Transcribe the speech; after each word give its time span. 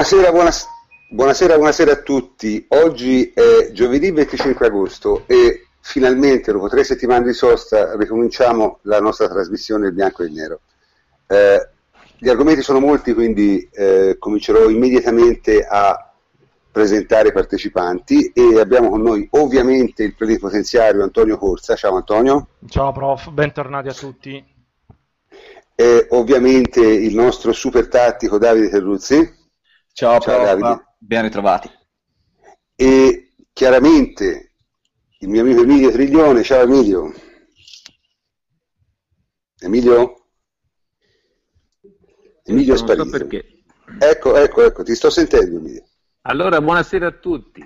Buonasera, 0.00 0.32
buonas- 0.32 0.66
buonasera, 1.10 1.56
buonasera 1.56 1.92
a 1.92 1.96
tutti. 1.96 2.64
Oggi 2.68 3.32
è 3.34 3.70
giovedì 3.72 4.10
25 4.10 4.66
agosto 4.66 5.24
e 5.26 5.66
finalmente 5.82 6.52
dopo 6.52 6.70
tre 6.70 6.84
settimane 6.84 7.26
di 7.26 7.34
sosta 7.34 7.94
ricominciamo 7.96 8.78
la 8.84 8.98
nostra 8.98 9.28
trasmissione 9.28 9.88
in 9.88 9.94
bianco 9.94 10.22
e 10.22 10.30
nero. 10.30 10.60
Eh, 11.26 11.68
gli 12.16 12.30
argomenti 12.30 12.62
sono 12.62 12.80
molti, 12.80 13.12
quindi 13.12 13.68
eh, 13.70 14.16
comincerò 14.18 14.70
immediatamente 14.70 15.66
a 15.66 16.10
presentare 16.72 17.28
i 17.28 17.32
partecipanti 17.32 18.32
e 18.32 18.58
abbiamo 18.58 18.88
con 18.88 19.02
noi 19.02 19.28
ovviamente 19.32 20.02
il 20.02 20.14
plenipotenziario 20.14 21.02
Antonio 21.02 21.36
Corsa. 21.36 21.74
Ciao 21.76 21.96
Antonio. 21.96 22.46
Ciao 22.66 22.90
prof, 22.92 23.28
bentornati 23.32 23.88
a 23.88 23.92
tutti. 23.92 24.42
E 25.74 26.06
ovviamente 26.08 26.80
il 26.80 27.14
nostro 27.14 27.52
super 27.52 27.86
tattico 27.88 28.38
Davide 28.38 28.70
Terruzzi. 28.70 29.36
Ciao, 29.92 30.18
Ciao 30.20 30.44
Davide. 30.44 30.94
Ben 30.98 31.22
ritrovati. 31.22 31.70
E 32.74 33.34
chiaramente 33.52 34.54
il 35.18 35.28
mio 35.28 35.42
amico 35.42 35.62
Emilio 35.62 35.90
Triglione. 35.90 36.42
Ciao 36.42 36.62
Emilio. 36.62 37.12
Emilio? 39.58 40.28
Emilio 42.44 42.74
è 42.74 42.76
sparito. 42.76 43.04
So 43.04 43.10
perché. 43.10 43.62
Ecco, 43.98 44.36
ecco, 44.36 44.62
ecco, 44.62 44.82
ti 44.82 44.94
sto 44.94 45.10
sentendo 45.10 45.56
Emilio. 45.56 45.84
Allora, 46.22 46.60
buonasera 46.60 47.06
a 47.06 47.18
tutti. 47.18 47.62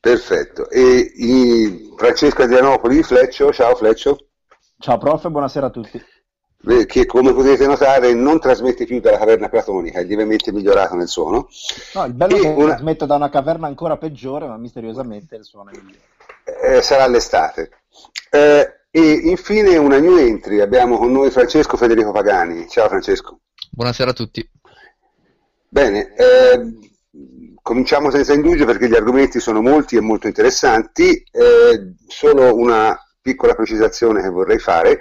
Perfetto. 0.00 0.70
E 0.70 1.92
Francesco 1.96 2.42
Adrianopoli 2.42 2.96
di 2.96 3.02
Fleccio. 3.02 3.52
Ciao 3.52 3.74
Fleccio. 3.74 4.28
Ciao 4.78 4.96
prof, 4.96 5.28
buonasera 5.28 5.66
a 5.66 5.70
tutti 5.70 6.16
che 6.86 7.06
come 7.06 7.32
potete 7.32 7.66
notare 7.66 8.12
non 8.14 8.40
trasmette 8.40 8.84
più 8.84 9.00
dalla 9.00 9.18
caverna 9.18 9.48
platonica, 9.48 10.00
è 10.00 10.04
lievemente 10.04 10.52
migliorato 10.52 10.96
nel 10.96 11.08
suono. 11.08 11.48
No, 11.94 12.04
il 12.04 12.14
bello 12.14 12.36
è 12.36 12.40
che 12.40 12.48
una... 12.48 12.74
trasmetto 12.74 13.06
da 13.06 13.14
una 13.14 13.30
caverna 13.30 13.68
ancora 13.68 13.96
peggiore, 13.96 14.46
ma 14.46 14.56
misteriosamente 14.56 15.36
il 15.36 15.44
suono 15.44 15.70
è 15.70 15.76
migliore. 15.76 16.00
Eh, 16.62 16.82
sarà 16.82 17.06
l'estate. 17.06 17.70
Eh, 18.30 18.80
e 18.90 19.10
infine 19.12 19.76
una 19.76 19.98
new 19.98 20.16
entry, 20.16 20.60
abbiamo 20.60 20.98
con 20.98 21.12
noi 21.12 21.30
Francesco 21.30 21.76
Federico 21.76 22.10
Pagani. 22.10 22.68
Ciao 22.68 22.88
Francesco. 22.88 23.40
Buonasera 23.70 24.10
a 24.10 24.14
tutti. 24.14 24.50
Bene, 25.68 26.14
eh, 26.16 26.90
cominciamo 27.62 28.10
senza 28.10 28.32
indugio 28.32 28.64
perché 28.64 28.88
gli 28.88 28.96
argomenti 28.96 29.38
sono 29.38 29.60
molti 29.60 29.96
e 29.96 30.00
molto 30.00 30.26
interessanti. 30.26 31.22
Eh, 31.30 31.94
solo 32.08 32.54
una 32.56 32.98
piccola 33.20 33.54
precisazione 33.54 34.22
che 34.22 34.30
vorrei 34.30 34.58
fare 34.58 34.98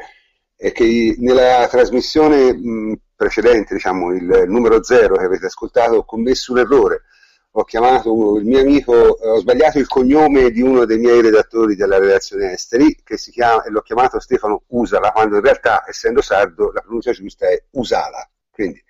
è 0.57 0.71
che 0.71 1.15
nella 1.19 1.67
trasmissione 1.69 2.99
precedente, 3.15 3.75
diciamo 3.75 4.11
il 4.11 4.45
numero 4.47 4.83
zero 4.83 5.15
che 5.15 5.23
avete 5.23 5.45
ascoltato, 5.45 5.97
ho 5.97 6.05
commesso 6.05 6.51
un 6.51 6.59
errore. 6.59 7.03
Ho 7.51 7.63
chiamato 7.63 8.37
il 8.37 8.45
mio 8.45 8.59
amico, 8.59 9.19
eh, 9.19 9.29
ho 9.29 9.39
sbagliato 9.39 9.79
il 9.79 9.87
cognome 9.87 10.51
di 10.51 10.61
uno 10.61 10.85
dei 10.85 10.99
miei 10.99 11.21
redattori 11.21 11.75
della 11.75 11.97
redazione 11.97 12.53
esteri, 12.53 12.99
che 13.03 13.17
si 13.17 13.31
chiama, 13.31 13.63
e 13.63 13.71
l'ho 13.71 13.81
chiamato 13.81 14.19
Stefano 14.19 14.63
Usala, 14.67 15.11
quando 15.11 15.37
in 15.37 15.41
realtà, 15.41 15.83
essendo 15.87 16.21
sardo, 16.21 16.71
la 16.71 16.81
pronuncia 16.81 17.13
giusta 17.13 17.47
è 17.47 17.59
Usala. 17.71 18.29
Quindi, 18.51 18.83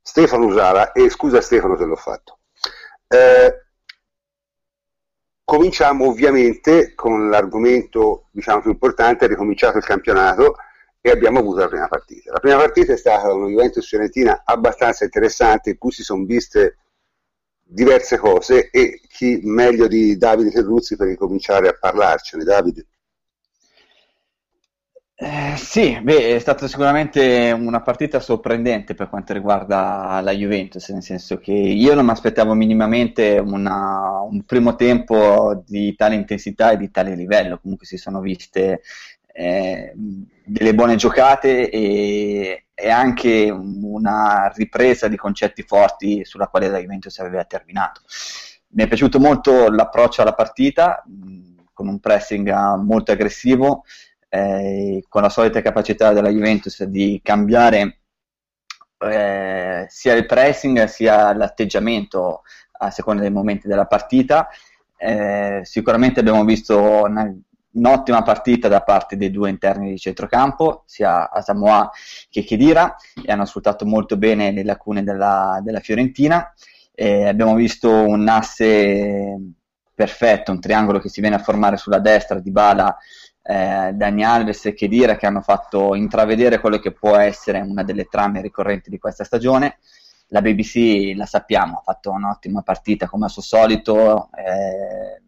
Stefano 0.00 0.46
Usala, 0.46 0.90
e 0.90 1.08
scusa 1.10 1.40
Stefano 1.40 1.76
se 1.76 1.84
l'ho 1.84 1.94
fatto. 1.94 2.38
Eh, 3.06 3.66
cominciamo 5.44 6.06
ovviamente 6.06 6.94
con 6.94 7.28
l'argomento 7.28 8.28
diciamo, 8.32 8.62
più 8.62 8.70
importante, 8.70 9.28
ricominciato 9.28 9.78
il 9.78 9.84
campionato, 9.84 10.56
e 11.04 11.10
abbiamo 11.10 11.40
avuto 11.40 11.58
la 11.58 11.68
prima 11.68 11.88
partita. 11.88 12.32
La 12.32 12.38
prima 12.38 12.56
partita 12.56 12.92
è 12.92 12.96
stata 12.96 13.32
una 13.34 13.48
Juventus 13.48 13.86
Fiorentina 13.86 14.42
abbastanza 14.44 15.04
interessante 15.04 15.70
in 15.70 15.78
cui 15.78 15.90
si 15.90 16.04
sono 16.04 16.24
viste 16.24 16.78
diverse 17.60 18.18
cose 18.18 18.70
e 18.70 19.00
chi 19.08 19.40
meglio 19.42 19.88
di 19.88 20.16
Davide 20.16 20.50
Terruzzi 20.50 20.96
per 20.96 21.08
incominciare 21.08 21.68
a 21.68 21.76
parlarcene. 21.78 22.44
Davide. 22.44 22.86
Eh, 25.14 25.54
sì, 25.56 26.00
beh, 26.02 26.34
è 26.34 26.38
stata 26.40 26.66
sicuramente 26.66 27.52
una 27.56 27.80
partita 27.80 28.18
sorprendente 28.18 28.94
per 28.94 29.08
quanto 29.08 29.32
riguarda 29.32 30.20
la 30.20 30.32
Juventus, 30.32 30.88
nel 30.88 31.02
senso 31.02 31.38
che 31.38 31.52
io 31.52 31.94
non 31.94 32.04
mi 32.04 32.10
aspettavo 32.10 32.54
minimamente 32.54 33.38
una, 33.38 34.20
un 34.28 34.42
primo 34.44 34.74
tempo 34.74 35.62
di 35.64 35.94
tale 35.94 36.16
intensità 36.16 36.72
e 36.72 36.76
di 36.76 36.90
tale 36.90 37.14
livello, 37.14 37.60
comunque 37.60 37.86
si 37.86 37.98
sono 37.98 38.20
viste 38.20 38.82
eh, 39.32 39.92
delle 40.44 40.74
buone 40.74 40.96
giocate 40.96 41.70
e, 41.70 42.66
e, 42.74 42.90
anche 42.90 43.50
una 43.50 44.50
ripresa 44.54 45.08
di 45.08 45.16
concetti 45.16 45.62
forti 45.62 46.24
sulla 46.24 46.48
quale 46.48 46.68
la 46.68 46.78
Juventus 46.78 47.18
aveva 47.18 47.44
terminato. 47.44 48.02
Mi 48.74 48.84
è 48.84 48.88
piaciuto 48.88 49.18
molto 49.18 49.70
l'approccio 49.70 50.22
alla 50.22 50.34
partita, 50.34 51.02
mh, 51.06 51.64
con 51.72 51.88
un 51.88 52.00
pressing 52.00 52.50
molto 52.82 53.12
aggressivo, 53.12 53.84
eh, 54.28 55.04
con 55.08 55.22
la 55.22 55.28
solita 55.28 55.60
capacità 55.60 56.12
della 56.12 56.30
Juventus 56.30 56.84
di 56.84 57.20
cambiare 57.22 57.98
eh, 58.98 59.86
sia 59.88 60.14
il 60.14 60.26
pressing 60.26 60.84
sia 60.84 61.34
l'atteggiamento 61.34 62.42
a 62.78 62.90
seconda 62.90 63.22
dei 63.22 63.30
momenti 63.30 63.68
della 63.68 63.86
partita. 63.86 64.48
Eh, 64.96 65.60
sicuramente 65.64 66.20
abbiamo 66.20 66.44
visto 66.44 66.78
una 66.78 67.34
un'ottima 67.72 68.22
partita 68.22 68.68
da 68.68 68.82
parte 68.82 69.16
dei 69.16 69.30
due 69.30 69.50
interni 69.50 69.90
di 69.90 69.98
centrocampo, 69.98 70.82
sia 70.86 71.30
Asamoah 71.30 71.90
che 72.28 72.42
Chedira, 72.42 72.96
e 73.24 73.32
hanno 73.32 73.44
sfruttato 73.44 73.86
molto 73.86 74.16
bene 74.16 74.52
le 74.52 74.64
lacune 74.64 75.02
della, 75.02 75.60
della 75.62 75.80
Fiorentina. 75.80 76.52
Eh, 76.94 77.26
abbiamo 77.26 77.54
visto 77.54 77.90
un 77.90 78.28
asse 78.28 79.38
perfetto, 79.94 80.52
un 80.52 80.60
triangolo 80.60 80.98
che 80.98 81.08
si 81.08 81.20
viene 81.20 81.36
a 81.36 81.40
formare 81.40 81.76
sulla 81.76 81.98
destra 81.98 82.38
di 82.38 82.50
Bala, 82.50 82.96
eh, 83.42 83.90
Dani 83.94 84.24
Alves 84.24 84.66
e 84.66 84.74
Chedira 84.74 85.16
che 85.16 85.26
hanno 85.26 85.40
fatto 85.40 85.94
intravedere 85.94 86.60
quello 86.60 86.78
che 86.78 86.92
può 86.92 87.16
essere 87.16 87.60
una 87.60 87.82
delle 87.82 88.04
trame 88.04 88.40
ricorrenti 88.40 88.90
di 88.90 88.98
questa 88.98 89.24
stagione. 89.24 89.78
La 90.28 90.40
BBC, 90.40 91.14
la 91.14 91.26
sappiamo, 91.26 91.78
ha 91.78 91.82
fatto 91.82 92.10
un'ottima 92.10 92.62
partita 92.62 93.06
come 93.06 93.24
al 93.24 93.30
suo 93.30 93.42
solito, 93.42 94.30
eh, 94.34 95.20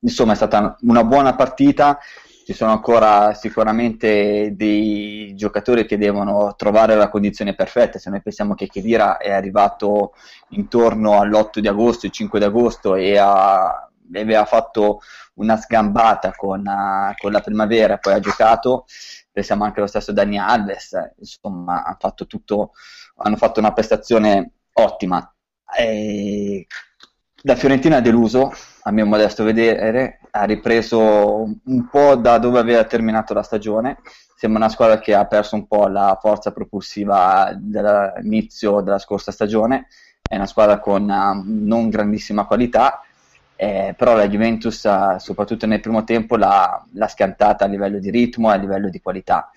insomma 0.00 0.32
è 0.32 0.36
stata 0.36 0.76
una 0.80 1.04
buona 1.04 1.34
partita, 1.34 1.98
ci 2.44 2.52
sono 2.52 2.72
ancora 2.72 3.32
sicuramente 3.34 4.54
dei 4.56 5.34
giocatori 5.36 5.86
che 5.86 5.98
devono 5.98 6.54
trovare 6.56 6.96
la 6.96 7.08
condizione 7.08 7.54
perfetta, 7.54 7.98
se 7.98 8.10
noi 8.10 8.22
pensiamo 8.22 8.54
che 8.54 8.66
Kedira 8.66 9.18
è 9.18 9.30
arrivato 9.30 10.14
intorno 10.48 11.20
all'8 11.20 11.60
di 11.60 11.68
agosto, 11.68 12.06
il 12.06 12.12
5 12.12 12.38
di 12.38 12.44
agosto 12.44 12.94
e 12.96 13.16
ha, 13.16 13.88
aveva 14.12 14.44
fatto 14.46 15.00
una 15.34 15.56
sgambata 15.56 16.32
con, 16.34 16.60
uh, 16.66 17.14
con, 17.16 17.30
la 17.30 17.40
primavera, 17.40 17.98
poi 17.98 18.14
ha 18.14 18.20
giocato, 18.20 18.86
pensiamo 19.30 19.64
anche 19.64 19.78
allo 19.78 19.88
stesso 19.88 20.12
Dani 20.12 20.38
Alves, 20.38 20.96
insomma 21.18 21.84
hanno 21.84 21.96
fatto, 22.00 22.26
tutto, 22.26 22.72
hanno 23.16 23.36
fatto 23.36 23.60
una 23.60 23.72
prestazione 23.72 24.54
ottima. 24.72 25.32
E 25.78 26.66
la 27.42 27.54
Fiorentina 27.54 27.96
ha 27.96 28.00
deluso, 28.00 28.52
a 28.82 28.90
mio 28.90 29.06
modesto 29.06 29.44
vedere, 29.44 30.20
ha 30.30 30.44
ripreso 30.44 31.44
un 31.64 31.88
po' 31.88 32.16
da 32.16 32.38
dove 32.38 32.58
aveva 32.58 32.84
terminato 32.84 33.32
la 33.32 33.42
stagione. 33.42 33.98
Sembra 34.34 34.60
una 34.60 34.70
squadra 34.70 34.98
che 34.98 35.14
ha 35.14 35.26
perso 35.26 35.54
un 35.54 35.66
po' 35.66 35.86
la 35.86 36.18
forza 36.20 36.52
propulsiva 36.52 37.52
dall'inizio 37.56 38.80
della 38.80 38.98
scorsa 38.98 39.32
stagione. 39.32 39.86
È 40.22 40.36
una 40.36 40.46
squadra 40.46 40.78
con 40.78 41.02
uh, 41.02 41.42
non 41.44 41.88
grandissima 41.88 42.44
qualità, 42.44 43.02
eh, 43.56 43.94
però 43.96 44.14
la 44.14 44.28
Juventus, 44.28 44.82
uh, 44.84 45.18
soprattutto 45.18 45.66
nel 45.66 45.80
primo 45.80 46.04
tempo, 46.04 46.36
l'ha, 46.36 46.84
l'ha 46.92 47.08
schiantata 47.08 47.64
a 47.64 47.68
livello 47.68 47.98
di 47.98 48.10
ritmo 48.10 48.50
e 48.50 48.54
a 48.54 48.58
livello 48.58 48.88
di 48.88 49.00
qualità. 49.00 49.50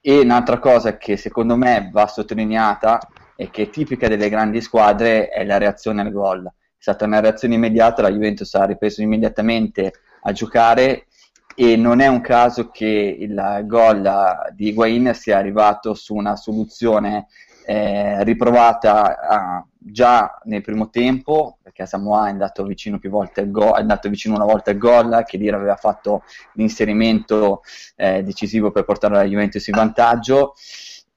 E 0.00 0.20
un'altra 0.20 0.58
cosa 0.58 0.96
che 0.96 1.16
secondo 1.16 1.56
me 1.56 1.88
va 1.92 2.06
sottolineata 2.06 3.00
e 3.36 3.50
che 3.50 3.62
è 3.62 3.70
tipica 3.70 4.06
delle 4.06 4.28
grandi 4.28 4.60
squadre 4.60 5.28
è 5.28 5.44
la 5.44 5.58
reazione 5.58 6.02
al 6.02 6.12
gol 6.12 6.52
stata 6.84 7.06
una 7.06 7.20
reazione 7.20 7.54
immediata, 7.54 8.02
la 8.02 8.12
Juventus 8.12 8.52
ha 8.56 8.66
ripreso 8.66 9.00
immediatamente 9.00 9.90
a 10.20 10.32
giocare 10.32 11.06
e 11.56 11.76
non 11.76 12.00
è 12.00 12.08
un 12.08 12.20
caso 12.20 12.68
che 12.68 13.16
il 13.18 13.62
gol 13.64 14.52
di 14.52 14.68
Higuain 14.68 15.14
sia 15.14 15.38
arrivato 15.38 15.94
su 15.94 16.14
una 16.14 16.36
soluzione 16.36 17.28
eh, 17.64 18.22
riprovata 18.24 19.18
ah, 19.18 19.66
già 19.78 20.38
nel 20.44 20.60
primo 20.60 20.90
tempo, 20.90 21.56
perché 21.62 21.86
Samoa 21.86 22.26
è 22.26 22.30
andato 22.30 22.64
vicino 22.64 22.98
più 22.98 23.08
volte 23.08 23.40
al 23.40 23.50
gol, 23.50 23.78
è 23.78 23.80
andato 23.80 24.10
vicino 24.10 24.34
una 24.34 24.44
volta 24.44 24.70
al 24.70 24.76
gol, 24.76 25.24
che 25.26 25.38
Dira 25.38 25.56
aveva 25.56 25.76
fatto 25.76 26.24
l'inserimento 26.52 27.62
eh, 27.96 28.22
decisivo 28.22 28.70
per 28.72 28.84
portare 28.84 29.14
la 29.14 29.24
Juventus 29.24 29.66
in 29.68 29.74
vantaggio 29.74 30.52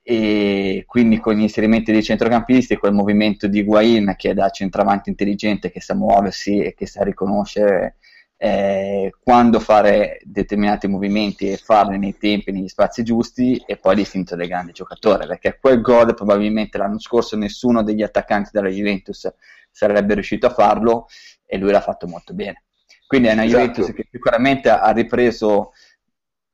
e 0.09 0.85
quindi 0.87 1.19
con 1.19 1.33
gli 1.35 1.41
inserimenti 1.41 1.91
dei 1.91 2.01
centrocampisti, 2.01 2.77
quel 2.77 2.93
movimento 2.93 3.47
di 3.47 3.61
Guain 3.61 4.13
che 4.15 4.29
è 4.29 4.33
da 4.33 4.49
centravanti 4.49 5.09
intelligente, 5.09 5.69
che 5.69 5.81
sa 5.81 5.95
muoversi 5.95 6.61
e 6.61 6.73
che 6.73 6.85
sa 6.85 7.03
riconoscere 7.03 7.97
eh, 8.37 9.13
quando 9.21 9.59
fare 9.59 10.21
determinati 10.23 10.87
movimenti 10.87 11.51
e 11.51 11.57
farli 11.57 11.97
nei 11.97 12.15
tempi, 12.17 12.53
negli 12.53 12.69
spazi 12.69 13.03
giusti 13.03 13.61
e 13.65 13.75
poi 13.75 13.95
definito 13.95 14.37
dai 14.37 14.47
grandi 14.47 14.71
giocatori, 14.71 15.27
perché 15.27 15.57
quel 15.59 15.81
gol 15.81 16.13
probabilmente 16.13 16.77
l'anno 16.77 16.99
scorso 16.99 17.35
nessuno 17.35 17.83
degli 17.83 18.01
attaccanti 18.01 18.51
della 18.53 18.69
Juventus 18.69 19.29
sarebbe 19.69 20.13
riuscito 20.13 20.47
a 20.47 20.51
farlo 20.51 21.07
e 21.45 21.57
lui 21.57 21.71
l'ha 21.71 21.81
fatto 21.81 22.07
molto 22.07 22.33
bene. 22.33 22.63
Quindi 23.05 23.27
è 23.27 23.33
una 23.33 23.43
esatto. 23.43 23.61
Juventus 23.61 23.93
che 23.93 24.07
sicuramente 24.09 24.69
ha 24.69 24.89
ripreso 24.91 25.73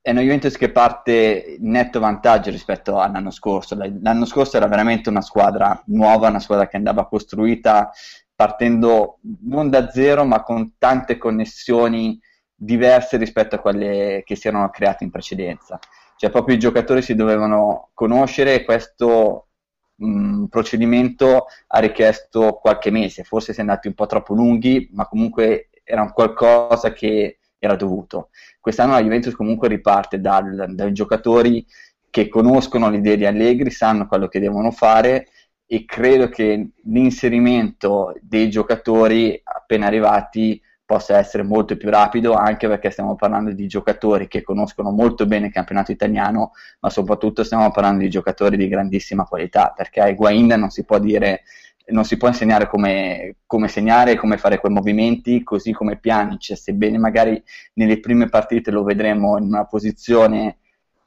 è 0.04 0.12
una 0.12 0.20
Juventus 0.20 0.58
che 0.58 0.70
parte 0.70 1.56
in 1.58 1.70
netto 1.70 2.02
vantaggio 2.02 2.50
rispetto 2.50 3.00
all'anno 3.00 3.32
scorso. 3.32 3.78
L'anno 4.02 4.26
scorso 4.26 4.58
era 4.58 4.68
veramente 4.68 5.08
una 5.08 5.22
squadra 5.22 5.82
nuova, 5.86 6.28
una 6.28 6.42
squadra 6.42 6.68
che 6.68 6.76
andava 6.76 7.08
costruita 7.08 7.90
partendo 8.36 9.20
non 9.44 9.70
da 9.70 9.90
zero, 9.90 10.26
ma 10.26 10.44
con 10.44 10.74
tante 10.78 11.18
connessioni 11.18 12.20
diverse 12.54 13.16
rispetto 13.16 13.56
a 13.56 13.60
quelle 13.60 14.24
che 14.26 14.36
si 14.36 14.50
erano 14.50 14.70
create 14.72 15.06
in 15.06 15.10
precedenza. 15.10 15.80
Cioè, 16.18 16.30
proprio 16.30 16.56
i 16.58 16.60
giocatori 16.60 17.02
si 17.02 17.16
dovevano 17.16 17.92
conoscere 17.94 18.56
e 18.56 18.66
questo 18.66 19.48
mh, 19.96 20.48
procedimento 20.48 21.46
ha 21.68 21.80
richiesto 21.80 22.60
qualche 22.62 22.92
mese. 22.92 23.24
Forse 23.24 23.54
si 23.54 23.60
è 23.60 23.62
andati 23.62 23.88
un 23.88 23.94
po' 23.94 24.06
troppo 24.08 24.34
lunghi, 24.34 24.90
ma 24.92 25.08
comunque 25.08 25.70
era 25.82 26.02
un 26.02 26.12
qualcosa 26.12 26.92
che 26.92 27.38
era 27.66 27.76
dovuto. 27.76 28.30
Quest'anno 28.60 28.94
la 28.94 29.02
Juventus 29.02 29.34
comunque 29.34 29.68
riparte 29.68 30.20
dal, 30.20 30.66
dai 30.70 30.92
giocatori 30.92 31.66
che 32.10 32.28
conoscono 32.28 32.90
le 32.90 32.98
idee 32.98 33.18
di 33.18 33.26
Allegri, 33.26 33.72
sanno 33.72 34.08
quello 34.08 34.28
che 34.28 34.40
devono 34.40 34.72
fare 34.72 35.28
e 35.66 35.86
credo 35.86 36.30
che 36.30 36.72
l'inserimento 36.84 38.14
dei 38.22 38.50
giocatori 38.50 39.40
appena 39.44 39.88
arrivati 39.88 40.62
possa 40.86 41.18
essere 41.18 41.44
molto 41.44 41.78
più 41.78 41.90
rapido 41.90 42.34
anche 42.34 42.68
perché 42.68 42.92
stiamo 42.92 43.16
parlando 43.16 43.54
di 43.54 43.66
giocatori 43.68 44.28
che 44.28 44.44
conoscono 44.44 44.92
molto 44.92 45.26
bene 45.26 45.48
il 45.48 45.54
campionato 45.54 45.92
italiano 45.92 46.52
ma 46.82 46.90
soprattutto 46.90 47.44
stiamo 47.44 47.72
parlando 47.72 48.04
di 48.04 48.10
giocatori 48.10 48.58
di 48.58 48.68
grandissima 48.68 49.24
qualità 49.24 49.74
perché 49.76 50.02
a 50.02 50.10
Higuain 50.10 50.48
non 50.48 50.70
si 50.70 50.84
può 50.84 51.00
dire 51.00 51.44
non 51.88 52.06
si 52.06 52.18
può 52.18 52.28
insegnare 52.28 52.68
come, 52.68 53.38
come 53.46 53.68
segnare 53.68 54.16
come 54.16 54.38
fare 54.38 54.60
quei 54.60 54.72
movimenti, 54.72 55.44
così 55.44 55.72
come 55.72 55.98
Pjanic, 55.98 56.58
sebbene 56.58 56.98
magari 56.98 57.42
nelle 57.74 58.00
prime 58.00 58.30
partite 58.30 58.72
lo 58.72 58.84
vedremo 58.84 59.38
in 59.38 59.46
una 59.46 59.66
posizione 59.66 60.60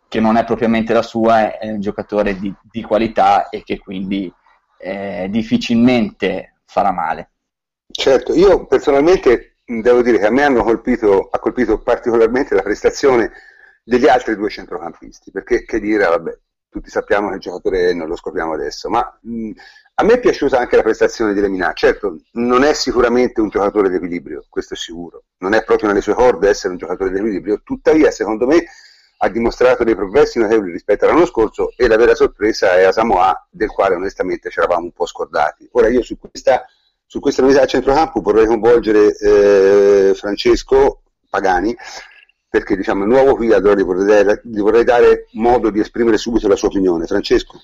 che 0.08 0.20
non 0.20 0.36
è 0.36 0.44
propriamente 0.44 0.92
la 0.92 1.02
sua, 1.02 1.58
è 1.58 1.70
un 1.70 1.80
giocatore 1.80 2.38
di, 2.38 2.54
di 2.62 2.82
qualità 2.82 3.48
e 3.48 3.62
che 3.64 3.78
quindi 3.78 4.32
eh, 4.78 5.28
difficilmente 5.30 6.58
farà 6.64 6.92
male. 6.92 7.30
Certo, 7.90 8.34
io 8.34 8.66
personalmente 8.66 9.56
devo 9.64 10.02
dire 10.02 10.18
che 10.18 10.26
a 10.26 10.30
me 10.30 10.52
colpito, 10.54 11.28
ha 11.30 11.38
colpito 11.38 11.80
particolarmente 11.80 12.54
la 12.54 12.62
prestazione 12.62 13.32
degli 13.82 14.08
altri 14.08 14.36
due 14.36 14.50
centrocampisti, 14.50 15.30
perché 15.30 15.64
che 15.64 15.80
dire, 15.80 16.04
vabbè, 16.04 16.38
tutti 16.76 16.90
sappiamo 16.90 17.30
che 17.30 17.36
il 17.36 17.40
giocatore 17.40 17.94
non 17.94 18.06
lo 18.06 18.16
scopriamo 18.16 18.52
adesso, 18.52 18.90
ma 18.90 19.18
mh, 19.22 19.50
a 19.94 20.04
me 20.04 20.12
è 20.12 20.20
piaciuta 20.20 20.58
anche 20.58 20.76
la 20.76 20.82
prestazione 20.82 21.32
di 21.32 21.40
Lemina, 21.40 21.72
certo 21.72 22.18
non 22.32 22.64
è 22.64 22.74
sicuramente 22.74 23.40
un 23.40 23.48
giocatore 23.48 23.88
di 23.88 23.96
equilibrio, 23.96 24.44
questo 24.50 24.74
è 24.74 24.76
sicuro, 24.76 25.24
non 25.38 25.54
è 25.54 25.64
proprio 25.64 25.88
nelle 25.88 26.02
sue 26.02 26.12
corde 26.12 26.50
essere 26.50 26.72
un 26.72 26.78
giocatore 26.78 27.10
di 27.10 27.16
equilibrio, 27.16 27.62
tuttavia 27.64 28.10
secondo 28.10 28.46
me 28.46 28.66
ha 29.18 29.28
dimostrato 29.30 29.84
dei 29.84 29.94
progressi 29.94 30.38
notevoli 30.38 30.70
rispetto 30.70 31.06
all'anno 31.06 31.24
scorso 31.24 31.72
e 31.74 31.88
la 31.88 31.96
vera 31.96 32.14
sorpresa 32.14 32.76
è 32.76 32.82
Asamoah 32.82 33.48
del 33.50 33.70
quale 33.70 33.94
onestamente 33.94 34.50
ci 34.50 34.58
eravamo 34.58 34.84
un 34.84 34.92
po' 34.92 35.06
scordati. 35.06 35.66
Ora 35.72 35.88
io 35.88 36.02
su 36.02 36.18
questa, 36.18 36.66
su 37.06 37.18
questa 37.18 37.40
novità 37.40 37.62
a 37.62 37.66
centrocampo 37.66 38.20
vorrei 38.20 38.44
coinvolgere 38.44 39.16
eh, 39.16 40.12
Francesco 40.14 41.00
Pagani 41.30 41.74
perché 42.48 42.76
diciamo 42.76 43.04
è 43.04 43.06
nuovo 43.06 43.34
qui 43.34 43.52
allora 43.52 43.74
gli 43.74 43.82
vorrei, 43.82 44.40
gli 44.42 44.60
vorrei 44.60 44.84
dare 44.84 45.26
modo 45.32 45.70
di 45.70 45.80
esprimere 45.80 46.16
subito 46.16 46.48
la 46.48 46.56
sua 46.56 46.68
opinione. 46.68 47.06
Francesco. 47.06 47.60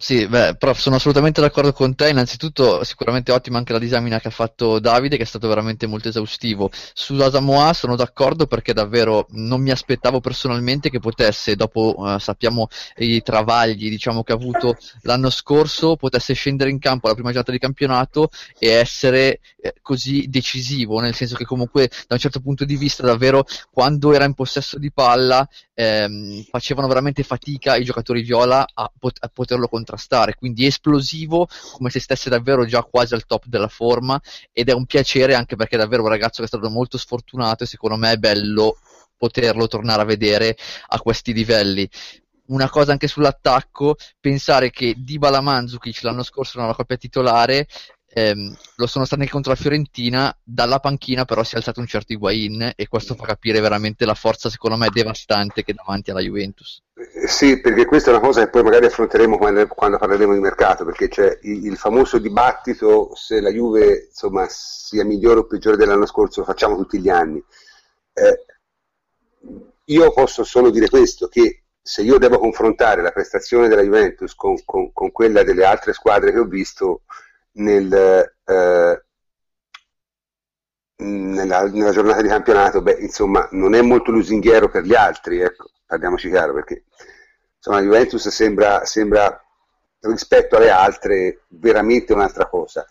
Sì, 0.00 0.28
beh, 0.28 0.54
prof, 0.56 0.78
sono 0.78 0.94
assolutamente 0.94 1.40
d'accordo 1.40 1.72
con 1.72 1.96
te. 1.96 2.08
Innanzitutto, 2.10 2.84
sicuramente 2.84 3.32
ottima 3.32 3.58
anche 3.58 3.72
la 3.72 3.80
disamina 3.80 4.20
che 4.20 4.28
ha 4.28 4.30
fatto 4.30 4.78
Davide, 4.78 5.16
che 5.16 5.24
è 5.24 5.26
stato 5.26 5.48
veramente 5.48 5.86
molto 5.88 6.08
esaustivo. 6.08 6.70
Su 6.94 7.14
Asamoah 7.14 7.72
sono 7.72 7.96
d'accordo 7.96 8.46
perché 8.46 8.72
davvero 8.72 9.26
non 9.30 9.60
mi 9.60 9.70
aspettavo 9.70 10.20
personalmente 10.20 10.88
che 10.88 11.00
potesse, 11.00 11.56
dopo 11.56 11.96
eh, 12.14 12.20
sappiamo 12.20 12.68
i 12.98 13.20
travagli 13.22 13.88
diciamo, 13.90 14.22
che 14.22 14.30
ha 14.32 14.36
avuto 14.36 14.76
l'anno 15.02 15.30
scorso, 15.30 15.96
potesse 15.96 16.32
scendere 16.32 16.70
in 16.70 16.78
campo 16.78 17.06
alla 17.06 17.14
prima 17.16 17.30
giornata 17.30 17.50
di 17.50 17.58
campionato 17.58 18.28
e 18.56 18.68
essere 18.68 19.40
eh, 19.60 19.74
così 19.82 20.26
decisivo, 20.28 21.00
nel 21.00 21.14
senso 21.14 21.34
che 21.34 21.44
comunque 21.44 21.88
da 22.06 22.14
un 22.14 22.20
certo 22.20 22.38
punto 22.40 22.64
di 22.64 22.76
vista 22.76 23.02
davvero 23.04 23.44
quando 23.72 24.12
era 24.12 24.24
in 24.24 24.34
possesso 24.34 24.78
di 24.78 24.92
palla 24.92 25.46
ehm, 25.74 26.44
facevano 26.50 26.86
veramente 26.86 27.22
fatica 27.24 27.76
i 27.76 27.84
giocatori 27.84 28.22
viola 28.22 28.64
a, 28.72 28.90
pot- 28.96 29.18
a 29.20 29.28
poterlo 29.32 29.66
controllare 29.66 29.86
contrastare, 29.88 30.34
quindi 30.34 30.66
esplosivo 30.66 31.48
come 31.72 31.88
se 31.90 32.00
stesse 32.00 32.28
davvero 32.28 32.66
già 32.66 32.82
quasi 32.82 33.14
al 33.14 33.24
top 33.24 33.46
della 33.46 33.68
forma 33.68 34.20
ed 34.52 34.68
è 34.68 34.72
un 34.72 34.84
piacere 34.84 35.34
anche 35.34 35.56
perché 35.56 35.76
è 35.76 35.78
davvero 35.78 36.02
un 36.02 36.08
ragazzo 36.08 36.38
che 36.38 36.44
è 36.44 36.48
stato 36.48 36.68
molto 36.68 36.98
sfortunato 36.98 37.64
e 37.64 37.66
secondo 37.66 37.96
me 37.96 38.12
è 38.12 38.16
bello 38.16 38.78
poterlo 39.16 39.66
tornare 39.66 40.02
a 40.02 40.04
vedere 40.04 40.56
a 40.88 41.00
questi 41.00 41.32
livelli. 41.32 41.88
Una 42.48 42.70
cosa 42.70 42.92
anche 42.92 43.08
sull'attacco, 43.08 43.96
pensare 44.20 44.70
che 44.70 44.94
Dybala 44.96 45.40
Mandzukic 45.40 46.02
l'anno 46.02 46.22
scorso 46.22 46.56
era 46.56 46.66
una 46.66 46.74
coppia 46.74 46.96
titolare 46.96 47.66
ehm, 48.08 48.56
lo 48.76 48.86
sono 48.86 49.04
stati 49.04 49.28
contro 49.28 49.52
la 49.52 49.58
Fiorentina, 49.58 50.36
dalla 50.42 50.80
panchina 50.80 51.24
però 51.24 51.42
si 51.42 51.54
è 51.54 51.58
alzato 51.58 51.80
un 51.80 51.86
certo 51.86 52.12
Higuain 52.12 52.72
e 52.74 52.88
questo 52.88 53.14
fa 53.14 53.26
capire 53.26 53.60
veramente 53.60 54.04
la 54.04 54.14
forza 54.14 54.48
secondo 54.48 54.76
me 54.76 54.88
devastante 54.90 55.62
che 55.62 55.72
è 55.72 55.74
davanti 55.74 56.10
alla 56.10 56.20
Juventus. 56.20 56.82
Eh, 56.94 57.28
sì, 57.28 57.60
perché 57.60 57.86
questa 57.86 58.10
è 58.10 58.14
una 58.14 58.22
cosa 58.22 58.42
che 58.42 58.50
poi 58.50 58.62
magari 58.62 58.86
affronteremo 58.86 59.36
quando, 59.36 59.66
quando 59.68 59.98
parleremo 59.98 60.32
di 60.32 60.40
mercato, 60.40 60.84
perché 60.84 61.08
c'è 61.08 61.38
il, 61.42 61.66
il, 61.66 61.76
famoso 61.76 62.18
dibattito 62.18 63.14
se 63.14 63.40
la 63.40 63.50
Juve 63.50 64.06
insomma, 64.08 64.46
sia 64.48 65.04
migliore 65.04 65.40
o 65.40 65.46
peggiore 65.46 65.76
dell'anno 65.76 66.06
scorso, 66.06 66.40
lo 66.40 66.46
facciamo 66.46 66.76
tutti 66.76 67.00
gli 67.00 67.08
anni. 67.08 67.42
Eh, 68.14 68.44
io 69.84 70.12
posso 70.12 70.44
solo 70.44 70.70
dire 70.70 70.88
questo, 70.88 71.28
che 71.28 71.62
se 71.80 72.02
io 72.02 72.18
devo 72.18 72.38
confrontare 72.38 73.00
la 73.00 73.12
prestazione 73.12 73.68
della 73.68 73.82
Juventus 73.82 74.34
con, 74.34 74.56
con, 74.64 74.92
con 74.92 75.10
quella 75.10 75.42
delle 75.42 75.64
altre 75.64 75.94
squadre 75.94 76.32
che 76.32 76.38
ho 76.38 76.44
visto, 76.44 77.02
nel, 77.52 77.92
eh, 78.44 79.04
nella, 80.96 81.62
nella, 81.64 81.92
giornata 81.92 82.22
di 82.22 82.28
campionato, 82.28 82.82
beh, 82.82 82.98
insomma, 83.00 83.48
non 83.52 83.74
è 83.74 83.82
molto 83.82 84.10
lusinghiero 84.10 84.68
per 84.68 84.84
gli 84.84 84.94
altri, 84.94 85.40
ecco, 85.40 85.70
parliamoci 85.86 86.28
chiaro, 86.28 86.52
perché 86.54 86.84
insomma, 87.56 87.80
Juventus 87.80 88.28
sembra, 88.28 88.84
sembra 88.84 89.42
rispetto 90.00 90.56
alle 90.56 90.70
altre 90.70 91.44
veramente 91.48 92.12
un'altra 92.12 92.48
cosa. 92.48 92.86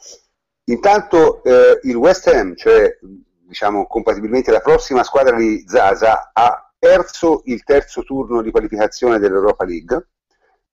Intanto 0.65 1.43
eh, 1.43 1.79
il 1.83 1.95
West 1.95 2.27
Ham, 2.27 2.55
cioè 2.55 2.97
diciamo 2.99 3.87
compatibilmente 3.87 4.51
la 4.51 4.59
prossima 4.59 5.03
squadra 5.03 5.37
di 5.37 5.63
Zaza, 5.65 6.31
ha 6.33 6.73
perso 6.77 7.41
il 7.45 7.63
terzo 7.63 8.03
turno 8.03 8.41
di 8.41 8.51
qualificazione 8.51 9.19
dell'Europa 9.19 9.63
League 9.63 10.07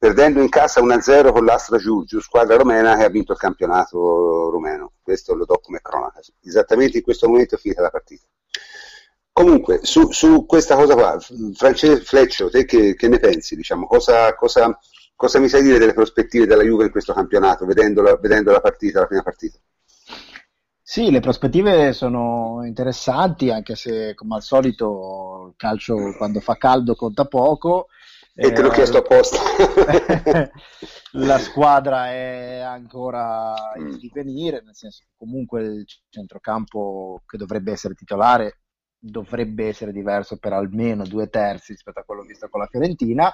perdendo 0.04 0.42
in 0.42 0.50
casa 0.50 0.82
1-0 0.82 1.32
con 1.32 1.46
l'Astra 1.46 1.78
Giurgiu, 1.78 2.20
squadra 2.20 2.58
romena 2.58 2.94
che 2.94 3.04
ha 3.04 3.08
vinto 3.08 3.32
il 3.32 3.38
campionato 3.38 4.50
romeno. 4.50 4.92
Questo 5.00 5.34
lo 5.34 5.46
do 5.46 5.58
come 5.62 5.80
cronaca. 5.80 6.20
Esattamente 6.42 6.99
in 6.99 7.02
questo 7.02 7.26
momento 7.26 7.54
è 7.54 7.58
finita 7.58 7.80
la 7.80 7.88
partita. 7.88 8.26
Comunque, 9.32 9.80
su, 9.82 10.12
su 10.12 10.44
questa 10.44 10.76
cosa 10.76 10.92
qua, 10.92 11.18
Francesco 11.54 12.04
Fleccio, 12.04 12.50
te 12.50 12.66
che, 12.66 12.94
che 12.94 13.08
ne 13.08 13.18
pensi? 13.18 13.56
Diciamo, 13.56 13.87
cosa, 13.87 14.34
cosa, 14.34 14.78
cosa, 15.16 15.38
mi 15.38 15.49
sai 15.49 15.62
dire 15.62 15.78
delle 15.78 15.94
prospettive 15.94 16.44
della 16.44 16.64
Juve 16.64 16.84
in 16.84 16.90
questo 16.90 17.14
campionato, 17.14 17.64
vedendo 17.64 18.02
la, 18.02 18.14
vedendo 18.16 18.52
la 18.52 18.61
partita, 18.61 19.00
la 19.00 19.06
prima 19.06 19.23
partita? 19.23 19.58
Sì, 20.82 21.11
le 21.11 21.20
prospettive 21.20 21.94
sono 21.94 22.61
interessanti, 22.66 23.49
anche 23.49 23.75
se 23.75 24.14
come 24.14 24.34
al 24.34 24.42
solito 24.42 25.46
il 25.49 25.54
calcio 25.56 26.14
quando 26.18 26.40
fa 26.40 26.56
caldo 26.58 26.94
conta 26.94 27.25
poco. 27.25 27.87
E 28.37 28.53
te 28.53 28.62
l'ho 28.62 28.73
eh, 28.73 28.75
chiesto 28.75 28.99
apposta. 28.99 29.38
la 31.12 31.38
squadra 31.38 32.11
è 32.11 32.59
ancora 32.59 33.55
in 33.76 33.85
mm. 33.85 33.95
divenire, 33.95 34.61
nel 34.64 34.75
senso 34.75 35.05
che 35.05 35.12
comunque 35.17 35.62
il 35.62 35.87
centrocampo 36.09 37.23
che 37.26 37.37
dovrebbe 37.37 37.71
essere 37.71 37.95
titolare 37.95 38.59
dovrebbe 38.99 39.69
essere 39.69 39.93
diverso 39.93 40.38
per 40.38 40.55
almeno 40.55 41.05
due 41.05 41.29
terzi 41.29 41.73
rispetto 41.73 42.00
a 42.00 42.05
quello 42.05 42.23
visto 42.23 42.49
con 42.49 42.61
la 42.61 42.67
Fiorentina. 42.67 43.33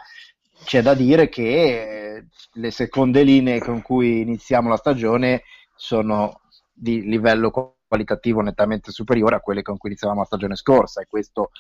C'è 0.65 0.83
da 0.83 0.95
dire 0.95 1.29
che 1.29 2.27
le 2.53 2.71
seconde 2.71 3.23
linee 3.23 3.61
con 3.61 3.81
cui 3.81 4.21
iniziamo 4.21 4.69
la 4.69 4.77
stagione 4.77 5.45
sono 5.75 6.43
di 6.73 7.03
livello 7.03 7.51
qualitativo 7.87 8.41
nettamente 8.41 8.91
superiore 8.91 9.37
a 9.37 9.41
quelle 9.41 9.63
con 9.63 9.79
cui 9.79 9.91
iniziavamo 9.91 10.21
la 10.21 10.27
stagione 10.27 10.57
scorsa 10.57 11.01
e 11.01 11.07
questo 11.09 11.51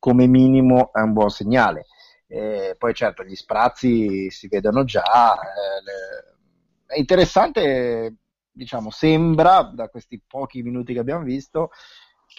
come 0.00 0.26
minimo 0.26 0.90
è 0.92 1.00
un 1.00 1.12
buon 1.12 1.30
segnale. 1.30 1.86
E 2.28 2.76
poi 2.78 2.94
certo 2.94 3.24
gli 3.24 3.34
sprazzi 3.34 4.30
si 4.30 4.48
vedono 4.48 4.84
già. 4.84 5.34
Eh. 5.34 6.94
È 6.94 6.98
interessante, 6.98 8.16
diciamo, 8.52 8.90
sembra 8.90 9.62
da 9.62 9.88
questi 9.88 10.22
pochi 10.26 10.62
minuti 10.62 10.92
che 10.92 11.00
abbiamo 11.00 11.24
visto 11.24 11.70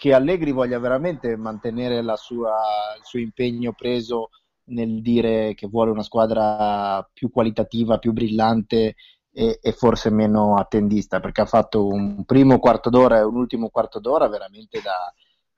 che 0.00 0.14
Allegri 0.14 0.52
voglia 0.52 0.78
veramente 0.78 1.36
mantenere 1.36 2.02
sua, 2.16 2.56
il 2.96 3.04
suo 3.04 3.18
impegno 3.18 3.72
preso 3.72 4.30
nel 4.70 5.02
dire 5.02 5.54
che 5.54 5.66
vuole 5.66 5.90
una 5.90 6.02
squadra 6.02 7.06
più 7.12 7.30
qualitativa, 7.30 7.98
più 7.98 8.12
brillante 8.12 8.94
e, 9.32 9.58
e, 9.60 9.72
forse 9.72 10.10
meno 10.10 10.56
attendista, 10.56 11.20
perché 11.20 11.42
ha 11.42 11.46
fatto 11.46 11.86
un 11.86 12.24
primo 12.24 12.58
quarto 12.58 12.88
d'ora 12.88 13.18
e 13.18 13.22
un 13.22 13.36
ultimo 13.36 13.68
quarto 13.68 13.98
d'ora 13.98 14.28
veramente 14.28 14.80
da, 14.80 15.12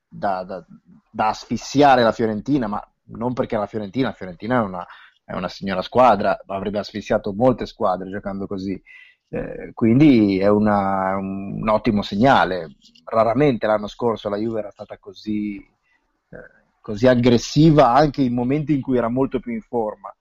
da, 0.09 0.45
da, 0.45 0.65
da 1.11 1.29
asfissiare 1.29 2.03
la 2.03 2.13
Fiorentina, 2.13 2.67
ma 2.67 2.92
non 3.17 3.33
perché 3.33 3.57
la 3.57 3.67
Fiorentina, 3.67 4.09
la 4.09 4.15
Fiorentina 4.15 4.57
è 4.61 4.63
una, 4.63 4.87
è 5.25 5.35
una 5.35 5.49
signora 5.49 5.83
squadra, 5.83 6.41
avrebbe 6.47 6.79
asfissiato 6.79 7.33
molte 7.33 7.67
squadre 7.67 8.11
giocando 8.11 8.47
così. 8.47 8.81
Eh, 9.29 9.71
quindi 9.73 10.39
è 10.39 10.49
una, 10.49 11.17
un, 11.17 11.61
un, 11.63 11.69
ottimo 11.69 12.03
segnale. 12.03 12.77
Raramente 13.05 13.67
l'anno 13.67 13.87
scorso 13.87 14.29
la 14.29 14.37
Juve 14.37 14.59
era 14.61 14.71
stata 14.71 14.99
così, 14.99 15.57
eh, 15.57 16.37
così 16.81 17.07
aggressiva 17.07 17.93
anche 17.95 18.23
in 18.23 18.35
momenti 18.35 18.75
in 18.75 18.83
cui 18.83 18.99
era 18.99 19.09
molto 19.09 19.41
più 19.41 19.53
in 19.53 19.63
forma. 19.63 20.15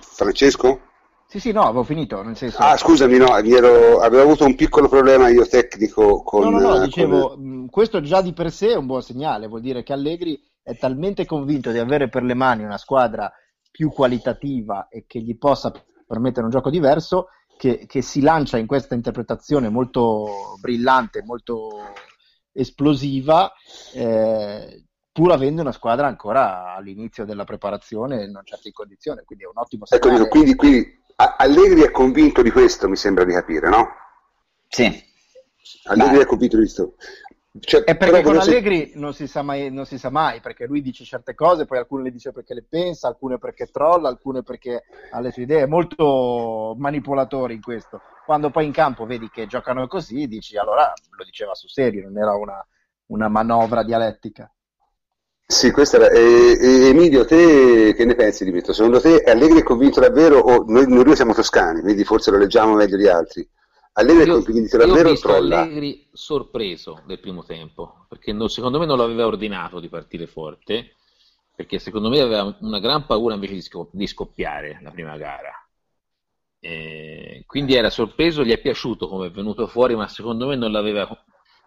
Francesco? 0.00 0.89
Sì, 1.30 1.38
sì, 1.38 1.52
no, 1.52 1.62
avevo 1.62 1.84
finito. 1.84 2.20
Nel 2.24 2.36
senso... 2.36 2.58
Ah, 2.58 2.76
scusami, 2.76 3.16
no, 3.16 3.36
ero, 3.36 4.00
avevo 4.00 4.22
avuto 4.22 4.44
un 4.44 4.56
piccolo 4.56 4.88
problema 4.88 5.28
io 5.28 5.46
tecnico 5.46 6.24
con... 6.24 6.50
No, 6.50 6.58
no, 6.58 6.68
no, 6.70 6.84
dicevo, 6.84 7.34
con... 7.34 7.68
questo 7.70 8.00
già 8.00 8.20
di 8.20 8.32
per 8.32 8.50
sé 8.50 8.70
è 8.70 8.76
un 8.76 8.86
buon 8.86 9.00
segnale, 9.00 9.46
vuol 9.46 9.60
dire 9.60 9.84
che 9.84 9.92
Allegri 9.92 10.42
è 10.60 10.76
talmente 10.76 11.26
convinto 11.26 11.70
di 11.70 11.78
avere 11.78 12.08
per 12.08 12.24
le 12.24 12.34
mani 12.34 12.64
una 12.64 12.78
squadra 12.78 13.32
più 13.70 13.92
qualitativa 13.92 14.88
e 14.88 15.04
che 15.06 15.20
gli 15.20 15.38
possa 15.38 15.72
permettere 16.04 16.46
un 16.46 16.50
gioco 16.50 16.68
diverso, 16.68 17.28
che, 17.56 17.86
che 17.86 18.02
si 18.02 18.22
lancia 18.22 18.58
in 18.58 18.66
questa 18.66 18.96
interpretazione 18.96 19.68
molto 19.68 20.56
brillante, 20.60 21.22
molto 21.22 21.92
esplosiva, 22.50 23.52
eh, 23.94 24.84
pur 25.12 25.30
avendo 25.30 25.60
una 25.60 25.70
squadra 25.70 26.08
ancora 26.08 26.74
all'inizio 26.74 27.24
della 27.24 27.44
preparazione 27.44 28.24
in 28.24 28.30
una 28.30 28.42
certa 28.42 28.68
condizione, 28.72 29.22
quindi 29.24 29.44
è 29.44 29.46
un 29.46 29.58
ottimo 29.58 29.84
ecco, 29.88 30.08
segnale. 30.08 30.24
Ecco, 30.24 30.30
quindi, 30.30 30.54
quindi 30.56 30.99
Allegri 31.36 31.82
è 31.82 31.90
convinto 31.90 32.42
di 32.42 32.50
questo, 32.50 32.88
mi 32.88 32.96
sembra 32.96 33.24
di 33.24 33.32
capire, 33.32 33.68
no? 33.68 33.88
Sì. 34.68 35.08
Allegri 35.84 36.16
Beh. 36.16 36.22
è 36.22 36.26
convinto 36.26 36.56
di 36.56 36.62
questo. 36.62 36.94
Cioè, 37.58 37.82
è 37.82 37.96
perché 37.96 38.22
con 38.22 38.38
Allegri 38.38 38.92
non 38.94 39.12
si, 39.12 39.28
mai, 39.42 39.72
non 39.72 39.84
si, 39.84 39.98
sa 39.98 40.08
mai, 40.08 40.40
perché 40.40 40.66
lui 40.66 40.80
dice 40.80 41.04
certe 41.04 41.34
cose, 41.34 41.66
poi 41.66 41.78
alcune 41.78 42.04
le 42.04 42.12
dice 42.12 42.30
perché 42.30 42.54
le 42.54 42.64
pensa, 42.66 43.08
alcune 43.08 43.38
perché 43.38 43.66
trolla, 43.66 44.08
alcune 44.08 44.44
perché 44.44 44.84
ha 45.10 45.20
le 45.20 45.32
sue 45.32 45.42
idee, 45.42 45.62
è 45.62 45.66
molto 45.66 46.76
manipolatore 46.78 47.52
in 47.52 47.60
questo. 47.60 48.00
Quando 48.24 48.50
poi 48.50 48.66
in 48.66 48.72
campo 48.72 49.04
vedi 49.04 49.28
che 49.30 49.46
giocano 49.46 49.88
così, 49.88 50.28
dici 50.28 50.56
allora 50.56 50.92
lo 51.10 51.24
diceva 51.24 51.54
su 51.54 51.66
serio, 51.66 52.04
non 52.04 52.18
era 52.18 52.34
una, 52.34 52.64
una 53.06 53.28
manovra 53.28 53.82
dialettica. 53.82 54.50
Sì, 55.50 55.72
questa 55.72 55.96
era. 55.96 56.10
E, 56.10 56.56
e, 56.60 56.88
Emilio, 56.90 57.24
te 57.24 57.92
che 57.96 58.04
ne 58.04 58.14
pensi 58.14 58.44
di 58.44 58.52
questo? 58.52 58.72
Secondo 58.72 59.00
te 59.00 59.24
Allegri 59.24 59.58
è 59.58 59.62
convinto 59.64 59.98
davvero, 59.98 60.38
o 60.38 60.64
noi, 60.68 60.86
noi 60.86 61.02
due 61.02 61.16
siamo 61.16 61.34
toscani, 61.34 61.80
quindi 61.80 62.04
forse 62.04 62.30
lo 62.30 62.38
leggiamo 62.38 62.74
meglio 62.74 62.96
di 62.96 63.08
altri? 63.08 63.46
Allegri 63.94 64.26
io, 64.28 64.38
è 64.38 64.42
convinto 64.44 64.76
davvero 64.76 65.08
ho 65.08 65.10
visto 65.10 65.34
Allegri 65.34 66.08
sorpreso 66.12 67.02
del 67.04 67.18
primo 67.18 67.42
tempo, 67.42 68.06
perché 68.08 68.32
non, 68.32 68.48
secondo 68.48 68.78
me 68.78 68.86
non 68.86 68.96
lo 68.96 69.02
aveva 69.02 69.26
ordinato 69.26 69.80
di 69.80 69.88
partire 69.88 70.28
forte, 70.28 70.94
perché 71.56 71.80
secondo 71.80 72.10
me 72.10 72.20
aveva 72.20 72.56
una 72.60 72.78
gran 72.78 73.04
paura 73.04 73.34
invece 73.34 73.54
di, 73.54 73.62
scop- 73.62 73.90
di 73.92 74.06
scoppiare 74.06 74.78
la 74.82 74.92
prima 74.92 75.16
gara. 75.16 75.52
E 76.60 77.42
quindi 77.48 77.74
era 77.74 77.90
sorpreso, 77.90 78.44
gli 78.44 78.52
è 78.52 78.60
piaciuto 78.60 79.08
come 79.08 79.26
è 79.26 79.30
venuto 79.32 79.66
fuori, 79.66 79.96
ma 79.96 80.06
secondo 80.06 80.46
me 80.46 80.54
non 80.54 80.70
l'aveva 80.70 81.08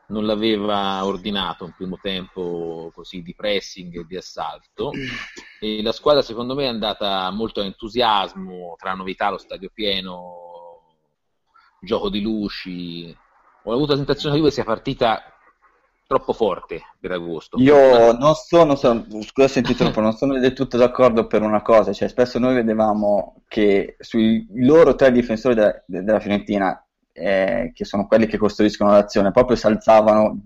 non 0.08 0.26
l'aveva 0.26 1.06
ordinato 1.06 1.66
un 1.66 1.74
primo 1.76 1.98
tempo 2.02 2.92
così 2.94 3.22
di 3.22 3.34
pressing 3.34 3.96
e 4.00 4.06
di 4.06 4.18
assalto. 4.18 4.92
E 5.60 5.82
la 5.82 5.92
squadra 5.92 6.22
secondo 6.22 6.56
me 6.56 6.64
è 6.64 6.68
andata 6.68 7.30
molto 7.32 7.62
a 7.62 7.66
entusiasmo 7.66 8.76
tra 8.78 8.94
novità, 8.94 9.30
lo 9.30 9.38
stadio 9.38 9.70
pieno 9.74 10.44
gioco 11.80 12.10
di 12.10 12.22
luci. 12.22 13.16
Ho 13.64 13.74
avuto 13.74 13.92
la 13.92 13.98
sensazione 13.98 14.42
che 14.42 14.52
sia 14.52 14.64
partita 14.64 15.22
troppo 16.06 16.34
forte 16.34 16.82
per 17.00 17.12
agosto. 17.12 17.58
Io 17.60 18.12
non 18.12 18.36
sono, 18.36 18.76
scusa 18.76 19.48
se 19.48 19.62
troppo 19.62 20.02
non 20.02 20.14
sono 20.14 20.38
del 20.38 20.54
tutto 20.54 20.78
d'accordo 20.78 21.28
per 21.28 21.42
una 21.42 21.62
cosa 21.62 21.94
cioè 21.94 22.08
spesso 22.08 22.38
noi 22.40 22.56
vedevamo 22.56 23.44
che 23.48 23.96
sui 24.00 24.46
loro 24.56 24.96
tre 24.96 25.12
difensori 25.12 25.56
della, 25.56 25.82
della 25.86 26.20
Fiorentina 26.20 26.83
eh, 27.14 27.72
che 27.74 27.86
sono 27.86 28.08
quelli 28.08 28.26
che 28.26 28.38
costruiscono 28.38 28.92
l'azione, 28.92 29.32
proprio 29.32 29.56
si 29.56 29.68
alzavano 29.68 30.42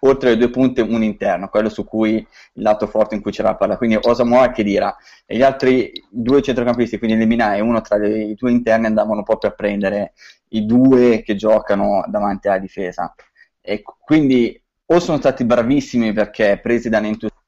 oltre 0.00 0.30
le 0.30 0.36
due 0.36 0.50
punte 0.50 0.80
un 0.80 1.02
interno, 1.02 1.48
quello 1.48 1.68
su 1.68 1.84
cui 1.84 2.14
il 2.16 2.62
lato 2.62 2.86
forte 2.86 3.14
in 3.14 3.22
cui 3.22 3.32
c'era 3.32 3.50
la 3.50 3.56
palla. 3.56 3.76
Quindi 3.76 3.98
Osamoa 4.00 4.50
che 4.50 4.62
dirà, 4.62 4.94
e 5.26 5.36
gli 5.36 5.42
altri 5.42 5.92
due 6.10 6.42
centrocampisti, 6.42 6.98
quindi 6.98 7.16
Lemina 7.16 7.54
e 7.54 7.60
uno 7.60 7.80
tra 7.80 7.96
i 7.96 8.34
due 8.34 8.50
interni, 8.50 8.86
andavano 8.86 9.22
proprio 9.22 9.50
a 9.50 9.54
prendere 9.54 10.12
i 10.48 10.66
due 10.66 11.22
che 11.22 11.34
giocano 11.34 12.04
davanti 12.06 12.48
alla 12.48 12.58
difesa. 12.58 13.14
E 13.60 13.82
quindi 13.82 14.60
o 14.86 15.00
sono 15.00 15.18
stati 15.18 15.44
bravissimi 15.44 16.12
perché 16.12 16.60
presi 16.62 16.88
dall'entusiasmo 16.90 17.42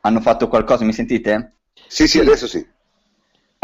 hanno 0.00 0.20
fatto 0.20 0.48
qualcosa, 0.48 0.84
mi 0.84 0.92
sentite? 0.92 1.56
Sì, 1.86 2.06
sì, 2.06 2.18
adesso 2.18 2.46
sì. 2.46 2.66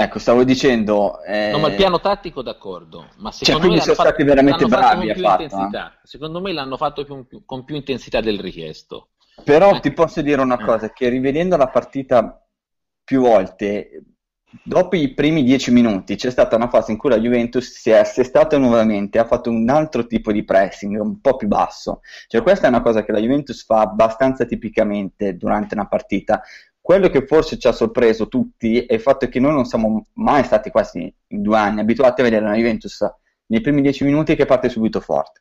Ecco, 0.03 0.19
stavo 0.19 0.45
dicendo... 0.45 1.23
Eh... 1.25 1.51
No, 1.51 1.59
ma 1.59 1.69
il 1.69 1.75
piano 1.75 2.01
tattico 2.01 2.41
d'accordo, 2.41 3.09
ma 3.19 3.31
cioè, 3.31 3.45
secondo 3.45 3.67
cioè, 3.67 3.77
me 3.77 3.83
sono 3.83 3.95
fatto, 3.95 4.09
stati 4.09 4.25
veramente 4.25 4.65
bravi 4.65 5.13
fatto, 5.15 5.43
intensità. 5.43 5.93
Eh? 5.93 5.99
Secondo 6.05 6.41
me 6.41 6.53
l'hanno 6.53 6.77
fatto 6.79 7.05
più, 7.05 7.27
più, 7.27 7.45
con 7.45 7.65
più 7.65 7.77
intensità 7.77 8.21
del 8.21 8.41
richiesto. 8.41 9.11
Però 9.45 9.75
eh. 9.75 9.81
ti 9.81 9.93
posso 9.93 10.23
dire 10.23 10.41
una 10.41 10.59
cosa, 10.65 10.91
che 10.91 11.11
rivedendo 11.11 11.57
la 11.59 11.69
partita 11.69 12.43
più 13.05 13.21
volte, 13.21 14.05
dopo 14.63 14.97
i 14.97 15.13
primi 15.15 15.43
dieci 15.43 15.71
minuti 15.71 16.17
c'è 16.17 16.31
stata 16.31 16.57
una 16.57 16.69
fase 16.69 16.93
in 16.93 16.99
cui 16.99 17.11
la 17.11 17.19
Juventus 17.19 17.71
si 17.71 17.91
è 17.91 17.99
assestata 17.99 18.59
nuovamente, 18.59 19.19
ha 19.19 19.25
fatto 19.25 19.51
un 19.51 19.69
altro 19.69 20.07
tipo 20.07 20.33
di 20.33 20.45
pressing, 20.45 20.99
un 20.99 21.21
po' 21.21 21.37
più 21.37 21.47
basso. 21.47 22.01
Cioè 22.27 22.43
questa 22.43 22.67
è 22.67 22.71
una 22.71 22.83
cosa 22.83 23.05
che 23.05 23.13
la 23.13 23.21
Juventus 23.21 23.65
fa 23.65 23.81
abbastanza 23.81 24.45
tipicamente 24.45 25.37
durante 25.37 25.75
una 25.75 25.87
partita, 25.87 26.43
quello 26.91 27.09
che 27.09 27.25
forse 27.25 27.57
ci 27.57 27.69
ha 27.69 27.73
sorpreso 27.73 28.27
tutti 28.27 28.85
è 28.85 28.95
il 28.95 29.01
fatto 29.01 29.29
che 29.29 29.39
noi 29.39 29.53
non 29.53 29.65
siamo 29.65 30.09
mai 30.15 30.43
stati 30.43 30.71
quasi 30.71 31.15
in 31.29 31.41
due 31.41 31.57
anni 31.57 31.79
abituati 31.79 32.21
a 32.21 32.25
vedere 32.25 32.45
la 32.45 32.57
Juventus 32.57 33.09
nei 33.47 33.61
primi 33.61 33.81
dieci 33.81 34.03
minuti 34.03 34.35
che 34.35 34.45
parte 34.45 34.69
subito 34.69 34.99
forte. 34.99 35.41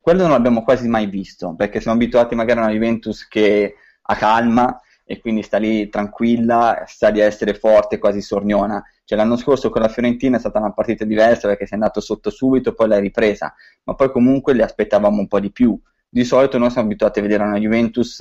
Quello 0.00 0.22
non 0.22 0.32
l'abbiamo 0.32 0.64
quasi 0.64 0.88
mai 0.88 1.06
visto, 1.06 1.54
perché 1.54 1.80
siamo 1.80 1.96
abituati 1.96 2.34
magari 2.34 2.58
a 2.58 2.64
una 2.64 2.72
Juventus 2.72 3.28
che 3.28 3.76
ha 4.02 4.16
calma 4.16 4.80
e 5.04 5.20
quindi 5.20 5.42
sta 5.42 5.58
lì 5.58 5.88
tranquilla, 5.88 6.82
sa 6.88 7.12
di 7.12 7.20
essere 7.20 7.54
forte, 7.54 8.00
quasi 8.00 8.20
sorniona. 8.20 8.82
Cioè, 9.04 9.16
l'anno 9.16 9.36
scorso 9.36 9.70
con 9.70 9.82
la 9.82 9.88
Fiorentina 9.88 10.38
è 10.38 10.40
stata 10.40 10.58
una 10.58 10.72
partita 10.72 11.04
diversa 11.04 11.46
perché 11.46 11.64
si 11.64 11.74
è 11.74 11.76
andato 11.76 12.00
sotto 12.00 12.28
subito, 12.28 12.74
poi 12.74 12.88
l'hai 12.88 13.00
ripresa, 13.00 13.54
ma 13.84 13.94
poi 13.94 14.10
comunque 14.10 14.52
le 14.52 14.64
aspettavamo 14.64 15.20
un 15.20 15.28
po' 15.28 15.38
di 15.38 15.52
più. 15.52 15.80
Di 16.08 16.24
solito 16.24 16.58
noi 16.58 16.70
siamo 16.70 16.88
abituati 16.88 17.20
a 17.20 17.22
vedere 17.22 17.44
una 17.44 17.58
Juventus 17.58 18.20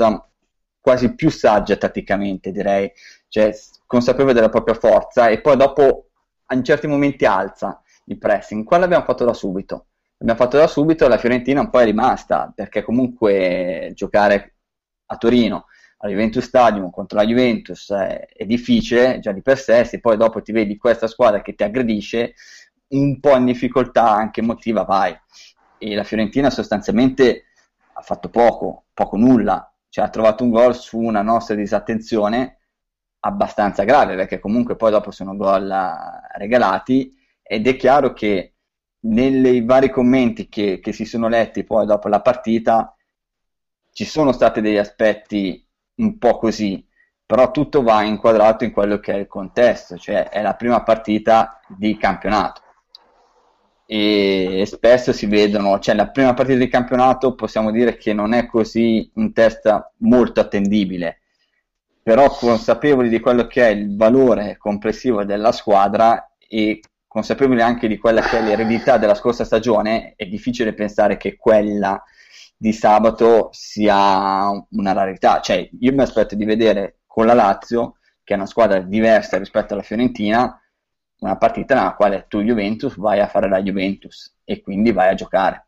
quasi 0.82 1.14
più 1.14 1.30
saggia 1.30 1.78
tatticamente, 1.78 2.52
direi, 2.52 2.92
cioè 3.30 3.56
consapevole 3.86 4.34
della 4.34 4.50
propria 4.50 4.76
forza 4.76 5.30
e 5.30 5.40
poi 5.40 5.56
dopo 5.56 6.08
in 6.54 6.64
certi 6.64 6.88
momenti 6.88 7.26
alza 7.26 7.82
il 8.06 8.18
pressing. 8.18 8.66
Qua 8.66 8.78
l'abbiamo 8.78 9.06
fatto 9.06 9.24
da 9.24 9.34
subito. 9.34 9.86
L'abbiamo 10.18 10.40
fatto 10.40 10.58
da 10.58 10.68
subito 10.68 11.08
la 11.08 11.18
Fiorentina 11.18 11.62
un 11.62 11.70
po' 11.70 11.80
è 11.80 11.86
rimasta, 11.86 12.52
perché 12.54 12.84
comunque 12.84 13.92
giocare 13.96 14.56
a 15.08 15.18
Torino, 15.18 15.66
al 15.98 16.12
Juventus 16.12 16.44
Stadium 16.44 16.90
contro 16.90 17.18
la 17.18 17.26
Juventus 17.26 17.92
è, 17.92 18.28
è 18.28 18.46
difficile 18.46 19.20
già 19.20 19.32
di 19.32 19.42
per 19.42 19.58
sé, 19.58 19.84
se 19.84 20.00
poi 20.00 20.18
dopo 20.18 20.42
ti 20.42 20.52
vedi 20.52 20.78
questa 20.78 21.08
squadra 21.08 21.42
che 21.42 21.56
ti 21.56 21.64
aggredisce, 21.64 22.34
un 22.90 23.20
po' 23.20 23.36
in 23.36 23.46
difficoltà 23.46 24.12
anche 24.12 24.42
emotiva 24.42 24.84
vai. 24.84 25.18
E 25.78 25.96
la 25.96 26.04
Fiorentina 26.04 26.50
sostanzialmente 26.50 27.46
ha 27.94 28.02
fatto 28.02 28.30
poco, 28.30 28.86
poco 28.94 29.18
nulla, 29.18 29.71
cioè 29.92 30.06
ha 30.06 30.10
trovato 30.10 30.46
un 30.46 30.52
gol 30.52 30.74
su 30.74 30.98
una 30.98 31.22
nostra 31.22 31.54
disattenzione 31.54 32.60
abbastanza 33.20 33.84
grave, 33.84 34.16
perché 34.16 34.40
comunque 34.40 34.78
poi 34.78 34.90
dopo 34.90 35.12
sono 35.12 35.36
gol 35.36 35.70
eh, 35.70 36.38
regalati 36.38 37.14
ed 37.44 37.68
è 37.68 37.76
chiaro 37.76 38.14
che 38.14 38.56
nei 39.02 39.62
vari 39.66 39.90
commenti 39.90 40.48
che, 40.48 40.80
che 40.80 40.94
si 40.94 41.04
sono 41.04 41.28
letti 41.28 41.66
poi 41.66 41.86
dopo 41.86 42.08
la 42.08 42.22
partita 42.22 42.96
ci 43.92 44.06
sono 44.06 44.32
stati 44.32 44.62
degli 44.62 44.78
aspetti 44.78 45.68
un 45.96 46.18
po' 46.18 46.38
così, 46.38 46.88
però 47.26 47.52
tutto 47.52 47.84
va 47.84 48.02
inquadrato 48.04 48.64
in 48.64 48.72
quello 48.72 48.98
che 49.00 49.12
è 49.12 49.18
il 49.18 49.28
contesto, 49.28 49.98
cioè 49.98 50.30
è 50.30 50.42
la 50.42 50.56
prima 50.56 50.84
partita 50.84 51.60
di 51.68 51.98
campionato 51.98 52.62
e 53.94 54.64
spesso 54.68 55.12
si 55.12 55.26
vedono, 55.26 55.78
cioè 55.80 55.96
la 55.96 56.08
prima 56.08 56.34
partita 56.34 56.58
di 56.58 56.70
campionato 56.70 57.36
possiamo 57.36 57.72
dire 57.72 57.98
che 57.98 58.14
non 58.14 58.32
è 58.32 58.46
così 58.46 59.12
un 59.16 59.34
test 59.34 59.92
molto 59.98 60.40
attendibile, 60.40 61.20
però 62.02 62.30
consapevoli 62.30 63.10
di 63.10 63.20
quello 63.20 63.48
che 63.48 63.68
è 63.68 63.72
il 63.72 63.98
valore 63.98 64.56
complessivo 64.58 65.26
della 65.26 65.52
squadra 65.52 66.32
e 66.38 66.80
consapevoli 67.06 67.62
anche 67.62 67.90
di 67.90 67.98
quella 67.98 68.22
che 68.22 68.38
è 68.38 68.42
l'eredità 68.42 68.98
della 68.98 69.14
scorsa 69.14 69.44
stagione, 69.44 70.14
è 70.16 70.26
difficile 70.26 70.74
pensare 70.74 71.18
che 71.18 71.36
quella 71.36 72.02
di 72.56 72.72
sabato 72.72 73.50
sia 73.52 74.52
una 74.70 74.94
rarità. 74.94 75.42
Cioè, 75.42 75.70
io 75.82 75.92
mi 75.92 76.02
aspetto 76.02 76.36
di 76.36 76.46
vedere 76.46 77.00
con 77.06 77.26
la 77.26 77.34
Lazio, 77.34 77.98
che 78.24 78.36
è 78.36 78.38
una 78.38 78.46
squadra 78.46 78.80
diversa 78.80 79.38
rispetto 79.38 79.74
alla 79.74 79.84
Fiorentina, 79.84 80.58
una 81.22 81.38
partita 81.38 81.76
nella 81.76 81.94
quale 81.94 82.26
tu 82.28 82.42
Juventus 82.42 82.98
vai 82.98 83.20
a 83.20 83.28
fare 83.28 83.48
la 83.48 83.62
Juventus 83.62 84.36
e 84.44 84.62
quindi 84.62 84.92
vai 84.92 85.10
a 85.10 85.16
giocare. 85.16 85.68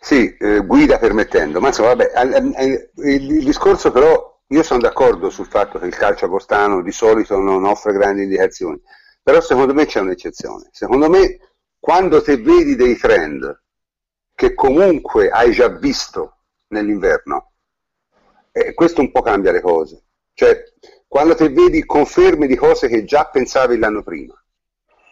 Sì, 0.00 0.36
eh, 0.36 0.60
guida 0.60 0.98
permettendo, 0.98 1.60
ma 1.60 1.68
insomma, 1.68 1.94
vabbè, 1.94 2.12
il, 2.62 2.90
il, 2.96 3.44
discorso 3.44 3.90
però, 3.90 4.40
io 4.48 4.62
sono 4.62 4.80
d'accordo 4.80 5.28
sul 5.28 5.46
fatto 5.46 5.78
che 5.78 5.86
il 5.86 5.96
calcio 5.96 6.26
agostano 6.26 6.82
di 6.82 6.92
solito 6.92 7.38
non 7.38 7.64
offre 7.64 7.92
grandi 7.92 8.22
indicazioni, 8.22 8.80
però 9.22 9.40
secondo 9.40 9.74
me 9.74 9.86
c'è 9.86 10.00
un'eccezione. 10.00 10.68
Secondo 10.72 11.08
me, 11.08 11.38
quando 11.78 12.22
te 12.22 12.36
vedi 12.36 12.76
dei 12.76 12.96
trend 12.96 13.62
che 14.34 14.54
comunque 14.54 15.28
hai 15.30 15.52
già 15.52 15.68
visto 15.68 16.38
nell'inverno, 16.68 17.52
eh, 18.52 18.74
questo 18.74 19.00
un 19.00 19.10
po' 19.10 19.22
cambia 19.22 19.52
le 19.52 19.60
cose. 19.60 20.04
Cioè, 20.32 20.62
quando 21.08 21.34
te 21.34 21.48
vedi 21.48 21.84
conferme 21.84 22.46
di 22.46 22.54
cose 22.54 22.86
che 22.86 23.04
già 23.04 23.24
pensavi 23.24 23.78
l'anno 23.78 24.02
prima, 24.02 24.37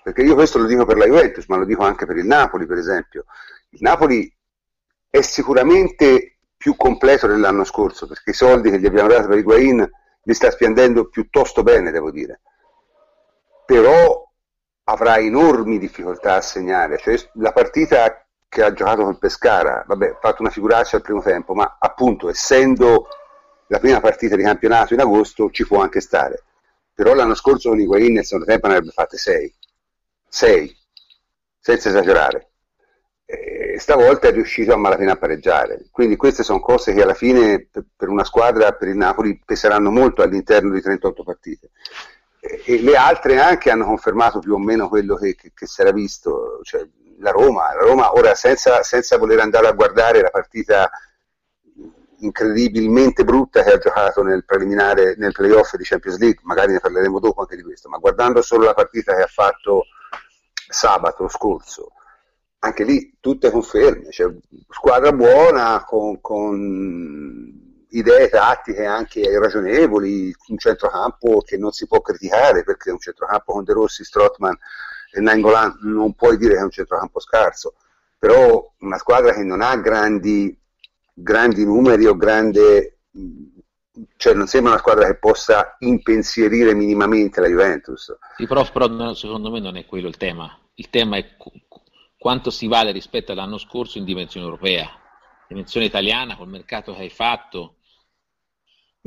perché 0.06 0.22
io 0.22 0.34
questo 0.34 0.58
lo 0.58 0.66
dico 0.66 0.84
per 0.84 0.98
la 0.98 1.06
Juventus, 1.06 1.46
ma 1.48 1.56
lo 1.56 1.64
dico 1.64 1.82
anche 1.82 2.06
per 2.06 2.16
il 2.16 2.26
Napoli, 2.26 2.64
per 2.64 2.78
esempio. 2.78 3.24
Il 3.70 3.80
Napoli 3.82 4.32
è 5.10 5.20
sicuramente 5.20 6.36
più 6.56 6.76
completo 6.76 7.26
dell'anno 7.26 7.64
scorso, 7.64 8.06
perché 8.06 8.30
i 8.30 8.32
soldi 8.32 8.70
che 8.70 8.78
gli 8.78 8.86
abbiamo 8.86 9.08
dato 9.08 9.26
per 9.26 9.38
Higuain 9.38 9.90
li 10.22 10.32
sta 10.32 10.52
spendendo 10.52 11.08
piuttosto 11.08 11.64
bene, 11.64 11.90
devo 11.90 12.12
dire. 12.12 12.40
Però 13.64 14.30
avrà 14.84 15.18
enormi 15.18 15.76
difficoltà 15.76 16.36
a 16.36 16.40
segnare. 16.40 16.98
Cioè, 16.98 17.30
la 17.34 17.50
partita 17.50 18.24
che 18.48 18.62
ha 18.62 18.72
giocato 18.72 19.02
col 19.02 19.18
Pescara, 19.18 19.82
vabbè, 19.88 20.10
ha 20.10 20.18
fatto 20.20 20.42
una 20.42 20.52
figuraccia 20.52 20.94
al 20.94 21.02
primo 21.02 21.20
tempo, 21.20 21.52
ma 21.52 21.78
appunto 21.80 22.28
essendo 22.28 23.08
la 23.66 23.80
prima 23.80 23.98
partita 23.98 24.36
di 24.36 24.44
campionato 24.44 24.94
in 24.94 25.00
agosto 25.00 25.50
ci 25.50 25.66
può 25.66 25.82
anche 25.82 26.00
stare. 26.00 26.44
Però 26.94 27.12
l'anno 27.12 27.34
scorso 27.34 27.70
con 27.70 27.80
Higuain 27.80 28.12
nel 28.12 28.24
secondo 28.24 28.44
tempo 28.44 28.68
ne 28.68 28.74
avrebbe 28.74 28.92
fatte 28.92 29.16
6. 29.16 29.54
6, 30.36 30.76
senza 31.58 31.88
esagerare 31.88 32.50
e 33.28 33.78
stavolta 33.80 34.28
è 34.28 34.32
riuscito 34.32 34.72
a 34.72 34.76
malapena 34.76 35.12
a 35.12 35.16
pareggiare. 35.16 35.88
Quindi 35.90 36.16
queste 36.16 36.44
sono 36.44 36.60
cose 36.60 36.94
che 36.94 37.02
alla 37.02 37.14
fine 37.14 37.68
per 37.96 38.08
una 38.08 38.24
squadra, 38.24 38.72
per 38.72 38.88
il 38.88 38.96
Napoli, 38.96 39.40
peseranno 39.44 39.90
molto 39.90 40.22
all'interno 40.22 40.72
di 40.72 40.80
38 40.80 41.24
partite. 41.24 41.70
E 42.38 42.80
le 42.80 42.96
altre 42.96 43.40
anche 43.40 43.70
hanno 43.70 43.84
confermato 43.84 44.38
più 44.38 44.54
o 44.54 44.58
meno 44.58 44.88
quello 44.88 45.16
che, 45.16 45.34
che, 45.34 45.50
che 45.52 45.66
si 45.66 45.80
era 45.80 45.90
visto, 45.90 46.60
cioè 46.62 46.86
la 47.18 47.30
Roma, 47.30 47.74
la 47.74 47.82
Roma 47.82 48.12
ora 48.12 48.34
senza, 48.36 48.82
senza 48.84 49.18
voler 49.18 49.40
andare 49.40 49.66
a 49.66 49.72
guardare 49.72 50.20
la 50.20 50.30
partita 50.30 50.88
incredibilmente 52.20 53.24
brutta 53.24 53.62
che 53.62 53.72
ha 53.72 53.78
giocato 53.78 54.22
nel 54.22 54.44
preliminare, 54.44 55.16
nel 55.18 55.32
playoff 55.32 55.74
di 55.74 55.84
Champions 55.84 56.18
League, 56.18 56.40
magari 56.42 56.72
ne 56.72 56.80
parleremo 56.80 57.18
dopo 57.18 57.40
anche 57.40 57.56
di 57.56 57.62
questo, 57.62 57.88
ma 57.88 57.98
guardando 57.98 58.40
solo 58.40 58.64
la 58.64 58.74
partita 58.74 59.14
che 59.14 59.22
ha 59.22 59.26
fatto 59.26 59.86
sabato 60.68 61.28
scorso, 61.28 61.92
anche 62.60 62.84
lì 62.84 63.16
tutte 63.20 63.50
conferme, 63.50 64.10
cioè, 64.10 64.32
squadra 64.68 65.12
buona 65.12 65.84
con, 65.84 66.20
con, 66.20 67.64
idee 67.90 68.28
tattiche 68.28 68.84
anche 68.84 69.38
ragionevoli, 69.38 70.34
un 70.48 70.58
centrocampo 70.58 71.40
che 71.40 71.56
non 71.56 71.72
si 71.72 71.86
può 71.86 72.00
criticare 72.00 72.62
perché 72.64 72.90
un 72.90 72.98
centrocampo 72.98 73.52
con 73.52 73.64
De 73.64 73.72
Rossi, 73.72 74.04
Strotman 74.04 74.56
e 75.12 75.20
Nangolan 75.20 75.78
non 75.82 76.14
puoi 76.14 76.36
dire 76.36 76.54
che 76.54 76.60
è 76.60 76.64
un 76.64 76.70
centrocampo 76.70 77.20
scarso, 77.20 77.74
però 78.18 78.72
una 78.80 78.98
squadra 78.98 79.32
che 79.32 79.44
non 79.44 79.62
ha 79.62 79.76
grandi, 79.76 80.58
grandi 81.12 81.64
numeri 81.64 82.06
o 82.06 82.16
grande 82.16 82.98
cioè 84.16 84.34
non 84.34 84.46
sembra 84.46 84.72
una 84.72 84.80
squadra 84.80 85.06
che 85.06 85.16
possa 85.16 85.76
impensierire 85.80 86.74
minimamente 86.74 87.40
la 87.40 87.48
Juventus. 87.48 88.16
Sì, 88.36 88.46
però, 88.46 88.64
però 88.70 89.14
secondo 89.14 89.50
me 89.50 89.60
non 89.60 89.76
è 89.76 89.86
quello 89.86 90.08
il 90.08 90.16
tema. 90.16 90.58
Il 90.74 90.90
tema 90.90 91.16
è 91.16 91.36
quanto 92.18 92.50
si 92.50 92.66
vale 92.66 92.92
rispetto 92.92 93.32
all'anno 93.32 93.58
scorso 93.58 93.98
in 93.98 94.04
dimensione 94.04 94.46
europea, 94.46 94.90
dimensione 95.48 95.86
italiana, 95.86 96.36
col 96.36 96.48
mercato 96.48 96.94
che 96.94 97.02
hai 97.02 97.10
fatto. 97.10 97.75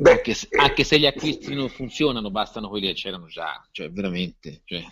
Beh, 0.00 0.12
anche, 0.12 0.32
se, 0.32 0.48
anche, 0.56 0.84
se, 0.84 0.98
gli 0.98 1.04
acquisti 1.04 1.54
non 1.54 1.68
funzionano, 1.68 2.30
bastano 2.30 2.70
quelli 2.70 2.86
che 2.86 2.94
c'erano 2.94 3.26
già, 3.26 3.62
cioè 3.70 3.90
veramente. 3.90 4.62
Cioè, 4.64 4.82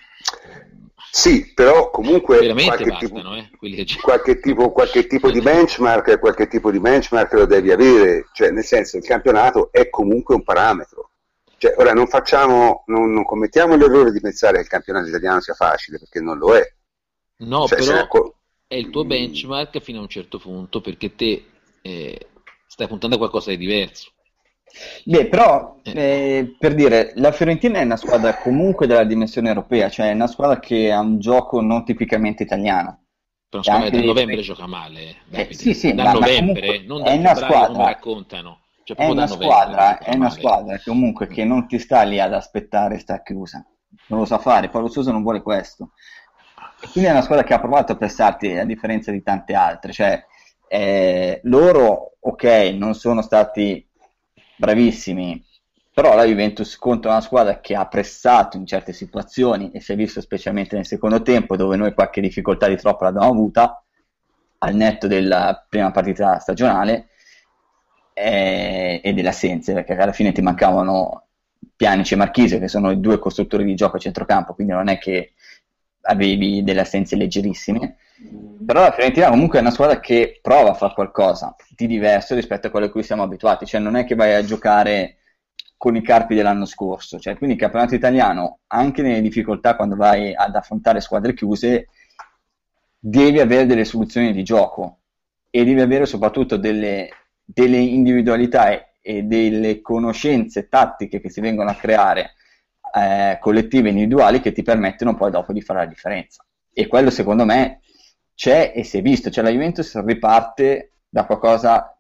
sì, 1.11 1.55
però 1.55 1.91
comunque 1.91 2.39
veramente 2.39 2.85
qualche, 2.85 3.09
bastano, 3.09 3.35
tipo, 3.51 3.67
eh, 3.67 3.87
qualche, 4.03 4.41
tipo, 4.41 4.71
qualche 4.71 5.07
tipo 5.07 5.31
di 5.31 5.41
benchmark, 5.41 6.19
qualche 6.19 6.47
tipo 6.47 6.71
di 6.71 6.79
benchmark 6.79 7.33
lo 7.33 7.47
devi 7.47 7.71
avere, 7.71 8.29
cioè 8.35 8.51
nel 8.51 8.65
senso 8.65 8.99
il 8.99 9.05
campionato 9.05 9.73
è 9.73 9.89
comunque 9.89 10.35
un 10.35 10.43
parametro. 10.43 11.13
Cioè, 11.57 11.75
ora 11.79 11.95
non 11.95 12.07
facciamo, 12.07 12.85
non, 12.89 13.11
non 13.11 13.25
commettiamo 13.25 13.77
l'errore 13.77 14.13
di 14.13 14.21
pensare 14.21 14.57
che 14.57 14.63
il 14.63 14.69
campionato 14.69 15.09
italiano 15.09 15.41
sia 15.41 15.55
facile, 15.55 15.99
perché 15.99 16.21
non 16.21 16.37
lo 16.37 16.55
è 16.55 16.73
No, 17.39 17.67
cioè, 17.67 17.79
però 17.79 18.07
co- 18.09 18.37
è 18.67 18.75
il 18.75 18.91
tuo 18.91 19.05
benchmark 19.05 19.81
fino 19.81 19.99
a 19.99 20.03
un 20.03 20.09
certo 20.09 20.39
punto 20.39 20.81
perché 20.81 21.15
te 21.15 21.45
eh, 21.81 22.29
stai 22.67 22.89
puntando 22.89 23.15
a 23.15 23.19
qualcosa 23.19 23.51
di 23.51 23.57
diverso. 23.57 24.13
Beh, 25.05 25.27
però 25.27 25.79
eh. 25.83 25.93
Eh, 25.93 26.57
per 26.59 26.75
dire, 26.75 27.13
la 27.17 27.33
Fiorentina 27.33 27.79
è 27.79 27.85
una 27.85 27.97
squadra 27.97 28.37
comunque 28.37 28.87
della 28.87 29.05
dimensione 29.05 29.49
europea, 29.49 29.89
cioè 29.89 30.11
è 30.11 30.15
una 30.15 30.27
squadra 30.27 30.59
che 30.59 30.93
ha 30.93 31.01
un 31.01 31.19
gioco 31.19 31.61
non 31.61 31.85
tipicamente 31.85 32.43
italiano. 32.43 33.05
Però 33.49 33.63
secondo 33.63 33.91
me 33.91 33.91
da 33.91 34.07
novembre 34.07 34.41
gioca 34.43 34.67
male. 34.67 35.17
Eh, 35.31 35.49
sì, 35.53 35.73
sì, 35.75 35.95
da 35.95 36.13
novembre, 36.13 36.83
non 36.85 37.03
da 37.03 37.11
febbraio 37.11 37.37
squadra, 37.37 37.67
come 37.67 37.85
raccontano. 37.85 38.61
Cioè, 38.85 38.97
è 38.97 39.07
una, 39.07 39.27
squadra, 39.27 39.99
è 39.99 40.15
una 40.15 40.31
squadra 40.31 40.81
comunque 40.83 41.27
che 41.27 41.45
non 41.45 41.67
ti 41.67 41.79
sta 41.79 42.03
lì 42.03 42.21
ad 42.21 42.33
aspettare 42.33 42.99
sta 42.99 43.23
chiusa. 43.23 43.65
Non 44.09 44.21
lo 44.21 44.25
sa 44.25 44.39
fare, 44.39 44.69
Paolo 44.69 44.89
Sousa 44.89 45.13
non 45.13 45.23
vuole 45.23 45.43
questo. 45.43 45.91
Quindi 46.93 47.11
è 47.11 47.13
una 47.13 47.23
squadra 47.23 47.45
che 47.45 47.55
ha 47.55 47.59
provato 47.59 47.93
a 47.93 47.97
pressarti 47.97 48.57
a 48.57 48.65
differenza 48.65 49.11
di 49.11 49.23
tante 49.23 49.55
altre, 49.55 49.93
cioè 49.93 50.25
eh, 50.69 51.41
loro, 51.45 52.17
ok, 52.21 52.45
non 52.79 52.95
sono 52.95 53.23
stati 53.23 53.88
bravissimi, 54.59 55.43
però 55.93 56.15
la 56.15 56.25
Juventus 56.25 56.77
contro 56.77 57.11
una 57.11 57.21
squadra 57.21 57.61
che 57.61 57.75
ha 57.75 57.87
pressato 57.87 58.57
in 58.57 58.67
certe 58.67 58.93
situazioni 58.93 59.71
e 59.71 59.81
si 59.81 59.93
è 59.93 59.97
visto 59.97 60.21
specialmente 60.21 60.77
nel 60.77 60.87
secondo 60.87 61.23
tempo 61.23 61.57
dove 61.57 61.77
noi 61.77 61.95
qualche 61.95 62.21
difficoltà 62.21 62.69
di 62.69 62.77
troppo 62.77 63.05
l'abbiamo 63.05 63.31
avuta 63.31 63.83
al 64.59 64.75
netto 64.75 65.07
della 65.07 65.65
prima 65.69 65.91
partita 65.91 66.39
stagionale 66.39 67.09
eh, 68.13 69.01
e 69.03 69.13
delle 69.13 69.29
assenze 69.29 69.73
perché 69.73 69.95
alla 69.95 70.13
fine 70.13 70.33
ti 70.33 70.43
mancavano 70.43 71.27
Pianici 71.75 72.15
e 72.15 72.17
Marchise 72.17 72.59
che 72.59 72.69
sono 72.69 72.91
i 72.91 73.01
due 73.01 73.19
costruttori 73.19 73.65
di 73.65 73.75
gioco 73.75 73.97
a 73.97 74.01
centrocampo 74.01 74.55
quindi 74.55 74.73
non 74.73 74.89
è 74.89 74.99
che 74.99 75.35
avevi 76.09 76.63
delle 76.63 76.81
assenze 76.81 77.17
leggerissime. 77.17 77.97
Però 78.67 78.81
la 78.81 78.91
Fiorentina 78.91 79.29
comunque 79.29 79.59
è 79.59 79.61
una 79.61 79.71
squadra 79.71 80.01
che 80.01 80.41
prova 80.43 80.71
a 80.71 80.75
fare 80.75 80.93
qualcosa 80.93 81.55
di 81.77 81.87
diverso 81.87 82.35
rispetto 82.35 82.67
a 82.67 82.71
quello 82.71 82.87
a 82.87 82.91
cui 82.91 83.03
siamo 83.03 83.23
abituati, 83.23 83.65
cioè 83.65 83.81
non 83.81 83.97
è 83.97 84.05
che 84.05 84.17
vai 84.17 84.35
a 84.35 84.45
giocare 84.45 85.19
con 85.77 85.95
i 85.95 86.03
carpi 86.03 86.35
dell'anno 86.35 86.65
scorso, 86.65 87.21
cioè 87.21 87.37
quindi 87.37 87.55
il 87.55 87.61
campionato 87.61 87.95
italiano, 87.95 88.59
anche 88.67 89.01
nelle 89.03 89.21
difficoltà 89.21 89.77
quando 89.77 89.95
vai 89.95 90.35
ad 90.35 90.57
affrontare 90.57 91.01
squadre 91.01 91.35
chiuse, 91.35 91.87
devi 92.99 93.39
avere 93.39 93.65
delle 93.65 93.85
soluzioni 93.85 94.33
di 94.33 94.43
gioco 94.43 94.99
e 95.51 95.65
devi 95.65 95.81
avere 95.81 96.05
soprattutto 96.05 96.57
delle, 96.57 97.09
delle 97.45 97.79
individualità 97.79 98.71
e, 98.71 98.95
e 99.01 99.23
delle 99.23 99.81
conoscenze 99.81 100.69
tattiche 100.69 101.21
che 101.21 101.31
si 101.31 101.41
vengono 101.41 101.71
a 101.71 101.75
creare 101.75 102.33
eh, 102.93 103.39
collettive 103.41 103.91
individuali 103.91 104.41
che 104.41 104.51
ti 104.51 104.63
permettono 104.63 105.15
poi 105.15 105.31
dopo 105.31 105.53
di 105.53 105.61
fare 105.61 105.79
la 105.79 105.87
differenza. 105.87 106.45
E 106.73 106.89
quello 106.89 107.11
secondo 107.11 107.45
me 107.45 107.81
c'è 108.39 108.73
e 108.73 108.85
si 108.85 108.99
è 108.99 109.03
visto, 109.03 109.31
cioè 109.31 109.43
la 109.43 109.51
Juventus 109.51 110.01
riparte 110.05 110.93
da 111.09 111.27
qualcosa 111.27 111.99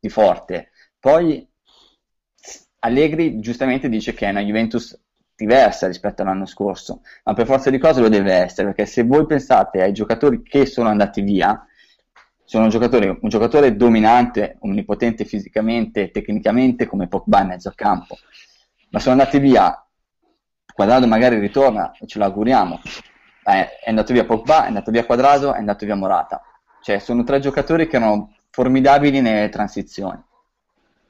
di 0.00 0.08
forte. 0.08 0.70
Poi 0.98 1.48
Allegri 2.80 3.38
giustamente 3.38 3.88
dice 3.88 4.12
che 4.12 4.26
è 4.26 4.30
una 4.30 4.42
Juventus 4.42 5.00
diversa 5.36 5.86
rispetto 5.86 6.22
all'anno 6.22 6.44
scorso, 6.44 7.02
ma 7.22 7.34
per 7.34 7.46
forza 7.46 7.70
di 7.70 7.78
cose 7.78 8.00
lo 8.00 8.08
deve 8.08 8.32
essere, 8.32 8.66
perché 8.66 8.84
se 8.84 9.04
voi 9.04 9.26
pensate 9.26 9.80
ai 9.80 9.92
giocatori 9.92 10.42
che 10.42 10.66
sono 10.66 10.88
andati 10.88 11.20
via, 11.20 11.64
sono 12.42 12.64
un 12.64 12.70
giocatore, 12.70 13.18
un 13.20 13.28
giocatore 13.28 13.76
dominante, 13.76 14.56
onnipotente 14.62 15.24
fisicamente 15.24 16.10
tecnicamente 16.10 16.86
come 16.86 17.06
Pogba 17.06 17.42
in 17.42 17.46
mezzo 17.46 17.68
al 17.68 17.76
campo, 17.76 18.18
ma 18.90 18.98
sono 18.98 19.12
andati 19.12 19.38
via 19.38 19.86
Quadrado 20.74 21.06
magari 21.06 21.38
ritorna 21.38 21.92
e 21.92 22.08
ce 22.08 22.18
l'auguriamo. 22.18 22.80
Eh, 22.82 23.09
è 23.52 23.88
andato 23.88 24.12
via 24.12 24.24
Pogba, 24.24 24.64
è 24.64 24.68
andato 24.68 24.90
via 24.90 25.04
Quadrado, 25.04 25.54
è 25.54 25.58
andato 25.58 25.84
via 25.84 25.94
Morata. 25.94 26.42
Cioè, 26.82 26.98
sono 26.98 27.24
tre 27.24 27.40
giocatori 27.40 27.86
che 27.86 27.96
erano 27.96 28.34
formidabili 28.50 29.20
nelle 29.20 29.48
transizioni. 29.48 30.22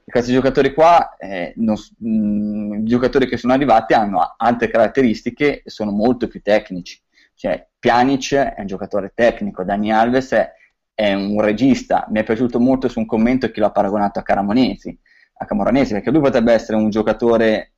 Questi 0.05 0.33
giocatori 0.33 0.74
qua, 0.74 1.16
eh, 1.16 1.53
non, 1.57 1.76
mh, 1.98 2.09
mm, 2.09 2.85
giocatori 2.85 3.29
che 3.29 3.37
sono 3.37 3.53
arrivati 3.53 3.94
hanno 3.94 4.35
altre 4.37 4.68
caratteristiche 4.68 5.62
e 5.62 5.70
sono 5.70 5.92
molto 5.92 6.26
più 6.26 6.42
tecnici. 6.42 7.00
Cioè, 7.35 7.66
Pjanic 7.79 8.35
è 8.35 8.61
un 8.61 8.66
giocatore 8.66 9.12
tecnico, 9.14 9.62
Dani 9.62 9.92
Alves 9.92 10.33
è, 10.33 10.53
è 10.92 11.14
un 11.14 11.40
regista. 11.40 12.07
Mi 12.11 12.20
è 12.20 12.24
piaciuto 12.24 12.59
molto 12.59 12.88
su 12.88 12.98
un 12.98 13.07
commento 13.07 13.50
che 13.50 13.61
l'ha 13.61 13.70
paragonato 13.70 14.18
a 14.18 14.22
Caramonesi, 14.22 14.98
a 15.35 15.44
Camoranesi, 15.46 15.92
perché 15.92 16.11
lui 16.11 16.20
potrebbe 16.20 16.53
essere 16.53 16.76
un 16.76 16.90
giocatore 16.90 17.74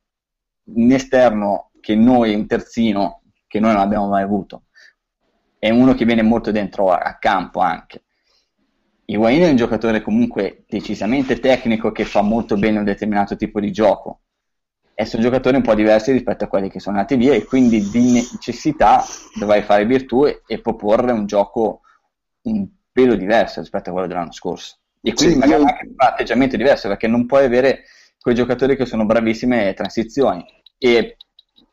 in 0.75 0.91
esterno 0.91 1.71
che 1.79 1.95
noi, 1.95 2.33
un 2.33 2.47
terzino, 2.47 3.22
che 3.53 3.59
noi 3.59 3.73
non 3.73 3.81
abbiamo 3.81 4.07
mai 4.07 4.23
avuto. 4.23 4.63
È 5.59 5.69
uno 5.69 5.93
che 5.93 6.05
viene 6.05 6.23
molto 6.23 6.49
dentro 6.49 6.89
a, 6.91 6.97
a 6.97 7.19
campo 7.19 7.59
anche. 7.59 8.05
Higuain 9.05 9.43
è 9.43 9.49
un 9.49 9.55
giocatore 9.55 10.01
comunque 10.01 10.63
decisamente 10.67 11.39
tecnico 11.39 11.91
che 11.91 12.03
fa 12.03 12.23
molto 12.23 12.57
bene 12.57 12.79
un 12.79 12.83
determinato 12.83 13.35
tipo 13.35 13.59
di 13.59 13.71
gioco 13.71 14.21
e 14.95 15.05
sono 15.05 15.21
giocatori 15.21 15.57
un 15.57 15.61
po' 15.61 15.75
diversi 15.75 16.11
rispetto 16.11 16.45
a 16.45 16.47
quelli 16.47 16.67
che 16.67 16.79
sono 16.79 16.95
nati 16.95 17.15
via 17.15 17.35
e 17.35 17.45
quindi 17.45 17.87
di 17.91 18.13
necessità 18.13 19.03
dovrai 19.37 19.61
fare 19.61 19.85
virtù 19.85 20.25
e, 20.25 20.41
e 20.47 20.59
proporre 20.59 21.11
un 21.11 21.27
gioco 21.27 21.81
un 22.43 22.67
pelo 22.91 23.15
diverso 23.15 23.59
rispetto 23.59 23.89
a 23.89 23.91
quello 23.93 24.07
dell'anno 24.07 24.31
scorso 24.31 24.77
e 24.99 25.13
quindi 25.13 25.33
sì, 25.33 25.39
magari 25.39 25.61
io... 25.61 25.67
anche 25.67 25.85
un 25.85 25.93
atteggiamento 25.97 26.57
diverso 26.57 26.87
perché 26.87 27.07
non 27.07 27.27
puoi 27.27 27.45
avere 27.45 27.83
quei 28.19 28.33
giocatori 28.33 28.75
che 28.75 28.85
sono 28.85 29.05
bravissimi 29.05 29.59
alle 29.59 29.73
transizioni 29.73 30.43
e 30.77 31.17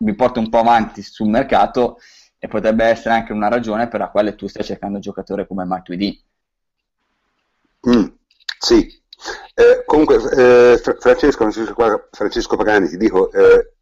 mi 0.00 0.14
porto 0.14 0.40
un 0.40 0.48
po' 0.48 0.58
avanti 0.58 1.02
sul 1.02 1.28
mercato 1.28 1.98
e 2.38 2.48
potrebbe 2.48 2.84
essere 2.84 3.14
anche 3.14 3.32
una 3.32 3.48
ragione 3.48 3.88
per 3.88 4.00
la 4.00 4.08
quale 4.08 4.34
tu 4.34 4.46
stai 4.46 4.64
cercando 4.64 4.96
un 4.96 5.02
giocatore 5.02 5.46
come 5.46 5.64
Matuidi 5.64 6.24
mm, 7.88 8.06
sì, 8.58 9.00
eh, 9.54 9.82
comunque, 9.84 10.16
eh, 10.16 10.78
Francesco, 10.78 11.50
Francesco 12.10 12.56
Pagani, 12.56 12.88
ti 12.88 12.96
dico, 12.96 13.30
eh, 13.32 13.72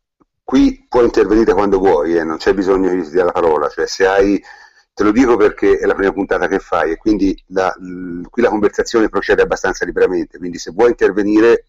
qui 0.42 0.86
puoi 0.88 1.04
intervenire 1.04 1.52
quando 1.52 1.78
vuoi, 1.78 2.16
eh, 2.16 2.24
non 2.24 2.38
c'è 2.38 2.54
bisogno 2.54 2.90
che 2.90 3.02
ti 3.02 3.10
dia 3.10 3.24
la 3.24 3.32
parola, 3.32 3.68
cioè 3.68 3.86
se 3.86 4.06
hai, 4.06 4.42
te 4.92 5.04
lo 5.04 5.12
dico 5.12 5.36
perché 5.36 5.78
è 5.78 5.86
la 5.86 5.94
prima 5.94 6.12
puntata 6.12 6.48
che 6.48 6.58
fai 6.58 6.92
e 6.92 6.96
quindi 6.96 7.40
la, 7.48 7.72
l, 7.78 8.22
qui 8.28 8.42
la 8.42 8.48
conversazione 8.48 9.08
procede 9.08 9.42
abbastanza 9.42 9.84
liberamente, 9.84 10.38
quindi 10.38 10.58
se 10.58 10.72
vuoi 10.72 10.90
intervenire 10.90 11.66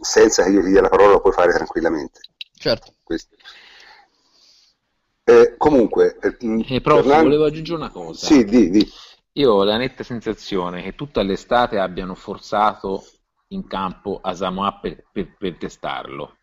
senza 0.00 0.44
che 0.44 0.50
io 0.50 0.62
ti 0.62 0.68
dia 0.68 0.82
la 0.82 0.88
parola 0.88 1.12
lo 1.12 1.20
puoi 1.20 1.32
fare 1.32 1.52
tranquillamente. 1.52 2.20
Certo. 2.54 2.94
Eh, 5.30 5.54
comunque, 5.56 6.16
eh, 6.20 6.36
eh, 6.38 6.80
prof, 6.80 7.02
tornando... 7.02 7.24
volevo 7.24 7.44
aggiungere 7.44 7.78
una 7.78 7.90
cosa. 7.90 8.26
Sì, 8.26 8.44
di, 8.44 8.70
di. 8.70 8.88
Io 9.34 9.52
ho 9.52 9.64
la 9.64 9.76
netta 9.76 10.02
sensazione 10.02 10.82
che 10.82 10.94
tutta 10.94 11.22
l'estate 11.22 11.78
abbiano 11.78 12.14
forzato 12.14 13.04
in 13.48 13.66
campo 13.66 14.18
a 14.20 14.34
Samoa 14.34 14.78
per, 14.80 15.04
per, 15.12 15.36
per 15.38 15.56
testarlo. 15.56 16.36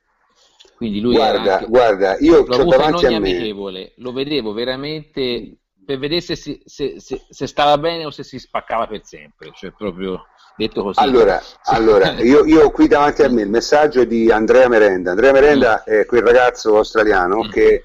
Quindi 0.78 1.02
lui 1.02 1.16
guarda, 1.16 1.58
anche, 1.58 1.68
guarda, 1.68 2.18
io 2.20 2.46
l'ho 2.46 2.56
avuto 2.56 2.82
in 2.84 2.94
ogni 2.94 3.16
amichevole, 3.16 3.94
lo 3.98 4.14
vedevo 4.14 4.54
veramente 4.54 5.58
per 5.84 5.98
vedere 5.98 6.22
se, 6.22 6.36
si, 6.36 6.62
se, 6.66 7.00
se, 7.00 7.22
se, 7.30 7.48
stava 7.48 7.78
bene 7.78 8.06
o 8.06 8.12
se 8.12 8.24
si 8.24 8.38
spaccava 8.38 8.88
per 8.88 9.02
sempre, 9.04 9.52
cioè 9.56 9.72
proprio 9.72 10.28
detto 10.56 10.84
così. 10.84 11.00
Allora, 11.00 11.42
allora 11.66 12.12
io, 12.20 12.46
io, 12.46 12.70
qui 12.72 12.88
davanti 12.88 13.24
a 13.24 13.30
me 13.30 13.42
il 13.42 13.50
messaggio 13.50 14.04
di 14.04 14.30
Andrea 14.30 14.68
Merenda. 14.68 15.12
Andrea 15.12 15.32
Merenda 15.32 15.84
mm. 15.90 15.94
è 15.94 16.06
quel 16.06 16.22
ragazzo 16.22 16.78
australiano 16.78 17.44
mm. 17.44 17.50
che 17.50 17.84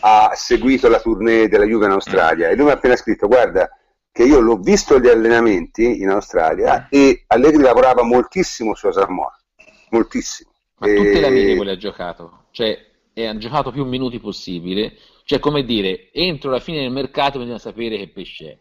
ha 0.00 0.32
seguito 0.34 0.88
la 0.88 1.00
tournée 1.00 1.48
della 1.48 1.64
Juve 1.64 1.86
in 1.86 1.92
Australia 1.92 2.48
mm. 2.48 2.50
e 2.50 2.54
lui 2.54 2.64
mi 2.66 2.70
ha 2.70 2.74
appena 2.74 2.96
scritto, 2.96 3.26
guarda, 3.26 3.68
che 4.12 4.24
io 4.24 4.40
l'ho 4.40 4.56
visto 4.56 4.96
agli 4.96 5.08
allenamenti 5.08 6.00
in 6.00 6.08
Australia 6.10 6.88
eh. 6.88 6.98
e 6.98 7.24
Allegri 7.28 7.62
lavorava 7.62 8.02
moltissimo 8.02 8.74
su 8.74 8.90
Samoa, 8.90 9.32
moltissimo. 9.90 10.50
Ma 10.78 10.88
e... 10.88 10.94
tutte 10.94 11.20
le 11.20 11.26
amichevoli 11.26 11.70
ha 11.70 11.76
giocato, 11.76 12.44
cioè 12.50 12.86
e 13.12 13.26
ha 13.26 13.36
giocato 13.36 13.72
più 13.72 13.84
minuti 13.84 14.20
possibile, 14.20 14.96
cioè 15.24 15.40
come 15.40 15.64
dire, 15.64 16.10
entro 16.12 16.50
la 16.50 16.60
fine 16.60 16.82
del 16.82 16.92
mercato 16.92 17.38
bisogna 17.38 17.58
sapere 17.58 17.96
che 17.96 18.08
pesce 18.10 18.50
è, 18.50 18.58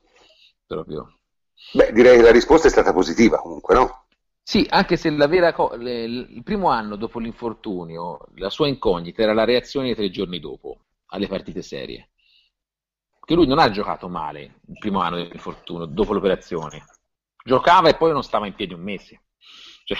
proprio. 0.65 1.19
Beh, 1.73 1.91
direi 1.91 2.17
che 2.17 2.23
la 2.23 2.31
risposta 2.31 2.67
è 2.67 2.71
stata 2.71 2.91
positiva 2.91 3.37
comunque, 3.37 3.75
no? 3.75 4.05
Sì, 4.41 4.65
anche 4.69 4.95
se 4.95 5.11
la 5.11 5.27
vera 5.27 5.53
co- 5.53 5.75
le, 5.75 6.03
il 6.03 6.41
primo 6.43 6.69
anno 6.69 6.95
dopo 6.95 7.19
l'infortunio, 7.19 8.19
la 8.35 8.49
sua 8.49 8.67
incognita 8.67 9.21
era 9.21 9.33
la 9.33 9.43
reazione 9.43 9.93
tre 9.93 10.09
giorni 10.09 10.39
dopo 10.39 10.79
alle 11.07 11.27
partite 11.27 11.61
serie 11.61 12.09
che 13.27 13.33
lui 13.35 13.45
non 13.45 13.59
ha 13.59 13.69
giocato 13.69 14.07
male 14.07 14.61
il 14.67 14.77
primo 14.79 15.01
anno 15.01 15.17
dell'infortunio, 15.17 15.85
dopo 15.85 16.13
l'operazione. 16.13 16.85
Giocava 17.43 17.89
e 17.89 17.97
poi 17.97 18.13
non 18.13 18.23
stava 18.23 18.47
in 18.47 18.55
piedi 18.55 18.73
un 18.73 18.79
mese. 18.79 19.23
Cioè... 19.83 19.97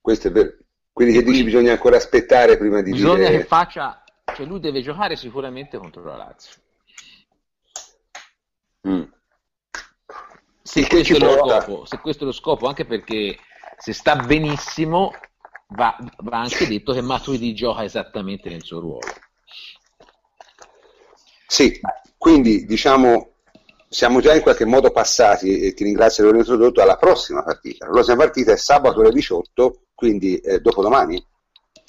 Questo 0.00 0.28
è 0.28 0.30
vero. 0.30 0.56
Quindi 0.92 1.14
che 1.14 1.24
dici 1.24 1.42
bisogna 1.42 1.72
ancora 1.72 1.96
aspettare 1.96 2.56
prima 2.56 2.80
di 2.80 2.92
bisogna 2.92 3.14
dire... 3.14 3.26
Bisogna 3.26 3.40
che 3.40 3.44
faccia... 3.44 4.04
Cioè 4.36 4.46
lui 4.46 4.60
deve 4.60 4.82
giocare 4.82 5.16
sicuramente 5.16 5.78
contro 5.78 6.04
la 6.04 6.14
Lazio. 6.14 6.62
Mm. 8.86 9.02
Se, 10.62 10.86
questo 10.86 11.16
è 11.16 11.18
lo 11.18 11.38
scopo, 11.38 11.84
se 11.86 11.98
questo 11.98 12.22
è 12.22 12.26
lo 12.26 12.32
scopo, 12.32 12.68
anche 12.68 12.84
perché 12.84 13.36
se 13.78 13.92
sta 13.92 14.14
benissimo, 14.14 15.10
va, 15.70 15.96
va 16.18 16.38
anche 16.38 16.68
detto 16.68 16.92
che 16.92 17.00
Matuidi 17.00 17.52
gioca 17.52 17.82
esattamente 17.82 18.48
nel 18.48 18.62
suo 18.62 18.78
ruolo. 18.78 19.06
Sì, 21.50 21.80
quindi 22.18 22.66
diciamo 22.66 23.30
siamo 23.88 24.20
già 24.20 24.34
in 24.34 24.42
qualche 24.42 24.66
modo 24.66 24.90
passati, 24.90 25.60
e 25.60 25.72
ti 25.72 25.82
ringrazio 25.82 26.24
per 26.24 26.34
aver 26.34 26.46
introdotto, 26.46 26.82
alla 26.82 26.96
prossima 26.96 27.42
partita. 27.42 27.86
La 27.86 27.92
prossima 27.92 28.16
partita 28.16 28.52
è 28.52 28.56
sabato 28.56 29.00
alle 29.00 29.10
18, 29.10 29.86
quindi 29.94 30.36
eh, 30.36 30.60
dopodomani, 30.60 31.24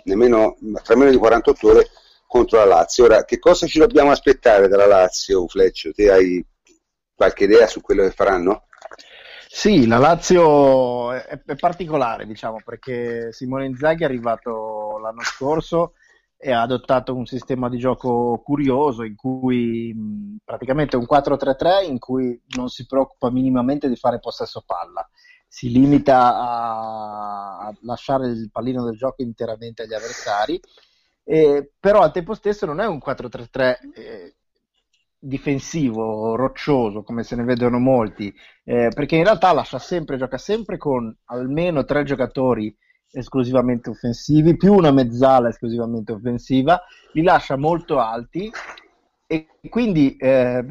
nemmeno, 0.05 0.55
tra 0.81 0.95
meno 0.95 1.11
di 1.11 1.17
48 1.17 1.67
ore, 1.67 1.89
contro 2.25 2.59
la 2.59 2.65
Lazio. 2.65 3.03
Ora, 3.03 3.25
che 3.25 3.37
cosa 3.37 3.67
ci 3.67 3.79
dobbiamo 3.79 4.11
aspettare 4.11 4.69
dalla 4.69 4.85
Lazio, 4.85 5.45
Fleccio? 5.47 5.91
Te 5.91 6.09
hai 6.09 6.45
qualche 7.13 7.43
idea 7.43 7.67
su 7.67 7.81
quello 7.81 8.03
che 8.03 8.11
faranno? 8.11 8.63
Sì, 9.49 9.87
la 9.87 9.97
Lazio 9.97 11.11
è, 11.11 11.41
è 11.45 11.55
particolare, 11.55 12.25
diciamo, 12.25 12.61
perché 12.63 13.33
Simone 13.33 13.65
Inzaghi 13.65 14.03
è 14.03 14.05
arrivato 14.05 14.99
l'anno 15.01 15.23
scorso 15.23 15.95
e 16.41 16.53
ha 16.53 16.61
adottato 16.61 17.13
un 17.13 17.25
sistema 17.25 17.67
di 17.67 17.77
gioco 17.77 18.41
curioso 18.41 19.03
in 19.03 19.15
cui 19.15 19.93
praticamente 20.45 20.95
un 20.95 21.05
4-3-3 21.05 21.85
in 21.85 21.99
cui 21.99 22.41
non 22.55 22.69
si 22.69 22.85
preoccupa 22.85 23.29
minimamente 23.29 23.89
di 23.89 23.97
fare 23.97 24.19
possesso 24.19 24.63
palla, 24.65 25.07
si 25.45 25.69
limita 25.69 26.37
a, 26.37 27.57
a 27.57 27.77
lasciare 27.81 28.27
il 28.29 28.49
pallino 28.51 28.85
del 28.85 28.95
gioco 28.95 29.21
interamente 29.21 29.83
agli 29.83 29.93
avversari, 29.93 30.57
eh, 31.25 31.71
però 31.77 31.99
al 31.99 32.13
tempo 32.13 32.33
stesso 32.33 32.65
non 32.65 32.79
è 32.79 32.87
un 32.87 32.99
4-3-3 33.05 33.75
eh, 33.93 34.35
difensivo, 35.19 36.37
roccioso, 36.37 37.03
come 37.03 37.23
se 37.23 37.35
ne 37.35 37.43
vedono 37.43 37.79
molti, 37.79 38.33
eh, 38.63 38.89
perché 38.95 39.17
in 39.17 39.25
realtà 39.25 39.51
lascia 39.51 39.77
sempre, 39.77 40.15
gioca 40.15 40.37
sempre 40.37 40.77
con 40.77 41.13
almeno 41.25 41.83
tre 41.83 42.05
giocatori 42.05 42.73
esclusivamente 43.11 43.89
offensivi, 43.89 44.57
più 44.57 44.73
una 44.73 44.91
mezzala 44.91 45.49
esclusivamente 45.49 46.11
offensiva, 46.11 46.81
li 47.13 47.23
lascia 47.23 47.57
molto 47.57 47.99
alti 47.99 48.51
e 49.25 49.47
quindi 49.69 50.15
eh, 50.17 50.65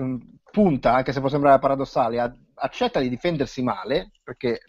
punta, 0.51 0.94
anche 0.94 1.12
se 1.12 1.20
può 1.20 1.29
sembrare 1.29 1.59
paradossale, 1.59 2.20
a, 2.20 2.35
accetta 2.55 3.01
di 3.01 3.09
difendersi 3.09 3.62
male, 3.62 4.11
perché 4.22 4.61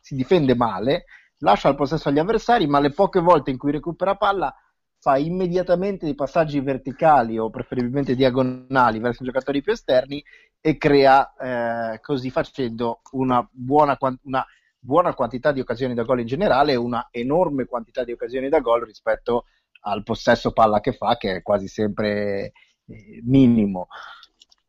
si 0.00 0.14
difende 0.14 0.54
male, 0.54 1.04
lascia 1.38 1.68
il 1.68 1.74
possesso 1.74 2.08
agli 2.08 2.18
avversari, 2.18 2.66
ma 2.66 2.80
le 2.80 2.90
poche 2.90 3.20
volte 3.20 3.50
in 3.50 3.58
cui 3.58 3.72
recupera 3.72 4.16
palla 4.16 4.54
fa 5.00 5.16
immediatamente 5.16 6.04
dei 6.04 6.16
passaggi 6.16 6.60
verticali 6.60 7.38
o 7.38 7.50
preferibilmente 7.50 8.16
diagonali 8.16 8.98
verso 8.98 9.22
i 9.22 9.26
giocatori 9.26 9.62
più 9.62 9.72
esterni 9.72 10.22
e 10.60 10.76
crea 10.76 11.92
eh, 11.92 12.00
così 12.00 12.30
facendo 12.30 13.00
una 13.12 13.46
buona 13.50 13.96
una 14.22 14.44
buona 14.78 15.14
quantità 15.14 15.52
di 15.52 15.60
occasioni 15.60 15.94
da 15.94 16.04
gol 16.04 16.20
in 16.20 16.26
generale 16.26 16.72
e 16.72 16.76
una 16.76 17.08
enorme 17.10 17.66
quantità 17.66 18.04
di 18.04 18.12
occasioni 18.12 18.48
da 18.48 18.60
gol 18.60 18.84
rispetto 18.84 19.46
al 19.82 20.02
possesso 20.02 20.52
palla 20.52 20.80
che 20.80 20.92
fa, 20.92 21.16
che 21.16 21.36
è 21.36 21.42
quasi 21.42 21.68
sempre 21.68 22.52
eh, 22.86 23.20
minimo. 23.24 23.88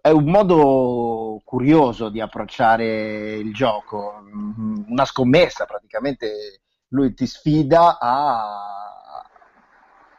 È 0.02 0.10
un 0.10 0.26
modo 0.26 1.42
curioso 1.44 2.10
di 2.10 2.22
approcciare 2.22 3.34
il 3.34 3.54
gioco, 3.54 4.22
mm, 4.22 4.84
una 4.90 5.06
scommessa 5.06 5.66
praticamente. 5.66 6.62
Lui 6.90 7.14
ti 7.14 7.28
sfida 7.28 8.00
a, 8.00 9.24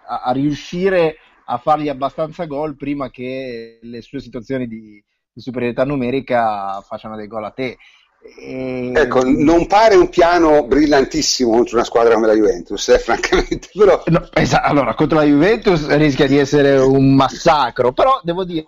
a, 0.07 0.21
a 0.23 0.33
riuscire 0.33 1.17
a 1.47 1.59
fargli 1.59 1.89
abbastanza 1.89 2.45
gol 2.45 2.77
prima 2.77 3.11
che 3.11 3.81
le 3.83 4.03
sue 4.03 4.21
situazioni 4.21 4.69
di, 4.69 5.03
di 5.33 5.41
superiorità 5.41 5.85
numerica 5.85 6.81
facciano 6.83 7.17
dei 7.17 7.27
gol 7.27 7.45
a 7.45 7.51
te. 7.51 7.77
E... 8.23 8.93
Ecco, 8.95 9.23
non 9.25 9.67
pare 9.67 9.97
un 9.97 10.09
piano 10.09 10.67
brillantissimo 10.67 11.51
contro 11.51 11.77
una 11.77 11.85
squadra 11.85 12.15
come 12.15 12.27
la 12.27 12.35
Juventus, 12.35 12.89
eh, 12.89 12.99
francamente. 13.01 13.69
Però... 13.73 14.03
No, 14.07 14.29
esatto, 14.33 14.67
allora, 14.67 14.95
contro 14.95 15.19
la 15.19 15.25
Juventus 15.25 15.87
rischia 15.97 16.27
di 16.27 16.37
essere 16.37 16.77
un 16.77 17.15
massacro, 17.15 17.93
però 17.93 18.21
devo 18.23 18.45
dire, 18.45 18.67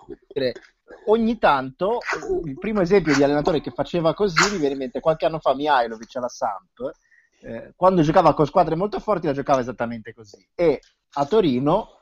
ogni 1.07 1.39
tanto 1.39 1.99
il 2.45 2.59
primo 2.59 2.81
esempio 2.81 3.15
di 3.15 3.23
allenatore 3.23 3.61
che 3.61 3.71
faceva 3.71 4.15
così 4.15 4.53
mi 4.53 4.59
viene 4.59 4.73
in 4.75 4.79
mente 4.79 5.01
qualche 5.01 5.27
anno 5.27 5.39
fa 5.39 5.55
Mihailovic 5.55 6.17
alla 6.17 6.29
Samp, 6.29 6.91
eh, 7.43 7.73
quando 7.77 8.03
giocava 8.03 8.35
con 8.35 8.47
squadre 8.47 8.75
molto 8.75 9.01
forti 9.01 9.27
la 9.27 9.33
giocava 9.33 9.61
esattamente 9.61 10.15
così. 10.15 10.47
E 10.55 10.81
a 11.15 11.27
Torino 11.27 11.99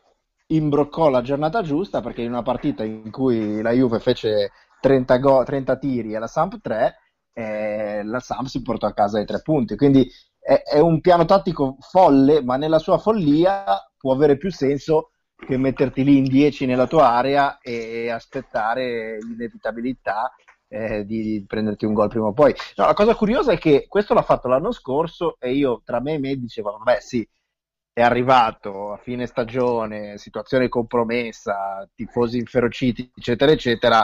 imbroccò 0.48 1.08
la 1.08 1.22
giornata 1.22 1.62
giusta 1.62 2.00
perché 2.00 2.22
in 2.22 2.30
una 2.30 2.42
partita 2.42 2.84
in 2.84 3.10
cui 3.10 3.62
la 3.62 3.70
Juve 3.70 4.00
fece 4.00 4.50
30, 4.80 5.16
go- 5.18 5.44
30 5.44 5.76
tiri 5.76 6.14
e 6.14 6.18
la 6.18 6.26
Samp 6.26 6.60
3, 6.60 6.96
eh, 7.32 8.02
la 8.04 8.20
Samp 8.20 8.48
portò 8.62 8.86
a 8.86 8.92
casa 8.92 9.20
i 9.20 9.26
tre 9.26 9.40
punti. 9.42 9.76
Quindi 9.76 10.10
è, 10.38 10.62
è, 10.62 10.78
un 10.78 11.00
piano 11.00 11.24
tattico 11.24 11.76
folle, 11.80 12.42
ma 12.42 12.56
nella 12.56 12.78
sua 12.78 12.98
follia 12.98 13.64
può 13.96 14.12
avere 14.12 14.36
più 14.36 14.50
senso 14.50 15.12
che 15.36 15.56
metterti 15.56 16.04
lì 16.04 16.18
in 16.18 16.24
10 16.24 16.66
nella 16.66 16.86
tua 16.86 17.10
area 17.10 17.58
e 17.60 18.10
aspettare 18.10 19.18
l'inevitabilità 19.22 20.34
eh, 20.68 21.04
di 21.04 21.44
prenderti 21.46 21.84
un 21.84 21.94
gol 21.94 22.08
prima 22.08 22.26
o 22.26 22.32
poi. 22.32 22.54
No, 22.76 22.86
la 22.86 22.94
cosa 22.94 23.14
curiosa 23.14 23.52
è 23.52 23.58
che 23.58 23.86
questo 23.88 24.14
l'ha 24.14 24.22
fatto 24.22 24.48
l'anno 24.48 24.72
scorso 24.72 25.36
e 25.38 25.52
io 25.52 25.82
tra 25.84 26.00
me 26.00 26.14
e 26.14 26.18
me 26.18 26.36
dicevo, 26.36 26.76
vabbè 26.78 27.00
sì, 27.00 27.26
è 27.92 28.02
arrivato 28.02 28.92
a 28.92 28.96
fine 28.96 29.26
stagione, 29.26 30.16
situazione 30.16 30.68
compromessa, 30.68 31.88
tifosi 31.94 32.38
inferociti, 32.38 33.10
eccetera, 33.14 33.52
eccetera, 33.52 34.02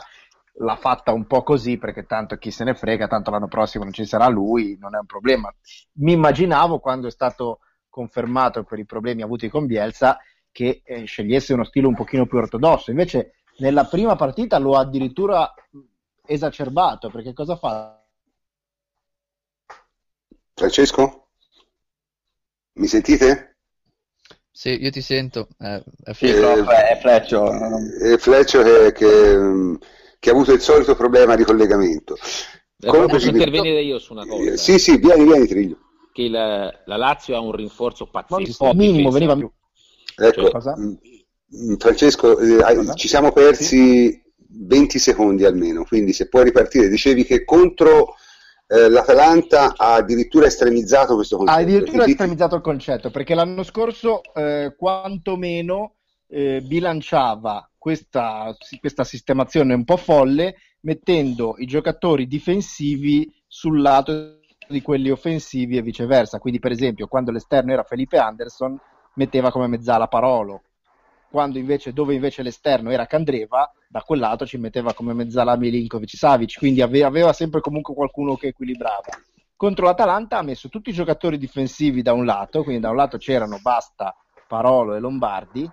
l'ha 0.58 0.76
fatta 0.76 1.12
un 1.12 1.26
po' 1.26 1.42
così 1.42 1.76
perché 1.78 2.06
tanto 2.06 2.36
chi 2.36 2.50
se 2.50 2.64
ne 2.64 2.74
frega, 2.74 3.08
tanto 3.08 3.30
l'anno 3.30 3.48
prossimo 3.48 3.84
non 3.84 3.92
ci 3.92 4.06
sarà 4.06 4.28
lui, 4.28 4.76
non 4.78 4.94
è 4.94 4.98
un 4.98 5.06
problema. 5.06 5.52
Mi 5.94 6.12
immaginavo 6.12 6.78
quando 6.78 7.08
è 7.08 7.10
stato 7.10 7.60
confermato 7.88 8.64
per 8.64 8.78
i 8.78 8.84
problemi 8.84 9.22
avuti 9.22 9.48
con 9.48 9.66
Bielsa 9.66 10.18
che 10.50 10.82
eh, 10.84 11.04
scegliesse 11.04 11.52
uno 11.52 11.64
stile 11.64 11.86
un 11.86 11.94
pochino 11.94 12.26
più 12.26 12.38
ortodosso, 12.38 12.90
invece 12.90 13.42
nella 13.58 13.84
prima 13.84 14.16
partita 14.16 14.58
lo 14.58 14.76
ha 14.76 14.80
addirittura 14.80 15.52
esacerbato 16.24 17.10
perché 17.10 17.32
cosa 17.32 17.56
fa? 17.56 18.02
Francesco? 20.54 21.28
Mi 22.74 22.86
sentite? 22.86 23.56
Sì, 24.50 24.82
io 24.82 24.90
ti 24.90 25.02
sento. 25.02 25.48
Eh, 25.58 25.84
è, 26.02 26.12
sì, 26.14 26.26
eh, 26.26 26.64
è 26.64 26.98
Fleccio. 26.98 27.52
È 27.52 28.16
Fleccio 28.16 28.62
che, 28.62 28.92
che, 28.92 29.78
che, 30.26 30.30
ha 30.30 30.32
avuto 30.32 30.52
il 30.52 30.60
solito 30.60 30.96
problema 30.96 31.36
di 31.36 31.44
collegamento. 31.44 32.16
Come 32.84 33.06
posso 33.06 33.28
intervenire 33.28 33.80
io 33.82 33.98
su 33.98 34.12
una 34.12 34.26
cosa? 34.26 34.52
Eh, 34.52 34.56
sì, 34.56 34.78
sì, 34.78 34.98
vieni, 34.98 35.24
vieni 35.24 35.46
Triglio. 35.46 35.78
Che 36.12 36.28
la, 36.28 36.72
la 36.84 36.96
Lazio 36.96 37.36
ha 37.36 37.40
un 37.40 37.52
rinforzo 37.52 38.06
pazzesco. 38.06 38.70
Il 38.70 38.76
minimo 38.76 39.10
veniva 39.10 39.36
più. 39.36 39.50
Ecco, 40.16 40.50
cioè, 40.60 40.76
mm, 40.76 40.92
mm, 41.70 41.74
Francesco, 41.76 42.38
eh, 42.38 42.94
ci 42.96 43.06
siamo 43.06 43.32
persi 43.32 44.10
sì. 44.10 44.22
20 44.48 44.98
secondi 44.98 45.44
almeno, 45.44 45.84
quindi 45.84 46.12
se 46.12 46.28
puoi 46.28 46.44
ripartire, 46.44 46.88
dicevi 46.88 47.24
che 47.24 47.44
contro 47.44 48.14
eh, 48.66 48.88
l'Atalanta 48.88 49.74
ha 49.76 49.94
addirittura 49.94 50.46
estremizzato 50.46 51.14
questo 51.14 51.36
concetto. 51.36 51.58
Ha 51.58 51.62
addirittura 51.62 52.04
estremizzato 52.04 52.56
il 52.56 52.62
concetto, 52.62 53.10
perché 53.10 53.34
l'anno 53.34 53.62
scorso 53.62 54.22
eh, 54.34 54.74
quantomeno 54.76 55.96
eh, 56.28 56.62
bilanciava 56.62 57.70
questa, 57.86 58.52
questa 58.80 59.04
sistemazione 59.04 59.72
un 59.72 59.84
po' 59.84 59.96
folle 59.96 60.56
mettendo 60.80 61.54
i 61.58 61.66
giocatori 61.66 62.26
difensivi 62.26 63.32
sul 63.46 63.80
lato 63.80 64.40
di 64.66 64.82
quelli 64.82 65.08
offensivi 65.08 65.76
e 65.76 65.82
viceversa. 65.82 66.40
Quindi, 66.40 66.58
per 66.58 66.72
esempio, 66.72 67.06
quando 67.06 67.30
l'esterno 67.30 67.70
era 67.70 67.84
Felipe 67.84 68.18
Anderson, 68.18 68.76
metteva 69.14 69.52
come 69.52 69.68
mezzala 69.68 70.08
Parolo, 70.08 70.62
quando 71.30 71.58
invece, 71.58 71.92
dove 71.92 72.14
invece 72.14 72.42
l'esterno 72.42 72.90
era 72.90 73.06
Candreva, 73.06 73.72
da 73.88 74.00
quel 74.00 74.18
lato 74.18 74.44
ci 74.46 74.58
metteva 74.58 74.92
come 74.92 75.12
mezzala 75.12 75.56
Milinkovic 75.56 76.16
Savic, 76.16 76.58
quindi 76.58 76.82
ave- 76.82 77.04
aveva 77.04 77.32
sempre 77.32 77.60
comunque 77.60 77.94
qualcuno 77.94 78.34
che 78.34 78.48
equilibrava. 78.48 79.16
Contro 79.54 79.86
l'Atalanta 79.86 80.38
ha 80.38 80.42
messo 80.42 80.68
tutti 80.68 80.90
i 80.90 80.92
giocatori 80.92 81.38
difensivi 81.38 82.02
da 82.02 82.14
un 82.14 82.24
lato, 82.24 82.64
quindi 82.64 82.80
da 82.80 82.90
un 82.90 82.96
lato 82.96 83.16
c'erano 83.16 83.60
Basta, 83.62 84.12
Parolo 84.48 84.96
e 84.96 84.98
Lombardi, 84.98 85.70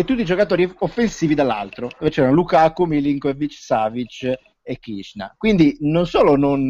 e 0.00 0.04
tutti 0.04 0.22
i 0.22 0.24
giocatori 0.24 0.72
offensivi 0.78 1.34
dall'altro, 1.34 1.88
dove 1.98 2.10
c'erano 2.10 2.34
Lukaku, 2.34 2.84
Milinkovic, 2.84 3.52
Savic 3.52 4.38
e 4.62 4.78
Kishna. 4.78 5.34
Quindi 5.36 5.76
non 5.80 6.06
solo 6.06 6.36
non, 6.36 6.68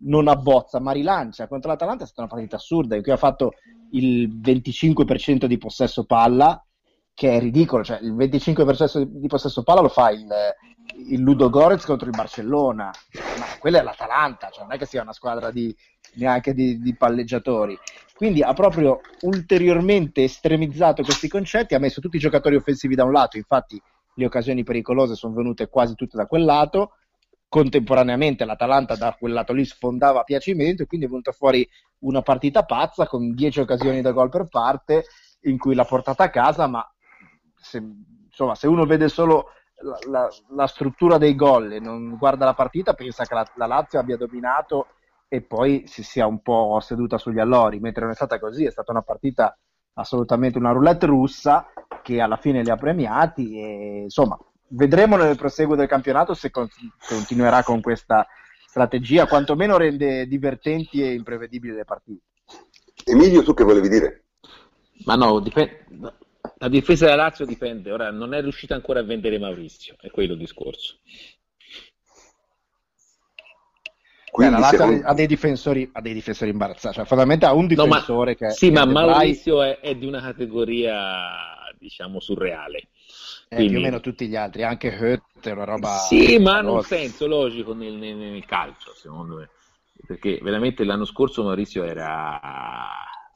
non 0.00 0.28
abbozza, 0.28 0.80
ma 0.80 0.92
rilancia. 0.92 1.46
Contro 1.46 1.70
l'Atalanta 1.70 2.02
è 2.02 2.06
stata 2.06 2.22
una 2.22 2.30
partita 2.30 2.56
assurda, 2.56 2.96
in 2.96 3.02
cui 3.02 3.12
ha 3.12 3.16
fatto 3.16 3.52
il 3.92 4.28
25% 4.40 5.44
di 5.44 5.56
possesso 5.56 6.04
palla, 6.04 6.60
che 7.14 7.36
è 7.36 7.38
ridicolo, 7.38 7.84
cioè 7.84 8.00
il 8.02 8.14
25% 8.14 9.02
di 9.02 9.26
possesso 9.28 9.62
palla 9.62 9.80
lo 9.80 9.88
fa 9.88 10.10
il, 10.10 10.26
il 11.06 11.20
Ludo 11.20 11.48
Gorez 11.48 11.84
contro 11.84 12.08
il 12.08 12.16
Barcellona, 12.16 12.90
ma 13.38 13.46
quella 13.58 13.80
è 13.80 13.82
l'Atalanta, 13.82 14.50
cioè 14.50 14.64
non 14.64 14.72
è 14.72 14.78
che 14.78 14.86
sia 14.86 15.02
una 15.02 15.12
squadra 15.12 15.50
di, 15.50 15.74
neanche 16.14 16.52
di, 16.54 16.80
di, 16.80 16.94
palleggiatori. 16.94 17.78
Quindi 18.14 18.42
ha 18.42 18.52
proprio 18.52 19.00
ulteriormente 19.22 20.24
estremizzato 20.24 21.02
questi 21.02 21.28
concetti, 21.28 21.74
ha 21.74 21.78
messo 21.78 22.00
tutti 22.00 22.16
i 22.16 22.20
giocatori 22.20 22.56
offensivi 22.56 22.94
da 22.94 23.04
un 23.04 23.12
lato, 23.12 23.36
infatti 23.36 23.80
le 24.14 24.24
occasioni 24.24 24.64
pericolose 24.64 25.14
sono 25.14 25.34
venute 25.34 25.68
quasi 25.68 25.94
tutte 25.94 26.16
da 26.16 26.26
quel 26.26 26.44
lato, 26.44 26.94
contemporaneamente 27.48 28.44
l'Atalanta 28.44 28.96
da 28.96 29.16
quel 29.18 29.32
lato 29.32 29.52
lì 29.52 29.64
sfondava 29.64 30.20
a 30.20 30.24
piacimento 30.24 30.82
e 30.82 30.86
quindi 30.86 31.06
è 31.06 31.08
venuta 31.08 31.32
fuori 31.32 31.66
una 32.00 32.20
partita 32.20 32.64
pazza 32.64 33.06
con 33.06 33.32
10 33.32 33.60
occasioni 33.60 34.02
da 34.02 34.12
gol 34.12 34.28
per 34.28 34.48
parte 34.48 35.04
in 35.42 35.56
cui 35.56 35.74
l'ha 35.74 35.84
portata 35.84 36.24
a 36.24 36.30
casa, 36.30 36.66
ma 36.66 36.84
se, 37.54 37.82
insomma, 38.26 38.54
se 38.54 38.66
uno 38.66 38.84
vede 38.84 39.08
solo 39.08 39.52
la, 39.80 39.98
la, 40.08 40.28
la, 40.50 40.66
struttura 40.66 41.18
dei 41.18 41.34
gol 41.34 41.72
e 41.72 41.78
non 41.78 42.16
guarda 42.16 42.44
la 42.44 42.54
partita, 42.54 42.94
pensa 42.94 43.24
che 43.24 43.34
la, 43.34 43.46
la, 43.54 43.66
Lazio 43.66 43.98
abbia 43.98 44.16
dominato 44.16 44.88
e 45.28 45.42
poi 45.42 45.84
si 45.86 46.02
sia 46.02 46.26
un 46.26 46.40
po' 46.40 46.78
seduta 46.80 47.18
sugli 47.18 47.38
allori, 47.38 47.78
mentre 47.78 48.02
non 48.02 48.12
è 48.12 48.14
stata 48.14 48.38
così, 48.38 48.64
è 48.64 48.70
stata 48.70 48.92
una 48.92 49.02
partita 49.02 49.56
assolutamente 49.94 50.58
una 50.58 50.72
roulette 50.72 51.06
russa 51.06 51.70
che 52.02 52.20
alla 52.20 52.36
fine 52.36 52.62
li 52.62 52.70
ha 52.70 52.76
premiati 52.76 53.58
e 53.58 54.00
insomma 54.04 54.38
vedremo 54.68 55.16
nel 55.16 55.36
proseguo 55.36 55.74
del 55.74 55.88
campionato 55.88 56.34
se 56.34 56.50
con- 56.50 56.68
continuerà 57.06 57.62
con 57.62 57.80
questa 57.80 58.26
strategia, 58.66 59.26
quantomeno 59.26 59.76
rende 59.76 60.26
divertenti 60.26 61.02
e 61.02 61.14
imprevedibili 61.14 61.74
le 61.74 61.84
partite. 61.84 62.22
Emilio, 63.04 63.42
tu 63.42 63.54
che 63.54 63.64
volevi 63.64 63.88
dire? 63.88 64.24
Ma 65.04 65.14
no, 65.14 65.40
dipende 65.40 66.16
la 66.58 66.68
difesa 66.68 67.06
della 67.06 67.22
Lazio 67.22 67.46
dipende, 67.46 67.92
ora 67.92 68.10
non 68.10 68.34
è 68.34 68.40
riuscita 68.40 68.74
ancora 68.74 69.00
a 69.00 69.04
vendere 69.04 69.38
Maurizio, 69.38 69.96
è 70.00 70.10
quello 70.10 70.32
il 70.32 70.38
discorso. 70.38 70.98
Quindi, 74.30 74.54
la 74.54 74.60
Lazio 74.60 74.78
secondo... 74.78 75.06
ha, 75.06 75.14
dei 75.14 75.26
difensori, 75.26 75.90
ha 75.92 76.00
dei 76.00 76.12
difensori 76.12 76.50
imbarazzati, 76.50 76.96
cioè 76.96 77.04
fondamentalmente 77.04 77.46
ha 77.46 77.52
un 77.60 77.66
difensore 77.66 78.36
no, 78.38 78.46
ma, 78.46 78.48
che... 78.48 78.54
Sì, 78.54 78.66
che 78.66 78.72
ma 78.72 78.84
Maurizio 78.84 79.62
è, 79.62 79.78
è, 79.80 79.94
di 79.94 80.06
una 80.06 80.20
categoria, 80.20 80.94
diciamo, 81.78 82.20
surreale. 82.20 82.88
Eh, 83.48 83.56
Quindi... 83.56 83.72
Più 83.74 83.78
o 83.78 83.82
meno 83.82 84.00
tutti 84.00 84.26
gli 84.26 84.36
altri, 84.36 84.64
anche 84.64 84.88
Hurt 84.88 85.46
è 85.46 85.52
una 85.52 85.64
roba... 85.64 85.88
Sì, 85.96 86.38
ma 86.38 86.58
hanno 86.58 86.74
un 86.74 86.82
senso 86.82 87.26
logico 87.26 87.72
nel, 87.72 87.94
nel, 87.94 88.16
nel 88.16 88.44
calcio, 88.44 88.92
secondo 88.94 89.36
me. 89.36 89.50
Perché 90.06 90.38
veramente 90.42 90.84
l'anno 90.84 91.04
scorso 91.04 91.42
Maurizio 91.42 91.82
era 91.82 92.38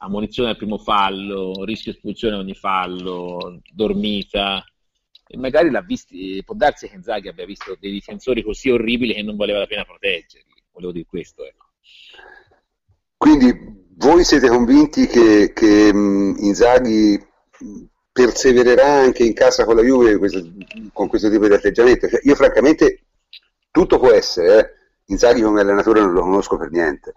ammonizione 0.02 0.50
al 0.50 0.56
primo 0.56 0.78
fallo, 0.78 1.64
rischio 1.64 1.92
espulsione 1.92 2.36
a 2.36 2.40
ogni 2.40 2.54
fallo, 2.54 3.60
dormita. 3.72 4.64
E 5.26 5.36
magari 5.36 5.70
l'ha 5.70 5.80
visti, 5.80 6.42
può 6.44 6.54
darsi 6.54 6.88
che 6.88 6.96
Inzaghi 6.96 7.28
abbia 7.28 7.46
visto 7.46 7.76
dei 7.80 7.92
difensori 7.92 8.42
così 8.42 8.70
orribili 8.70 9.14
che 9.14 9.22
non 9.22 9.36
valeva 9.36 9.60
la 9.60 9.66
pena 9.66 9.84
proteggerli. 9.84 10.52
Volevo 10.72 10.92
dire 10.92 11.06
questo. 11.06 11.46
Ecco. 11.46 11.66
Quindi 13.16 13.54
voi 13.96 14.24
siete 14.24 14.48
convinti 14.48 15.06
che, 15.06 15.52
che 15.54 15.90
Inzaghi 15.94 17.18
persevererà 18.10 18.84
anche 18.84 19.24
in 19.24 19.32
casa 19.32 19.64
con 19.64 19.76
la 19.76 19.82
Juve 19.82 20.18
questo, 20.18 20.42
con 20.92 21.08
questo 21.08 21.30
tipo 21.30 21.46
di 21.46 21.54
atteggiamento? 21.54 22.08
Cioè, 22.08 22.20
io 22.24 22.34
francamente 22.34 23.04
tutto 23.70 23.98
può 23.98 24.10
essere, 24.10 24.58
eh? 24.58 24.80
Inzaghi 25.06 25.40
come 25.42 25.60
allenatore 25.60 26.00
non 26.00 26.12
lo 26.12 26.22
conosco 26.22 26.56
per 26.56 26.70
niente, 26.70 27.12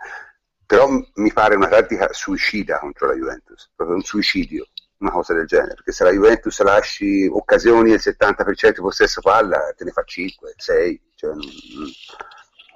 però 0.66 0.88
mi 0.90 1.32
pare 1.32 1.56
una 1.56 1.68
tattica 1.68 2.08
suicida 2.12 2.80
contro 2.80 3.08
la 3.08 3.14
Juventus, 3.14 3.72
proprio 3.76 3.98
un 3.98 4.04
suicidio, 4.04 4.68
una 4.98 5.12
cosa 5.12 5.34
del 5.34 5.46
genere, 5.46 5.76
perché 5.76 5.92
se 5.92 6.04
la 6.04 6.12
Juventus 6.12 6.62
lasci 6.62 7.28
occasioni 7.32 7.92
del 7.92 8.00
70% 8.02 8.74
di 8.74 8.82
possesso 8.82 9.22
palla, 9.22 9.74
te 9.76 9.84
ne 9.84 9.92
fa 9.92 10.04
5, 10.04 10.54
6, 10.56 11.02
cioè 11.16 11.34
non, 11.34 11.42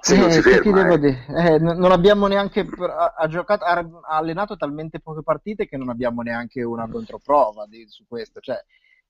se 0.00 0.16
non 0.16 0.28
eh, 0.28 0.32
si 0.32 0.40
ferma. 0.40 0.94
Eh. 0.94 1.54
Eh, 1.54 1.58
non 1.58 1.92
abbiamo 1.92 2.26
neanche 2.26 2.60
ha, 2.60 3.14
ha, 3.16 3.28
giocato, 3.28 3.64
ha, 3.64 3.84
allenato 4.06 4.56
talmente 4.56 5.00
poche 5.00 5.22
partite 5.22 5.66
che 5.66 5.76
non 5.76 5.90
abbiamo 5.90 6.22
neanche 6.22 6.62
una 6.62 6.88
controprova 6.88 7.66
di, 7.66 7.84
su 7.88 8.04
questo. 8.08 8.40
Cioè, 8.40 8.62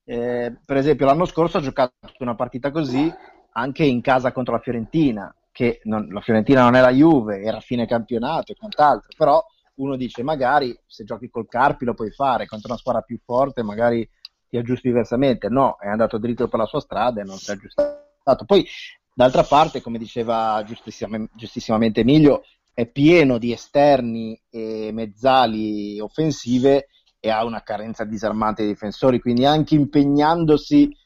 eh, 0.05 0.57
per 0.65 0.77
esempio, 0.77 1.07
l'anno 1.07 1.27
scorso 1.27 1.59
ha 1.59 1.63
giocato 1.63 1.95
una 2.19 2.35
partita 2.35 2.71
così 2.71 3.13
anche 3.53 3.85
in 3.85 4.01
casa 4.01 4.33
contro 4.33 4.55
la 4.55 4.61
Fiorentina 4.61 5.33
che 5.53 5.81
non, 5.85 6.09
la 6.11 6.21
Fiorentina 6.21 6.63
non 6.63 6.75
è 6.75 6.81
la 6.81 6.93
Juve, 6.93 7.43
era 7.43 7.61
fine 7.61 7.87
campionato 7.87 8.53
e 8.53 8.57
quant'altro, 8.57 9.09
però 9.17 9.45
uno 9.77 9.97
dice 9.97 10.23
magari 10.23 10.79
se 10.87 11.05
giochi 11.05 11.31
col 11.31 11.49
Carpi 11.49 11.85
lo 11.85 11.95
puoi 11.95 12.11
fare, 12.11 12.47
contro 12.47 12.69
una 12.71 12.79
squadra 12.79 13.03
più 13.03 13.19
forte 13.25 13.63
magari 13.63 14.09
ti 14.49 14.57
aggiusti 14.57 14.89
diversamente, 14.89 15.49
no, 15.49 15.77
è 15.81 15.89
andato 15.89 16.19
dritto 16.19 16.49
per 16.49 16.59
la 16.59 16.67
sua 16.67 16.81
strada 16.81 17.21
e 17.21 17.25
non 17.25 17.39
si 17.39 17.51
è 17.51 17.55
aggiustato. 17.55 18.45
Poi 18.45 18.67
d'altra 19.15 19.45
parte, 19.45 19.81
come 19.81 19.97
diceva 19.97 20.65
giustissimamente, 20.65 22.01
Emilio, 22.01 22.43
è 22.75 22.87
pieno 22.87 23.39
di 23.39 23.53
esterni 23.53 24.41
e 24.51 24.91
mezzali 24.93 26.01
offensive 26.01 26.89
e 27.21 27.31
ha 27.31 27.45
una 27.45 27.63
carenza 27.63 28.05
disarmante 28.05 28.63
dei 28.63 28.73
difensori, 28.73 29.21
quindi 29.21 29.45
anche 29.45 29.75
impegnandosi 29.75 30.97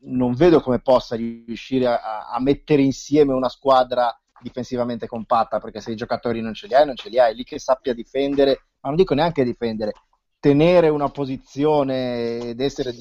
non 0.00 0.34
vedo 0.34 0.60
come 0.60 0.80
possa 0.80 1.16
riuscire 1.16 1.86
a, 1.86 2.28
a 2.28 2.40
mettere 2.40 2.82
insieme 2.82 3.32
una 3.32 3.48
squadra 3.48 4.16
difensivamente 4.40 5.06
compatta, 5.06 5.58
perché 5.58 5.80
se 5.80 5.92
i 5.92 5.96
giocatori 5.96 6.40
non 6.40 6.54
ce 6.54 6.66
li 6.66 6.74
hai, 6.74 6.86
non 6.86 6.96
ce 6.96 7.08
li 7.08 7.18
hai, 7.18 7.34
lì 7.34 7.44
che 7.44 7.58
sappia 7.58 7.94
difendere, 7.94 8.62
ma 8.80 8.88
non 8.88 8.96
dico 8.96 9.14
neanche 9.14 9.44
difendere, 9.44 9.92
tenere 10.40 10.88
una 10.88 11.08
posizione 11.08 12.38
ed 12.38 12.60
essere 12.60 12.94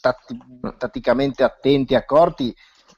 tatti, 0.00 0.38
tatticamente 0.76 1.42
attenti 1.42 1.94
e 1.94 1.96
accorti, 1.96 2.54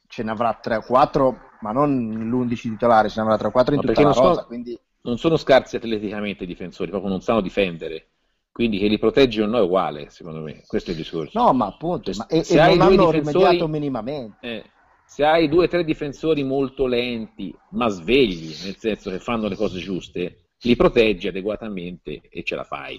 ce 0.08 0.22
ne 0.22 0.30
avrà 0.30 0.54
3 0.54 0.76
o 0.76 0.82
4, 0.82 1.38
ma 1.60 1.72
non 1.72 2.28
l'11 2.28 2.60
titolare, 2.60 3.08
ce 3.08 3.16
ne 3.16 3.22
avrà 3.22 3.38
3 3.38 3.48
o 3.48 3.50
4 3.50 3.74
in 3.74 3.80
ma 3.80 3.86
tutta 3.86 4.02
la 4.02 4.08
rosa. 4.08 4.34
Sono, 4.34 4.46
quindi... 4.46 4.78
Non 5.02 5.18
sono 5.18 5.36
scarsi 5.36 5.76
atleticamente 5.76 6.44
i 6.44 6.48
difensori, 6.48 6.90
proprio 6.90 7.10
non 7.10 7.20
sanno 7.20 7.40
difendere. 7.40 8.08
Quindi 8.56 8.78
che 8.78 8.86
li 8.86 8.98
proteggi 8.98 9.42
o 9.42 9.46
no 9.46 9.58
è 9.58 9.60
uguale, 9.60 10.08
secondo 10.08 10.40
me. 10.40 10.62
Questo 10.66 10.88
è 10.88 10.94
il 10.94 11.00
discorso. 11.00 11.38
No, 11.38 11.52
ma 11.52 11.66
appunto, 11.66 12.10
ma 12.16 12.26
e, 12.26 12.42
se 12.42 12.54
e 12.54 12.58
hai 12.58 12.78
non 12.78 12.86
hanno 12.86 13.10
rimediato 13.10 13.68
minimamente. 13.68 14.36
Eh, 14.40 14.64
se 15.04 15.26
hai 15.26 15.46
due 15.46 15.66
o 15.66 15.68
tre 15.68 15.84
difensori 15.84 16.42
molto 16.42 16.86
lenti, 16.86 17.54
ma 17.72 17.88
svegli, 17.88 18.54
nel 18.64 18.76
senso 18.78 19.10
che 19.10 19.18
fanno 19.18 19.48
le 19.48 19.56
cose 19.56 19.78
giuste, 19.78 20.52
li 20.62 20.74
proteggi 20.74 21.28
adeguatamente 21.28 22.22
e 22.30 22.42
ce 22.44 22.54
la 22.54 22.64
fai. 22.64 22.98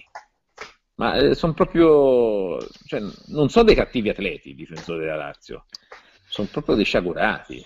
Ma 0.97 1.15
eh, 1.15 1.33
sono 1.33 1.53
proprio. 1.53 2.59
Cioè, 2.85 3.01
non 3.29 3.49
sono 3.49 3.65
dei 3.65 3.73
cattivi 3.73 4.09
atleti 4.09 4.51
i 4.51 4.55
difensori 4.55 4.99
della 4.99 5.15
Lazio, 5.15 5.65
sono 6.29 6.47
proprio 6.51 6.75
dei 6.75 6.85
sciagurati. 6.85 7.65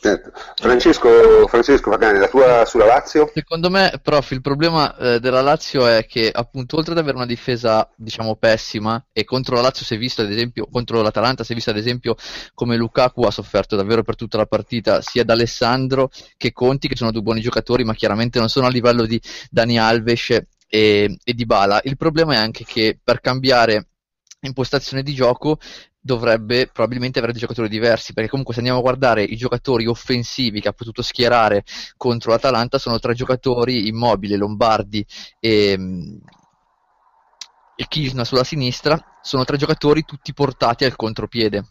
Certo. 0.00 0.32
Francesco, 0.56 1.46
Francesco 1.46 1.90
Pagani, 1.90 2.18
la 2.18 2.28
tua 2.28 2.64
sulla 2.64 2.86
Lazio? 2.86 3.30
Secondo 3.34 3.68
me, 3.70 3.98
prof, 4.02 4.30
il 4.30 4.40
problema 4.40 4.96
eh, 4.96 5.20
della 5.20 5.40
Lazio 5.42 5.86
è 5.86 6.06
che 6.06 6.30
appunto 6.32 6.76
oltre 6.76 6.92
ad 6.92 6.98
avere 6.98 7.16
una 7.16 7.26
difesa 7.26 7.90
diciamo 7.96 8.36
pessima 8.36 9.02
e 9.12 9.24
contro 9.24 9.56
la 9.56 9.62
Lazio 9.62 9.84
si 9.84 9.94
è 9.94 9.98
visto 9.98 10.22
ad 10.22 10.30
esempio, 10.30 10.66
contro 10.70 11.02
l'Atalanta 11.02 11.44
si 11.44 11.52
è 11.52 11.54
visto 11.54 11.70
ad 11.70 11.76
esempio 11.76 12.14
come 12.54 12.76
Lukaku 12.76 13.22
ha 13.22 13.30
sofferto 13.30 13.76
davvero 13.76 14.02
per 14.02 14.16
tutta 14.16 14.38
la 14.38 14.46
partita 14.46 15.02
sia 15.02 15.24
da 15.24 15.34
Alessandro 15.34 16.10
che 16.36 16.52
Conti 16.52 16.88
che 16.88 16.96
sono 16.96 17.10
due 17.10 17.22
buoni 17.22 17.40
giocatori 17.40 17.84
ma 17.84 17.94
chiaramente 17.94 18.38
non 18.38 18.48
sono 18.48 18.66
a 18.66 18.70
livello 18.70 19.04
di 19.04 19.20
Dani 19.50 19.78
Alves 19.78 20.30
e, 20.30 21.16
e 21.22 21.34
di 21.34 21.46
Bala. 21.46 21.80
Il 21.84 21.96
problema 21.96 22.34
è 22.34 22.36
anche 22.36 22.64
che 22.64 22.98
per 23.02 23.20
cambiare 23.20 23.86
impostazione 24.40 25.02
di 25.02 25.12
gioco 25.12 25.58
dovrebbe 26.00 26.66
probabilmente 26.68 27.18
avere 27.18 27.32
dei 27.32 27.42
giocatori 27.42 27.68
diversi, 27.68 28.12
perché 28.12 28.30
comunque 28.30 28.54
se 28.54 28.60
andiamo 28.60 28.80
a 28.80 28.82
guardare 28.82 29.22
i 29.22 29.36
giocatori 29.36 29.86
offensivi 29.86 30.60
che 30.60 30.68
ha 30.68 30.72
potuto 30.72 31.02
schierare 31.02 31.64
contro 31.96 32.30
l'Atalanta 32.30 32.78
sono 32.78 32.98
tre 32.98 33.14
giocatori 33.14 33.86
immobili, 33.86 34.36
Lombardi 34.36 35.04
e, 35.38 35.72
e 37.76 37.86
Kisna 37.88 38.24
sulla 38.24 38.44
sinistra, 38.44 39.18
sono 39.22 39.44
tre 39.44 39.58
giocatori 39.58 40.04
tutti 40.04 40.32
portati 40.32 40.84
al 40.84 40.96
contropiede 40.96 41.64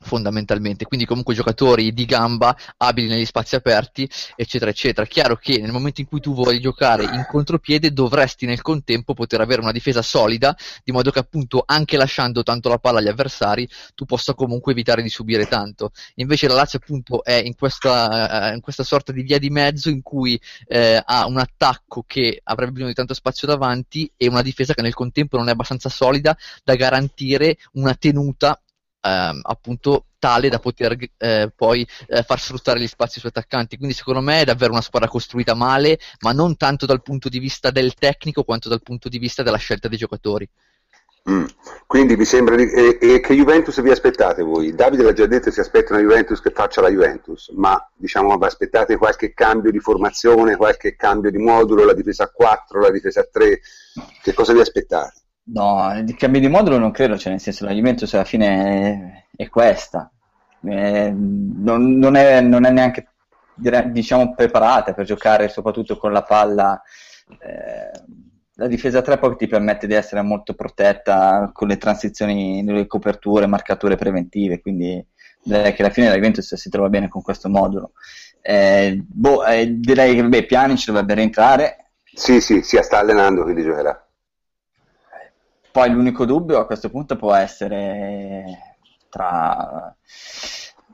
fondamentalmente, 0.00 0.84
quindi 0.84 1.06
comunque 1.06 1.34
giocatori 1.34 1.92
di 1.92 2.04
gamba, 2.04 2.56
abili 2.76 3.08
negli 3.08 3.24
spazi 3.24 3.56
aperti, 3.56 4.08
eccetera, 4.36 4.70
eccetera. 4.70 5.06
Chiaro 5.06 5.36
che 5.36 5.58
nel 5.58 5.72
momento 5.72 6.00
in 6.00 6.06
cui 6.06 6.20
tu 6.20 6.34
vuoi 6.34 6.60
giocare 6.60 7.04
in 7.04 7.26
contropiede 7.28 7.92
dovresti 7.92 8.46
nel 8.46 8.62
contempo 8.62 9.14
poter 9.14 9.40
avere 9.40 9.60
una 9.60 9.72
difesa 9.72 10.02
solida, 10.02 10.56
di 10.84 10.92
modo 10.92 11.10
che 11.10 11.18
appunto 11.18 11.62
anche 11.66 11.96
lasciando 11.96 12.42
tanto 12.42 12.68
la 12.68 12.78
palla 12.78 12.98
agli 12.98 13.08
avversari, 13.08 13.68
tu 13.94 14.04
possa 14.04 14.34
comunque 14.34 14.72
evitare 14.72 15.02
di 15.02 15.08
subire 15.08 15.46
tanto. 15.46 15.90
Invece 16.16 16.48
la 16.48 16.54
Lazio 16.54 16.78
appunto 16.78 17.24
è 17.24 17.34
in 17.34 17.54
questa, 17.54 18.50
eh, 18.50 18.54
in 18.54 18.60
questa 18.60 18.84
sorta 18.84 19.12
di 19.12 19.22
via 19.22 19.38
di 19.38 19.50
mezzo 19.50 19.88
in 19.88 20.02
cui 20.02 20.40
eh, 20.66 21.02
ha 21.04 21.26
un 21.26 21.38
attacco 21.38 22.04
che 22.06 22.40
avrebbe 22.42 22.72
bisogno 22.72 22.90
di 22.90 22.94
tanto 22.94 23.14
spazio 23.14 23.46
davanti 23.46 24.10
e 24.16 24.28
una 24.28 24.42
difesa 24.42 24.74
che 24.74 24.82
nel 24.82 24.94
contempo 24.94 25.36
non 25.36 25.48
è 25.48 25.52
abbastanza 25.52 25.88
solida 25.88 26.36
da 26.64 26.74
garantire 26.74 27.56
una 27.72 27.94
tenuta 27.94 28.60
ehm, 29.08 29.40
appunto 29.42 30.06
tale 30.18 30.48
da 30.48 30.58
poter 30.58 30.96
eh, 31.16 31.52
poi 31.54 31.86
eh, 32.06 32.22
far 32.22 32.40
sfruttare 32.40 32.80
gli 32.80 32.86
spazi 32.86 33.20
sui 33.20 33.28
attaccanti. 33.28 33.76
Quindi 33.76 33.94
secondo 33.94 34.20
me 34.20 34.40
è 34.40 34.44
davvero 34.44 34.72
una 34.72 34.80
squadra 34.80 35.08
costruita 35.08 35.54
male, 35.54 35.98
ma 36.20 36.32
non 36.32 36.56
tanto 36.56 36.86
dal 36.86 37.02
punto 37.02 37.28
di 37.28 37.38
vista 37.38 37.70
del 37.70 37.94
tecnico 37.94 38.44
quanto 38.44 38.68
dal 38.68 38.82
punto 38.82 39.08
di 39.08 39.18
vista 39.18 39.42
della 39.42 39.56
scelta 39.56 39.88
dei 39.88 39.98
giocatori. 39.98 40.48
Mm. 41.30 41.44
Quindi 41.86 42.16
vi 42.16 42.24
sembra 42.24 42.56
di, 42.56 42.70
e, 42.70 42.98
e 43.00 43.20
che 43.20 43.34
Juventus 43.34 43.80
vi 43.82 43.90
aspettate 43.90 44.42
voi? 44.42 44.74
Davide 44.74 45.02
l'ha 45.02 45.12
già 45.12 45.26
detto 45.26 45.50
si 45.50 45.60
aspetta 45.60 45.92
una 45.92 46.02
Juventus 46.02 46.40
che 46.40 46.50
faccia 46.50 46.80
la 46.80 46.88
Juventus, 46.88 47.50
ma 47.54 47.86
diciamo 47.94 48.36
vi 48.38 48.44
aspettate 48.44 48.96
qualche 48.96 49.34
cambio 49.34 49.70
di 49.70 49.78
formazione, 49.78 50.56
qualche 50.56 50.96
cambio 50.96 51.30
di 51.30 51.38
modulo, 51.38 51.84
la 51.84 51.92
difesa 51.92 52.24
a 52.24 52.30
4, 52.30 52.80
la 52.80 52.90
difesa 52.90 53.20
a 53.20 53.28
3, 53.30 53.60
che 54.22 54.32
cosa 54.32 54.54
vi 54.54 54.60
aspettate? 54.60 55.20
No, 55.50 55.98
di 56.02 56.14
cambio 56.14 56.40
di 56.40 56.48
modulo 56.48 56.78
non 56.78 56.90
credo, 56.90 57.16
cioè 57.16 57.32
nel 57.32 57.40
senso 57.40 57.64
la 57.64 57.72
Juventus 57.72 58.12
alla 58.12 58.24
fine 58.24 59.24
è, 59.36 59.44
è 59.44 59.48
questa, 59.48 60.10
eh, 60.64 61.10
non, 61.10 61.96
non, 61.96 62.16
è, 62.16 62.40
non, 62.40 62.66
è, 62.66 62.70
neanche 62.70 63.08
diciamo 63.54 64.34
preparata 64.34 64.92
per 64.92 65.06
giocare 65.06 65.48
soprattutto 65.48 65.96
con 65.96 66.12
la 66.12 66.22
palla. 66.22 66.80
Eh, 67.28 68.26
la 68.58 68.66
difesa 68.66 69.00
3 69.00 69.18
poi 69.18 69.36
ti 69.36 69.46
permette 69.46 69.86
di 69.86 69.94
essere 69.94 70.20
molto 70.22 70.54
protetta 70.54 71.50
con 71.52 71.68
le 71.68 71.76
transizioni, 71.76 72.64
le 72.64 72.86
coperture, 72.86 73.46
marcature 73.46 73.94
preventive, 73.94 74.60
quindi 74.60 75.04
direi 75.42 75.72
che 75.72 75.82
alla 75.82 75.92
fine 75.92 76.08
la 76.08 76.14
Juventus 76.14 76.54
si 76.56 76.68
trova 76.68 76.88
bene 76.88 77.08
con 77.08 77.22
questo 77.22 77.48
modulo. 77.48 77.92
Eh, 78.42 79.00
boh, 79.06 79.44
eh, 79.44 79.78
direi 79.78 80.14
che 80.16 80.24
beh, 80.24 80.46
Pjanic 80.46 80.86
dovrebbe 80.86 81.14
rientrare. 81.14 81.92
Sì, 82.12 82.40
sì, 82.40 82.62
si 82.62 82.78
sta 82.82 82.98
allenando, 82.98 83.44
quindi 83.44 83.62
giocherà. 83.62 84.07
Poi 85.78 85.90
l'unico 85.90 86.24
dubbio 86.24 86.58
a 86.58 86.66
questo 86.66 86.90
punto 86.90 87.14
può 87.14 87.32
essere 87.34 88.74
tra... 89.08 89.96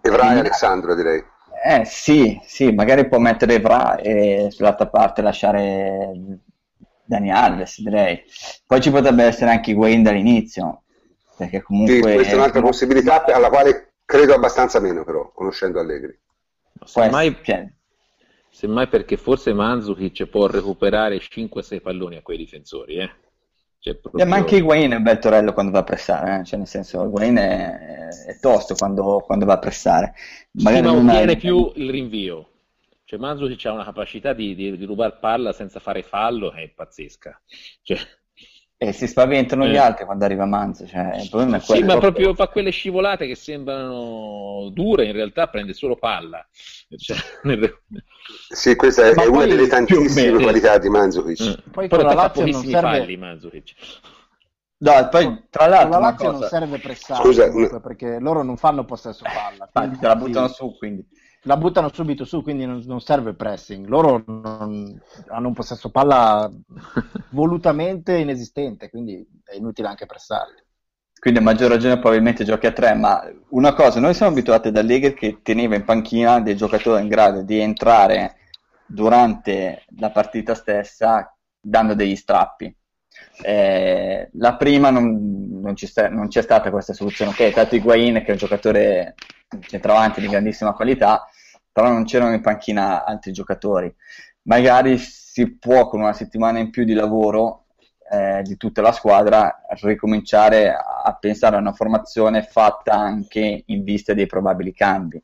Evra 0.03 0.35
e 0.35 0.39
Alessandro 0.41 0.95
direi. 0.95 1.25
Eh 1.65 1.87
sì, 1.87 2.39
sì, 2.45 2.71
magari 2.71 3.09
può 3.09 3.17
mettere 3.17 3.55
Evra 3.55 3.97
e 3.97 4.49
sull'altra 4.51 4.87
parte 4.89 5.23
lasciare 5.23 6.13
Dani 7.03 7.33
Alves, 7.33 7.81
direi. 7.81 8.25
Poi 8.67 8.83
ci 8.83 8.91
potrebbe 8.91 9.25
essere 9.25 9.53
anche 9.53 9.73
Wayne 9.73 10.03
dall'inizio, 10.03 10.83
perché 11.35 11.63
comunque... 11.63 11.95
Sì, 11.95 12.03
questa 12.03 12.33
è 12.33 12.37
un'altra 12.37 12.61
possibilità 12.61 13.25
alla 13.25 13.49
quale 13.49 13.95
credo 14.05 14.35
abbastanza 14.35 14.81
meno 14.81 15.03
però, 15.03 15.33
conoscendo 15.33 15.81
Allegri. 15.81 16.15
Semmai, 16.85 17.35
semmai 18.51 18.89
perché 18.89 19.17
forse 19.17 19.55
Manzukic 19.55 20.27
può 20.27 20.47
recuperare 20.47 21.17
5-6 21.17 21.81
palloni 21.81 22.17
a 22.17 22.23
quei 22.23 22.37
difensori, 22.37 22.97
eh? 22.97 23.11
Cioè, 23.85 23.97
proprio... 23.97 24.25
eh, 24.25 24.27
ma 24.27 24.37
anche 24.37 24.57
Higuain 24.57 24.93
è 24.93 24.97
un 24.97 25.03
bel 25.03 25.19
torello 25.19 25.53
quando 25.53 25.71
va 25.71 25.81
a 25.81 25.85
pressare, 25.85 26.41
eh? 26.41 26.45
cioè, 26.45 26.59
nel 26.59 26.67
senso 26.67 27.05
Higuain 27.05 27.37
è, 27.37 28.09
è 28.29 28.39
tosto 28.41 28.75
quando, 28.75 29.23
quando, 29.27 29.45
va 29.45 29.53
a 29.53 29.59
pressare. 29.59 30.15
Magari 30.53 30.89
sì, 30.89 30.95
ma 30.95 31.03
non 31.03 31.29
ha... 31.29 31.37
più 31.37 31.71
il 31.75 31.91
rinvio. 31.91 32.49
Cioè 33.05 33.19
Manzukic 33.19 33.67
ha 33.67 33.73
una 33.73 33.85
capacità 33.85 34.33
di, 34.33 34.55
di, 34.55 34.79
di 34.79 34.85
rubare 34.87 35.19
palla 35.21 35.53
senza 35.53 35.81
fare 35.81 36.03
fallo 36.03 36.49
che 36.49 36.63
è 36.63 36.69
pazzesca. 36.71 37.39
Cioè... 37.83 37.99
E 38.85 38.93
si 38.93 39.07
spaventano 39.07 39.65
eh. 39.65 39.71
gli 39.71 39.77
altri 39.77 40.05
quando 40.05 40.25
arriva 40.25 40.45
Manzo. 40.45 40.87
Cioè, 40.87 41.17
il 41.21 41.29
problema 41.31 41.57
è 41.57 41.61
quello. 41.61 41.81
Sì, 41.81 41.87
ma 41.87 41.99
proprio 41.99 42.35
fa 42.35 42.49
quelle 42.49 42.71
scivolate 42.71 43.27
che 43.27 43.35
sembrano 43.35 44.69
dure, 44.73 45.07
in 45.07 45.13
realtà 45.13 45.47
prende 45.49 45.73
solo 45.73 45.97
palla. 45.97 46.47
Cioè, 46.97 47.17
sì, 48.49 48.77
questa 48.77 49.09
è, 49.09 49.27
una 49.27 49.47
delle 49.47 49.67
tantissime 49.67 50.43
qualità 50.43 50.77
di 50.79 50.89
Manzukic. 50.91 51.43
Mm. 51.43 51.71
Poi 51.73 51.89
Però 51.89 52.11
fa 52.11 52.31
pochissimi 52.31 52.73
serve... 52.73 52.99
falli 52.99 53.17
Manzukic. 53.17 53.75
No, 54.77 55.09
poi 55.09 55.45
tra 55.49 55.67
l'altro 55.67 55.89
la 55.89 55.99
Lazio 55.99 56.27
cosa... 56.27 56.39
non 56.39 56.49
serve 56.49 56.79
pressare 56.79 57.23
Scusa, 57.23 57.51
comunque, 57.51 57.81
perché 57.81 58.19
loro 58.21 58.43
non 58.43 58.59
fanno 58.59 58.85
possesso 58.85 59.25
palla. 59.25 59.69
Quindi... 59.73 59.99
te 59.99 60.07
la 60.07 60.17
buttano 60.17 60.49
su, 60.49 60.77
quindi 60.77 61.07
la 61.45 61.57
buttano 61.57 61.91
subito 61.93 62.25
su, 62.25 62.43
quindi 62.43 62.67
non, 62.67 62.83
non 62.87 63.01
serve 63.01 63.35
pressing. 63.35 63.87
Loro 63.87 64.23
non, 64.27 65.01
hanno 65.29 65.49
un 65.49 65.55
possesso 65.55 65.91
palla 65.91 66.51
volutamente 67.31 68.17
inesistente, 68.19 68.91
quindi 68.91 69.27
è 69.45 69.57
inutile 69.57 69.89
anche 69.89 70.07
pressarli. 70.07 70.63
Quindi 71.19 71.41
a 71.41 71.43
maggior 71.43 71.71
ragione 71.71 71.99
probabilmente 71.99 72.45
giochi 72.45 72.67
a 72.67 72.73
tre, 72.73 72.95
ma 72.95 73.23
una 73.51 73.73
cosa, 73.73 73.99
noi 73.99 74.13
siamo 74.13 74.33
abituati 74.33 74.71
da 74.71 74.81
Allegri 74.81 75.15
che 75.15 75.41
teneva 75.43 75.75
in 75.75 75.85
panchina 75.85 76.41
dei 76.41 76.55
giocatori 76.55 77.01
in 77.01 77.09
grado 77.09 77.43
di 77.43 77.59
entrare 77.59 78.37
durante 78.85 79.85
la 79.99 80.11
partita 80.11 80.55
stessa 80.55 81.35
dando 81.59 81.95
degli 81.95 82.15
strappi. 82.15 82.75
Eh, 83.43 84.31
la 84.35 84.57
prima 84.57 84.91
non, 84.91 85.61
non, 85.61 85.77
sta, 85.77 86.09
non, 86.09 86.29
c'è 86.29 86.43
stata 86.43 86.71
questa 86.71 86.93
soluzione, 86.93 87.33
ok, 87.33 87.41
è 87.41 87.51
stato 87.51 87.75
Higuain 87.75 88.15
che 88.15 88.27
è 88.27 88.31
un 88.31 88.37
giocatore 88.37 89.15
centravanti 89.61 90.21
di 90.21 90.29
grandissima 90.29 90.73
qualità, 90.73 91.27
però 91.73 91.89
non 91.89 92.05
c'erano 92.05 92.35
in 92.35 92.41
panchina 92.41 93.05
altri 93.05 93.33
giocatori. 93.33 93.93
Magari 94.43 94.99
si 94.99 95.57
può 95.57 95.89
con 95.89 96.01
una 96.01 96.13
settimana 96.13 96.59
in 96.59 96.71
più 96.71 96.85
di 96.85 96.95
lavoro 96.95 97.65
eh, 98.11 98.43
di 98.43 98.57
tutta 98.57 98.83
la 98.83 98.93
squadra 98.93 99.63
ricominciare 99.81 100.73
a, 100.73 101.03
a 101.05 101.15
pensare 101.15 101.57
a 101.57 101.61
una 101.61 101.73
formazione 101.73 102.43
fatta 102.43 102.93
anche 102.93 103.63
in 103.67 103.83
vista 103.83 104.15
dei 104.15 104.27
probabili 104.27 104.73
cambi 104.73 105.21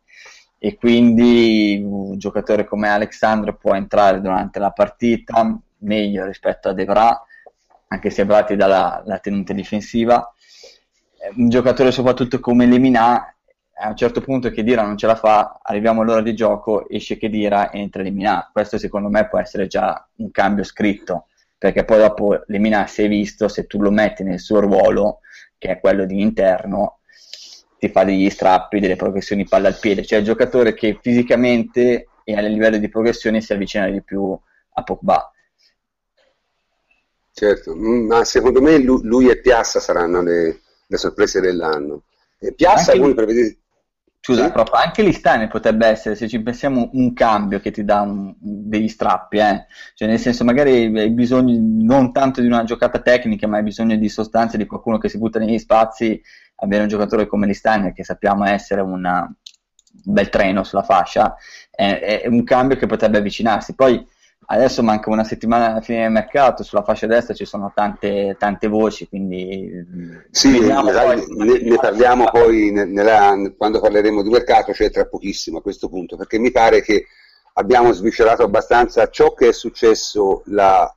e 0.62 0.76
quindi 0.76 1.80
un 1.82 2.18
giocatore 2.18 2.66
come 2.66 2.88
Alexandro 2.88 3.56
può 3.56 3.74
entrare 3.74 4.20
durante 4.20 4.58
la 4.58 4.70
partita 4.72 5.58
meglio 5.78 6.26
rispetto 6.26 6.68
a 6.68 6.74
Devra 6.74 7.24
anche 7.93 8.11
se 8.11 8.22
abbatti 8.22 8.57
dalla 8.57 9.18
tenuta 9.20 9.53
difensiva. 9.53 10.32
Un 11.34 11.49
giocatore 11.49 11.91
soprattutto 11.91 12.38
come 12.38 12.66
Lemina, 12.66 13.34
a 13.82 13.88
un 13.88 13.97
certo 13.97 14.20
punto 14.20 14.51
che 14.51 14.62
Dira 14.62 14.82
non 14.82 14.97
ce 14.97 15.07
la 15.07 15.16
fa, 15.16 15.59
arriviamo 15.62 16.03
all'ora 16.03 16.22
di 16.22 16.34
gioco, 16.34 16.88
esce 16.88 17.16
che 17.16 17.28
Dira 17.28 17.72
entra 17.72 18.03
Lemina. 18.03 18.49
Questo 18.53 18.78
secondo 18.78 19.09
me 19.09 19.28
può 19.28 19.38
essere 19.38 19.66
già 19.66 20.09
un 20.16 20.30
cambio 20.30 20.62
scritto, 20.64 21.26
perché 21.59 21.84
poi 21.84 21.99
dopo 21.99 22.43
Lemina 22.47 22.86
si 22.86 23.03
è 23.03 23.09
visto, 23.09 23.49
se 23.49 23.66
tu 23.66 23.80
lo 23.80 23.91
metti 23.91 24.22
nel 24.22 24.38
suo 24.38 24.61
ruolo, 24.61 25.18
che 25.59 25.70
è 25.70 25.80
quello 25.80 26.07
di 26.07 26.20
interno, 26.20 27.01
ti 27.78 27.88
fa 27.88 28.05
degli 28.05 28.30
strappi, 28.30 28.78
delle 28.78 28.97
progressioni 28.97 29.47
palla 29.47 29.68
al 29.68 29.78
piede, 29.78 30.05
cioè 30.05 30.20
il 30.20 30.24
giocatore 30.24 30.74
che 30.74 30.99
fisicamente 31.01 32.09
e 32.22 32.36
a 32.36 32.41
livello 32.41 32.76
di 32.76 32.88
progressione 32.88 33.41
si 33.41 33.53
avvicina 33.53 33.88
di 33.88 34.01
più 34.03 34.38
a 34.74 34.82
Pogba. 34.82 35.32
Certo, 37.33 37.74
mm, 37.74 38.07
ma 38.07 38.24
secondo 38.24 38.61
me 38.61 38.78
lui, 38.78 39.28
e 39.28 39.41
Piazza 39.41 39.81
saranno 39.81 40.22
le, 40.22 40.61
le 40.87 40.97
sorprese 40.97 41.41
dell'anno. 41.41 42.05
E 42.39 42.53
Piazza 42.53 42.93
anche 42.93 43.03
voi 43.03 43.14
prevedete... 43.14 43.59
Scusa, 44.22 44.45
sì? 44.45 44.53
proprio, 44.53 44.74
anche 44.74 45.03
l'Istane 45.03 45.49
potrebbe 45.49 45.87
essere, 45.87 46.14
se 46.14 46.28
ci 46.28 46.43
pensiamo, 46.43 46.91
un 46.93 47.14
cambio 47.14 47.59
che 47.59 47.70
ti 47.70 47.85
dà 47.85 48.03
un, 48.03 48.35
degli 48.39 48.89
strappi, 48.89 49.39
eh? 49.39 49.64
cioè 49.95 50.09
nel 50.09 50.18
senso 50.18 50.45
magari 50.45 50.95
hai 50.99 51.11
bisogno 51.11 51.57
non 51.59 52.12
tanto 52.12 52.43
di 52.43 52.47
una 52.47 52.64
giocata 52.64 53.01
tecnica, 53.01 53.47
ma 53.47 53.57
hai 53.57 53.62
bisogno 53.62 53.97
di 53.97 54.09
sostanza, 54.11 54.59
di 54.59 54.66
qualcuno 54.66 54.99
che 54.99 55.09
si 55.09 55.16
butta 55.16 55.39
negli 55.39 55.59
spazi 55.59 56.20
avere 56.57 56.83
un 56.83 56.89
giocatore 56.89 57.26
come 57.26 57.47
Listeiner 57.47 57.93
che 57.93 58.05
sappiamo 58.05 58.45
essere 58.45 58.81
una, 58.81 59.22
un 59.22 60.12
bel 60.12 60.28
treno 60.28 60.64
sulla 60.64 60.83
fascia 60.83 61.35
è, 61.70 62.22
è, 62.22 62.26
un 62.26 62.45
cambio 62.45 62.76
che 62.76 62.87
potrebbe 62.87 63.18
avvicinarsi 63.18 63.74
poi 63.74 64.07
adesso 64.53 64.82
manca 64.82 65.11
una 65.11 65.24
settimana 65.24 65.70
alla 65.70 65.80
fine 65.80 66.03
del 66.03 66.11
mercato 66.11 66.62
sulla 66.62 66.82
fascia 66.82 67.07
destra 67.07 67.34
ci 67.34 67.44
sono 67.44 67.72
tante, 67.74 68.36
tante 68.38 68.66
voci 68.68 69.09
quindi 69.09 69.70
sì, 70.30 70.61
ne, 70.61 70.82
ne, 70.82 71.59
ne, 71.62 71.76
parliamo 71.76 72.30
poi 72.30 72.70
nella, 72.72 73.36
quando 73.57 73.80
parleremo 73.80 74.22
di 74.22 74.28
mercato 74.28 74.72
cioè 74.72 74.90
tra 74.90 75.07
pochissimo 75.07 75.59
a 75.59 75.62
questo 75.62 75.88
punto 75.88 76.16
perché 76.16 76.38
mi 76.38 76.51
pare 76.51 76.82
che 76.82 77.07
abbiamo 77.55 77.92
sviscerato 77.92 78.42
abbastanza 78.42 79.09
ciò 79.09 79.34
che 79.34 79.48
è 79.48 79.53
successo 79.53 80.42
la 80.46 80.92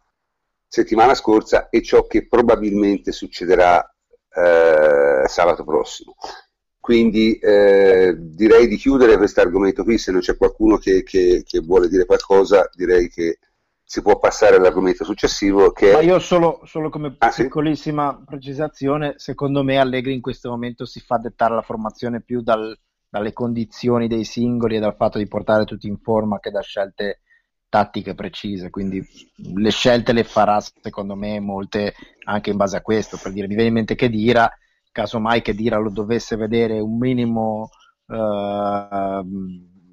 settimana 0.68 1.14
scorsa 1.14 1.70
e 1.70 1.84
ciò 1.84 2.08
che 2.08 2.28
probabilmente 2.28 3.12
succederà 3.12 3.88
eh, 4.36 5.28
sabato 5.28 5.64
prossimo. 5.64 6.16
Quindi 6.84 7.38
eh, 7.38 8.14
direi 8.18 8.68
di 8.68 8.76
chiudere 8.76 9.16
questo 9.16 9.40
argomento 9.40 9.86
qui, 9.86 9.98
se 9.98 10.12
non 10.12 10.20
c'è 10.20 10.36
qualcuno 10.36 10.76
che, 10.76 11.02
che, 11.04 11.42
che, 11.48 11.62
vuole 11.62 11.88
dire 11.88 12.04
qualcosa, 12.04 12.70
direi 12.74 13.08
che 13.08 13.40
si 13.82 14.02
può 14.02 14.20
passare 14.20 14.58
all'argomento 14.58 15.06
successivo. 15.06 15.72
Che 15.72 15.94
Ma 15.94 16.02
io 16.02 16.20
solo, 16.20 16.60
solo 16.66 16.90
come 16.90 17.16
ah, 17.20 17.30
piccolissima 17.30 18.18
sì? 18.18 18.26
precisazione, 18.26 19.14
secondo 19.16 19.64
me 19.64 19.78
Allegri 19.78 20.14
in 20.14 20.20
questo 20.20 20.50
momento 20.50 20.84
si 20.84 21.00
fa 21.00 21.16
dettare 21.16 21.56
la 21.56 21.62
formazione 21.62 22.20
più 22.20 22.42
dal, 22.42 22.78
dalle 23.08 23.32
condizioni 23.32 24.10
dei 24.10 24.26
singoli 24.26 24.76
e 24.76 24.80
dal 24.82 24.98
fatto 24.98 25.20
di 25.20 25.28
portare 25.28 25.64
tutti 25.64 25.88
in 25.88 26.00
forma 26.00 26.42
che 26.42 26.52
da 26.52 26.60
scelte 26.60 27.22
tattiche 27.70 28.14
precise, 28.14 28.70
quindi 28.70 29.02
le 29.56 29.72
scelte 29.72 30.12
le 30.12 30.26
farà 30.26 30.60
secondo 30.60 31.16
me 31.16 31.40
molte 31.40 31.96
anche 32.26 32.50
in 32.50 32.58
base 32.58 32.76
a 32.76 32.82
questo, 32.82 33.18
per 33.18 33.32
dire 33.32 33.48
mi 33.48 33.54
viene 33.54 33.70
in 33.70 33.76
mente 33.76 33.96
che 33.96 34.10
Dira, 34.10 34.52
caso 34.94 35.20
mai 35.20 35.42
che 35.42 35.54
Dira 35.54 35.78
lo 35.78 35.90
dovesse 35.90 36.38
vedere 36.38 36.80
un 36.80 36.98
minimo 36.98 37.72
eh, 38.08 39.24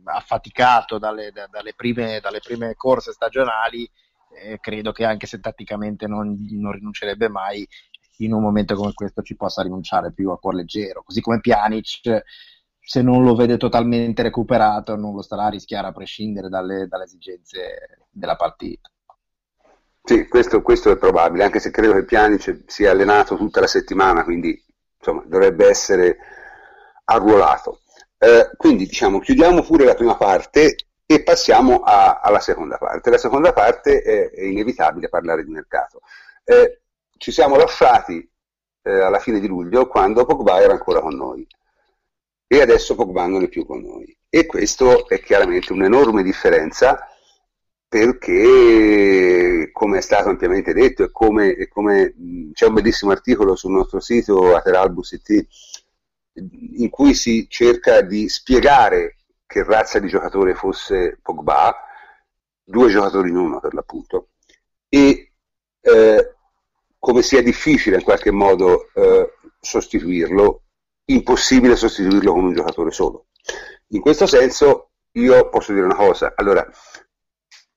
affaticato 0.04 0.98
dalle, 0.98 1.32
dalle, 1.32 1.72
prime, 1.74 2.20
dalle, 2.20 2.38
prime, 2.38 2.74
corse 2.76 3.10
stagionali, 3.10 3.90
eh, 4.40 4.60
credo 4.60 4.92
che 4.92 5.04
anche 5.04 5.26
se 5.26 5.40
tatticamente 5.40 6.06
non, 6.06 6.36
non 6.50 6.72
rinuncerebbe 6.72 7.28
mai, 7.28 7.66
in 8.18 8.32
un 8.32 8.42
momento 8.42 8.74
come 8.76 8.92
questo 8.92 9.22
ci 9.22 9.34
possa 9.34 9.62
rinunciare 9.62 10.12
più 10.12 10.30
a 10.30 10.38
cuor 10.38 10.54
leggero, 10.54 11.02
così 11.02 11.20
come 11.20 11.40
Pjanic 11.40 12.22
se 12.78 13.02
non 13.02 13.22
lo 13.22 13.34
vede 13.34 13.56
totalmente 13.56 14.22
recuperato 14.22 14.96
non 14.96 15.14
lo 15.14 15.22
starà 15.22 15.44
a 15.44 15.50
rischiare 15.50 15.86
a 15.86 15.92
prescindere 15.92 16.48
dalle, 16.48 16.86
dalle 16.86 17.04
esigenze 17.04 18.06
della 18.10 18.36
partita. 18.36 18.90
Sì, 20.02 20.26
questo, 20.26 20.60
questo, 20.62 20.90
è 20.90 20.96
probabile, 20.96 21.44
anche 21.44 21.60
se 21.60 21.70
credo 21.70 21.92
che 21.92 22.04
Pjanic 22.04 22.64
sia 22.66 22.90
allenato 22.90 23.36
tutta 23.36 23.60
la 23.60 23.66
settimana, 23.66 24.24
quindi 24.24 24.60
insomma, 25.00 25.22
dovrebbe 25.26 25.66
essere 25.66 26.18
arruolato. 27.04 27.80
Eh, 28.18 28.50
quindi 28.56 28.86
diciamo, 28.86 29.18
chiudiamo 29.18 29.62
pure 29.62 29.84
la 29.84 29.94
prima 29.94 30.16
parte 30.16 30.76
e 31.06 31.22
passiamo 31.22 31.80
a, 31.80 32.20
alla 32.20 32.38
seconda 32.38 32.76
parte. 32.76 33.10
La 33.10 33.18
seconda 33.18 33.52
parte 33.52 34.02
è, 34.02 34.30
è 34.30 34.42
inevitabile 34.42 35.08
parlare 35.08 35.42
di 35.42 35.50
mercato. 35.50 36.02
Eh, 36.44 36.82
ci 37.16 37.32
siamo 37.32 37.56
lasciati 37.56 38.30
eh, 38.82 38.90
alla 38.90 39.18
fine 39.18 39.40
di 39.40 39.46
luglio 39.46 39.88
quando 39.88 40.24
Pogba 40.24 40.60
era 40.60 40.72
ancora 40.72 41.00
con 41.00 41.14
noi 41.14 41.46
e 42.46 42.60
adesso 42.60 42.94
Pogba 42.94 43.26
non 43.26 43.42
è 43.42 43.48
più 43.48 43.64
con 43.66 43.80
noi. 43.80 44.16
E 44.28 44.46
questo 44.46 45.08
è 45.08 45.20
chiaramente 45.20 45.72
un'enorme 45.72 46.22
differenza 46.22 47.08
perché, 47.90 49.70
come 49.72 49.98
è 49.98 50.00
stato 50.00 50.28
ampiamente 50.28 50.72
detto, 50.72 51.02
e 51.02 51.10
come, 51.10 51.56
e 51.56 51.66
come 51.66 52.14
c'è 52.52 52.66
un 52.66 52.74
bellissimo 52.74 53.10
articolo 53.10 53.56
sul 53.56 53.72
nostro 53.72 53.98
sito 53.98 54.54
Ateralbus.it 54.54 55.48
in 56.34 56.88
cui 56.88 57.14
si 57.14 57.48
cerca 57.48 58.00
di 58.02 58.28
spiegare 58.28 59.16
che 59.44 59.64
razza 59.64 59.98
di 59.98 60.06
giocatore 60.06 60.54
fosse 60.54 61.18
Pogba, 61.20 61.74
due 62.62 62.90
giocatori 62.90 63.30
in 63.30 63.36
uno 63.36 63.58
per 63.58 63.74
l'appunto, 63.74 64.28
e 64.88 65.32
eh, 65.80 66.34
come 66.96 67.22
sia 67.22 67.42
difficile 67.42 67.96
in 67.96 68.04
qualche 68.04 68.30
modo 68.30 68.88
eh, 68.94 69.34
sostituirlo 69.58 70.62
impossibile 71.06 71.74
sostituirlo 71.74 72.32
con 72.32 72.44
un 72.44 72.54
giocatore 72.54 72.92
solo. 72.92 73.26
In 73.88 74.00
questo 74.00 74.26
senso 74.26 74.90
io 75.14 75.48
posso 75.48 75.72
dire 75.72 75.86
una 75.86 75.96
cosa, 75.96 76.34
allora, 76.36 76.64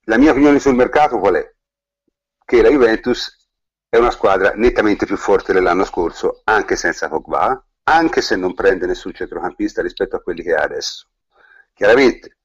la 0.05 0.17
mia 0.17 0.31
opinione 0.31 0.59
sul 0.59 0.75
mercato 0.75 1.19
qual 1.19 1.35
è? 1.35 1.53
Che 2.45 2.61
la 2.61 2.69
Juventus 2.69 3.49
è 3.87 3.97
una 3.97 4.11
squadra 4.11 4.53
nettamente 4.55 5.05
più 5.05 5.17
forte 5.17 5.53
dell'anno 5.53 5.85
scorso, 5.85 6.41
anche 6.45 6.75
senza 6.75 7.07
Pogba, 7.07 7.63
anche 7.83 8.21
se 8.21 8.35
non 8.35 8.53
prende 8.53 8.85
nessun 8.85 9.13
centrocampista 9.13 9.81
rispetto 9.81 10.15
a 10.15 10.21
quelli 10.21 10.41
che 10.41 10.53
ha 10.53 10.63
adesso. 10.63 11.07
Chiaramente, 11.73 12.37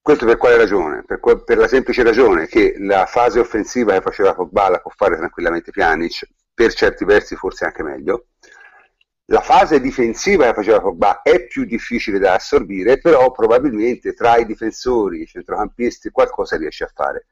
questo 0.00 0.26
per 0.26 0.36
quale 0.36 0.56
ragione? 0.56 1.02
Per, 1.04 1.18
per, 1.44 1.58
la 1.58 1.66
semplice 1.66 2.02
ragione 2.02 2.46
che 2.46 2.76
la 2.78 3.06
fase 3.06 3.40
offensiva 3.40 3.94
che 3.94 4.02
faceva 4.02 4.34
Pogba 4.34 4.68
la 4.68 4.80
può 4.80 4.92
fare 4.94 5.16
tranquillamente 5.16 5.72
Pjanic, 5.72 6.28
per 6.54 6.72
certi 6.72 7.04
versi 7.04 7.34
forse 7.34 7.64
anche 7.64 7.82
meglio, 7.82 8.28
la 9.26 9.40
fase 9.40 9.80
difensiva 9.80 10.46
che 10.46 10.54
faceva 10.54 10.80
Pogba 10.80 11.22
è 11.22 11.46
più 11.46 11.64
difficile 11.64 12.18
da 12.18 12.34
assorbire, 12.34 12.98
però 12.98 13.30
probabilmente 13.32 14.14
tra 14.14 14.36
i 14.36 14.46
difensori, 14.46 15.22
i 15.22 15.26
centrocampisti, 15.26 16.10
qualcosa 16.10 16.56
riesce 16.56 16.84
a 16.84 16.90
fare. 16.94 17.26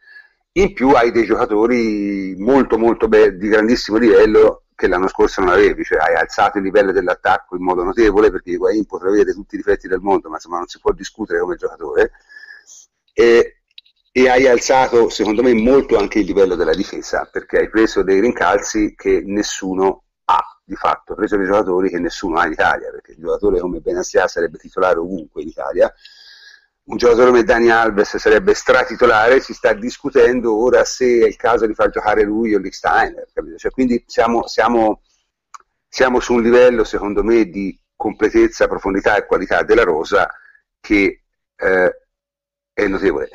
In 0.57 0.73
più 0.73 0.91
hai 0.91 1.13
dei 1.13 1.25
giocatori 1.25 2.35
molto 2.39 2.79
molto 2.79 3.09
be- 3.09 3.37
di 3.37 3.49
grandissimo 3.49 3.99
livello 3.99 4.65
che 4.75 4.89
l'anno 4.89 5.09
scorso 5.09 5.41
non 5.41 5.51
avevi, 5.51 5.85
cioè 5.85 5.99
hai 5.99 6.15
alzato 6.15 6.59
il 6.59 6.65
livello 6.65 6.91
dell'attacco 6.91 7.55
in 7.57 7.63
modo 7.63 7.85
notevole 7.85 8.31
perché 8.31 8.51
Higuain 8.53 8.87
potrà 8.87 9.09
avere 9.09 9.33
tutti 9.33 9.55
i 9.55 9.59
difetti 9.59 9.87
del 9.87 10.01
mondo, 10.01 10.29
ma 10.29 10.35
insomma 10.35 10.59
non 10.59 10.67
si 10.67 10.81
può 10.81 10.93
discutere 10.93 11.41
come 11.41 11.57
giocatore. 11.57 12.13
E, 13.13 13.61
e 14.11 14.29
hai 14.29 14.49
alzato 14.49 15.09
secondo 15.09 15.43
me 15.43 15.53
molto 15.55 15.97
anche 15.97 16.21
il 16.21 16.27
livello 16.27 16.57
della 16.57 16.75
difesa 16.75 17.29
perché 17.31 17.59
hai 17.59 17.69
preso 17.71 18.03
dei 18.03 18.21
rincalzi 18.21 18.95
che 18.97 19.23
nessuno 19.25 20.04
di 20.65 20.75
fatto 20.77 21.15
preso 21.15 21.37
dei 21.37 21.47
giocatori 21.47 21.91
che 21.91 21.99
nessuno 21.99 22.39
ha 22.39 22.47
in 22.47 22.53
Italia, 22.53 22.91
perché 22.91 23.13
il 23.13 23.19
giocatore 23.19 23.61
come 23.61 23.81
Benassia 23.81 24.27
sarebbe 24.27 24.59
titolare 24.59 24.99
ovunque 24.99 25.43
in 25.43 25.49
Italia, 25.49 25.93
un 26.85 26.97
giocatore 26.97 27.29
come 27.29 27.45
Dani 27.45 27.71
Alves 27.71 28.17
sarebbe 28.17 28.55
stratitolare, 28.55 29.41
si 29.41 29.55
sta 29.55 29.73
discutendo 29.73 30.55
ora 30.55 30.85
se 30.85 31.21
è 31.23 31.27
il 31.27 31.37
caso 31.37 31.67
di 31.67 31.75
far 31.75 31.91
giocare 31.91 32.23
lui 32.25 32.55
o 32.55 32.59
Licksteiner, 32.59 33.27
cioè, 33.57 33.71
quindi 33.71 34.03
siamo, 34.07 34.47
siamo, 34.47 35.01
siamo, 35.89 36.21
su 36.21 36.35
un 36.35 36.43
livello 36.43 36.85
secondo 36.85 37.23
me 37.23 37.47
di 37.47 37.79
completezza, 37.97 38.69
profondità 38.69 39.17
e 39.17 39.27
qualità 39.27 39.63
della 39.63 39.85
rosa 39.85 40.29
che 40.81 41.23
eh, 41.57 42.01
è 42.73 42.87
notevole. 42.87 43.31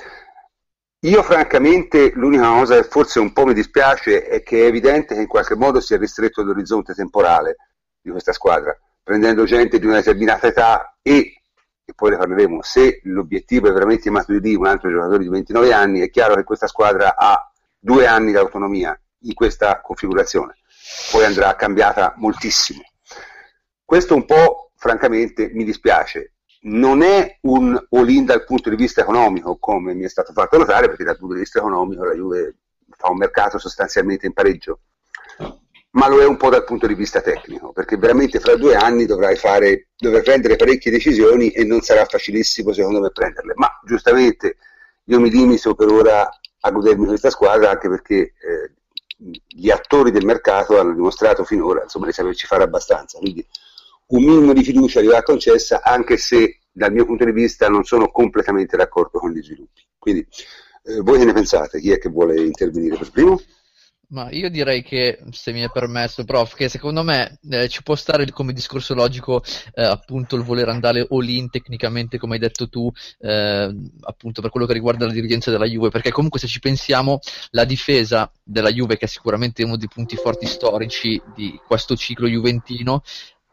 Io 1.04 1.24
francamente 1.24 2.12
l'unica 2.16 2.50
cosa 2.50 2.76
che 2.76 2.84
forse 2.84 3.20
un 3.22 3.32
po' 3.32 3.46
mi 3.46 3.54
dispiace 3.54 4.28
è 4.28 4.44
che 4.44 4.64
è 4.64 4.66
evidente 4.66 5.16
che 5.16 5.22
in 5.22 5.28
qualche 5.28 5.56
modo 5.56 5.80
si 5.80 5.94
è 5.94 5.98
ristretto 5.98 6.44
l'orizzonte 6.44 6.94
temporale 6.94 7.56
di 8.02 8.10
questa 8.12 8.34
squadra, 8.34 8.78
prendendo 9.02 9.46
gente 9.46 9.80
di 9.80 9.86
una 9.86 9.96
determinata 9.96 10.48
età 10.48 10.98
e, 11.02 11.42
e 11.86 11.94
poi 11.96 12.10
ne 12.10 12.18
parleremo, 12.18 12.62
se 12.64 13.00
l'obiettivo 13.04 13.70
è 13.70 13.72
veramente 13.72 14.10
Matuidi, 14.10 14.56
un 14.56 14.66
altro 14.66 14.90
giocatore 14.90 15.20
di 15.20 15.30
29 15.30 15.72
anni, 15.72 16.02
è 16.02 16.10
chiaro 16.10 16.36
che 16.36 16.44
questa 16.44 16.68
squadra 16.68 17.16
ha 17.16 17.50
due 17.80 18.06
anni 18.06 18.32
di 18.32 18.38
autonomia 18.38 19.00
in 19.20 19.34
questa 19.34 19.80
configurazione, 19.80 20.58
poi 21.12 21.24
andrà 21.24 21.56
cambiata 21.56 22.14
moltissimo. 22.18 22.82
Questo 23.86 24.16
un 24.16 24.26
po' 24.26 24.72
francamente 24.76 25.50
mi 25.54 25.64
dispiace, 25.64 26.34
non 26.62 27.02
è 27.02 27.38
un 27.42 27.80
all-in 27.92 28.26
dal 28.26 28.44
punto 28.44 28.70
di 28.70 28.76
vista 28.76 29.02
economico, 29.02 29.58
come 29.58 29.94
mi 29.94 30.04
è 30.04 30.10
stato 30.10 30.34
fatto 30.34 30.58
notare, 30.58 30.88
perché 30.88 31.04
dal 31.04 31.18
punto 31.18 31.36
di 31.36 31.42
vista 31.42 31.60
economico 31.60 32.04
la 32.04 32.14
Juve 32.14 32.56
fa 32.90 33.10
un 33.10 33.18
mercato 33.18 33.58
sostanzialmente 33.58 34.26
in 34.26 34.34
pareggio, 34.34 34.80
ma 35.92 36.08
lo 36.08 36.22
è 36.22 36.26
un 36.26 36.38
po' 36.38 36.50
dal 36.50 36.66
punto 36.66 36.86
di 36.86 36.96
vista 36.96 37.22
tecnico, 37.22 37.72
perché 37.72 37.98
veramente 37.98 38.40
fra 38.40 38.56
due 38.56 38.76
anni 38.76 39.06
dovrai, 39.06 39.38
fare, 39.38 39.88
dovrai 39.98 40.22
prendere 40.22 40.58
parecchie 40.58 40.92
decisioni 40.92 41.50
e 41.50 41.64
non 41.64 41.82
sarà 41.82 42.06
facilissimo 42.06 42.74
secondo 42.74 43.00
me 43.00 43.12
prenderle, 43.12 43.54
ma 43.56 43.70
giustamente 43.86 44.58
io 45.06 45.20
mi 45.20 45.30
limito 45.30 45.74
per 45.76 45.88
ora 45.88 46.30
a 46.62 46.72
godermi 46.72 47.06
questa 47.06 47.30
squadra 47.30 47.72
anche 47.72 47.88
perché 47.88 48.16
eh, 48.16 48.72
gli 49.48 49.70
attori 49.70 50.12
del 50.12 50.26
mercato 50.26 50.80
hanno 50.80 50.94
dimostrato 50.94 51.44
finora 51.44 51.84
insomma, 51.84 52.06
di 52.06 52.12
saperci 52.12 52.46
fare 52.46 52.64
abbastanza, 52.64 53.18
quindi 53.18 53.46
un 54.10 54.24
minimo 54.24 54.54
di 54.54 54.64
fiducia 54.64 55.02
gli 55.02 55.08
va 55.08 55.22
concessa 55.22 55.82
anche 55.84 56.18
se 56.18 56.60
dal 56.72 56.92
mio 56.92 57.06
punto 57.06 57.26
di 57.26 57.32
vista 57.32 57.68
non 57.68 57.84
sono 57.84 58.10
completamente 58.10 58.78
d'accordo 58.78 59.20
con 59.20 59.32
gli 59.32 59.42
sviluppi. 59.42 59.82
Quindi 59.98 60.26
eh, 60.84 61.02
voi 61.02 61.20
che 61.20 61.26
ne 61.26 61.34
pensate? 61.34 61.80
Chi 61.80 61.92
è 61.92 62.00
che 62.00 62.10
vuole 62.10 62.42
intervenire 62.42 62.98
per 62.98 63.12
primo? 63.12 63.40
Ma 64.12 64.32
io 64.32 64.50
direi 64.50 64.82
che, 64.82 65.20
se 65.30 65.52
mi 65.52 65.62
è 65.62 65.70
permesso, 65.70 66.24
prof, 66.24 66.56
che 66.56 66.68
secondo 66.68 67.04
me 67.04 67.38
eh, 67.48 67.70
ci 67.70 67.84
può 67.84 67.94
stare 67.94 68.28
come 68.32 68.54
discorso 68.54 68.96
logico 68.96 69.44
eh, 69.76 69.84
appunto 69.84 70.36
il 70.36 70.42
voler 70.42 70.68
andare 70.68 71.06
all-in 71.08 71.52
tecnicamente, 71.52 72.18
come 72.18 72.34
hai 72.34 72.40
detto 72.40 72.70
tu, 72.70 72.92
eh, 73.20 73.76
appunto 74.02 74.42
per 74.42 74.50
quello 74.50 74.66
che 74.66 74.74
riguarda 74.74 75.06
la 75.06 75.12
dirigenza 75.12 75.52
della 75.52 75.68
Juve, 75.68 75.90
perché 75.90 76.10
comunque 76.10 76.40
se 76.40 76.48
ci 76.48 76.60
pensiamo 76.60 77.20
la 77.52 77.66
difesa 77.66 78.32
della 78.44 78.72
Juve, 78.72 78.98
che 78.98 79.06
è 79.06 79.08
sicuramente 79.08 79.64
uno 79.64 79.78
dei 79.78 79.88
punti 79.88 80.16
forti 80.16 80.48
storici 80.48 81.22
di 81.36 81.62
questo 81.64 81.96
ciclo 81.96 82.28
juventino, 82.28 83.04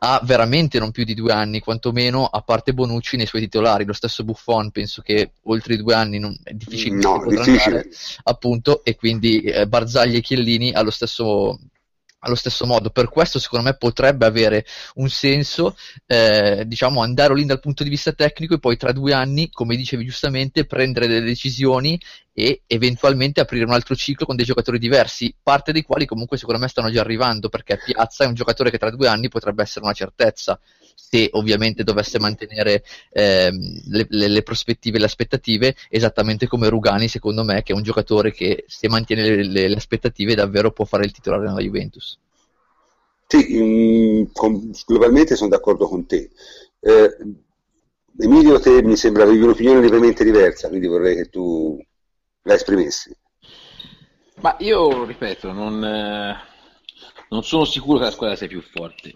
ha 0.06 0.20
veramente 0.22 0.78
non 0.78 0.92
più 0.92 1.02
di 1.02 1.14
due 1.14 1.32
anni, 1.32 1.58
quantomeno 1.58 2.26
a 2.26 2.40
parte 2.40 2.72
Bonucci 2.72 3.16
nei 3.16 3.26
suoi 3.26 3.42
titolari. 3.42 3.84
Lo 3.84 3.92
stesso 3.92 4.22
Buffon 4.22 4.70
penso 4.70 5.02
che 5.02 5.32
oltre 5.44 5.74
i 5.74 5.78
due 5.78 5.94
anni 5.94 6.20
non, 6.20 6.36
è 6.44 6.52
difficile 6.52 6.96
no, 6.96 7.24
difficile. 7.26 7.50
andare, 7.50 7.88
appunto, 8.22 8.84
e 8.84 8.94
quindi 8.94 9.40
eh, 9.40 9.66
Barzagli 9.66 10.14
e 10.14 10.20
Chiellini 10.20 10.72
allo 10.72 10.90
stesso, 10.90 11.58
allo 12.20 12.34
stesso 12.34 12.66
modo. 12.66 12.90
Per 12.90 13.08
questo 13.08 13.38
secondo 13.38 13.66
me 13.66 13.76
potrebbe 13.76 14.26
avere 14.26 14.64
un 14.94 15.08
senso, 15.08 15.76
eh, 16.06 16.64
diciamo, 16.66 17.02
andare 17.02 17.34
lì 17.34 17.44
dal 17.44 17.60
punto 17.60 17.82
di 17.82 17.90
vista 17.90 18.12
tecnico 18.12 18.54
e 18.54 18.58
poi 18.58 18.76
tra 18.76 18.92
due 18.92 19.12
anni, 19.12 19.50
come 19.50 19.76
dicevi 19.76 20.04
giustamente, 20.04 20.66
prendere 20.66 21.06
delle 21.06 21.24
decisioni 21.24 22.00
e 22.32 22.62
eventualmente 22.66 23.40
aprire 23.40 23.64
un 23.64 23.72
altro 23.72 23.94
ciclo 23.94 24.26
con 24.26 24.36
dei 24.36 24.44
giocatori 24.44 24.78
diversi, 24.78 25.34
parte 25.42 25.72
dei 25.72 25.82
quali 25.82 26.04
comunque 26.04 26.36
secondo 26.36 26.60
me 26.60 26.68
stanno 26.68 26.90
già 26.90 27.00
arrivando, 27.00 27.48
perché 27.48 27.78
Piazza 27.82 28.24
è 28.24 28.26
un 28.26 28.34
giocatore 28.34 28.70
che 28.70 28.78
tra 28.78 28.90
due 28.90 29.08
anni 29.08 29.28
potrebbe 29.28 29.62
essere 29.62 29.84
una 29.84 29.94
certezza, 29.94 30.60
se 30.96 31.28
ovviamente 31.32 31.84
dovesse 31.84 32.18
mantenere 32.18 32.82
ehm, 33.10 33.82
le, 33.90 34.06
le, 34.08 34.28
le 34.28 34.42
prospettive 34.42 34.96
e 34.96 35.00
le 35.00 35.06
aspettative, 35.06 35.76
esattamente 35.90 36.48
come 36.48 36.68
Rugani 36.68 37.06
secondo 37.06 37.44
me, 37.44 37.62
che 37.62 37.72
è 37.72 37.76
un 37.76 37.82
giocatore 37.82 38.32
che 38.32 38.64
se 38.66 38.88
mantiene 38.88 39.44
le, 39.44 39.68
le 39.68 39.76
aspettative 39.76 40.34
davvero 40.34 40.72
può 40.72 40.86
fare 40.86 41.04
il 41.04 41.12
titolare 41.12 41.44
nella 41.44 41.60
Juventus. 41.60 42.18
Sì, 43.28 43.60
mh, 43.60 44.32
con, 44.32 44.72
globalmente 44.86 45.36
sono 45.36 45.50
d'accordo 45.50 45.86
con 45.86 46.06
te. 46.06 46.30
Eh, 46.80 47.16
Emilio, 48.18 48.58
te 48.58 48.82
mi 48.82 48.96
sembra 48.96 49.24
avevi 49.24 49.42
un'opinione 49.42 49.80
lievemente 49.80 50.24
diversa, 50.24 50.68
quindi 50.68 50.86
vorrei 50.86 51.16
che 51.16 51.28
tu 51.28 51.78
la 52.42 52.54
esprimessi. 52.54 53.14
Ma 54.40 54.56
io 54.60 55.04
ripeto, 55.04 55.52
non, 55.52 55.84
eh, 55.84 56.36
non 57.28 57.42
sono 57.42 57.64
sicuro 57.64 57.98
che 57.98 58.04
la 58.04 58.10
squadra 58.10 58.36
sia 58.36 58.46
più 58.46 58.62
forte. 58.62 59.12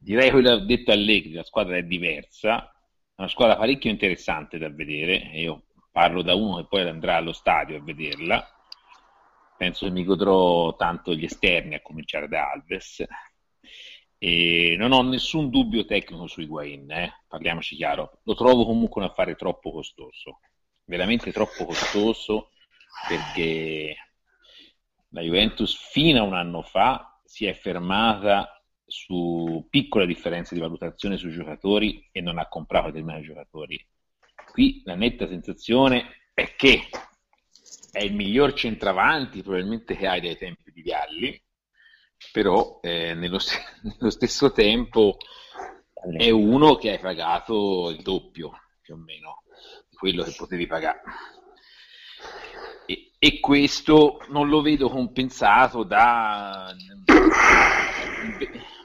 Direi 0.00 0.30
quello 0.30 0.48
che 0.48 0.62
ha 0.62 0.64
detto 0.64 0.92
Allegri, 0.92 1.32
la 1.32 1.44
squadra 1.44 1.76
è 1.76 1.82
diversa, 1.82 2.70
è 2.70 3.14
una 3.16 3.28
squadra 3.28 3.56
parecchio 3.56 3.90
interessante 3.90 4.58
da 4.58 4.68
vedere, 4.70 5.16
io 5.34 5.64
parlo 5.90 6.22
da 6.22 6.34
uno 6.34 6.56
che 6.58 6.66
poi 6.68 6.88
andrà 6.88 7.16
allo 7.16 7.32
stadio 7.32 7.76
a 7.76 7.82
vederla. 7.82 8.46
Penso 9.56 9.86
che 9.86 9.92
mi 9.92 10.04
godrò 10.04 10.76
tanto 10.76 11.14
gli 11.14 11.24
esterni, 11.24 11.74
a 11.74 11.82
cominciare 11.82 12.28
da 12.28 12.50
Alves. 12.50 13.04
E 14.16 14.74
non 14.78 14.92
ho 14.92 15.02
nessun 15.02 15.50
dubbio 15.50 15.84
tecnico 15.84 16.26
su 16.26 16.40
Higuain, 16.40 16.90
eh? 16.90 17.24
parliamoci 17.26 17.74
chiaro. 17.76 18.20
Lo 18.24 18.34
trovo 18.34 18.64
comunque 18.64 19.02
un 19.02 19.08
affare 19.08 19.34
troppo 19.34 19.72
costoso 19.72 20.40
veramente 20.88 21.32
troppo 21.32 21.66
costoso 21.66 22.50
perché 23.06 23.94
la 25.10 25.20
Juventus 25.20 25.76
fino 25.76 26.20
a 26.20 26.24
un 26.24 26.34
anno 26.34 26.62
fa 26.62 27.20
si 27.24 27.46
è 27.46 27.52
fermata 27.52 28.57
su 28.88 29.66
piccole 29.68 30.06
differenze 30.06 30.54
di 30.54 30.60
valutazione 30.60 31.18
sui 31.18 31.30
giocatori 31.30 32.08
e 32.10 32.22
non 32.22 32.38
ha 32.38 32.48
comprato 32.48 32.86
determinati 32.86 33.24
giocatori. 33.24 33.86
Qui 34.50 34.80
la 34.84 34.94
netta 34.94 35.28
sensazione 35.28 36.30
è 36.32 36.54
che 36.56 36.88
è 37.92 38.02
il 38.02 38.14
miglior 38.14 38.54
centravanti 38.54 39.42
probabilmente 39.42 39.94
che 39.94 40.06
hai 40.06 40.22
dai 40.22 40.38
tempi 40.38 40.72
di 40.72 40.82
Vialli, 40.82 41.42
però 42.32 42.80
eh, 42.80 43.12
nello, 43.14 43.38
nello 43.82 44.10
stesso 44.10 44.52
tempo 44.52 45.18
è 46.16 46.30
uno 46.30 46.76
che 46.76 46.92
hai 46.92 46.98
pagato 46.98 47.90
il 47.90 48.00
doppio 48.02 48.52
più 48.80 48.94
o 48.94 48.96
meno 48.96 49.42
quello 49.92 50.22
che 50.22 50.34
potevi 50.34 50.66
pagare. 50.66 51.02
E, 52.86 53.12
e 53.18 53.40
questo 53.40 54.24
non 54.28 54.48
lo 54.48 54.62
vedo 54.62 54.88
compensato 54.88 55.82
da 55.82 56.74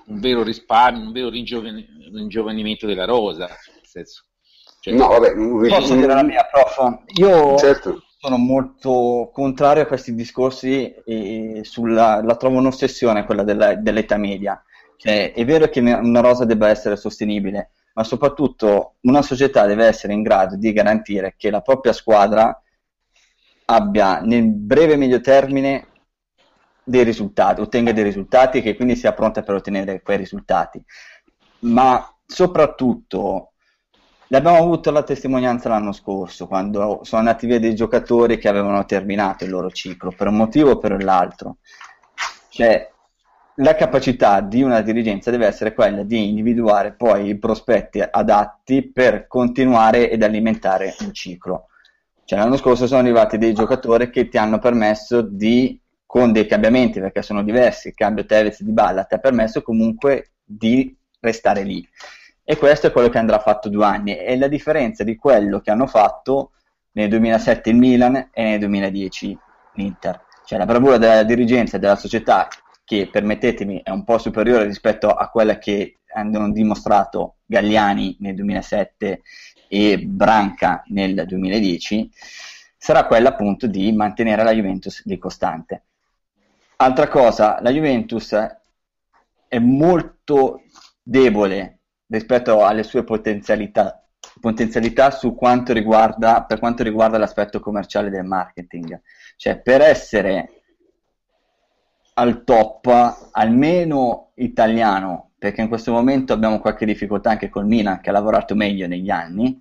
un, 0.07 0.19
vero 0.19 0.43
risparmio, 0.43 1.01
un 1.01 1.11
vero 1.11 1.29
ringiovanimento 1.29 2.85
della 2.85 3.05
rosa. 3.05 3.47
Nel 3.47 3.81
senso, 3.83 4.25
cioè, 4.83 4.93
no, 4.95 5.07
vabbè, 5.07 5.33
posso 5.69 5.95
dire 5.95 6.13
la 6.13 6.23
mia, 6.23 6.45
prof? 6.51 7.03
Io 7.15 7.57
certo. 7.57 8.03
sono 8.17 8.35
molto 8.35 9.29
contrario 9.31 9.83
a 9.83 9.85
questi 9.85 10.13
discorsi 10.13 10.93
e 11.05 11.61
sulla, 11.63 12.21
la 12.21 12.35
trovo 12.35 12.57
un'ossessione 12.57 13.23
quella 13.23 13.43
della, 13.43 13.75
dell'età 13.75 14.17
media. 14.17 14.61
Cioè, 14.97 15.31
è 15.31 15.45
vero 15.45 15.69
che 15.69 15.79
una 15.79 16.19
rosa 16.19 16.43
debba 16.43 16.67
essere 16.67 16.97
sostenibile, 16.97 17.71
ma 17.93 18.03
soprattutto 18.03 18.95
una 19.03 19.21
società 19.21 19.65
deve 19.65 19.85
essere 19.85 20.11
in 20.11 20.21
grado 20.21 20.57
di 20.57 20.73
garantire 20.73 21.35
che 21.37 21.49
la 21.49 21.61
propria 21.61 21.93
squadra 21.93 22.61
abbia 23.65 24.19
nel 24.19 24.49
breve 24.49 24.93
e 24.93 24.97
medio 24.97 25.21
termine 25.21 25.87
dei 26.83 27.03
risultati, 27.03 27.61
ottenga 27.61 27.91
dei 27.91 28.03
risultati 28.03 28.57
e 28.57 28.61
che 28.61 28.75
quindi 28.75 28.95
sia 28.95 29.13
pronta 29.13 29.41
per 29.41 29.55
ottenere 29.55 30.01
quei 30.01 30.17
risultati. 30.17 30.83
Ma 31.59 32.13
soprattutto 32.25 33.53
l'abbiamo 34.27 34.57
avuto 34.57 34.91
la 34.91 35.03
testimonianza 35.03 35.69
l'anno 35.69 35.91
scorso, 35.91 36.47
quando 36.47 37.01
sono 37.03 37.21
andati 37.21 37.45
via 37.45 37.59
dei 37.59 37.75
giocatori 37.75 38.37
che 38.37 38.49
avevano 38.49 38.83
terminato 38.85 39.43
il 39.43 39.51
loro 39.51 39.69
ciclo, 39.69 40.11
per 40.11 40.27
un 40.27 40.35
motivo 40.35 40.71
o 40.71 40.77
per 40.77 41.01
l'altro. 41.03 41.57
Cioè, 42.49 42.91
la 43.57 43.75
capacità 43.75 44.41
di 44.41 44.63
una 44.63 44.81
dirigenza 44.81 45.29
deve 45.29 45.45
essere 45.45 45.73
quella 45.73 46.03
di 46.03 46.29
individuare 46.29 46.93
poi 46.93 47.29
i 47.29 47.37
prospetti 47.37 48.01
adatti 48.01 48.91
per 48.91 49.27
continuare 49.27 50.09
ed 50.09 50.23
alimentare 50.23 50.95
un 51.01 51.13
ciclo. 51.13 51.67
Cioè, 52.25 52.39
l'anno 52.39 52.57
scorso 52.57 52.87
sono 52.87 53.01
arrivati 53.01 53.37
dei 53.37 53.53
giocatori 53.53 54.09
che 54.09 54.27
ti 54.29 54.37
hanno 54.37 54.57
permesso 54.57 55.21
di, 55.21 55.79
con 56.13 56.31
dei 56.31 56.45
cambiamenti, 56.45 56.99
perché 56.99 57.23
sono 57.23 57.41
diversi, 57.41 57.87
il 57.87 57.95
cambio 57.95 58.23
Tevez 58.23 58.61
di 58.61 58.71
Balla 58.71 59.03
ti 59.05 59.15
ha 59.15 59.17
permesso 59.17 59.63
comunque 59.63 60.33
di 60.43 60.95
restare 61.19 61.63
lì. 61.63 61.83
E 62.43 62.55
questo 62.55 62.85
è 62.85 62.91
quello 62.91 63.09
che 63.09 63.17
andrà 63.17 63.39
fatto 63.39 63.67
due 63.67 63.83
anni. 63.83 64.15
E 64.15 64.37
la 64.37 64.47
differenza 64.47 65.03
di 65.03 65.15
quello 65.15 65.59
che 65.59 65.71
hanno 65.71 65.87
fatto 65.87 66.51
nel 66.91 67.09
2007 67.09 67.71
il 67.71 67.77
Milan 67.77 68.29
e 68.31 68.43
nel 68.43 68.59
2010 68.59 69.39
l'Inter. 69.73 70.23
Cioè 70.45 70.59
la 70.59 70.67
bravura 70.67 70.99
della 70.99 71.23
dirigenza 71.23 71.77
e 71.77 71.79
della 71.79 71.95
società 71.95 72.47
che 72.85 73.09
permettetemi 73.11 73.81
è 73.83 73.89
un 73.89 74.03
po' 74.03 74.19
superiore 74.19 74.65
rispetto 74.65 75.09
a 75.09 75.29
quella 75.29 75.57
che 75.57 76.01
hanno 76.13 76.51
dimostrato 76.51 77.37
Galliani 77.43 78.17
nel 78.19 78.35
2007 78.35 79.23
e 79.67 79.97
Branca 79.97 80.83
nel 80.89 81.23
2010, 81.25 82.07
sarà 82.77 83.07
quella 83.07 83.29
appunto 83.29 83.65
di 83.65 83.91
mantenere 83.93 84.43
la 84.43 84.53
Juventus 84.53 85.01
di 85.03 85.17
costante. 85.17 85.85
Altra 86.83 87.07
cosa, 87.07 87.61
la 87.61 87.71
Juventus 87.71 88.35
è 89.47 89.57
molto 89.57 90.63
debole 91.01 91.79
rispetto 92.07 92.65
alle 92.65 92.83
sue 92.83 93.05
potenzialità, 93.05 94.05
potenzialità 94.41 95.09
su 95.09 95.33
quanto 95.33 95.71
riguarda, 95.71 96.43
per 96.43 96.59
quanto 96.59 96.83
riguarda 96.83 97.17
l'aspetto 97.17 97.61
commerciale 97.61 98.09
del 98.09 98.25
marketing. 98.25 98.99
Cioè, 99.37 99.61
per 99.61 99.79
essere 99.79 100.63
al 102.15 102.43
top, 102.43 103.29
almeno 103.31 104.31
italiano, 104.35 105.31
perché 105.37 105.61
in 105.61 105.69
questo 105.69 105.93
momento 105.93 106.33
abbiamo 106.33 106.59
qualche 106.59 106.85
difficoltà 106.85 107.29
anche 107.29 107.47
col 107.47 107.65
Milan 107.65 108.01
che 108.01 108.09
ha 108.09 108.11
lavorato 108.11 108.55
meglio 108.55 108.87
negli 108.87 109.09
anni, 109.09 109.57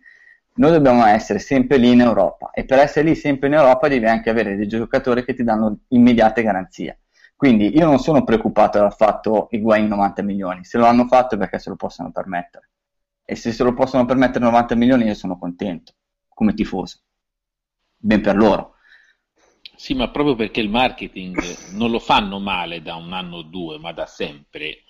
noi 0.54 0.72
dobbiamo 0.72 1.06
essere 1.06 1.38
sempre 1.38 1.76
lì 1.76 1.92
in 1.92 2.00
Europa 2.00 2.50
e 2.50 2.64
per 2.64 2.80
essere 2.80 3.06
lì 3.06 3.14
sempre 3.14 3.46
in 3.46 3.54
Europa 3.54 3.86
devi 3.86 4.06
anche 4.06 4.28
avere 4.28 4.56
dei 4.56 4.66
giocatori 4.66 5.24
che 5.24 5.34
ti 5.34 5.44
danno 5.44 5.82
immediate 5.90 6.42
garanzie. 6.42 6.96
Quindi 7.42 7.76
io 7.76 7.86
non 7.86 7.98
sono 7.98 8.22
preoccupato 8.22 8.78
dal 8.78 8.94
fatto 8.94 9.48
i 9.50 9.58
guai 9.58 9.84
90 9.88 10.22
milioni, 10.22 10.64
se 10.64 10.78
lo 10.78 10.86
hanno 10.86 11.08
fatto 11.08 11.34
è 11.34 11.38
perché 11.38 11.58
se 11.58 11.70
lo 11.70 11.74
possono 11.74 12.12
permettere. 12.12 12.70
E 13.24 13.34
se 13.34 13.50
se 13.50 13.64
lo 13.64 13.74
possono 13.74 14.04
permettere 14.04 14.44
90 14.44 14.76
milioni 14.76 15.06
io 15.06 15.14
sono 15.14 15.36
contento, 15.36 15.92
come 16.28 16.54
tifoso. 16.54 17.00
Ben 17.96 18.20
per 18.20 18.36
loro. 18.36 18.76
Sì, 19.74 19.92
ma 19.94 20.08
proprio 20.10 20.36
perché 20.36 20.60
il 20.60 20.68
marketing 20.68 21.36
non 21.72 21.90
lo 21.90 21.98
fanno 21.98 22.38
male 22.38 22.80
da 22.80 22.94
un 22.94 23.12
anno 23.12 23.38
o 23.38 23.42
due, 23.42 23.76
ma 23.76 23.90
da 23.90 24.06
sempre. 24.06 24.84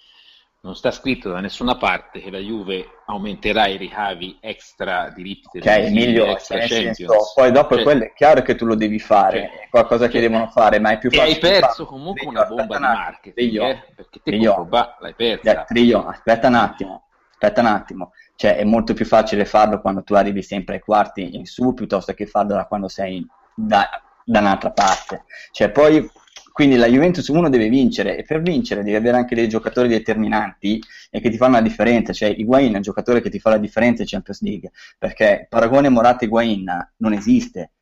Non 0.64 0.76
sta 0.76 0.92
scritto 0.92 1.28
da 1.28 1.40
nessuna 1.40 1.76
parte 1.76 2.20
che 2.20 2.30
la 2.30 2.38
Juve 2.38 3.00
aumenterà 3.06 3.66
i 3.66 3.76
ricavi 3.76 4.38
extra 4.40 5.10
diritti 5.12 5.58
Ok, 5.58 5.66
Emilio, 5.66 6.26
extra 6.26 6.58
nel 6.58 6.68
Champions. 6.68 6.96
senso, 6.98 7.32
poi 7.34 7.50
dopo 7.50 7.74
Cioè, 7.74 7.82
quello 7.82 8.04
è 8.04 8.12
chiaro 8.12 8.42
che 8.42 8.54
tu 8.54 8.64
lo 8.64 8.76
devi 8.76 9.00
fare, 9.00 9.40
Cioè, 9.40 9.60
è 9.62 9.68
qualcosa 9.68 10.06
che 10.06 10.12
cioè, 10.12 10.20
devono 10.20 10.46
fare, 10.46 10.78
ma 10.78 10.92
è 10.92 10.98
più 10.98 11.10
e 11.10 11.16
facile 11.16 11.48
hai 11.56 11.60
perso 11.60 11.84
comunque 11.84 12.28
una 12.28 12.44
bomba 12.44 12.62
di 12.62 12.70
un 12.76 12.84
attimo, 12.84 13.02
marketing, 13.02 13.60
eh? 13.60 13.92
perché 13.96 14.20
te 14.22 14.30
Trillo, 14.30 14.54
Pogba 14.54 14.96
l'hai 15.00 15.14
persa. 15.14 15.64
Trillo, 15.64 16.06
aspetta 16.06 16.46
un 16.46 16.54
attimo, 16.54 17.06
aspetta 17.32 17.60
un 17.60 17.66
attimo, 17.66 18.12
cioè 18.36 18.56
è 18.56 18.62
molto 18.62 18.94
più 18.94 19.04
facile 19.04 19.44
farlo 19.44 19.80
quando 19.80 20.04
tu 20.04 20.14
arrivi 20.14 20.42
sempre 20.44 20.76
ai 20.76 20.80
quarti 20.80 21.34
in 21.34 21.44
su 21.44 21.74
piuttosto 21.74 22.12
che 22.14 22.26
farlo 22.26 22.54
da 22.54 22.66
quando 22.66 22.86
sei 22.86 23.26
da, 23.52 23.90
da 24.24 24.38
un'altra 24.38 24.70
parte. 24.70 25.24
Cioè 25.50 25.70
poi, 25.70 26.08
quindi 26.52 26.76
la 26.76 26.86
Juventus 26.86 27.26
uno 27.28 27.48
deve 27.48 27.68
vincere 27.68 28.16
e 28.18 28.24
per 28.24 28.42
vincere 28.42 28.82
devi 28.82 28.94
avere 28.94 29.16
anche 29.16 29.34
dei 29.34 29.48
giocatori 29.48 29.88
determinanti 29.88 30.80
e 31.10 31.20
che 31.20 31.30
ti 31.30 31.36
fanno 31.38 31.54
la 31.54 31.62
differenza, 31.62 32.12
cioè 32.12 32.28
Higuain 32.28 32.72
è 32.72 32.76
un 32.76 32.82
giocatore 32.82 33.20
che 33.22 33.30
ti 33.30 33.38
fa 33.38 33.50
la 33.50 33.58
differenza 33.58 34.02
in 34.02 34.08
Champions 34.08 34.42
League, 34.42 34.70
perché 34.98 35.46
paragone 35.48 35.88
Morata-Higuain 35.88 36.92
non 36.98 37.12
esiste. 37.14 37.72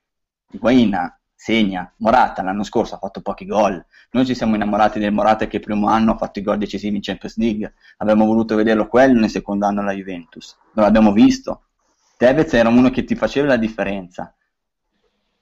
Higuain 0.53 0.97
segna, 1.35 1.93
Morata 1.99 2.43
l'anno 2.43 2.63
scorso 2.63 2.95
ha 2.95 2.99
fatto 2.99 3.23
pochi 3.23 3.47
gol, 3.47 3.85
noi 4.11 4.27
ci 4.27 4.35
siamo 4.35 4.55
innamorati 4.55 4.99
del 4.99 5.13
Morata 5.13 5.47
che 5.47 5.57
il 5.57 5.63
primo 5.63 5.89
anno 5.89 6.13
ha 6.13 6.17
fatto 6.17 6.39
i 6.39 6.43
gol 6.43 6.59
decisivi 6.59 6.97
in 6.97 7.03
Champions 7.03 7.39
League, 7.39 7.75
abbiamo 7.99 8.25
voluto 8.25 8.55
vederlo 8.55 8.87
quello 8.89 9.19
nel 9.19 9.31
secondo 9.31 9.67
anno 9.67 9.81
alla 9.81 9.93
Juventus, 9.93 10.57
non 10.75 10.85
l'abbiamo 10.85 11.13
visto. 11.13 11.63
Tevez 12.17 12.53
era 12.53 12.69
uno 12.69 12.91
che 12.91 13.05
ti 13.05 13.15
faceva 13.17 13.47
la 13.47 13.57
differenza 13.57 14.35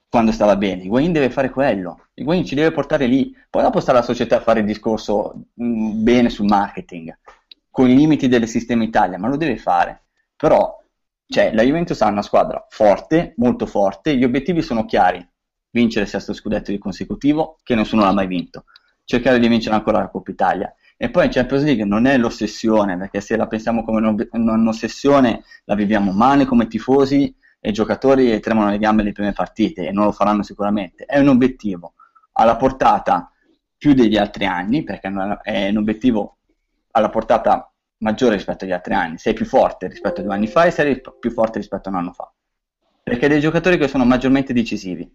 quando 0.09 0.31
stava 0.31 0.55
bene, 0.55 0.83
Higuain 0.83 1.11
deve 1.11 1.29
fare 1.29 1.51
quello, 1.51 2.07
Higuain 2.15 2.43
ci 2.43 2.55
deve 2.55 2.71
portare 2.71 3.05
lì, 3.05 3.33
poi 3.49 3.61
dopo 3.61 3.79
sta 3.79 3.93
la 3.93 4.01
società 4.01 4.37
a 4.37 4.41
fare 4.41 4.61
il 4.61 4.65
discorso 4.65 5.45
mh, 5.53 6.01
bene 6.01 6.29
sul 6.29 6.47
marketing, 6.47 7.15
con 7.69 7.89
i 7.89 7.95
limiti 7.95 8.27
del 8.27 8.47
sistema 8.47 8.83
Italia, 8.83 9.19
ma 9.19 9.27
lo 9.27 9.37
deve 9.37 9.57
fare, 9.57 10.05
però 10.35 10.77
cioè, 11.27 11.53
la 11.53 11.61
Juventus 11.61 12.01
ha 12.01 12.07
una 12.07 12.23
squadra 12.23 12.65
forte, 12.69 13.35
molto 13.37 13.67
forte, 13.67 14.17
gli 14.17 14.23
obiettivi 14.23 14.63
sono 14.63 14.85
chiari, 14.85 15.23
vincere 15.69 16.05
il 16.05 16.09
sesto 16.09 16.33
scudetto 16.33 16.71
di 16.71 16.79
consecutivo, 16.79 17.59
che 17.61 17.75
nessuno 17.75 18.01
l'ha 18.01 18.11
mai 18.11 18.25
vinto, 18.25 18.65
cercare 19.03 19.37
di 19.37 19.47
vincere 19.47 19.75
ancora 19.75 19.99
la 19.99 20.09
Coppa 20.09 20.31
Italia, 20.31 20.73
e 20.97 21.11
poi 21.11 21.25
in 21.25 21.31
Champions 21.31 21.63
League 21.63 21.85
non 21.85 22.07
è 22.07 22.17
l'ossessione, 22.17 22.97
perché 22.97 23.21
se 23.21 23.37
la 23.37 23.45
pensiamo 23.45 23.83
come 23.83 24.27
un'ossessione 24.31 25.43
la 25.65 25.75
viviamo 25.75 26.11
male 26.11 26.45
come 26.45 26.67
tifosi 26.67 27.31
i 27.61 27.71
giocatori 27.73 28.39
tremano 28.39 28.69
le 28.69 28.77
gambe 28.77 29.03
le 29.03 29.11
prime 29.11 29.33
partite 29.33 29.87
e 29.87 29.91
non 29.91 30.05
lo 30.05 30.11
faranno 30.11 30.43
sicuramente. 30.43 31.05
È 31.05 31.19
un 31.19 31.27
obiettivo 31.27 31.93
alla 32.33 32.55
portata 32.55 33.31
più 33.77 33.93
degli 33.93 34.17
altri 34.17 34.45
anni, 34.45 34.83
perché 34.83 35.11
è 35.43 35.69
un 35.69 35.77
obiettivo 35.77 36.37
alla 36.91 37.09
portata 37.09 37.71
maggiore 37.97 38.35
rispetto 38.35 38.65
agli 38.65 38.71
altri 38.71 38.93
anni. 38.93 39.17
Sei 39.17 39.33
più 39.33 39.45
forte 39.45 39.87
rispetto 39.87 40.21
a 40.21 40.23
due 40.23 40.33
anni 40.33 40.47
fa 40.47 40.65
e 40.65 40.71
sei 40.71 41.01
più 41.19 41.31
forte 41.31 41.59
rispetto 41.59 41.89
a 41.89 41.91
un 41.91 41.97
anno 41.97 42.13
fa. 42.13 42.31
Perché 43.03 43.27
dei 43.27 43.39
giocatori 43.39 43.77
che 43.77 43.87
sono 43.87 44.05
maggiormente 44.05 44.53
decisivi. 44.53 45.09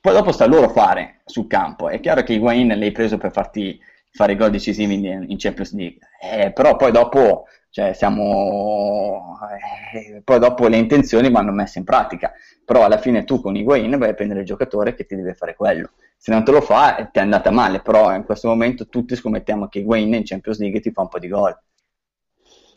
Poi 0.00 0.12
dopo 0.12 0.32
sta 0.32 0.46
loro 0.46 0.68
fare 0.68 1.22
sul 1.24 1.46
campo. 1.46 1.88
È 1.88 1.98
chiaro 2.00 2.22
che 2.22 2.34
Higuain 2.34 2.68
l'hai 2.68 2.92
preso 2.92 3.16
per 3.16 3.32
farti 3.32 3.80
fare 4.14 4.32
i 4.32 4.36
gol 4.36 4.50
decisivi 4.50 4.94
in, 4.94 5.24
in 5.28 5.36
Champions 5.38 5.74
League, 5.74 5.98
eh, 6.20 6.52
però 6.52 6.76
poi 6.76 6.92
dopo, 6.92 7.46
cioè, 7.74 7.92
siamo, 7.92 9.36
eh, 9.92 10.20
poi 10.22 10.38
dopo 10.38 10.68
le 10.68 10.76
intenzioni 10.76 11.28
vanno 11.28 11.50
messe 11.50 11.80
in 11.80 11.84
pratica, 11.84 12.32
però 12.64 12.84
alla 12.84 12.98
fine 12.98 13.24
tu 13.24 13.40
con 13.40 13.56
Higuain 13.56 13.98
vai 13.98 14.10
a 14.10 14.14
prendere 14.14 14.40
il 14.40 14.46
giocatore 14.46 14.94
che 14.94 15.06
ti 15.06 15.16
deve 15.16 15.34
fare 15.34 15.56
quello, 15.56 15.90
se 16.16 16.30
non 16.30 16.44
te 16.44 16.52
lo 16.52 16.60
fa 16.60 16.94
ti 17.10 17.18
è 17.18 17.22
andata 17.22 17.50
male, 17.50 17.80
però 17.80 18.14
in 18.14 18.22
questo 18.22 18.46
momento 18.46 18.86
tutti 18.86 19.16
scommettiamo 19.16 19.66
che 19.66 19.80
Higuain 19.80 20.14
in 20.14 20.22
Champions 20.24 20.60
League 20.60 20.78
ti 20.78 20.92
fa 20.92 21.00
un 21.00 21.08
po' 21.08 21.18
di 21.18 21.26
gol. 21.26 21.58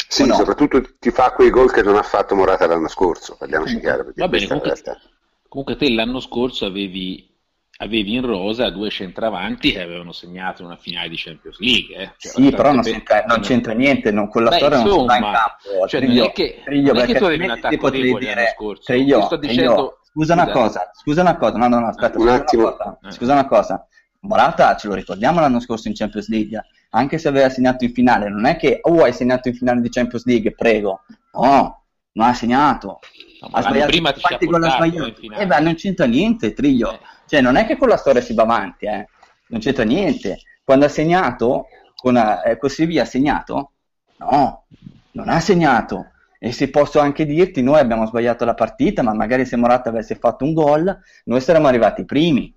Sì, 0.08 0.26
no? 0.26 0.34
soprattutto 0.34 0.82
ti 0.98 1.12
fa 1.12 1.32
quei 1.34 1.52
gol 1.52 1.72
che 1.72 1.84
non 1.84 1.96
ha 1.96 2.02
fatto 2.02 2.34
Morata 2.34 2.66
l'anno 2.66 2.88
scorso, 2.88 3.36
parliamoci 3.38 3.78
chiaro. 3.78 4.06
perché 4.06 4.22
Va 4.22 4.28
bene, 4.28 4.48
comunque, 4.48 4.72
realtà. 4.72 5.00
comunque 5.48 5.76
te 5.76 5.92
l'anno 5.92 6.20
scorso 6.20 6.66
avevi, 6.66 7.37
avevi 7.78 8.16
in 8.16 8.26
rosa 8.26 8.70
due 8.70 8.90
centravanti 8.90 9.72
che 9.72 9.82
avevano 9.82 10.12
segnato 10.12 10.64
una 10.64 10.78
finale 10.78 11.10
di 11.10 11.16
Champions 11.18 11.60
League. 11.60 11.96
Eh? 11.96 12.12
Cioè, 12.18 12.32
Sì, 12.32 12.50
però 12.52 12.72
non 12.72 12.82
c'entra, 12.82 13.24
non 13.28 13.40
c'entra 13.42 13.74
niente, 13.74 14.12
non- 14.12 14.30
con 14.30 14.44
la 14.44 14.50
Beh, 14.50 14.56
storia 14.58 14.78
non 14.82 14.86
si 14.88 14.94
va 14.94 15.16
in 15.18 15.24
insomma, 15.24 15.32
campo. 15.38 15.88
cioè, 15.88 16.00
Triglio, 16.02 16.22
non 16.22 16.30
è 16.30 16.34
che, 16.34 16.62
Triglio, 16.64 16.94
non 16.94 16.98
è 16.98 17.06
che 17.06 17.06
perché 17.06 17.20
tu 17.20 17.26
avevi 17.26 17.44
un 17.44 17.50
attacco 17.52 17.90
debole 17.90 18.10
l'anno 18.10 18.20
dire, 18.20 18.54
scorso. 18.56 18.82
Triglio, 18.86 19.22
sto 19.22 19.38
Triglio, 19.40 19.54
dicendo, 19.54 20.00
scusa 20.12 20.34
una 20.34 20.48
cosa, 20.50 20.92
scusa 20.94 21.22
una 21.22 21.38
cosa, 21.38 21.58
no, 21.58 21.68
no, 21.68 21.80
no, 21.80 21.88
aspetta, 21.88 22.18
Un 22.18 22.24
scusa 22.24 22.34
attimo. 22.36 22.64
una 22.64 22.76
cosa, 22.76 22.98
Eh. 23.08 23.12
scusa 23.12 23.34
una 23.34 23.48
cosa. 23.48 23.88
Morata 24.22 24.76
ce 24.76 24.88
lo 24.88 24.94
ricordiamo 24.96 25.40
l'anno 25.40 25.60
scorso 25.60 25.88
in 25.88 25.94
Champions 25.94 26.28
League, 26.30 26.60
anche 26.90 27.18
se 27.20 27.28
aveva 27.28 27.50
segnato 27.50 27.84
in 27.86 27.94
finale, 27.94 28.28
non 28.30 28.46
è 28.46 28.58
che, 28.58 28.80
oh, 28.82 29.04
hai 29.04 29.14
segnato 29.14 29.48
in 29.48 29.54
finale 29.54 29.82
di 29.82 29.90
Champions 29.90 30.26
League, 30.26 30.54
prego. 30.56 31.02
No, 31.34 31.84
non 32.14 32.28
ha 32.28 32.34
segnato. 32.34 33.00
No, 33.40 33.50
ma 33.52 33.60
Ha 33.60 33.62
l'anno 33.62 33.68
sbagliato 33.70 33.92
prima 33.92 34.12
ti 34.12 34.20
ha 34.24 34.38
portato 34.38 34.84
in 34.86 35.14
finale. 35.16 35.42
Eh 35.44 35.46
beh, 35.46 35.60
non 35.60 35.76
c'entra 35.76 36.06
niente, 36.08 36.54
Triglio. 36.54 36.94
Eh. 36.94 37.00
Cioè, 37.28 37.42
non 37.42 37.58
è 37.58 37.66
che 37.66 37.78
con 37.78 37.90
la 37.90 37.98
storia 37.98 38.22
si 38.22 38.34
va 38.34 38.44
avanti, 38.44 38.86
eh. 38.86 39.08
Non 39.48 39.60
c'entra 39.60 39.84
niente. 39.84 40.40
Quando 40.64 40.86
ha 40.86 40.90
segnato, 40.90 41.68
con 41.96 42.18
eh, 42.18 42.58
così 42.58 42.86
via, 42.86 43.04
ha 43.04 43.06
segnato? 43.06 43.72
No, 44.18 44.66
non 45.12 45.30
ha 45.30 45.40
segnato. 45.40 46.12
E 46.40 46.52
se 46.52 46.70
posso 46.70 47.00
anche 47.00 47.26
dirti, 47.26 47.62
noi 47.62 47.80
abbiamo 47.80 48.06
sbagliato 48.06 48.46
la 48.46 48.54
partita, 48.54 49.02
ma 49.02 49.14
magari 49.14 49.46
se 49.46 49.56
Morata 49.56 49.90
avesse 49.90 50.16
fatto 50.16 50.46
un 50.46 50.54
gol, 50.54 50.98
noi 51.26 51.42
saremmo 51.42 51.68
arrivati 51.68 52.06
primi. 52.06 52.54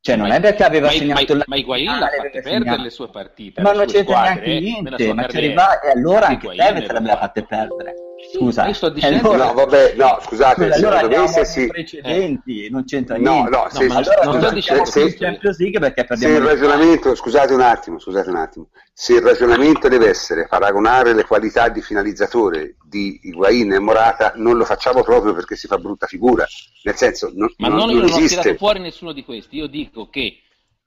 Cioè, 0.00 0.16
non 0.16 0.28
Ma- 0.28 0.34
è 0.34 0.40
perché 0.40 0.64
aveva 0.64 0.86
ma, 0.86 0.92
segnato 0.92 1.32
ma, 1.32 1.38
la 1.38 1.44
ma 1.46 1.56
Higuain 1.56 1.84
l'ha 1.84 2.06
aveva 2.06 2.40
perdere 2.42 2.82
le 2.82 2.90
sue 2.90 3.08
partite, 3.08 3.62
Ma 3.62 3.72
non 3.72 3.86
c'entra 3.86 4.22
neanche 4.22 4.56
eh, 4.56 4.60
niente, 4.60 5.14
ma 5.14 5.28
ci 5.28 5.36
arriva 5.36 5.78
e 5.80 5.90
allora 5.90 6.26
Anche 6.26 6.48
Higuain 6.48 6.74
Tevez 6.74 6.90
l'aveva 6.90 7.12
fa. 7.14 7.20
fatte 7.20 7.44
perdere. 7.44 7.94
Scusa, 8.30 8.66
io 8.68 8.72
sto 8.72 8.86
e 8.86 8.92
dicendo- 8.92 9.30
allora, 9.30 9.46
No, 9.46 9.52
vabbè, 9.54 9.94
no, 9.96 10.18
scusate, 10.22 10.62
scusa, 10.62 10.72
se 10.78 10.86
allora 10.86 11.00
dovesse 11.02 11.40
ai 11.40 11.46
si... 11.46 11.66
precedenti, 11.66 12.70
non 12.70 12.84
c'entra 12.84 13.16
No, 13.18 13.30
niente. 13.32 13.50
no, 13.50 13.66
se, 13.68 13.86
ma 13.88 13.96
allora 13.96 14.22
non 14.22 14.34
sto 14.38 14.48
se- 14.48 14.54
dicendo 14.54 14.84
se- 14.84 15.00
in 15.02 15.16
Champions 15.18 15.58
League 15.58 15.80
perché 15.80 16.00
se 16.02 16.06
perdiamo 16.06 16.36
il 16.36 16.42
le 16.42 16.48
ragionamento, 16.48 17.14
scusate 17.16 17.52
un 17.52 17.60
attimo, 17.60 17.98
scusate 17.98 18.28
un 18.30 18.36
attimo, 18.36 18.68
se 18.92 19.14
il 19.14 19.22
ragionamento 19.22 19.88
deve 19.88 20.08
essere 20.08 20.46
paragonare 20.46 21.14
le 21.14 21.24
qualità 21.24 21.68
di 21.68 21.82
finalizzatore 21.82 22.76
di 22.84 23.18
Higuain 23.24 23.72
e 23.72 23.78
Morata, 23.80 24.32
non 24.36 24.56
lo 24.56 24.64
facciamo 24.64 25.02
proprio 25.02 25.34
perché 25.34 25.56
si 25.56 25.66
fa 25.66 25.78
brutta 25.78 26.06
figura, 26.06 26.46
nel 26.84 26.94
senso, 26.94 27.30
non, 27.34 27.52
Ma 27.58 27.68
non- 27.68 27.76
non, 27.78 27.88
io 27.90 27.94
non 27.96 28.04
non 28.04 28.12
ho 28.12 28.16
tirato 28.26 28.38
esiste. 28.48 28.56
fuori 28.56 28.78
nessuno 28.78 29.12
di 29.12 29.24
questi, 29.24 29.56
io 29.56 29.66
dico 29.66 30.08
che 30.08 30.38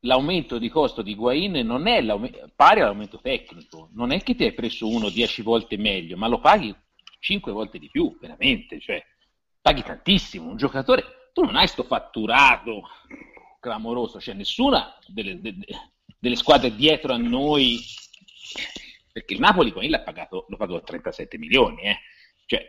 l'aumento 0.01 0.57
di 0.57 0.69
costo 0.69 1.01
di 1.01 1.11
Higuain 1.11 1.51
non 1.65 1.85
è 1.87 2.01
pari 2.55 2.79
all'aumento 2.79 3.19
tecnico, 3.21 3.89
non 3.93 4.11
è 4.11 4.21
che 4.23 4.35
ti 4.35 4.45
hai 4.45 4.53
preso 4.53 4.87
uno 4.87 5.09
10 5.09 5.41
volte 5.41 5.77
meglio, 5.77 6.15
ma 6.15 6.27
lo 6.27 6.39
paghi 6.39 6.73
5 7.25 7.51
volte 7.51 7.79
di 7.79 7.89
più, 7.89 8.15
veramente, 8.19 8.79
cioè 8.79 9.03
paghi 9.59 9.81
tantissimo, 9.81 10.47
un 10.47 10.57
giocatore, 10.57 11.31
tu 11.33 11.43
non 11.43 11.55
hai 11.55 11.67
sto 11.67 11.81
fatturato 11.81 12.83
clamoroso, 13.59 14.19
cioè 14.19 14.35
nessuna 14.35 14.95
delle, 15.07 15.41
de- 15.41 15.57
de- 15.57 15.65
delle 16.19 16.35
squadre 16.35 16.75
dietro 16.75 17.13
a 17.13 17.17
noi, 17.17 17.79
perché 19.11 19.33
il 19.33 19.39
Napoli 19.39 19.69
Higuain 19.69 19.89
l'ha 19.89 20.03
pagato, 20.03 20.45
lo 20.49 20.55
pagò 20.55 20.79
37 20.79 21.39
milioni, 21.39 21.81
eh. 21.81 21.97
cioè, 22.45 22.61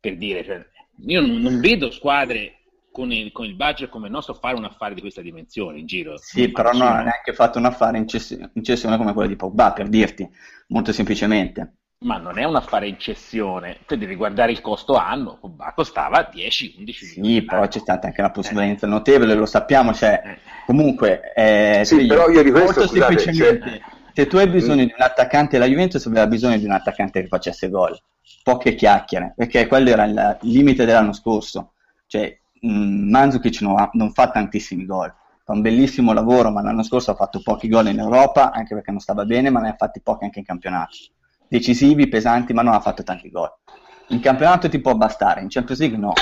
per 0.00 0.16
dire, 0.16 0.44
cioè, 0.44 0.66
io 1.06 1.20
non, 1.20 1.36
non 1.36 1.60
vedo 1.60 1.90
squadre 1.90 2.62
con 2.90 3.12
il, 3.12 3.30
con 3.32 3.44
il 3.44 3.54
budget 3.54 3.90
come 3.90 4.06
il 4.06 4.12
nostro 4.12 4.32
fare 4.32 4.56
un 4.56 4.64
affare 4.64 4.94
di 4.94 5.02
questa 5.02 5.20
dimensione 5.20 5.78
in 5.78 5.86
giro. 5.86 6.16
Sì, 6.16 6.50
però 6.50 6.72
non 6.72 6.88
ha 6.88 7.02
neanche 7.02 7.34
fatto 7.34 7.58
un 7.58 7.66
affare 7.66 7.98
in 7.98 8.08
cess- 8.08 8.50
in 8.54 8.64
cessione 8.64 8.96
come 8.96 9.12
quello 9.12 9.28
di 9.28 9.36
Pogba, 9.36 9.74
per 9.74 9.90
dirti, 9.90 10.26
molto 10.68 10.90
semplicemente. 10.90 11.79
Ma 12.02 12.16
non 12.16 12.38
è 12.38 12.44
un 12.44 12.56
affare 12.56 12.88
in 12.88 12.98
cessione, 12.98 13.80
tu 13.86 13.94
devi 13.94 14.14
guardare 14.14 14.52
il 14.52 14.62
costo 14.62 14.94
anno, 14.94 15.36
Pogba 15.38 15.74
costava 15.74 16.22
10-11 16.32 17.04
Sì, 17.04 17.20
milioni. 17.20 17.44
però 17.44 17.68
c'è 17.68 17.78
stata 17.78 18.06
anche 18.06 18.22
una 18.22 18.30
plusvalenza 18.30 18.86
notevole, 18.86 19.34
lo 19.34 19.44
sappiamo, 19.44 19.92
cioè, 19.92 20.22
Eh. 20.24 20.38
comunque, 20.64 21.34
eh, 21.34 21.82
Sì, 21.84 22.06
però 22.06 22.30
io 22.30 22.42
di 22.42 22.50
questo, 22.50 22.80
molto 22.80 22.86
scusate, 22.86 23.18
semplicemente, 23.18 23.68
cioè- 23.68 23.80
se 24.14 24.26
tu 24.28 24.38
hai 24.38 24.48
bisogno 24.48 24.86
di 24.86 24.94
un 24.96 25.02
attaccante, 25.04 25.58
la 25.58 25.66
Juventus 25.66 26.06
aveva 26.06 26.26
bisogno 26.26 26.56
di 26.56 26.64
un 26.64 26.70
attaccante 26.70 27.20
che 27.20 27.28
facesse 27.28 27.68
gol, 27.68 28.00
poche 28.42 28.74
chiacchiere, 28.74 29.34
perché 29.36 29.66
quello 29.66 29.90
era 29.90 30.04
il 30.04 30.38
limite 30.40 30.86
dell'anno 30.86 31.12
scorso, 31.12 31.74
cioè, 32.06 32.34
mh, 32.62 33.10
Mandzukic 33.10 33.60
non, 33.60 33.78
ha- 33.78 33.90
non 33.92 34.10
fa 34.12 34.30
tantissimi 34.30 34.86
gol, 34.86 35.12
fa 35.44 35.52
un 35.52 35.60
bellissimo 35.60 36.14
lavoro, 36.14 36.50
ma 36.50 36.62
l'anno 36.62 36.82
scorso 36.82 37.10
ha 37.10 37.14
fatto 37.14 37.42
pochi 37.42 37.68
gol 37.68 37.88
in 37.88 37.98
Europa, 37.98 38.52
anche 38.52 38.72
perché 38.74 38.90
non 38.90 39.00
stava 39.00 39.26
bene, 39.26 39.50
ma 39.50 39.60
ne 39.60 39.68
ha 39.68 39.74
fatti 39.76 40.00
pochi 40.00 40.24
anche 40.24 40.38
in 40.38 40.46
campionato, 40.46 40.96
decisivi, 41.50 42.08
pesanti, 42.08 42.52
ma 42.52 42.62
non 42.62 42.74
ha 42.74 42.80
fatto 42.80 43.02
tanti 43.02 43.28
gol. 43.28 43.52
In 44.10 44.20
campionato 44.20 44.68
ti 44.68 44.78
può 44.80 44.94
bastare, 44.94 45.40
in 45.40 45.48
Champions 45.48 45.80
League 45.80 45.98
no. 45.98 46.12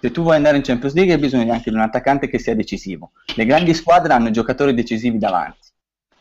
Se 0.00 0.10
tu 0.10 0.22
vuoi 0.22 0.36
andare 0.36 0.56
in 0.56 0.62
Champions 0.62 0.94
League 0.94 1.12
hai 1.12 1.20
bisogno 1.20 1.52
anche 1.52 1.68
di 1.68 1.76
un 1.76 1.82
attaccante 1.82 2.28
che 2.28 2.38
sia 2.38 2.54
decisivo. 2.54 3.12
Le 3.36 3.44
grandi 3.44 3.74
squadre 3.74 4.14
hanno 4.14 4.30
giocatori 4.30 4.72
decisivi 4.72 5.18
davanti. 5.18 5.68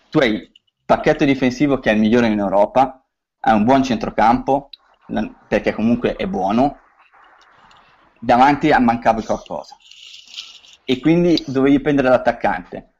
Tu 0.10 0.20
hai 0.20 0.34
il 0.34 0.52
pacchetto 0.86 1.24
difensivo 1.24 1.80
che 1.80 1.90
è 1.90 1.94
il 1.94 2.00
migliore 2.00 2.28
in 2.28 2.38
Europa, 2.38 3.02
hai 3.40 3.56
un 3.56 3.64
buon 3.64 3.82
centrocampo, 3.82 4.70
perché 5.48 5.72
comunque 5.72 6.18
è 6.18 6.28
buono, 6.28 6.80
davanti 8.20 8.70
mancava 8.78 9.22
qualcosa. 9.24 9.78
e 10.84 11.00
quindi 11.00 11.42
dovevi 11.46 11.80
prendere 11.80 12.10
l'attaccante 12.10 12.94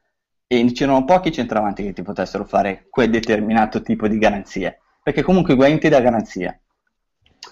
e 0.46 0.72
c'erano 0.72 1.04
pochi 1.04 1.32
centravanti 1.32 1.82
che 1.82 1.92
ti 1.92 2.02
potessero 2.02 2.44
fare 2.44 2.86
quel 2.88 3.10
determinato 3.10 3.82
tipo 3.82 4.08
di 4.08 4.16
garanzie, 4.16 4.80
perché 5.02 5.22
comunque 5.22 5.54
Higuain 5.54 5.78
ti 5.78 5.88
dà 5.88 6.00
garanzia. 6.00 6.58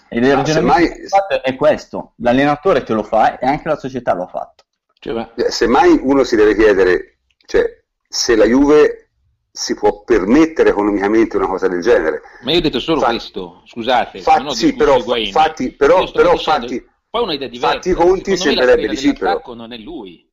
E 0.07 0.17
il 0.19 0.31
Ah, 0.31 0.35
ragionamento 0.35 1.07
fatto 1.07 1.43
è 1.43 1.55
questo, 1.55 2.13
l'allenatore 2.17 2.83
te 2.83 2.93
lo 2.93 3.03
fa 3.03 3.37
e 3.37 3.45
anche 3.45 3.67
la 3.67 3.77
società 3.77 4.13
lo 4.13 4.23
ha 4.23 4.27
fatto. 4.27 4.63
Cioè, 4.99 5.31
Eh, 5.35 5.51
Semmai 5.51 5.99
uno 6.01 6.23
si 6.23 6.35
deve 6.35 6.55
chiedere, 6.55 7.19
cioè, 7.45 7.65
se 8.07 8.35
la 8.35 8.45
Juve 8.45 9.09
si 9.51 9.73
può 9.75 10.03
permettere 10.03 10.69
economicamente 10.69 11.37
una 11.37 11.47
cosa 11.47 11.67
del 11.67 11.81
genere. 11.81 12.21
Ma 12.41 12.51
io 12.51 12.57
ho 12.57 12.61
detto 12.61 12.79
solo 12.79 12.99
Fa- 13.01 13.07
questo, 13.09 13.61
scusate, 13.65 14.19
fa- 14.21 14.37
non 14.37 14.47
ho 14.47 14.53
sì, 14.53 14.75
però- 14.75 14.99
fatti- 15.31 15.71
però- 15.71 16.09
però 16.11 16.31
dicendo- 16.33 16.67
fatti- 16.67 16.87
poi 17.09 17.23
una 17.23 17.33
idea 17.33 17.47
diversa. 17.47 17.75
fatti 17.75 17.89
i 17.89 17.93
conti 17.93 18.37
sembrerebbe 18.37 18.87
di 18.87 18.95
sì, 18.95 19.13
però. 19.13 19.41
non 19.55 19.73
è 19.73 19.77
lui. 19.77 20.27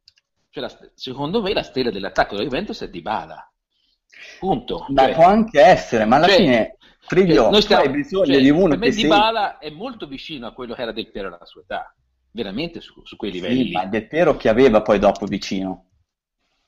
Cioè, 0.50 0.62
la 0.62 0.70
secondo 0.94 1.42
me 1.42 1.52
la 1.52 1.62
stella 1.62 1.90
dell'attacco 1.90 2.34
della 2.34 2.44
Juventus 2.48 2.82
è 2.82 2.88
Dybala. 2.88 3.50
Punto. 4.38 4.86
Ma 4.88 5.04
Cioè, 5.04 5.14
può 5.14 5.24
anche 5.26 5.60
essere, 5.60 6.04
ma 6.04 6.16
alla 6.16 6.28
cioè, 6.28 6.36
fine, 6.36 6.76
Friglio, 7.07 7.42
cioè, 7.42 7.50
noi 7.50 7.62
stiamo- 7.62 7.82
hai 7.82 7.90
bisogno 7.90 8.24
cioè, 8.26 8.40
di 8.40 8.50
uno 8.50 8.78
che 8.78 8.92
sei... 8.92 9.11
È 9.61 9.70
molto 9.70 10.07
vicino 10.07 10.46
a 10.46 10.52
quello 10.52 10.74
che 10.74 10.82
era 10.82 10.92
Del 10.92 11.11
Piero 11.11 11.28
alla 11.28 11.44
sua 11.44 11.62
età. 11.62 11.94
Veramente 12.30 12.80
su, 12.80 13.00
su 13.04 13.16
quei 13.16 13.30
livelli. 13.32 13.66
Sì, 13.66 13.72
ma 13.72 13.86
Del 13.86 14.07
Piero 14.09 14.36
chi 14.36 14.48
aveva 14.48 14.82
poi 14.82 14.98
dopo 14.98 15.24
vicino? 15.26 15.84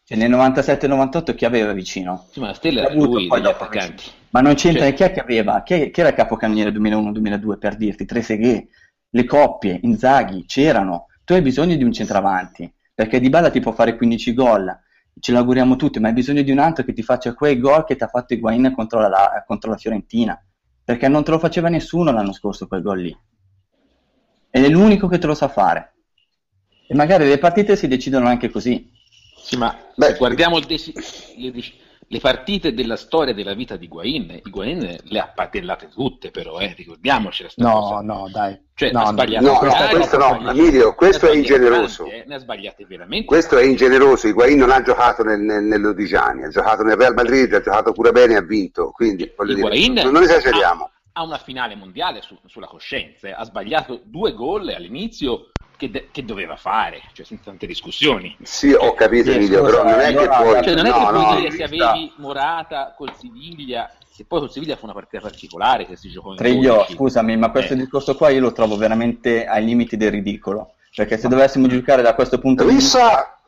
Cioè 0.05 0.17
nel 0.17 0.31
97-98 0.31 1.35
chi 1.35 1.45
aveva 1.45 1.73
vicino? 1.73 2.27
Sì, 2.31 2.41
ma 2.41 2.47
la 2.47 2.55
stella 2.55 2.83
era 2.83 2.95
lui 2.95 3.27
poi 3.27 3.41
dopo 3.43 3.65
attaccanti. 3.65 3.93
vicino? 4.05 4.15
Ma 4.31 4.41
non 4.41 4.55
c'entra 4.55 4.85
Cioè- 4.85 4.95
chi 4.95 5.03
è 5.03 5.11
che 5.13 5.21
aveva? 5.21 5.63
Chi, 5.63 5.91
chi 5.91 6.01
era 6.01 6.09
il 6.09 6.15
capocannoniere 6.15 6.71
2001-2002 6.71 7.59
per 7.59 7.77
dirti? 7.77 8.07
Tre 8.07 8.23
seghe, 8.23 8.69
le 9.11 9.25
coppie, 9.25 9.79
Inzaghi, 9.83 10.45
c'erano. 10.47 11.07
Tu 11.25 11.35
hai 11.35 11.43
bisogno 11.43 11.77
di 11.77 11.85
un 11.85 11.93
centravanti, 11.93 12.73
perché 12.95 13.21
Dybala 13.21 13.51
ti 13.51 13.61
può 13.61 13.73
fare 13.73 13.97
15 13.97 14.33
gol, 14.33 14.75
ce 15.21 15.33
l'auguriamo 15.33 15.77
tutti, 15.77 16.01
ma 16.01 16.09
hai 16.09 16.15
bisogno 16.15 16.43
di 16.43 16.51
un 16.51 16.59
altro 16.59 16.85
che 16.85 16.93
ti 16.93 17.03
faccia 17.03 17.35
quei 17.35 17.59
gol 17.59 17.85
che 17.85 17.97
ti 17.97 18.05
ha 18.05 18.09
fatto 18.09 18.35
Higuain 18.35 18.73
contro 18.75 19.01
la, 19.01 19.45
contro 19.47 19.71
la 19.71 19.77
Fiorentina, 19.77 20.41
perché 20.85 21.09
non 21.09 21.25
te 21.25 21.31
lo 21.31 21.39
faceva 21.39 21.69
nessuno 21.69 22.13
l'anno 22.13 22.33
scorso 22.33 22.67
quel 22.67 22.83
gol 22.83 23.01
lì. 23.01 23.19
Ed 24.51 24.65
è 24.65 24.69
l'unico 24.69 25.09
che 25.09 25.19
te 25.19 25.27
lo 25.27 25.35
sa 25.35 25.49
fare. 25.49 25.95
E 26.87 26.95
magari 26.95 27.27
le 27.27 27.39
partite 27.39 27.77
si 27.77 27.87
decidono 27.87 28.29
anche 28.29 28.51
così. 28.51 28.91
Sì, 29.37 29.57
ma 29.57 29.77
Beh, 29.95 30.17
guardiamo 30.17 30.59
il 30.59 30.65
desi- 30.65 30.93
le, 31.37 31.53
le 32.11 32.21
partite 32.21 32.73
della 32.73 32.97
storia 32.97 33.35
della 33.35 33.53
vita 33.53 33.77
di 33.77 33.85
Higuain, 33.85 34.41
Higuain 34.45 34.97
le 35.03 35.19
ha 35.19 35.29
patellate 35.35 35.89
tutte, 35.89 36.31
però, 36.31 36.59
eh, 36.59 36.73
ricordiamoci 36.75 37.43
questa 37.43 37.63
No, 37.63 37.81
cosa. 37.81 38.01
no, 38.01 38.29
dai. 38.33 38.59
Cioè, 38.75 38.93
no, 38.93 39.01
ha 39.01 39.07
sbagliato 39.11 39.45
No, 39.45 39.53
no, 39.53 39.59
tante, 39.71 39.95
questo 39.97 40.17
no, 40.19 40.51
Emilio, 40.51 40.95
questo 40.95 41.27
è 41.29 41.35
ingeneroso. 41.35 42.05
tante, 42.05 42.23
eh, 42.23 42.25
ne 42.27 42.35
ha 42.37 42.39
sbagliate 42.39 42.87
veramente. 42.87 43.27
Questo 43.27 43.59
è 43.59 43.65
ingeneroso, 43.65 44.27
Higuain 44.27 44.57
non 44.59 44.71
ha 44.71 44.81
giocato 44.83 45.23
nel, 45.23 45.41
nel, 45.41 45.65
nell'Odigiani, 45.65 46.45
ha 46.45 46.49
giocato 46.49 46.83
nel 46.83 46.97
Real 46.97 47.13
Madrid, 47.15 47.53
ha 47.53 47.61
giocato 47.61 47.93
pure 47.93 48.11
bene 48.13 48.35
e 48.35 48.37
ha 48.37 48.43
vinto, 48.43 48.91
quindi 48.91 49.31
dire, 49.37 49.53
Higuain 49.53 49.93
non, 49.93 50.13
non 50.13 50.23
esageriamo. 50.23 50.85
Ha, 50.85 51.21
ha 51.21 51.23
una 51.25 51.39
finale 51.39 51.75
mondiale 51.75 52.23
su- 52.23 52.39
sulla 52.47 52.69
coscienza, 52.69 53.29
eh. 53.29 53.33
ha 53.33 53.45
sbagliato 53.45 54.01
due 54.05 54.33
gol 54.33 54.69
all'inizio 54.69 55.51
che, 55.79 55.91
de- 55.91 56.09
che 56.11 56.25
doveva 56.25 56.57
fare, 56.57 57.01
cioè 57.13 57.25
senza 57.25 57.45
tante 57.45 57.67
discussioni. 57.67 58.37
Sì, 58.43 58.73
ho 58.73 58.93
capito 58.95 59.31
Emilio, 59.31 59.63
però 59.63 59.85
non 59.85 60.01
è 60.01 60.09
che 60.09 60.19
allora, 60.19 60.37
puoi... 60.43 60.63
Cioè, 60.65 60.75
non 60.75 60.87
è 60.87 60.91
no, 60.91 60.99
che 60.99 61.07
puoi 61.07 61.25
no, 61.25 61.35
dire 61.37 61.51
se 61.53 61.63
avevi 61.63 62.13
Morata 62.17 62.95
col 62.97 63.15
Siviglia, 63.17 63.91
che 64.15 64.25
poi 64.25 64.41
col 64.41 64.51
Siviglia 64.51 64.77
fu 64.77 64.85
una 64.85 64.93
partita 64.93 65.23
particolare 65.23 65.87
che 65.87 65.97
si 65.97 66.11
giocò 66.11 66.33
in 66.33 66.37
Triglio, 66.37 66.75
12. 66.75 66.93
scusami, 66.95 67.37
ma 67.37 67.51
questo 67.51 67.75
Eh. 67.75 67.77
discorso 67.77 68.17
qua 68.17 68.29
io 68.31 68.41
lo 68.41 68.53
trovo 68.53 68.77
veramente 68.77 69.47
ai 69.47 69.65
limiti 69.65 69.97
del 69.97 70.11
ridicolo. 70.11 70.75
Perché 70.95 71.17
se 71.17 71.29
dovessimo 71.29 71.69
giocare 71.69 72.03
da 72.03 72.15
questo 72.15 72.41
punto 72.41 72.65
di 72.65 72.75
vista, 72.75 73.39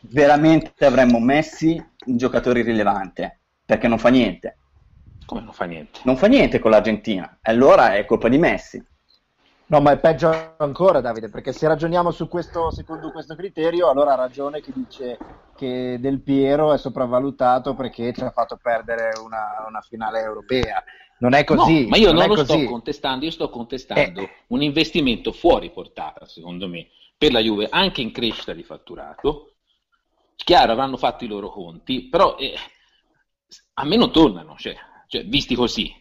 veramente 0.00 0.84
avremmo 0.84 1.18
Messi 1.18 1.82
un 2.04 2.16
giocatore 2.18 2.60
irrilevante. 2.60 3.40
Perché 3.64 3.88
non 3.88 3.98
fa 3.98 4.10
niente. 4.10 4.58
Come 5.24 5.40
non 5.40 5.52
fa 5.52 5.64
niente? 5.64 6.00
Non 6.02 6.16
fa 6.16 6.26
niente 6.26 6.58
con 6.58 6.70
l'Argentina. 6.70 7.38
E 7.42 7.50
allora 7.50 7.94
è 7.94 8.04
colpa 8.04 8.28
di 8.28 8.38
Messi. 8.38 8.82
No, 9.70 9.80
ma 9.80 9.92
è 9.92 9.98
peggio 9.98 10.54
ancora, 10.56 11.02
Davide, 11.02 11.28
perché 11.28 11.52
se 11.52 11.68
ragioniamo 11.68 12.10
su 12.10 12.26
questo, 12.26 12.70
secondo 12.70 13.12
questo 13.12 13.34
criterio, 13.34 13.90
allora 13.90 14.14
ha 14.14 14.16
ragione 14.16 14.62
chi 14.62 14.72
dice 14.74 15.18
che 15.56 15.98
Del 16.00 16.20
Piero 16.22 16.72
è 16.72 16.78
sopravvalutato 16.78 17.74
perché 17.74 18.14
ci 18.14 18.22
ha 18.22 18.30
fatto 18.30 18.58
perdere 18.60 19.10
una, 19.22 19.66
una 19.68 19.80
finale 19.82 20.20
europea. 20.20 20.82
Non 21.18 21.34
è 21.34 21.44
così. 21.44 21.82
No, 21.82 21.88
ma 21.88 21.96
io 21.98 22.12
non, 22.12 22.22
è 22.22 22.28
lo 22.28 22.34
così. 22.34 22.60
sto 22.60 22.70
contestando, 22.70 23.24
io 23.26 23.30
sto 23.30 23.50
contestando 23.50 24.20
Eh. 24.22 24.30
un 24.48 24.62
investimento 24.62 25.32
fuori 25.32 25.70
portata, 25.70 26.24
secondo 26.26 26.66
me, 26.66 26.88
per 27.18 27.32
la 27.32 27.40
Juve, 27.40 27.66
anche 27.70 28.00
in 28.00 28.10
crescita 28.10 28.54
di 28.54 28.62
fatturato. 28.62 29.52
Chiaro, 30.34 30.72
avranno 30.72 30.96
fatto 30.96 31.24
i 31.24 31.28
loro 31.28 31.50
conti, 31.50 32.08
però 32.08 32.36
eh, 32.38 32.54
a 33.74 33.84
me 33.84 33.96
non 33.96 34.10
tornano, 34.12 34.54
cioè, 34.56 34.74
cioè, 35.08 35.24
visti 35.26 35.54
così, 35.54 35.92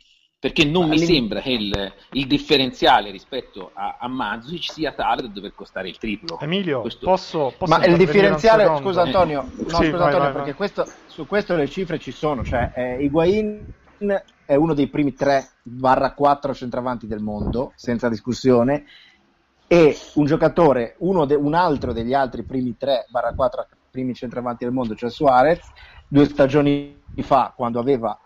perché 0.48 0.66
non 0.66 0.88
mi 0.88 0.98
sembra 0.98 1.42
che 1.42 1.52
il, 1.52 1.94
il 2.12 2.28
differenziale 2.28 3.12
rispetto 3.12 3.72
a, 3.74 3.98
a 4.00 4.08
Mandzukic 4.08 4.64
sia 4.64 4.94
tale 4.94 5.24
da 5.24 5.28
dover 5.28 5.54
costare 5.54 5.90
il 5.90 5.98
triplo. 5.98 6.40
Emilio, 6.40 6.82
Questo- 6.82 7.06
posso, 7.06 7.54
posso 7.58 7.78
Ma 7.78 7.86
il 7.86 7.98
differenziale, 7.98 8.66
scusa 8.78 9.02
Antonio, 9.02 9.50
no, 9.66 9.68
Sì, 9.68 9.90
scusa 9.90 9.98
vai, 9.98 10.06
Antonio, 10.06 10.20
vai, 10.20 10.32
perché 10.32 10.42
vai. 10.46 10.54
questo- 10.56 10.88
su 11.06 11.26
questo 11.26 11.56
le 11.56 11.68
cifre 11.68 12.00
ci 12.00 12.12
sono, 12.12 12.44
cioè 12.44 12.72
eh, 12.74 13.04
Higuain 13.04 13.66
è 14.46 14.56
uno 14.56 14.74
dei 14.74 14.88
primi 14.88 15.14
3-4 15.14 16.54
centravanti 16.54 17.08
del 17.08 17.20
mondo, 17.20 17.74
senza 17.76 18.08
discussione, 18.08 18.86
e 19.68 19.98
un 20.16 20.26
giocatore, 20.26 20.96
uno 21.00 21.26
de- 21.26 21.36
un 21.36 21.54
altro 21.54 21.92
degli 21.92 22.14
altri 22.14 22.46
primi 22.46 22.78
3-4 22.78 23.68
primi 23.90 24.14
centravanti 24.14 24.64
del 24.64 24.74
mondo, 24.74 24.96
cioè 24.96 25.10
Suarez, 25.10 25.72
due 26.08 26.26
stagioni 26.26 27.04
fa, 27.18 27.54
quando 27.56 27.80
aveva 27.80 28.18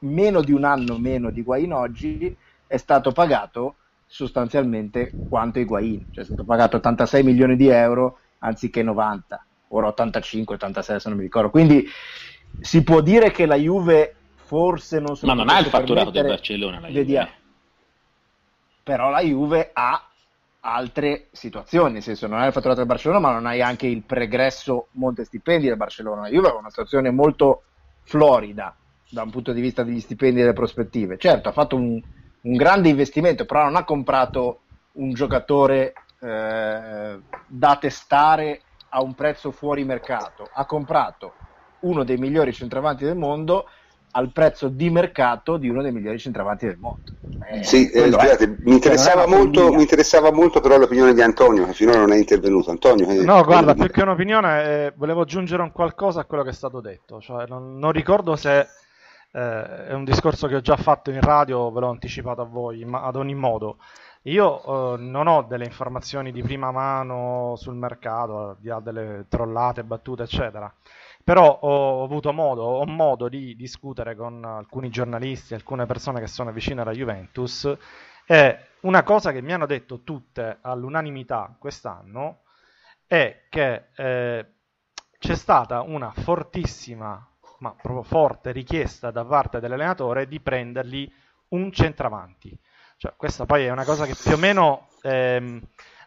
meno 0.00 0.42
di 0.42 0.52
un 0.52 0.64
anno 0.64 0.98
meno 0.98 1.30
di 1.30 1.40
Higuain 1.40 1.72
oggi, 1.72 2.36
è 2.66 2.76
stato 2.76 3.12
pagato 3.12 3.76
sostanzialmente 4.06 5.16
quanto 5.28 5.58
Higuain, 5.58 6.06
cioè 6.10 6.24
è 6.24 6.26
stato 6.26 6.44
pagato 6.44 6.76
86 6.76 7.22
milioni 7.22 7.56
di 7.56 7.68
euro 7.68 8.18
anziché 8.38 8.82
90, 8.82 9.44
ora 9.68 9.88
85, 9.88 10.54
86 10.54 11.00
se 11.00 11.08
non 11.08 11.18
mi 11.18 11.24
ricordo. 11.24 11.50
Quindi 11.50 11.86
si 12.58 12.82
può 12.82 13.00
dire 13.00 13.30
che 13.30 13.46
la 13.46 13.56
Juve 13.56 14.14
forse 14.34 14.98
non 14.98 15.16
Ma 15.22 15.34
non 15.34 15.48
ha 15.48 15.58
il 15.58 15.66
fatturato 15.66 16.10
del 16.10 16.26
Barcellona, 16.26 16.80
la 16.80 16.86
Juve. 16.88 16.98
vediamo. 16.98 17.30
Però 18.82 19.10
la 19.10 19.20
Juve 19.20 19.70
ha 19.72 20.04
altre 20.62 21.28
situazioni, 21.30 21.94
nel 21.94 22.02
senso 22.02 22.26
non 22.26 22.40
hai 22.40 22.48
il 22.48 22.52
fatturato 22.52 22.78
del 22.78 22.88
Barcellona, 22.88 23.20
ma 23.20 23.32
non 23.32 23.46
hai 23.46 23.62
anche 23.62 23.86
il 23.86 24.02
pregresso 24.02 24.88
monte 24.92 25.24
stipendi 25.24 25.66
del 25.66 25.76
Barcellona. 25.76 26.22
La 26.22 26.28
Juve 26.28 26.48
ha 26.48 26.56
una 26.56 26.70
situazione 26.70 27.10
molto 27.10 27.62
florida 28.02 28.74
da 29.10 29.22
un 29.22 29.30
punto 29.30 29.52
di 29.52 29.60
vista 29.60 29.82
degli 29.82 30.00
stipendi 30.00 30.38
e 30.38 30.42
delle 30.42 30.54
prospettive. 30.54 31.18
Certo, 31.18 31.48
ha 31.48 31.52
fatto 31.52 31.76
un, 31.76 32.00
un 32.42 32.56
grande 32.56 32.88
investimento, 32.88 33.44
però 33.44 33.64
non 33.64 33.76
ha 33.76 33.84
comprato 33.84 34.60
un 34.92 35.12
giocatore 35.12 35.92
eh, 36.20 37.18
da 37.46 37.76
testare 37.80 38.62
a 38.90 39.02
un 39.02 39.14
prezzo 39.14 39.50
fuori 39.50 39.84
mercato, 39.84 40.48
ha 40.52 40.64
comprato 40.64 41.32
uno 41.80 42.04
dei 42.04 42.16
migliori 42.16 42.52
centravanti 42.52 43.04
del 43.04 43.16
mondo 43.16 43.66
al 44.12 44.32
prezzo 44.32 44.68
di 44.68 44.90
mercato 44.90 45.56
di 45.56 45.68
uno 45.68 45.82
dei 45.82 45.92
migliori 45.92 46.18
centravanti 46.18 46.66
del 46.66 46.78
mondo. 46.78 47.12
Eh, 47.48 47.62
Sì, 47.62 47.88
eh, 47.90 48.10
scusate, 48.10 48.58
mi 48.62 48.72
interessava, 48.72 49.22
Cioè, 49.22 49.26
una 49.28 49.36
molto, 49.36 49.72
mi 49.72 49.82
interessava 49.82 50.32
molto 50.32 50.60
però 50.60 50.76
l'opinione 50.78 51.14
di 51.14 51.22
Antonio, 51.22 51.66
che 51.66 51.72
finora 51.72 52.00
non 52.00 52.12
è 52.12 52.16
intervenuto. 52.16 52.70
Antonio, 52.70 53.08
eh, 53.08 53.24
No, 53.24 53.42
guarda, 53.44 53.74
più 53.74 53.88
che 53.88 54.02
un'opinione, 54.02 54.64
eh, 54.64 54.92
volevo 54.96 55.22
aggiungere 55.22 55.62
un 55.62 55.72
qualcosa 55.72 56.20
a 56.20 56.24
quello 56.24 56.42
che 56.42 56.50
è 56.50 56.54
stato 56.54 56.80
detto. 56.80 57.20
Cioè, 57.20 57.46
non, 57.46 57.78
non 57.78 57.92
ricordo 57.92 58.34
se 58.36 58.66
eh, 59.32 59.86
è 59.86 59.92
un 59.92 60.04
discorso 60.04 60.46
che 60.46 60.56
ho 60.56 60.60
già 60.60 60.76
fatto 60.76 61.10
in 61.10 61.20
radio, 61.20 61.70
ve 61.70 61.80
l'ho 61.80 61.90
anticipato 61.90 62.42
a 62.42 62.44
voi, 62.44 62.84
ma 62.84 63.02
ad 63.02 63.16
ogni 63.16 63.34
modo. 63.34 63.78
Io 64.24 64.94
eh, 64.94 64.98
non 64.98 65.26
ho 65.26 65.42
delle 65.42 65.64
informazioni 65.64 66.32
di 66.32 66.42
prima 66.42 66.70
mano 66.70 67.54
sul 67.56 67.74
mercato, 67.74 68.48
al 68.50 68.56
di 68.58 68.68
là 68.68 68.80
delle 68.80 69.26
trollate, 69.28 69.84
battute, 69.84 70.24
eccetera. 70.24 70.72
Però 71.22 71.58
ho 71.62 72.02
avuto 72.04 72.32
modo, 72.32 72.62
ho 72.62 72.86
modo 72.86 73.28
di 73.28 73.54
discutere 73.56 74.16
con 74.16 74.44
alcuni 74.44 74.90
giornalisti, 74.90 75.54
alcune 75.54 75.86
persone 75.86 76.20
che 76.20 76.26
sono 76.26 76.50
vicine 76.52 76.80
alla 76.82 76.92
Juventus 76.92 77.76
e 78.26 78.58
una 78.82 79.02
cosa 79.02 79.32
che 79.32 79.42
mi 79.42 79.52
hanno 79.52 79.66
detto 79.66 80.02
tutte 80.02 80.58
all'unanimità 80.60 81.54
quest'anno 81.58 82.42
è 83.06 83.46
che 83.48 83.88
eh, 83.96 84.46
c'è 85.18 85.34
stata 85.34 85.82
una 85.82 86.12
fortissima, 86.12 87.28
ma 87.60 87.74
proprio 87.80 88.02
forte 88.02 88.52
richiesta 88.52 89.10
da 89.10 89.24
parte 89.24 89.60
dell'allenatore 89.60 90.26
di 90.26 90.40
prendergli 90.40 91.10
un 91.48 91.72
centravanti. 91.72 92.58
Cioè, 92.96 93.14
questa 93.16 93.46
poi 93.46 93.64
è 93.64 93.70
una 93.70 93.84
cosa 93.84 94.06
che 94.06 94.16
più 94.16 94.34
o 94.34 94.36
meno 94.36 94.96
ehm, 95.02 95.60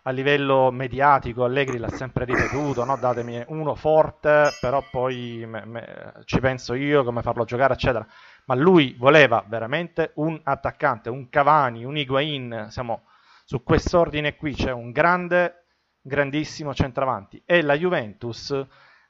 a 0.03 0.11
livello 0.11 0.69
mediatico 0.71 1.43
Allegri 1.45 1.77
l'ha 1.77 1.89
sempre 1.89 2.25
ripetuto, 2.25 2.83
no? 2.83 2.97
datemi 2.97 3.43
uno 3.47 3.73
forte, 3.75 4.55
però 4.59 4.87
poi 4.89 5.43
me- 5.47 5.65
me- 5.65 6.13
ci 6.25 6.39
penso 6.39 6.73
io 6.73 7.03
come 7.03 7.21
farlo 7.21 7.45
giocare, 7.45 7.73
eccetera. 7.73 8.05
Ma 8.45 8.55
lui 8.55 8.95
voleva 8.97 9.43
veramente 9.47 10.11
un 10.15 10.39
attaccante, 10.43 11.09
un 11.09 11.29
Cavani, 11.29 11.85
un 11.85 11.97
Higuain, 11.97 12.67
siamo 12.69 13.03
su 13.45 13.63
quest'ordine 13.63 14.35
qui, 14.35 14.53
c'è 14.53 14.71
un 14.71 14.91
grande 14.91 15.65
grandissimo 16.01 16.73
centravanti 16.73 17.41
e 17.45 17.61
la 17.61 17.77
Juventus 17.77 18.65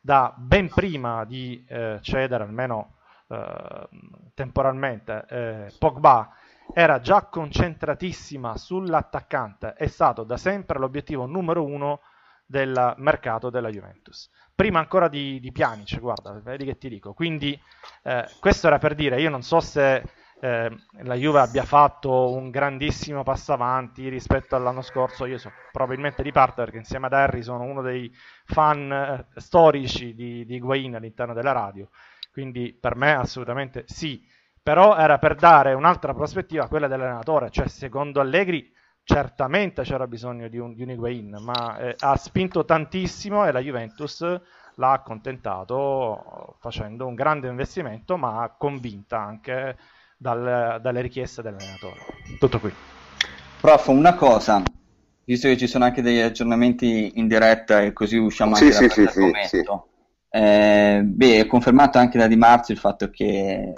da 0.05 0.33
ben 0.37 0.67
prima 0.67 1.23
di 1.23 1.63
eh, 1.65 1.99
cedere 2.01 2.43
almeno 2.43 2.97
eh, 3.29 3.87
temporalmente 4.33 5.25
eh, 5.29 5.73
Pogba 5.79 6.29
era 6.73 6.99
già 6.99 7.23
concentratissima 7.27 8.57
sull'attaccante, 8.57 9.73
è 9.73 9.87
stato 9.87 10.23
da 10.25 10.35
sempre 10.35 10.77
l'obiettivo 10.77 11.25
numero 11.25 11.63
uno 11.63 12.01
del 12.45 12.95
mercato 12.97 13.49
della 13.49 13.69
Juventus. 13.69 14.29
Prima 14.53 14.79
ancora 14.79 15.07
di, 15.07 15.39
di 15.39 15.53
Pjanic, 15.53 15.99
guarda, 15.99 16.33
vedi 16.43 16.65
che 16.65 16.77
ti 16.77 16.89
dico. 16.89 17.13
Quindi 17.13 17.57
eh, 18.03 18.27
questo 18.41 18.67
era 18.67 18.79
per 18.79 18.95
dire, 18.95 19.21
io 19.21 19.29
non 19.29 19.41
so 19.41 19.61
se 19.61 20.03
eh, 20.43 20.69
la 21.03 21.15
Juve 21.15 21.39
abbia 21.39 21.63
fatto 21.63 22.33
un 22.33 22.49
grandissimo 22.49 23.23
passo 23.23 23.53
avanti 23.53 24.09
rispetto 24.09 24.57
all'anno 24.57 24.81
scorso, 24.81 25.25
io 25.25 25.37
so 25.37 25.49
probabilmente 25.71 26.21
di 26.21 26.33
parte 26.33 26.63
perché 26.63 26.75
insieme 26.75 27.05
ad 27.05 27.13
Harry 27.13 27.41
sono 27.41 27.63
uno 27.63 27.81
dei 27.81 28.13
fan 28.43 28.91
eh, 28.91 29.39
storici 29.39 30.13
di, 30.13 30.45
di 30.45 30.55
Higuain 30.55 30.95
all'interno 30.95 31.33
della 31.33 31.53
radio, 31.53 31.87
quindi 32.33 32.77
per 32.77 32.97
me 32.97 33.13
assolutamente 33.15 33.85
sì, 33.87 34.21
però 34.61 34.97
era 34.97 35.17
per 35.17 35.35
dare 35.35 35.71
un'altra 35.75 36.13
prospettiva 36.13 36.65
a 36.65 36.67
quella 36.67 36.87
dell'allenatore, 36.87 37.49
cioè 37.49 37.69
secondo 37.69 38.19
Allegri 38.19 38.69
certamente 39.01 39.83
c'era 39.83 40.07
bisogno 40.07 40.49
di 40.49 40.57
un, 40.57 40.73
di 40.73 40.83
un 40.83 40.89
Higuain, 40.89 41.37
ma 41.39 41.77
eh, 41.77 41.95
ha 41.97 42.17
spinto 42.17 42.65
tantissimo 42.65 43.45
e 43.45 43.53
la 43.53 43.61
Juventus 43.61 44.19
l'ha 44.75 44.91
accontentato 44.91 46.57
facendo 46.59 47.07
un 47.07 47.13
grande 47.13 47.47
investimento, 47.47 48.17
ma 48.17 48.53
convinta 48.57 49.21
anche 49.21 49.77
dal, 50.23 50.79
dalle 50.81 51.01
richieste 51.01 51.41
dell'allenatore. 51.41 51.99
Tutto 52.39 52.59
qui. 52.59 52.73
Prof, 53.59 53.87
una 53.87 54.15
cosa, 54.15 54.63
visto 55.25 55.49
che 55.49 55.57
ci 55.57 55.67
sono 55.67 55.83
anche 55.83 56.01
degli 56.01 56.19
aggiornamenti 56.19 57.11
in 57.15 57.27
diretta 57.27 57.81
e 57.81 57.91
così 57.91 58.15
usciamo 58.15 58.55
anche 58.55 58.71
sì, 58.71 58.87
da 58.87 58.93
sì, 58.93 59.07
sì, 59.07 59.47
sì, 59.47 59.63
eh, 60.29 61.01
beh, 61.03 61.39
è 61.41 61.45
confermato 61.45 61.97
anche 61.97 62.17
da 62.17 62.27
Di 62.27 62.37
Marzio 62.37 62.73
il 62.73 62.79
fatto 62.79 63.09
che 63.09 63.73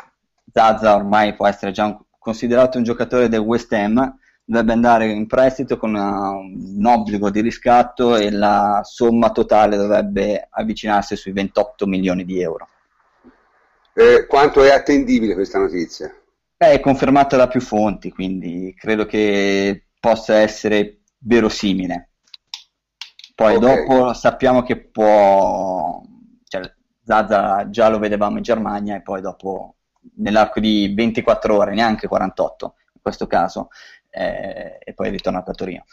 Zaza 0.53 0.95
ormai 0.95 1.33
può 1.33 1.47
essere 1.47 1.71
già 1.71 1.85
un, 1.85 1.97
considerato 2.17 2.77
un 2.77 2.83
giocatore 2.83 3.27
del 3.27 3.39
West 3.39 3.73
Ham, 3.73 4.17
dovrebbe 4.45 4.71
andare 4.71 5.07
in 5.07 5.25
prestito 5.25 5.77
con 5.77 5.89
una, 5.89 6.29
un 6.29 6.85
obbligo 6.85 7.31
di 7.31 7.41
riscatto 7.41 8.15
e 8.15 8.29
la 8.29 8.81
somma 8.83 9.31
totale 9.31 9.77
dovrebbe 9.77 10.47
avvicinarsi 10.49 11.15
sui 11.15 11.31
28 11.31 11.87
milioni 11.87 12.23
di 12.23 12.39
euro. 12.39 12.69
Eh, 13.93 14.27
quanto 14.27 14.63
è 14.63 14.69
attendibile 14.71 15.33
questa 15.33 15.57
notizia? 15.57 16.13
È 16.57 16.79
confermata 16.79 17.35
da 17.35 17.47
più 17.47 17.59
fonti, 17.59 18.11
quindi 18.11 18.73
credo 18.77 19.05
che 19.05 19.87
possa 19.99 20.35
essere 20.35 21.01
verosimile. 21.17 22.11
Poi 23.35 23.55
okay. 23.55 23.85
dopo 23.85 24.13
sappiamo 24.13 24.63
che 24.63 24.77
può... 24.77 26.01
Cioè, 26.47 26.73
Zaza 27.03 27.69
già 27.69 27.89
lo 27.89 27.99
vedevamo 27.99 28.37
in 28.37 28.43
Germania 28.43 28.95
e 28.95 29.01
poi 29.01 29.21
dopo 29.21 29.75
nell'arco 30.15 30.59
di 30.59 30.93
24 30.95 31.55
ore, 31.55 31.73
neanche 31.73 32.07
48 32.07 32.75
in 32.93 33.01
questo 33.01 33.27
caso, 33.27 33.67
eh, 34.09 34.79
e 34.81 34.93
poi 34.93 35.07
è 35.07 35.11
ritornato 35.11 35.51
a 35.51 35.53
Torino. 35.53 35.83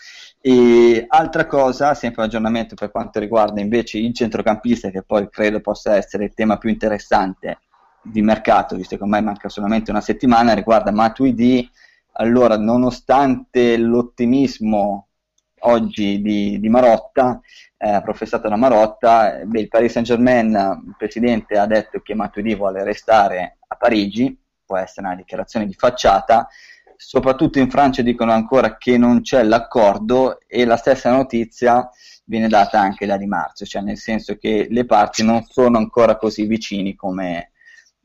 E 0.41 1.05
altra 1.09 1.47
cosa, 1.47 1.95
sempre 1.95 2.23
un 2.23 2.29
aggiornamento 2.29 2.77
per 2.77 2.91
quanto 2.91 3.19
riguarda 3.19 3.61
invece 3.61 3.99
il 3.99 4.15
centrocampista, 4.15 4.91
che 4.91 5.03
poi 5.03 5.29
credo 5.29 5.61
possa 5.61 5.97
essere 5.97 6.25
il 6.25 6.35
tema 6.35 6.57
più 6.57 6.71
interessante 6.71 7.59
di 8.03 8.23
mercato, 8.23 8.77
visto 8.77 8.97
che 8.97 9.03
ormai 9.03 9.23
manca 9.23 9.49
solamente 9.49 9.91
una 9.91 10.01
settimana, 10.01 10.55
riguarda 10.55 10.91
Matuidi. 10.91 11.69
Allora, 12.13 12.59
nonostante 12.59 13.77
l'ottimismo 13.77 15.09
oggi 15.61 16.21
di, 16.21 16.59
di 16.61 16.69
Marotta, 16.69 17.41
eh, 17.79 18.01
professato 18.03 18.49
da 18.49 18.57
Marotta, 18.57 19.41
beh, 19.45 19.61
il 19.61 19.69
Paris 19.69 19.93
Saint 19.93 20.07
Germain, 20.07 20.51
il 20.87 20.95
presidente 20.97 21.59
ha 21.59 21.67
detto 21.67 22.01
che 22.01 22.15
Matuidi 22.15 22.55
vuole 22.55 22.85
restare 22.85 23.59
a 23.67 23.77
Parigi, 23.77 24.37
può 24.65 24.77
essere 24.77 25.07
una 25.07 25.17
dichiarazione 25.17 25.67
di 25.67 25.75
facciata, 25.75 26.49
soprattutto 26.97 27.59
in 27.59 27.71
Francia 27.71 28.03
dicono 28.03 28.33
ancora 28.33 28.77
che 28.77 28.97
non 28.97 29.23
c'è 29.23 29.43
l'accordo 29.43 30.39
e 30.47 30.65
la 30.65 30.77
stessa 30.77 31.11
notizia 31.11 31.89
viene 32.25 32.49
data 32.49 32.81
anche 32.81 33.07
da 33.07 33.17
Di 33.17 33.27
Marzio, 33.27 33.67
cioè 33.67 33.83
nel 33.83 33.99
senso 33.99 34.37
che 34.37 34.69
le 34.71 34.85
parti 34.85 35.25
non 35.25 35.43
sono 35.43 35.79
ancora 35.79 36.17
così 36.17 36.47
vicini 36.47 36.95
come, 36.95 37.52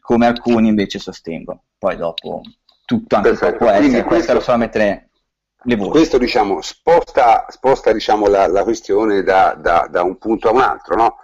come 0.07 0.25
alcuni 0.25 0.69
invece 0.69 0.99
sostengono. 0.99 1.63
Poi 1.77 1.97
dopo 1.97 2.41
tutto 2.85 3.17
anche 3.17 3.31
Perfetto. 3.31 3.57
può 3.57 3.69
essere, 3.69 4.03
questo 4.05 4.31
era 4.31 4.39
solo 4.39 4.57
mettere 4.59 5.09
le 5.63 5.75
voci. 5.75 5.89
Questo 5.89 6.17
diciamo, 6.17 6.61
sposta, 6.61 7.45
sposta 7.49 7.91
diciamo, 7.91 8.27
la, 8.27 8.47
la, 8.47 8.63
questione 8.63 9.21
da, 9.21 9.53
da, 9.59 9.85
da, 9.91 10.03
un 10.03 10.17
punto 10.17 10.47
a 10.47 10.53
un 10.53 10.61
altro, 10.61 10.95
no? 10.95 11.17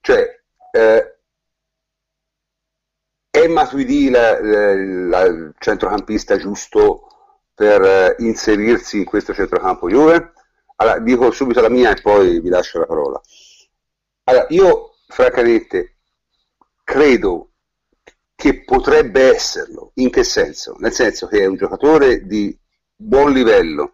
Cioè, 0.00 0.40
eh, 0.70 1.18
è 3.28 3.46
Matuidi 3.48 4.04
il 4.04 5.52
centrocampista 5.58 6.38
giusto 6.38 7.08
per 7.52 7.82
eh, 7.82 8.16
inserirsi 8.20 8.96
in 8.96 9.04
questo 9.04 9.34
centrocampo 9.34 9.90
Juve? 9.90 10.32
Allora, 10.76 11.00
dico 11.00 11.30
subito 11.32 11.60
la 11.60 11.68
mia 11.68 11.94
e 11.94 12.00
poi 12.00 12.40
vi 12.40 12.48
lascio 12.48 12.78
la 12.78 12.86
parola. 12.86 13.20
Allora, 14.24 14.46
io 14.48 14.94
francamente 15.06 15.98
credo 16.82 17.50
che 18.36 18.62
potrebbe 18.62 19.34
esserlo. 19.34 19.90
In 19.94 20.10
che 20.10 20.22
senso? 20.22 20.76
Nel 20.78 20.92
senso 20.92 21.26
che 21.26 21.40
è 21.40 21.46
un 21.46 21.56
giocatore 21.56 22.26
di 22.26 22.56
buon 22.94 23.32
livello, 23.32 23.92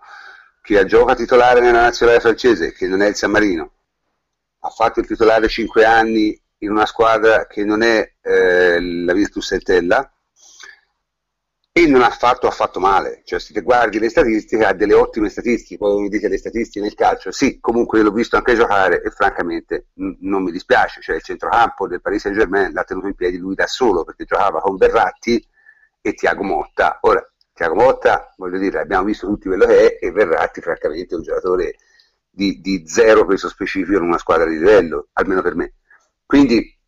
che 0.61 0.85
gioca 0.85 1.15
titolare 1.15 1.61
nella 1.61 1.81
nazionale 1.81 2.21
francese, 2.21 2.73
che 2.73 2.87
non 2.87 3.01
è 3.03 3.09
il 3.09 3.15
San 3.15 3.31
Marino, 3.31 3.73
ha 4.61 4.69
fatto 4.69 5.01
il 5.01 5.07
titolare 5.07 5.49
5 5.49 5.85
anni 5.85 6.39
in 6.59 6.71
una 6.71 6.87
squadra 6.87 7.47
che 7.47 7.65
non 7.65 7.83
è 7.83 8.15
eh, 8.21 8.81
la 8.81 9.13
Virtus 9.13 9.53
Entella, 9.53 10.12
e 11.75 11.87
non 11.87 12.03
ha 12.03 12.11
fatto 12.11 12.47
affatto 12.47 12.79
male, 12.81 13.23
cioè 13.25 13.41
se 13.41 13.59
guardi 13.63 13.99
le 13.99 14.11
statistiche 14.11 14.63
ha 14.63 14.75
delle 14.75 14.93
ottime 14.93 15.31
statistiche, 15.31 15.79
poi 15.79 16.03
mi 16.03 16.09
dite 16.11 16.29
le 16.29 16.37
statistiche 16.37 16.85
nel 16.85 16.95
calcio, 16.95 17.33
sì, 17.33 17.61
comunque 17.61 18.03
l'ho 18.03 18.11
visto 18.13 18.37
anche 18.37 18.55
giocare 18.55 19.01
e 19.03 19.11
francamente 19.11 19.87
n- 19.95 20.19
non 20.21 20.43
mi 20.43 20.53
dispiace, 20.53 21.01
cioè 21.01 21.17
il 21.17 21.23
centrocampo 21.23 21.89
del 21.89 22.03
Paris 22.03 22.21
Saint 22.21 22.37
Germain 22.37 22.73
l'ha 22.75 22.85
tenuto 22.85 23.07
in 23.07 23.15
piedi 23.15 23.39
lui 23.39 23.55
da 23.55 23.67
solo 23.67 24.05
perché 24.05 24.25
giocava 24.27 24.61
con 24.61 24.77
Verratti 24.77 25.43
e 26.03 26.13
Tiago 26.13 26.43
Motta, 26.43 26.99
ora 27.03 27.27
Tiago 27.55 27.75
Motta, 27.75 28.35
voglio 28.37 28.59
dire, 28.59 28.81
abbiamo 28.81 29.05
visto 29.05 29.27
tutti 29.27 29.49
quello 29.49 29.65
che 29.65 29.99
è 29.99 30.07
e 30.07 30.11
Verratti 30.11 30.61
francamente 30.61 31.15
è 31.15 31.17
un 31.17 31.23
giocatore 31.23 31.77
di, 32.29 32.61
di 32.61 32.87
zero 32.87 33.25
peso 33.25 33.49
specifico 33.49 33.97
in 33.97 34.05
una 34.05 34.19
squadra 34.19 34.47
di 34.47 34.59
livello, 34.59 35.09
almeno 35.15 35.41
per 35.41 35.55
me, 35.55 35.73
quindi 36.27 36.79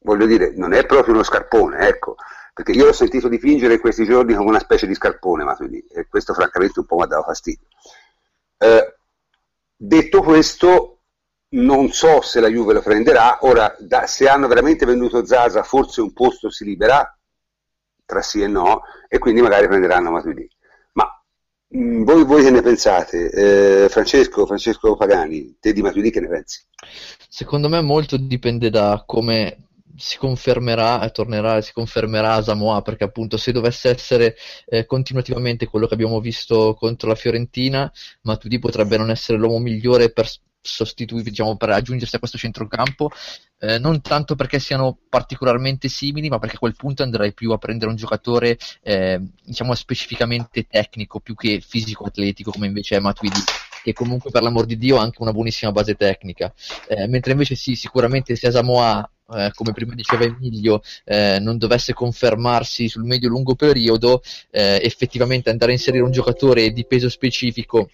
voglio 0.00 0.26
dire, 0.26 0.52
non 0.56 0.72
è 0.72 0.84
proprio 0.86 1.14
uno 1.14 1.22
scarpone, 1.22 1.86
ecco, 1.86 2.16
perché 2.58 2.72
io 2.72 2.86
l'ho 2.86 2.92
sentito 2.92 3.28
dipingere 3.28 3.74
in 3.74 3.80
questi 3.80 4.04
giorni 4.04 4.34
come 4.34 4.48
una 4.48 4.58
specie 4.58 4.88
di 4.88 4.94
scarpone 4.94 5.44
Matuidi 5.44 5.78
e 5.92 6.08
questo 6.08 6.34
francamente 6.34 6.80
un 6.80 6.86
po' 6.86 6.96
mi 6.96 7.02
ha 7.02 7.06
dato 7.06 7.22
fastidio. 7.22 7.68
Eh, 8.58 8.96
detto 9.76 10.22
questo, 10.22 11.02
non 11.50 11.92
so 11.92 12.20
se 12.20 12.40
la 12.40 12.48
Juve 12.48 12.72
lo 12.72 12.82
prenderà, 12.82 13.38
ora 13.42 13.76
da, 13.78 14.08
se 14.08 14.28
hanno 14.28 14.48
veramente 14.48 14.84
venduto 14.86 15.24
Zaza 15.24 15.62
forse 15.62 16.00
un 16.00 16.12
posto 16.12 16.50
si 16.50 16.64
libera, 16.64 17.16
tra 18.04 18.22
sì 18.22 18.42
e 18.42 18.48
no, 18.48 18.82
e 19.06 19.18
quindi 19.18 19.40
magari 19.40 19.68
prenderanno 19.68 20.10
Matuidi. 20.10 20.50
Ma 20.94 21.08
mh, 21.68 21.78
mm, 21.78 22.02
voi, 22.02 22.24
voi, 22.24 22.42
che 22.42 22.50
ne 22.50 22.62
pensate? 22.62 23.30
Eh, 23.84 23.88
Francesco, 23.88 24.46
Francesco 24.46 24.96
Pagani, 24.96 25.58
te 25.60 25.72
di 25.72 25.80
Matuidi 25.80 26.10
che 26.10 26.18
ne 26.18 26.28
pensi? 26.28 26.60
Secondo 27.28 27.68
me 27.68 27.80
molto 27.82 28.16
dipende 28.16 28.68
da 28.68 29.04
come 29.06 29.67
si 29.96 30.18
confermerà 30.18 31.02
e 31.02 31.10
tornerà 31.10 31.60
si 31.60 31.72
confermerà 31.72 32.42
Samoa 32.42 32.82
perché 32.82 33.04
appunto 33.04 33.36
se 33.36 33.52
dovesse 33.52 33.90
essere 33.90 34.36
eh, 34.66 34.86
continuativamente 34.86 35.66
quello 35.66 35.86
che 35.86 35.94
abbiamo 35.94 36.20
visto 36.20 36.74
contro 36.74 37.08
la 37.08 37.14
Fiorentina 37.14 37.90
Matuidi 38.22 38.58
potrebbe 38.58 38.96
non 38.96 39.10
essere 39.10 39.38
l'uomo 39.38 39.58
migliore 39.58 40.10
per 40.10 40.28
sostituire 40.60 41.30
diciamo 41.30 41.56
per 41.56 41.70
aggiungersi 41.70 42.16
a 42.16 42.18
questo 42.18 42.36
centrocampo 42.36 43.10
eh, 43.60 43.78
non 43.78 44.00
tanto 44.00 44.34
perché 44.34 44.58
siano 44.58 44.98
particolarmente 45.08 45.88
simili 45.88 46.28
ma 46.28 46.38
perché 46.38 46.56
a 46.56 46.60
quel 46.60 46.76
punto 46.76 47.02
andrei 47.02 47.32
più 47.32 47.52
a 47.52 47.58
prendere 47.58 47.90
un 47.90 47.96
giocatore 47.96 48.58
eh, 48.82 49.20
diciamo 49.42 49.74
specificamente 49.74 50.66
tecnico 50.66 51.20
pico 51.20 51.42
che 51.42 51.60
fisico 51.60 52.04
atletico 52.04 52.50
come 52.50 52.66
invece 52.66 52.96
è 52.96 53.00
Matuidi 53.00 53.40
che 53.82 53.92
comunque 53.92 54.30
per 54.30 54.42
l'amor 54.42 54.66
di 54.66 54.76
Dio 54.76 54.98
ha 54.98 55.02
anche 55.02 55.22
una 55.22 55.32
buonissima 55.32 55.72
base 55.72 55.94
tecnica. 55.94 56.52
Eh, 56.88 57.06
mentre 57.06 57.32
invece 57.32 57.54
sì 57.54 57.74
sicuramente 57.74 58.36
se 58.36 58.50
Samoa 58.50 59.08
eh, 59.34 59.50
come 59.54 59.72
prima 59.72 59.94
diceva 59.94 60.24
Emilio, 60.24 60.80
eh, 61.04 61.38
non 61.40 61.58
dovesse 61.58 61.92
confermarsi 61.92 62.88
sul 62.88 63.04
medio-lungo 63.04 63.54
periodo, 63.54 64.22
eh, 64.50 64.80
effettivamente 64.82 65.50
andare 65.50 65.72
a 65.72 65.74
inserire 65.74 66.04
un 66.04 66.12
giocatore 66.12 66.72
di 66.72 66.86
peso 66.86 67.08
specifico 67.08 67.90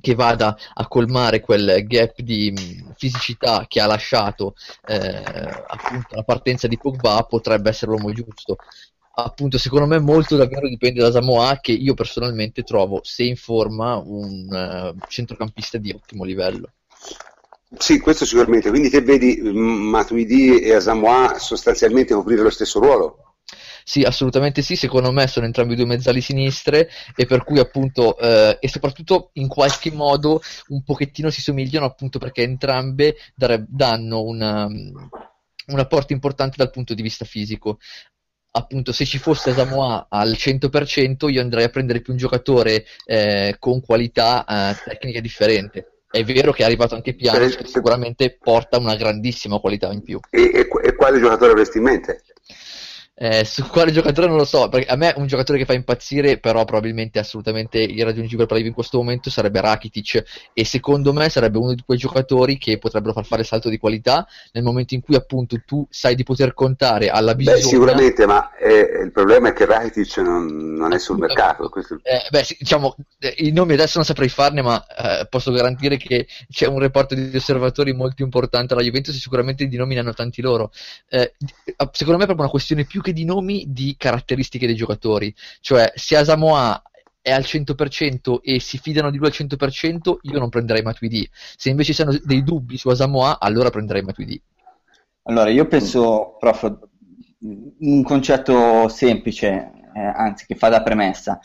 che 0.00 0.14
vada 0.14 0.56
a 0.74 0.86
colmare 0.86 1.40
quel 1.40 1.84
gap 1.86 2.20
di 2.20 2.52
mh, 2.52 2.94
fisicità 2.96 3.64
che 3.66 3.80
ha 3.80 3.86
lasciato 3.86 4.54
eh, 4.86 4.98
appunto 5.66 6.14
la 6.14 6.22
partenza 6.22 6.68
di 6.68 6.76
Pogba 6.76 7.22
potrebbe 7.24 7.70
essere 7.70 7.92
l'uomo 7.92 8.12
giusto. 8.12 8.56
Appunto 9.18 9.56
secondo 9.56 9.86
me 9.86 9.98
molto 9.98 10.36
davvero 10.36 10.68
dipende 10.68 11.00
da 11.00 11.10
Samoa 11.10 11.58
che 11.60 11.72
io 11.72 11.94
personalmente 11.94 12.62
trovo 12.62 13.00
se 13.02 13.24
in 13.24 13.36
forma 13.36 13.96
un 13.96 14.46
uh, 14.94 15.06
centrocampista 15.08 15.78
di 15.78 15.90
ottimo 15.90 16.22
livello 16.22 16.72
Sì, 17.78 17.98
questo 17.98 18.24
sicuramente. 18.24 18.70
Quindi 18.70 18.88
che 18.88 19.02
vedi 19.02 19.40
Matuidi 19.42 20.60
e 20.60 20.74
Asamoah 20.74 21.38
sostanzialmente 21.38 22.14
coprire 22.14 22.42
lo 22.42 22.50
stesso 22.50 22.78
ruolo? 22.78 23.26
Sì, 23.88 24.02
assolutamente 24.02 24.62
sì, 24.62 24.74
secondo 24.74 25.12
me 25.12 25.28
sono 25.28 25.46
entrambi 25.46 25.76
due 25.76 25.86
mezzali 25.86 26.20
sinistre 26.20 26.88
e 27.14 27.24
per 27.24 27.44
cui 27.44 27.60
appunto, 27.60 28.18
eh, 28.18 28.58
e 28.60 28.68
soprattutto 28.68 29.30
in 29.34 29.46
qualche 29.46 29.92
modo 29.92 30.40
un 30.68 30.82
pochettino 30.82 31.30
si 31.30 31.40
somigliano 31.40 31.86
appunto 31.86 32.18
perché 32.18 32.42
entrambe 32.42 33.14
dare, 33.36 33.64
danno 33.68 34.22
una, 34.22 34.66
un 34.66 35.78
apporto 35.78 36.12
importante 36.12 36.56
dal 36.56 36.70
punto 36.70 36.94
di 36.94 37.02
vista 37.02 37.24
fisico. 37.24 37.78
Appunto, 38.50 38.90
se 38.90 39.04
ci 39.04 39.18
fosse 39.18 39.52
Samoa 39.52 40.06
al 40.08 40.32
100%, 40.32 41.28
io 41.28 41.40
andrei 41.40 41.64
a 41.64 41.68
prendere 41.68 42.00
più 42.00 42.12
un 42.12 42.18
giocatore 42.18 42.86
eh, 43.04 43.54
con 43.58 43.80
qualità 43.82 44.44
eh, 44.44 44.76
tecniche 44.82 45.20
differente. 45.20 45.95
È 46.16 46.24
vero 46.24 46.50
che 46.50 46.62
è 46.62 46.64
arrivato 46.64 46.94
anche 46.94 47.14
Piano, 47.14 47.46
sicuramente 47.64 48.38
porta 48.42 48.78
una 48.78 48.96
grandissima 48.96 49.58
qualità 49.58 49.92
in 49.92 50.02
più. 50.02 50.18
E, 50.30 50.50
e, 50.54 50.68
e 50.82 50.94
quale 50.94 51.20
giocatore 51.20 51.50
avresti 51.50 51.76
in 51.76 51.84
mente? 51.84 52.22
Eh, 53.18 53.46
su 53.46 53.64
quale 53.70 53.92
giocatore 53.92 54.26
non 54.26 54.36
lo 54.36 54.44
so, 54.44 54.68
perché 54.68 54.90
a 54.90 54.96
me 54.96 55.14
un 55.16 55.26
giocatore 55.26 55.58
che 55.58 55.64
fa 55.64 55.72
impazzire, 55.72 56.38
però 56.38 56.64
probabilmente 56.64 57.18
assolutamente 57.18 57.78
irraggiungibile 57.78 58.46
per 58.46 58.58
la 58.58 58.66
in 58.66 58.74
questo 58.74 58.98
momento 58.98 59.30
sarebbe 59.30 59.60
Rakitic 59.60 60.50
e 60.52 60.64
secondo 60.64 61.12
me 61.14 61.30
sarebbe 61.30 61.56
uno 61.56 61.74
di 61.74 61.82
quei 61.84 61.96
giocatori 61.96 62.58
che 62.58 62.78
potrebbero 62.78 63.14
far 63.14 63.24
fare 63.24 63.40
il 63.40 63.46
salto 63.46 63.70
di 63.70 63.78
qualità 63.78 64.26
nel 64.52 64.62
momento 64.62 64.94
in 64.94 65.00
cui 65.00 65.14
appunto 65.14 65.56
tu 65.64 65.86
sai 65.88 66.14
di 66.14 66.24
poter 66.24 66.52
contare 66.52 67.08
alla 67.08 67.34
bisogna. 67.34 67.56
Beh, 67.56 67.62
sicuramente, 67.62 68.26
ma 68.26 68.54
eh, 68.56 69.00
il 69.04 69.12
problema 69.12 69.48
è 69.48 69.52
che 69.54 69.64
Rakitic 69.64 70.18
non, 70.18 70.74
non 70.74 70.92
è 70.92 70.98
sul 70.98 71.16
mercato. 71.16 71.70
Questo... 71.70 71.98
Eh, 72.02 72.26
beh, 72.28 72.44
diciamo, 72.58 72.96
eh, 73.18 73.34
i 73.38 73.52
nomi 73.52 73.72
adesso 73.72 73.96
non 73.96 74.04
saprei 74.04 74.28
farne, 74.28 74.60
ma 74.60 74.84
eh, 74.86 75.26
posso 75.26 75.50
garantire 75.52 75.96
che 75.96 76.26
c'è 76.50 76.66
un 76.66 76.80
reparto 76.80 77.14
di 77.14 77.34
osservatori 77.34 77.94
molto 77.94 78.22
importante 78.22 78.74
alla 78.74 78.82
Juventus 78.82 79.14
e 79.14 79.18
sicuramente 79.18 79.66
di 79.66 79.76
nomi 79.76 79.94
ne 79.94 80.00
hanno 80.00 80.12
tanti 80.12 80.42
loro. 80.42 80.70
Eh, 81.08 81.32
secondo 81.92 82.18
me 82.18 82.24
è 82.24 82.26
proprio 82.26 82.40
una 82.40 82.50
questione 82.50 82.84
più 82.84 83.00
che 83.06 83.12
di 83.12 83.24
nomi 83.24 83.66
di 83.68 83.94
caratteristiche 83.96 84.66
dei 84.66 84.74
giocatori. 84.74 85.32
Cioè, 85.60 85.92
se 85.94 86.16
Asamoah 86.16 86.82
è 87.20 87.30
al 87.30 87.42
100% 87.42 88.40
e 88.42 88.58
si 88.58 88.78
fidano 88.78 89.10
di 89.10 89.18
lui 89.18 89.28
al 89.28 89.32
100%, 89.32 90.16
io 90.22 90.38
non 90.38 90.48
prenderei 90.48 90.82
Matuidi. 90.82 91.28
Se 91.32 91.70
invece 91.70 91.92
ci 91.92 92.02
sono 92.02 92.18
dei 92.24 92.42
dubbi 92.42 92.76
su 92.76 92.88
Asamoah, 92.88 93.38
allora 93.38 93.70
prenderei 93.70 94.02
Matuidi. 94.02 94.40
Allora, 95.22 95.50
io 95.50 95.66
penso, 95.66 96.36
prof, 96.38 96.78
un 97.78 98.02
concetto 98.02 98.88
semplice, 98.88 99.72
eh, 99.94 100.00
anzi 100.00 100.46
che 100.46 100.56
fa 100.56 100.68
da 100.68 100.82
premessa. 100.82 101.38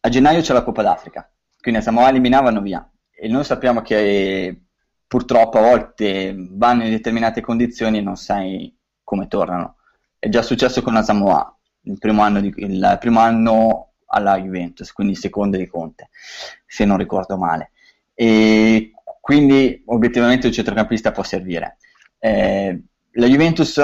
A 0.00 0.08
gennaio 0.08 0.42
c'è 0.42 0.52
la 0.52 0.62
Coppa 0.62 0.82
d'Africa, 0.82 1.30
quindi 1.60 1.80
Asamoah 1.80 2.10
eliminavano 2.10 2.60
via. 2.60 2.90
E 3.10 3.28
noi 3.28 3.44
sappiamo 3.44 3.80
che 3.80 4.62
purtroppo 5.06 5.58
a 5.58 5.62
volte 5.62 6.34
vanno 6.36 6.84
in 6.84 6.90
determinate 6.90 7.40
condizioni 7.40 7.98
e 7.98 8.02
non 8.02 8.16
sai 8.16 8.74
come 9.02 9.26
tornano 9.26 9.77
è 10.18 10.28
già 10.28 10.42
successo 10.42 10.82
con 10.82 10.94
la 10.94 11.02
Samoa 11.02 11.52
il 11.82 11.98
primo 11.98 12.22
anno, 12.22 12.40
di, 12.40 12.52
il 12.56 12.96
primo 13.00 13.20
anno 13.20 13.92
alla 14.06 14.38
Juventus, 14.38 14.92
quindi 14.92 15.14
il 15.14 15.18
secondo 15.18 15.56
di 15.56 15.66
Conte, 15.66 16.10
se 16.66 16.84
non 16.84 16.96
ricordo 16.96 17.36
male. 17.36 17.70
E 18.14 18.92
quindi 19.20 19.82
obiettivamente 19.86 20.46
un 20.46 20.52
centrocampista 20.52 21.12
può 21.12 21.22
servire. 21.22 21.76
Eh, 22.18 22.82
la 23.12 23.26
Juventus, 23.26 23.80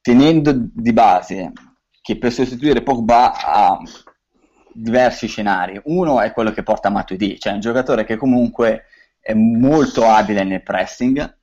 tenendo 0.00 0.52
di 0.54 0.92
base 0.92 1.52
che 2.00 2.18
per 2.18 2.32
sostituire 2.32 2.82
Pogba 2.82 3.32
ha 3.34 3.78
diversi 4.74 5.28
scenari, 5.28 5.80
uno 5.84 6.20
è 6.20 6.32
quello 6.32 6.50
che 6.50 6.62
porta 6.62 6.90
Matuidi, 6.90 7.38
cioè 7.38 7.52
un 7.52 7.60
giocatore 7.60 8.04
che 8.04 8.16
comunque 8.16 8.86
è 9.20 9.34
molto 9.34 10.06
abile 10.06 10.42
nel 10.42 10.62
pressing, 10.62 11.38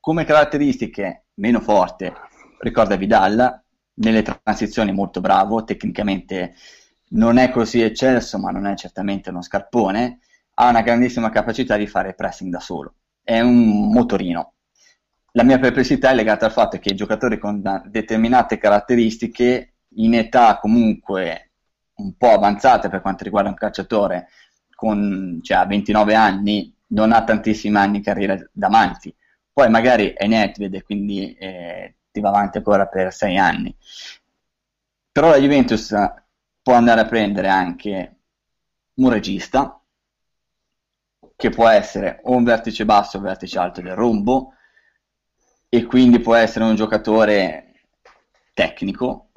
come 0.00 0.24
caratteristiche 0.24 1.26
meno 1.34 1.60
forte 1.60 2.12
ricorda 2.62 2.96
Vidal, 2.96 3.62
nelle 3.94 4.22
transizioni 4.22 4.92
molto 4.92 5.20
bravo, 5.20 5.64
tecnicamente 5.64 6.54
non 7.10 7.36
è 7.36 7.50
così 7.50 7.82
eccelso, 7.82 8.38
ma 8.38 8.50
non 8.50 8.66
è 8.66 8.74
certamente 8.74 9.30
uno 9.30 9.42
scarpone, 9.42 10.20
ha 10.54 10.68
una 10.68 10.82
grandissima 10.82 11.30
capacità 11.30 11.76
di 11.76 11.86
fare 11.86 12.14
pressing 12.14 12.50
da 12.50 12.60
solo, 12.60 12.94
è 13.22 13.40
un 13.40 13.92
motorino. 13.92 14.54
La 15.32 15.44
mia 15.44 15.58
perplessità 15.58 16.10
è 16.10 16.14
legata 16.14 16.46
al 16.46 16.52
fatto 16.52 16.78
che 16.78 16.90
i 16.90 16.96
giocatori 16.96 17.38
con 17.38 17.62
determinate 17.86 18.58
caratteristiche, 18.58 19.74
in 19.96 20.14
età 20.14 20.58
comunque 20.58 21.50
un 21.94 22.16
po' 22.16 22.30
avanzate 22.30 22.88
per 22.88 23.00
quanto 23.00 23.24
riguarda 23.24 23.48
un 23.48 23.54
calciatore, 23.54 24.28
con, 24.74 25.40
cioè, 25.42 25.58
a 25.58 25.66
29 25.66 26.14
anni, 26.14 26.74
non 26.88 27.12
ha 27.12 27.24
tantissimi 27.24 27.76
anni 27.76 27.98
di 27.98 28.04
carriera 28.04 28.36
davanti. 28.52 29.14
Poi 29.52 29.68
magari 29.68 30.12
è 30.12 30.26
Nedved 30.26 30.82
quindi 30.82 31.34
eh, 31.34 31.96
va 32.20 32.28
avanti 32.28 32.58
ancora 32.58 32.86
per 32.86 33.12
sei 33.12 33.36
anni. 33.38 33.74
Però 35.10 35.28
la 35.28 35.38
Juventus 35.38 35.94
può 36.62 36.74
andare 36.74 37.00
a 37.00 37.06
prendere 37.06 37.48
anche 37.48 38.16
un 38.94 39.10
regista, 39.10 39.80
che 41.36 41.50
può 41.50 41.68
essere 41.68 42.20
o 42.24 42.36
un 42.36 42.44
vertice 42.44 42.84
basso 42.84 43.16
o 43.16 43.20
un 43.20 43.26
vertice 43.26 43.58
alto 43.58 43.80
del 43.80 43.94
rombo, 43.94 44.54
e 45.68 45.84
quindi 45.84 46.20
può 46.20 46.34
essere 46.34 46.64
un 46.64 46.74
giocatore 46.74 47.72
tecnico, 48.54 49.30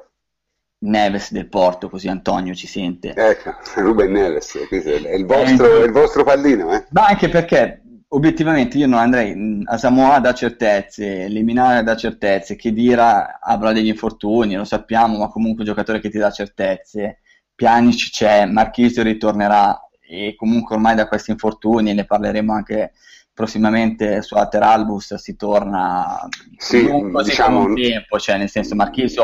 Neves 0.80 1.32
del 1.32 1.48
Porto, 1.48 1.90
così 1.90 2.08
Antonio 2.08 2.54
ci 2.54 2.68
sente. 2.68 3.14
Ecco, 3.16 3.56
Ruben 3.82 4.12
Neves, 4.12 4.56
è 4.70 5.16
il 5.16 5.26
vostro, 5.26 5.82
è 5.82 5.86
il 5.86 5.92
vostro 5.92 6.24
pallino. 6.24 6.74
Eh? 6.74 6.86
Ma 6.90 7.08
anche 7.08 7.30
perché 7.30 7.82
obiettivamente 8.10 8.78
io 8.78 8.88
non 8.88 9.00
andrei 9.00 9.62
a 9.66 9.78
Samoa 9.78 10.20
da 10.20 10.34
certezze, 10.34 11.24
eliminare 11.24 11.84
da 11.84 11.96
certezze, 11.96 12.56
che 12.56 12.72
Dira 12.72 13.40
avrà 13.40 13.72
degli 13.72 13.88
infortuni, 13.88 14.56
lo 14.56 14.64
sappiamo, 14.64 15.18
ma 15.18 15.28
comunque 15.28 15.62
un 15.62 15.68
giocatore 15.68 16.00
che 16.00 16.10
ti 16.10 16.18
dà 16.18 16.32
certezze, 16.32 17.20
Pianici 17.54 18.12
c'è, 18.12 18.46
Marchisio 18.46 19.04
ritornerà 19.04 19.80
e 20.08 20.36
comunque 20.36 20.76
ormai 20.76 20.96
da 20.96 21.08
questi 21.08 21.32
infortuni 21.32 21.94
ne 21.94 22.06
parleremo 22.06 22.54
anche 22.54 22.94
prossimamente 23.34 24.22
su 24.22 24.36
Alter 24.36 24.62
Albus 24.62 25.16
si 25.16 25.36
torna 25.36 26.28
sì, 26.58 26.88
così 27.12 27.30
diciamo... 27.32 27.64
un 27.64 27.76
tempo, 27.76 28.20
cioè 28.20 28.38
nel 28.38 28.50
senso 28.50 28.76
Marchisio 28.76 29.24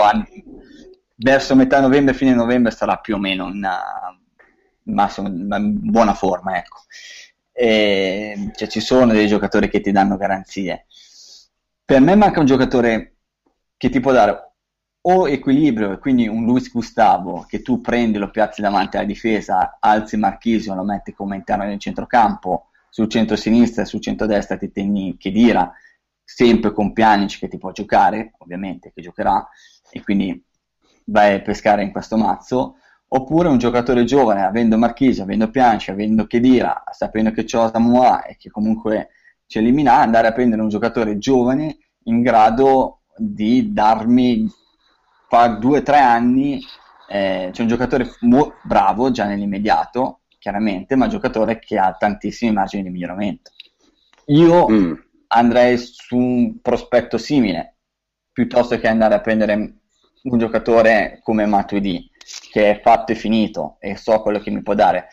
verso 1.15 1.55
metà 1.55 1.79
novembre, 1.79 2.13
fine 2.13 2.33
novembre 2.33 2.71
sarà 2.71 2.97
più 2.97 3.15
o 3.15 3.19
meno 3.19 3.47
in, 3.47 3.65
massimo, 4.83 5.27
in 5.27 5.79
buona 5.81 6.13
forma, 6.13 6.57
ecco 6.57 6.79
e, 7.61 8.51
cioè, 8.55 8.67
ci 8.67 8.79
sono 8.79 9.13
dei 9.13 9.27
giocatori 9.27 9.69
che 9.69 9.81
ti 9.81 9.91
danno 9.91 10.17
garanzie. 10.17 10.87
Per 11.85 12.01
me 12.01 12.15
manca 12.15 12.39
un 12.39 12.47
giocatore 12.47 13.17
che 13.77 13.89
ti 13.89 13.99
può 13.99 14.11
dare 14.11 14.53
o 15.01 15.29
equilibrio, 15.29 15.99
quindi 15.99 16.27
un 16.27 16.43
Luis 16.43 16.71
Gustavo 16.71 17.45
che 17.47 17.61
tu 17.61 17.79
prendi, 17.79 18.17
lo 18.17 18.31
piazzi 18.31 18.61
davanti 18.61 18.97
alla 18.97 19.05
difesa, 19.05 19.77
alzi 19.79 20.17
Marchisio, 20.17 20.73
lo 20.73 20.83
metti 20.83 21.13
come 21.13 21.35
interno 21.35 21.63
nel 21.63 21.77
centrocampo, 21.77 22.69
sul 22.89 23.07
centro-sinistra 23.07 23.83
e 23.83 23.85
sul 23.85 24.01
centro-destra 24.01 24.57
ti 24.57 24.71
tenni 24.71 25.15
Chedira, 25.17 25.71
sempre 26.23 26.71
con 26.73 26.93
Pjanic 26.93 27.37
che 27.37 27.47
ti 27.47 27.59
può 27.59 27.71
giocare, 27.71 28.33
ovviamente, 28.39 28.91
che 28.91 29.03
giocherà, 29.03 29.47
e 29.91 30.01
quindi 30.01 30.43
vai 31.05 31.35
a 31.35 31.41
pescare 31.41 31.83
in 31.83 31.91
questo 31.91 32.17
mazzo, 32.17 32.77
oppure 33.13 33.49
un 33.49 33.57
giocatore 33.57 34.05
giovane, 34.05 34.43
avendo 34.43 34.77
Marchisi, 34.77 35.21
avendo 35.21 35.49
Pianci, 35.49 35.91
avendo 35.91 36.25
Chedira, 36.25 36.83
sapendo 36.91 37.31
che 37.31 37.43
c'ho 37.43 37.69
Samoa 37.69 38.23
e 38.23 38.37
che 38.37 38.49
comunque 38.49 39.09
ci 39.47 39.57
elimina, 39.57 39.97
andare 39.97 40.27
a 40.27 40.31
prendere 40.31 40.61
un 40.61 40.69
giocatore 40.69 41.17
giovane 41.17 41.77
in 42.05 42.21
grado 42.21 43.01
di 43.17 43.73
darmi 43.73 44.49
qua 45.27 45.47
due 45.49 45.79
o 45.79 45.83
tre 45.83 45.97
anni, 45.97 46.61
eh, 47.09 47.49
c'è 47.51 47.61
un 47.61 47.67
giocatore 47.67 48.15
mo- 48.21 48.53
bravo 48.63 49.11
già 49.11 49.25
nell'immediato, 49.25 50.21
chiaramente, 50.39 50.95
ma 50.95 51.05
un 51.05 51.11
giocatore 51.11 51.59
che 51.59 51.77
ha 51.77 51.93
tantissimi 51.99 52.53
margini 52.53 52.83
di 52.83 52.89
miglioramento. 52.91 53.51
Io 54.27 54.69
mm. 54.69 54.93
andrei 55.27 55.77
su 55.77 56.15
un 56.15 56.61
prospetto 56.61 57.17
simile, 57.17 57.75
piuttosto 58.31 58.79
che 58.79 58.87
andare 58.87 59.15
a 59.15 59.19
prendere 59.19 59.53
un 60.23 60.37
giocatore 60.37 61.19
come 61.23 61.45
Matuidi 61.45 62.09
che 62.51 62.69
è 62.69 62.81
fatto 62.81 63.13
e 63.13 63.15
finito 63.15 63.77
e 63.79 63.95
so 63.95 64.21
quello 64.21 64.39
che 64.39 64.51
mi 64.51 64.61
può 64.61 64.73
dare. 64.73 65.07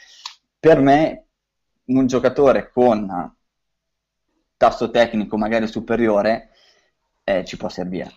Per 0.58 0.80
me, 0.80 1.26
un 1.84 2.06
giocatore 2.08 2.72
con 2.72 3.32
tasso 4.56 4.90
tecnico 4.90 5.38
magari 5.38 5.68
superiore 5.68 6.50
eh, 7.22 7.44
ci 7.44 7.56
può 7.56 7.68
servire. 7.68 8.12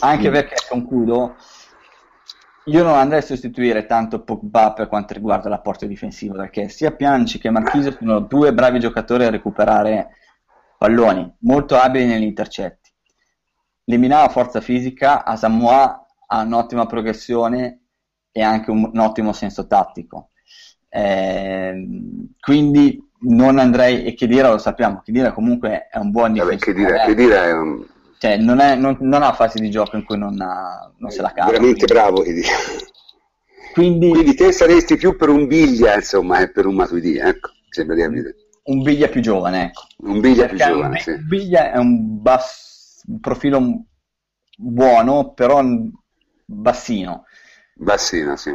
Anche 0.00 0.30
mm. 0.30 0.32
perché, 0.32 0.54
concludo, 0.66 1.36
io 2.64 2.82
non 2.82 2.94
andrei 2.94 3.18
a 3.18 3.22
sostituire 3.22 3.84
tanto 3.84 4.22
Pogba 4.22 4.72
per 4.72 4.88
quanto 4.88 5.12
riguarda 5.12 5.50
l'apporto 5.50 5.84
difensivo, 5.84 6.34
perché 6.34 6.70
sia 6.70 6.92
Pianci 6.92 7.38
che 7.38 7.50
Marchise 7.50 7.98
sono 7.98 8.20
due 8.20 8.54
bravi 8.54 8.80
giocatori 8.80 9.26
a 9.26 9.30
recuperare 9.30 10.16
palloni, 10.78 11.36
molto 11.40 11.76
abili 11.76 12.06
negli 12.06 12.22
intercetti. 12.22 12.90
Liminava 13.84 14.30
forza 14.30 14.62
fisica, 14.62 15.22
Asamoah 15.22 16.06
ha 16.28 16.40
un'ottima 16.40 16.86
progressione 16.86 17.81
e 18.32 18.42
anche 18.42 18.70
un, 18.70 18.90
un 18.92 18.98
ottimo 18.98 19.32
senso 19.32 19.66
tattico. 19.66 20.30
Eh, 20.88 21.86
quindi 22.40 23.00
non 23.20 23.58
andrei, 23.58 24.04
e 24.04 24.14
Chedira 24.14 24.50
lo 24.50 24.58
sappiamo, 24.58 25.00
Chedira 25.04 25.32
comunque 25.32 25.86
è 25.88 25.98
un 25.98 26.10
buon 26.10 26.32
difensore. 26.32 26.58
Chedira, 26.72 27.04
Chedira 27.04 27.44
è 27.44 27.52
un... 27.52 27.86
Cioè, 28.18 28.36
non, 28.36 28.60
è- 28.60 28.74
non- 28.76 28.96
non 29.00 29.22
ha 29.22 29.32
fasi 29.32 29.58
di 29.60 29.70
gioco 29.70 29.96
in 29.96 30.04
cui 30.04 30.16
non, 30.18 30.40
ha- 30.40 30.90
non 30.98 31.10
se 31.10 31.22
la 31.22 31.32
cava. 31.32 31.50
veramente 31.50 31.84
quindi- 31.86 31.92
bravo 31.94 32.22
Chedira. 32.22 32.48
Quindi 33.72 34.10
Quindi 34.10 34.34
te 34.34 34.52
saresti 34.52 34.96
più 34.96 35.16
per 35.16 35.28
un 35.30 35.46
Biglia, 35.46 35.94
insomma, 35.94 36.38
che 36.38 36.50
per 36.50 36.66
un 36.66 36.74
Matuidi, 36.74 37.16
ecco, 37.16 37.50
sembra 37.70 37.94
di 37.96 38.02
capire. 38.02 38.34
un 38.64 38.82
Biglia 38.82 39.08
più 39.08 39.20
giovane, 39.22 39.64
ecco. 39.66 39.86
Un 40.08 40.20
Biglia 40.20 40.46
più 40.46 40.56
Perché 40.58 40.72
un 40.72 40.76
giovane, 40.76 40.94
Bi- 40.96 41.00
sì. 41.02 41.16
Biglia 41.26 41.72
è 41.72 41.78
un, 41.78 42.20
bass- 42.20 43.02
un 43.06 43.20
profilo 43.20 43.84
buono, 44.58 45.32
però 45.32 45.62
bassino. 46.44 47.24
Bassino, 47.82 48.36
sì. 48.36 48.54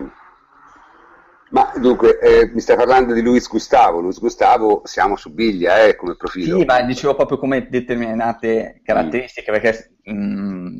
Ma 1.49 1.71
dunque, 1.77 2.19
eh, 2.19 2.49
mi 2.53 2.59
stai 2.59 2.75
parlando 2.75 3.13
di 3.13 3.21
Luis 3.21 3.47
Gustavo. 3.47 3.99
Luis 3.99 4.19
Gustavo, 4.19 4.81
siamo 4.85 5.15
su 5.15 5.33
Biglia, 5.33 5.83
eh, 5.83 5.95
come 5.95 6.15
profilo. 6.15 6.59
Sì, 6.59 6.65
ma 6.65 6.81
dicevo 6.81 7.15
proprio 7.15 7.37
come 7.37 7.67
determinate 7.69 8.81
caratteristiche, 8.83 9.51
perché 9.51 9.97
mm, 10.11 10.79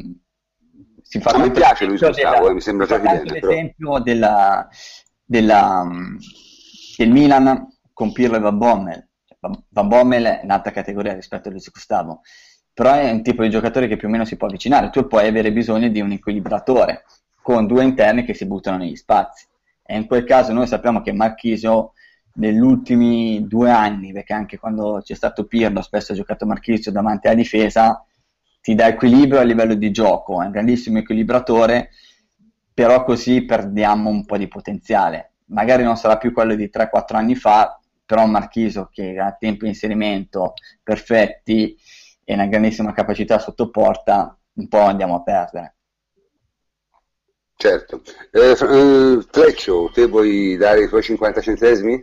si 1.02 1.22
fa 1.22 1.32
tanto 1.32 1.52
piace 1.52 1.86
Luis 1.86 2.02
Gustavo, 2.02 2.36
della- 2.36 2.50
eh, 2.50 2.54
mi 2.54 2.62
sembra 2.62 2.86
già 2.86 2.96
evidente, 2.96 3.40
però. 3.40 3.48
l'esempio 3.52 4.00
della, 4.00 4.68
della, 5.24 5.84
mm, 5.86 6.18
del 6.98 7.10
Milan 7.12 7.68
con 7.94 8.12
Pirlo 8.12 8.36
e 8.36 8.40
Van 8.40 8.58
Bommel. 8.58 9.10
Van- 9.40 9.64
Van 9.70 9.88
Bommel 9.88 10.24
è 10.26 10.40
un'altra 10.44 10.72
categoria 10.72 11.14
rispetto 11.14 11.48
a 11.48 11.52
Luis 11.52 11.70
Gustavo, 11.72 12.22
però 12.74 12.94
è 12.94 13.10
un 13.10 13.24
tipo 13.24 13.44
di 13.44 13.50
giocatore 13.50 13.88
che 13.88 13.96
più 13.96 14.10
o 14.10 14.12
meno 14.12 14.26
si 14.26 14.36
può 14.36 14.48
avvicinare. 14.48 14.90
Tu 14.90 15.08
puoi 15.08 15.28
avere 15.28 15.54
bisogno 15.54 15.88
di 15.88 16.02
un 16.02 16.12
equilibratore 16.12 17.04
con 17.48 17.66
due 17.66 17.86
interni 17.86 18.26
che 18.26 18.34
si 18.34 18.46
buttano 18.46 18.76
negli 18.76 18.98
spazi. 18.98 19.48
E 19.82 19.96
in 19.96 20.06
quel 20.06 20.26
caso 20.26 20.52
noi 20.52 20.68
sappiamo 20.68 21.02
che 21.02 21.14
Marchisio 21.14 21.94
negli 22.34 22.60
ultimi 22.60 23.48
due 23.48 23.72
anni, 23.72 24.12
perché 24.12 24.34
anche 24.34 24.60
quando 24.60 25.00
c'è 25.02 25.14
stato 25.14 25.46
Pirlo 25.46 25.82
spesso 25.82 26.12
ha 26.12 26.16
giocato 26.16 26.46
Marchisio 26.46 26.92
davanti 26.92 27.28
alla 27.28 27.38
difesa, 27.38 28.06
ti 28.60 28.76
dà 28.76 28.88
equilibrio 28.88 29.40
a 29.40 29.44
livello 29.44 29.76
di 29.76 29.92
gioco, 29.92 30.42
è 30.42 30.46
un 30.46 30.52
grandissimo 30.52 30.98
equilibratore, 30.98 31.92
però 32.74 33.06
così 33.06 33.46
perdiamo 33.46 34.10
un 34.10 34.26
po' 34.26 34.36
di 34.36 34.50
potenziale. 34.50 35.36
Magari 35.46 35.84
non 35.84 35.96
sarà 35.96 36.18
più 36.18 36.34
quello 36.34 36.54
di 36.54 36.70
3-4 36.70 37.16
anni 37.16 37.36
fa, 37.36 37.80
però 38.06 38.26
Marchisio 38.26 38.90
che 38.92 39.18
ha 39.18 39.38
tempo 39.40 39.64
di 39.64 39.70
inserimento 39.70 40.52
perfetti 40.84 41.78
e 42.26 42.34
una 42.34 42.48
grandissima 42.48 42.92
capacità 42.92 43.40
sotto 43.40 43.70
porta, 43.70 44.38
un 44.56 44.68
po' 44.68 44.82
andiamo 44.82 45.16
a 45.16 45.24
perdere. 45.24 45.77
Certo. 47.60 48.04
Eh, 48.32 48.52
eh, 48.52 49.22
Fleccio, 49.32 49.90
te 49.92 50.06
vuoi 50.06 50.56
dare 50.58 50.84
i 50.84 50.88
tuoi 50.88 51.02
50 51.02 51.42
centesimi? 51.42 52.00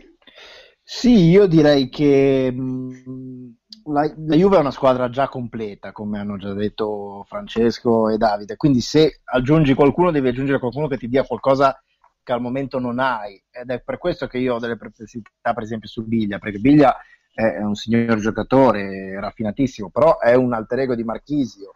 Sì, 0.83 1.29
io 1.29 1.47
direi 1.47 1.87
che 1.87 2.51
mh, 2.51 3.55
la, 3.85 4.01
la 4.17 4.35
Juve 4.35 4.57
è 4.57 4.59
una 4.59 4.71
squadra 4.71 5.09
già 5.09 5.29
completa, 5.29 5.93
come 5.93 6.19
hanno 6.19 6.35
già 6.37 6.53
detto 6.53 7.23
Francesco 7.27 8.09
e 8.09 8.17
Davide, 8.17 8.57
quindi 8.57 8.81
se 8.81 9.21
aggiungi 9.23 9.73
qualcuno 9.73 10.11
devi 10.11 10.27
aggiungere 10.27 10.59
qualcuno 10.59 10.87
che 10.87 10.97
ti 10.97 11.07
dia 11.07 11.23
qualcosa 11.23 11.81
che 12.21 12.33
al 12.33 12.41
momento 12.41 12.77
non 12.79 12.99
hai 12.99 13.41
ed 13.49 13.69
è 13.69 13.81
per 13.81 13.97
questo 13.97 14.27
che 14.27 14.37
io 14.39 14.55
ho 14.55 14.59
delle 14.59 14.75
perplessità 14.77 15.53
per 15.53 15.63
esempio 15.63 15.87
su 15.87 16.05
Biglia, 16.05 16.37
perché 16.37 16.59
Biglia 16.59 16.97
è 17.33 17.59
un 17.61 17.75
signor 17.75 18.19
giocatore, 18.19 19.19
raffinatissimo, 19.21 19.89
però 19.89 20.19
è 20.19 20.33
un 20.35 20.53
alter 20.53 20.79
ego 20.79 20.95
di 20.95 21.03
Marchisio, 21.03 21.75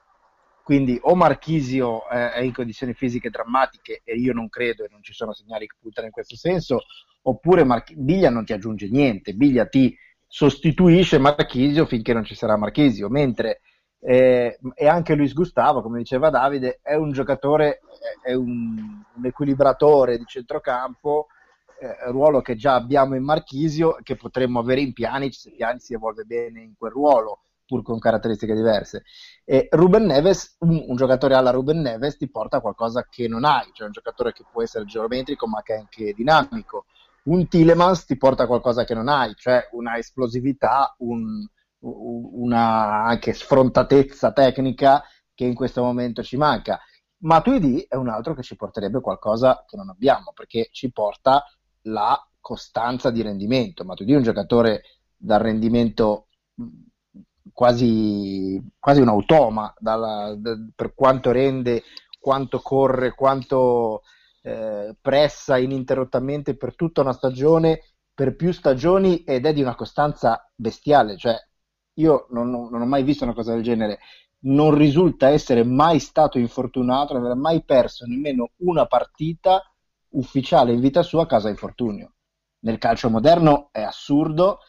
quindi 0.70 1.00
o 1.02 1.16
Marchisio 1.16 2.08
eh, 2.12 2.32
è 2.34 2.42
in 2.42 2.54
condizioni 2.54 2.94
fisiche 2.94 3.32
drammatiche 3.32 4.02
e 4.04 4.14
io 4.14 4.34
non 4.34 4.50
credo 4.50 4.84
e 4.84 4.88
non 4.92 5.02
ci 5.02 5.14
sono 5.14 5.34
segnali 5.34 5.66
che 5.66 5.76
puntano 5.82 6.06
in 6.06 6.14
questo 6.14 6.36
senso, 6.36 6.82
oppure 7.24 7.64
March- 7.64 7.96
Biglia 7.96 8.30
non 8.30 8.46
ti 8.46 8.54
aggiunge 8.54 8.88
niente, 8.88 9.34
Biglia 9.34 9.66
ti 9.66 9.98
sostituisce 10.28 11.18
Marchisio 11.18 11.88
finché 11.88 12.14
non 12.14 12.24
ci 12.24 12.36
sarà 12.36 12.56
Marchisio, 12.56 13.10
mentre 13.10 13.62
eh, 14.00 14.60
e 14.76 14.88
anche 14.88 15.16
Luis 15.16 15.34
Gustavo, 15.34 15.82
come 15.82 15.98
diceva 15.98 16.30
Davide, 16.30 16.82
è 16.84 16.94
un 16.94 17.14
giocatore, 17.14 17.80
è 18.22 18.34
un, 18.34 19.02
un 19.16 19.26
equilibratore 19.26 20.20
di 20.20 20.26
centrocampo, 20.28 21.30
eh, 21.80 22.12
ruolo 22.12 22.42
che 22.42 22.56
già 22.56 22.76
abbiamo 22.76 23.16
in 23.16 23.24
Marchisio, 23.24 23.98
che 24.04 24.16
potremmo 24.16 24.60
avere 24.60 24.82
in 24.82 24.94
Pjanic 24.94 25.34
se 25.34 25.50
Pjanic 25.50 25.82
si 25.82 25.96
evolve 25.96 26.26
bene 26.26 26.62
in 26.62 26.76
quel 26.78 26.92
ruolo, 26.92 27.46
pur 27.70 27.84
con 27.84 28.00
caratteristiche 28.00 28.56
diverse. 28.56 29.04
E 29.46 29.68
Ruben 29.70 30.06
Neves, 30.06 30.56
un, 30.62 30.84
un 30.88 30.96
giocatore 30.96 31.36
alla 31.36 31.52
Ruben 31.52 31.82
Neves 31.82 32.18
ti 32.18 32.28
porta 32.28 32.62
qualcosa 32.62 33.06
che 33.08 33.28
non 33.28 33.46
hai, 33.46 33.70
cioè 33.74 33.86
un 33.86 33.94
giocatore 33.94 34.34
che 34.34 34.44
può 34.52 34.64
essere 34.64 34.86
geometrico 34.86 35.48
ma 35.48 35.62
che 35.62 35.76
è 35.76 35.78
anche 35.78 36.14
dinamico. 36.14 36.86
Un 37.26 37.48
Tillemans 37.48 38.06
ti 38.06 38.18
porta 38.18 38.48
qualcosa 38.48 38.86
che 38.86 38.96
non 38.96 39.08
hai, 39.08 39.36
cioè 39.36 39.70
una 39.74 39.98
esplosività, 40.00 40.96
un, 41.00 41.48
una 41.82 43.04
anche 43.04 43.34
sfrontatezza 43.34 44.32
tecnica 44.32 45.04
che 45.36 45.46
in 45.46 45.54
questo 45.54 45.84
momento 45.84 46.24
ci 46.24 46.38
manca. 46.38 46.80
Matuidi 47.18 47.86
è 47.88 47.96
un 47.96 48.10
altro 48.10 48.34
che 48.34 48.42
ci 48.42 48.56
porterebbe 48.56 49.00
qualcosa 49.00 49.64
che 49.68 49.78
non 49.78 49.90
abbiamo, 49.90 50.32
perché 50.34 50.70
ci 50.72 50.92
porta 50.92 51.44
la 51.84 52.20
costanza 52.40 53.12
di 53.12 53.22
rendimento. 53.22 53.84
Matuidi 53.84 54.14
è 54.14 54.16
un 54.16 54.24
giocatore 54.24 54.82
dal 55.16 55.40
rendimento 55.40 56.30
quasi, 57.60 58.58
quasi 58.80 59.02
un 59.02 59.10
automa 59.10 59.74
dalla- 59.78 60.34
da- 60.38 60.56
per 60.74 60.94
quanto 60.96 61.32
rende, 61.32 61.84
quanto 62.18 62.60
corre, 62.62 63.14
quanto 63.14 64.04
eh, 64.44 64.96
pressa 65.02 65.58
ininterrottamente 65.58 66.56
per 66.56 66.74
tutta 66.76 67.02
una 67.02 67.12
stagione, 67.12 67.82
per 68.14 68.38
più 68.38 68.54
stagioni 68.54 69.24
ed 69.26 69.46
è 69.46 69.52
di 69.52 69.62
una 69.62 69.76
costanza 69.76 70.50
bestiale. 70.56 71.18
Cioè, 71.18 71.36
io 71.96 72.28
non, 72.30 72.50
non 72.50 72.80
ho 72.82 72.86
mai 72.86 73.04
visto 73.04 73.26
una 73.26 73.34
cosa 73.34 73.52
del 73.54 73.62
genere. 73.64 74.00
Non 74.44 74.74
risulta 74.74 75.28
essere 75.28 75.66
mai 75.66 76.00
stato 76.00 76.40
infortunato, 76.40 77.12
non 77.12 77.26
aver 77.26 77.36
mai 77.36 77.62
perso 77.66 78.06
nemmeno 78.06 78.52
una 78.60 78.86
partita 78.86 79.62
ufficiale 80.12 80.72
in 80.72 80.80
vita 80.80 81.04
sua 81.04 81.24
a 81.24 81.26
causa 81.26 81.50
infortunio. 81.50 82.14
Nel 82.60 82.78
calcio 82.78 83.10
moderno 83.10 83.68
è 83.74 83.82
assurdo, 83.82 84.60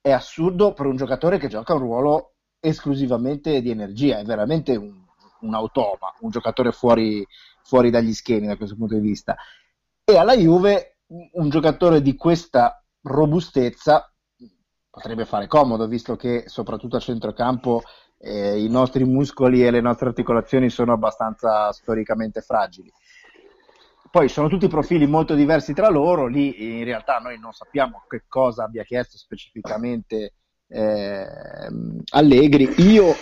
è 0.00 0.10
assurdo 0.10 0.72
per 0.72 0.86
un 0.86 0.96
giocatore 0.96 1.38
che 1.38 1.48
gioca 1.48 1.74
un 1.74 1.80
ruolo 1.80 2.32
esclusivamente 2.60 3.60
di 3.60 3.70
energia, 3.70 4.18
è 4.18 4.24
veramente 4.24 4.76
un, 4.76 5.04
un 5.40 5.54
automa, 5.54 6.12
un 6.20 6.30
giocatore 6.30 6.72
fuori, 6.72 7.26
fuori 7.62 7.90
dagli 7.90 8.12
schemi 8.12 8.46
da 8.46 8.56
questo 8.56 8.76
punto 8.76 8.94
di 8.94 9.00
vista. 9.00 9.36
E 10.04 10.16
alla 10.16 10.36
Juve 10.36 10.98
un- 11.32 11.48
giocatore 11.48 12.02
di 12.02 12.14
questa 12.14 12.82
robustezza 13.02 14.12
potrebbe 14.90 15.24
fare 15.24 15.46
comodo, 15.46 15.86
visto 15.86 16.16
che 16.16 16.44
soprattutto 16.46 16.96
a 16.96 17.00
centrocampo 17.00 17.82
eh, 18.18 18.62
i 18.62 18.68
nostri 18.68 19.04
muscoli 19.04 19.64
e 19.64 19.70
le 19.70 19.80
nostre 19.80 20.08
articolazioni 20.08 20.70
sono 20.70 20.92
abbastanza 20.92 21.70
storicamente 21.72 22.40
fragili. 22.40 22.92
Poi 24.10 24.28
sono 24.28 24.48
tutti 24.48 24.68
profili 24.68 25.06
molto 25.06 25.34
diversi 25.34 25.74
tra 25.74 25.88
loro, 25.88 26.26
lì 26.26 26.78
in 26.78 26.84
realtà 26.84 27.18
noi 27.18 27.38
non 27.38 27.52
sappiamo 27.52 28.04
che 28.08 28.24
cosa 28.26 28.64
abbia 28.64 28.84
chiesto 28.84 29.16
specificamente 29.16 30.34
ehm, 30.68 32.00
Allegri. 32.12 32.72
Io, 32.78 33.14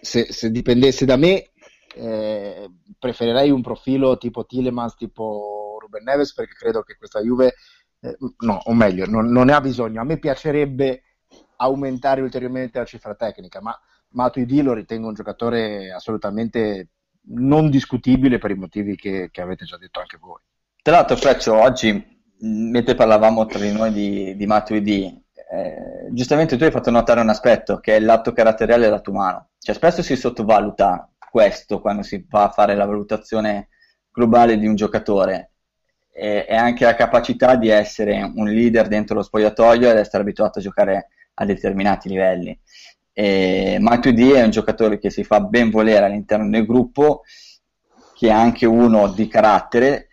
se, 0.00 0.32
se 0.32 0.50
dipendesse 0.50 1.04
da 1.04 1.16
me, 1.16 1.50
eh, 1.94 2.70
preferirei 2.98 3.50
un 3.50 3.62
profilo 3.62 4.18
tipo 4.18 4.44
Tillemans, 4.44 4.94
tipo 4.96 5.78
Ruben 5.80 6.02
Neves, 6.04 6.34
perché 6.34 6.54
credo 6.54 6.82
che 6.82 6.96
questa 6.96 7.20
Juve, 7.20 7.54
eh, 8.00 8.16
no, 8.38 8.60
o 8.64 8.74
meglio, 8.74 9.06
non, 9.06 9.30
non 9.30 9.46
ne 9.46 9.52
ha 9.52 9.60
bisogno. 9.60 10.00
A 10.00 10.04
me 10.04 10.18
piacerebbe 10.18 11.02
aumentare 11.56 12.20
ulteriormente 12.20 12.78
la 12.78 12.84
cifra 12.84 13.14
tecnica, 13.14 13.60
ma 13.60 13.78
Matuidi 14.10 14.62
lo 14.62 14.72
ritengo 14.72 15.08
un 15.08 15.14
giocatore 15.14 15.92
assolutamente 15.92 16.88
non 17.28 17.70
discutibile 17.70 18.38
per 18.38 18.50
i 18.50 18.56
motivi 18.56 18.96
che, 18.96 19.28
che 19.30 19.40
avete 19.40 19.64
già 19.64 19.76
detto 19.76 20.00
anche 20.00 20.18
voi. 20.20 20.40
Tra 20.82 20.96
l'altro, 20.96 21.16
Freccio, 21.16 21.54
oggi, 21.54 22.22
mentre 22.40 22.94
parlavamo 22.94 23.46
tra 23.46 23.58
di 23.58 23.72
noi 23.72 23.92
di, 23.92 24.36
di 24.36 24.46
Matuidi, 24.46 25.24
eh, 25.50 26.08
giustamente 26.10 26.56
tu 26.56 26.64
hai 26.64 26.70
fatto 26.70 26.90
notare 26.90 27.20
un 27.20 27.28
aspetto 27.28 27.78
che 27.78 27.96
è 27.96 28.00
l'atto 28.00 28.32
caratteriale 28.32 28.82
del 28.82 28.90
lato 28.90 29.10
umano. 29.10 29.50
Cioè, 29.58 29.74
spesso 29.74 30.02
si 30.02 30.16
sottovaluta 30.16 31.10
questo 31.30 31.80
quando 31.80 32.02
si 32.02 32.24
va 32.28 32.44
a 32.44 32.50
fare 32.50 32.74
la 32.74 32.84
valutazione 32.84 33.68
globale 34.10 34.58
di 34.58 34.66
un 34.66 34.74
giocatore 34.74 35.50
e, 36.12 36.46
e 36.48 36.54
anche 36.54 36.84
la 36.84 36.94
capacità 36.94 37.56
di 37.56 37.68
essere 37.68 38.22
un 38.22 38.48
leader 38.48 38.88
dentro 38.88 39.16
lo 39.16 39.22
spogliatoio 39.22 39.90
ed 39.90 39.98
essere 39.98 40.22
abituato 40.22 40.58
a 40.58 40.62
giocare 40.62 41.08
a 41.34 41.44
determinati 41.44 42.08
livelli. 42.08 42.58
E 43.18 43.78
Matuidi 43.80 44.32
è 44.32 44.42
un 44.42 44.50
giocatore 44.50 44.98
che 44.98 45.08
si 45.08 45.24
fa 45.24 45.40
ben 45.40 45.70
volere 45.70 46.04
all'interno 46.04 46.50
del 46.50 46.66
gruppo, 46.66 47.22
che 48.14 48.28
è 48.28 48.30
anche 48.30 48.66
uno 48.66 49.08
di 49.08 49.26
carattere, 49.26 50.08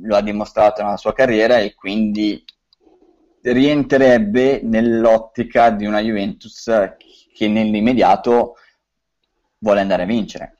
lo 0.00 0.16
ha 0.16 0.22
dimostrato 0.22 0.82
nella 0.82 0.96
sua 0.96 1.12
carriera 1.12 1.58
e 1.58 1.74
quindi 1.74 2.42
rientrerebbe 3.42 4.62
nell'ottica 4.62 5.68
di 5.68 5.84
una 5.84 6.00
Juventus 6.00 6.70
che 7.34 7.48
nell'immediato 7.48 8.54
vuole 9.58 9.80
andare 9.80 10.04
a 10.04 10.06
vincere. 10.06 10.56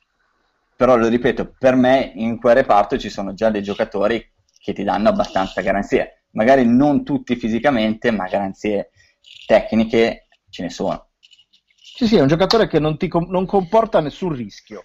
Però 0.76 0.94
lo 0.94 1.08
ripeto, 1.08 1.54
per 1.58 1.74
me 1.74 2.12
in 2.16 2.38
quel 2.38 2.56
reparto 2.56 2.98
ci 2.98 3.08
sono 3.08 3.32
già 3.32 3.48
dei 3.48 3.62
giocatori 3.62 4.22
che 4.60 4.74
ti 4.74 4.84
danno 4.84 5.08
abbastanza 5.08 5.62
garanzie, 5.62 6.24
magari 6.32 6.66
non 6.66 7.02
tutti 7.02 7.34
fisicamente, 7.36 8.10
ma 8.10 8.28
garanzie 8.28 8.90
tecniche 9.46 10.28
ce 10.50 10.62
ne 10.64 10.68
sono. 10.68 11.07
Sì, 11.94 12.06
sì, 12.06 12.16
è 12.16 12.20
un 12.20 12.28
giocatore 12.28 12.68
che 12.68 12.78
non, 12.78 12.96
ti, 12.96 13.08
non 13.28 13.44
comporta 13.44 14.00
nessun 14.00 14.32
rischio. 14.32 14.84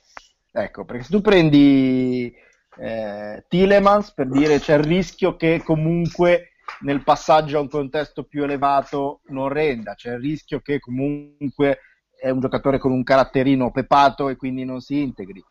Ecco, 0.52 0.86
perché 0.86 1.04
se 1.04 1.12
tu 1.12 1.22
prendi 1.22 2.34
eh, 2.78 3.46
Tilemans 3.48 4.14
per 4.14 4.30
dire 4.30 4.60
c'è 4.60 4.78
il 4.78 4.84
rischio 4.84 5.36
che 5.36 5.62
comunque 5.64 6.54
nel 6.82 7.04
passaggio 7.04 7.58
a 7.58 7.62
un 7.62 7.70
contesto 7.70 8.24
più 8.24 8.44
elevato 8.44 9.22
non 9.28 9.50
renda, 9.50 9.94
c'è 9.94 10.14
il 10.14 10.20
rischio 10.20 10.60
che 10.62 10.80
comunque 10.80 11.80
è 12.20 12.30
un 12.30 12.40
giocatore 12.40 12.80
con 12.80 12.92
un 12.92 13.04
caratterino 13.04 13.72
pepato 13.72 14.30
e 14.30 14.36
quindi 14.36 14.64
non 14.64 14.80
si 14.82 15.02
integri. 15.02 15.44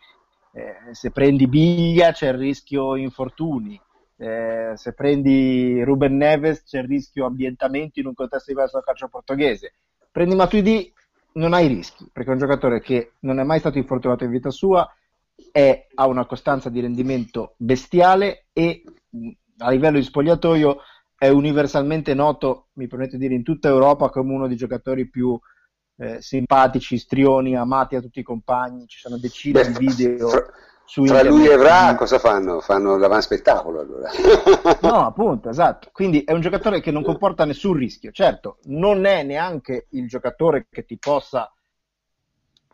Eh, 0.54 0.94
se 0.94 1.10
prendi 1.10 1.46
Biglia 1.46 2.12
c'è 2.12 2.28
il 2.28 2.38
rischio 2.38 2.96
infortuni, 2.96 3.80
eh, 4.16 4.72
se 4.74 4.92
prendi 4.94 5.82
Ruben 5.82 6.16
Neves 6.16 6.64
c'è 6.64 6.80
il 6.80 6.88
rischio 6.88 7.26
ambientamento 7.26 8.00
in 8.00 8.06
un 8.06 8.14
contesto 8.14 8.50
diverso 8.50 8.76
dal 8.76 8.84
calcio 8.84 9.08
portoghese. 9.08 9.74
Prendi 10.10 10.34
Matuidi 10.34 10.92
non 11.34 11.54
hai 11.54 11.66
rischi, 11.66 12.08
perché 12.12 12.30
è 12.30 12.32
un 12.32 12.38
giocatore 12.38 12.80
che 12.80 13.12
non 13.20 13.38
è 13.38 13.44
mai 13.44 13.58
stato 13.58 13.78
infortunato 13.78 14.24
in 14.24 14.30
vita 14.30 14.50
sua, 14.50 14.88
è, 15.50 15.86
ha 15.94 16.06
una 16.06 16.26
costanza 16.26 16.68
di 16.68 16.80
rendimento 16.80 17.54
bestiale 17.56 18.46
e 18.52 18.84
a 19.58 19.70
livello 19.70 19.98
di 19.98 20.04
spogliatoio 20.04 20.78
è 21.16 21.28
universalmente 21.28 22.14
noto, 22.14 22.68
mi 22.74 22.88
permetto 22.88 23.16
di 23.16 23.22
dire, 23.22 23.34
in 23.34 23.44
tutta 23.44 23.68
Europa 23.68 24.10
come 24.10 24.32
uno 24.32 24.48
dei 24.48 24.56
giocatori 24.56 25.08
più 25.08 25.38
eh, 25.96 26.20
simpatici, 26.20 26.98
strioni, 26.98 27.56
amati 27.56 27.94
da 27.94 28.00
tutti 28.00 28.18
i 28.18 28.24
compagni. 28.24 28.88
Ci 28.88 28.98
sono 28.98 29.18
decine 29.18 29.62
Beh, 29.62 29.72
di 29.72 29.86
video. 29.86 30.28
Fra, 30.28 30.44
su 30.84 31.04
fra 31.06 31.22
lui 31.22 31.46
e 31.46 31.52
Evra 31.52 31.94
cosa 31.94 32.18
fanno? 32.18 32.60
Fanno 32.60 32.96
l'avanspettacolo 32.96 33.80
allora. 33.80 34.10
no, 34.82 35.06
appunto, 35.06 35.48
esatto. 35.48 35.90
Quindi 35.92 36.22
è 36.24 36.32
un 36.32 36.40
giocatore 36.40 36.80
che 36.80 36.90
non 36.90 37.02
comporta 37.02 37.44
nessun 37.44 37.74
rischio. 37.74 38.10
Certo, 38.10 38.58
non 38.64 39.04
è 39.04 39.22
neanche 39.22 39.86
il 39.90 40.08
giocatore 40.08 40.66
che 40.70 40.84
ti 40.84 40.98
possa 40.98 41.52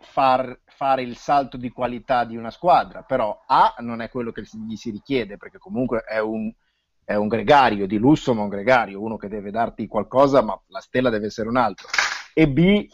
far 0.00 0.60
fare 0.64 1.02
il 1.02 1.16
salto 1.16 1.56
di 1.56 1.70
qualità 1.70 2.24
di 2.24 2.36
una 2.36 2.50
squadra, 2.50 3.02
però 3.02 3.42
A 3.46 3.74
non 3.78 4.00
è 4.00 4.08
quello 4.08 4.32
che 4.32 4.42
gli 4.42 4.76
si 4.76 4.90
richiede, 4.90 5.36
perché 5.36 5.58
comunque 5.58 6.04
è 6.06 6.18
un 6.18 6.52
è 7.08 7.14
un 7.14 7.26
gregario 7.26 7.86
di 7.86 7.96
lusso, 7.96 8.34
ma 8.34 8.42
un 8.42 8.50
gregario, 8.50 9.00
uno 9.00 9.16
che 9.16 9.28
deve 9.28 9.50
darti 9.50 9.86
qualcosa, 9.86 10.42
ma 10.42 10.60
la 10.66 10.80
stella 10.80 11.08
deve 11.08 11.28
essere 11.28 11.48
un 11.48 11.56
altro. 11.56 11.88
E 12.34 12.46
B, 12.46 12.86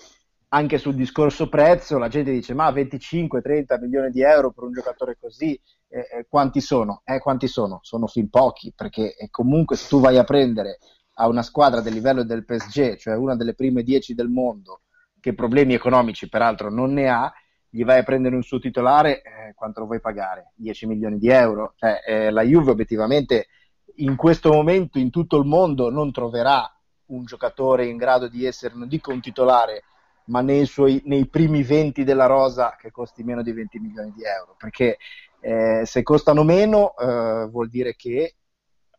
anche 0.49 0.79
sul 0.79 0.95
discorso 0.95 1.49
prezzo, 1.49 1.99
la 1.99 2.09
gente 2.09 2.31
dice: 2.31 2.55
Ma 2.55 2.71
25-30 2.71 3.81
milioni 3.81 4.11
di 4.11 4.23
euro 4.23 4.51
per 4.51 4.65
un 4.65 4.73
giocatore 4.73 5.17
così, 5.19 5.59
eh, 5.89 5.99
eh, 5.99 6.27
quanti 6.29 6.61
sono? 6.61 7.03
Eh, 7.05 7.19
quanti 7.19 7.49
sono? 7.49 7.81
Sono 7.83 8.07
fin 8.07 8.29
pochi, 8.31 8.73
perché 8.75 9.17
eh, 9.17 9.29
comunque 9.31 9.77
se 9.77 9.89
tu 9.89 10.01
vai 10.01 10.19
a 10.19 10.25
prendere 10.25 10.79
a 11.15 11.29
una 11.29 11.43
squadra 11.43 11.81
del 11.81 11.93
livello 11.93 12.25
del 12.25 12.45
PSG, 12.45 12.97
cioè 12.97 13.17
una 13.17 13.37
delle 13.37 13.55
prime 13.55 13.83
10 13.83 14.15
del 14.15 14.29
mondo, 14.29 14.81
che 15.21 15.35
problemi 15.35 15.75
economici 15.75 16.29
peraltro 16.29 16.71
non 16.71 16.93
ne 16.93 17.09
ha, 17.09 17.33
gli 17.69 17.85
vai 17.85 18.01
a 18.01 18.03
prendere 18.03 18.37
un 18.37 18.43
suo 18.43 18.59
titolare, 18.59 19.23
eh, 19.23 19.55
quanto 19.55 19.81
lo 19.81 19.87
vuoi 19.87 20.01
pagare? 20.01 20.53
10 20.57 20.87
milioni 20.87 21.19
di 21.19 21.29
euro? 21.29 21.75
Cioè, 21.77 22.03
eh, 22.07 22.31
la 22.31 22.43
Juve 22.43 22.71
obiettivamente 22.71 23.49
in 23.97 24.17
questo 24.17 24.53
momento 24.53 24.99
in 24.99 25.11
tutto 25.11 25.37
il 25.37 25.45
mondo 25.45 25.91
non 25.91 26.11
troverà 26.13 26.69
un 27.07 27.25
giocatore 27.25 27.87
in 27.87 27.97
grado 27.97 28.29
di 28.29 28.45
essere, 28.45 28.75
non 28.75 28.89
dico 28.89 29.13
un 29.13 29.21
titolare, 29.21 29.83
ma 30.27 30.41
nei, 30.41 30.67
suoi, 30.67 31.03
nei 31.05 31.27
primi 31.27 31.63
20 31.63 32.05
della 32.05 32.27
rosa 32.27 32.77
che 32.79 32.91
costi 32.91 33.23
meno 33.23 33.43
di 33.43 33.53
20 33.53 33.79
milioni 33.79 34.13
di 34.13 34.23
euro, 34.25 34.55
perché 34.59 34.99
eh, 35.41 35.83
se 35.85 36.03
costano 36.03 36.43
meno 36.45 36.97
eh, 36.97 37.47
vuol 37.51 37.69
dire 37.69 37.95
che 37.95 38.37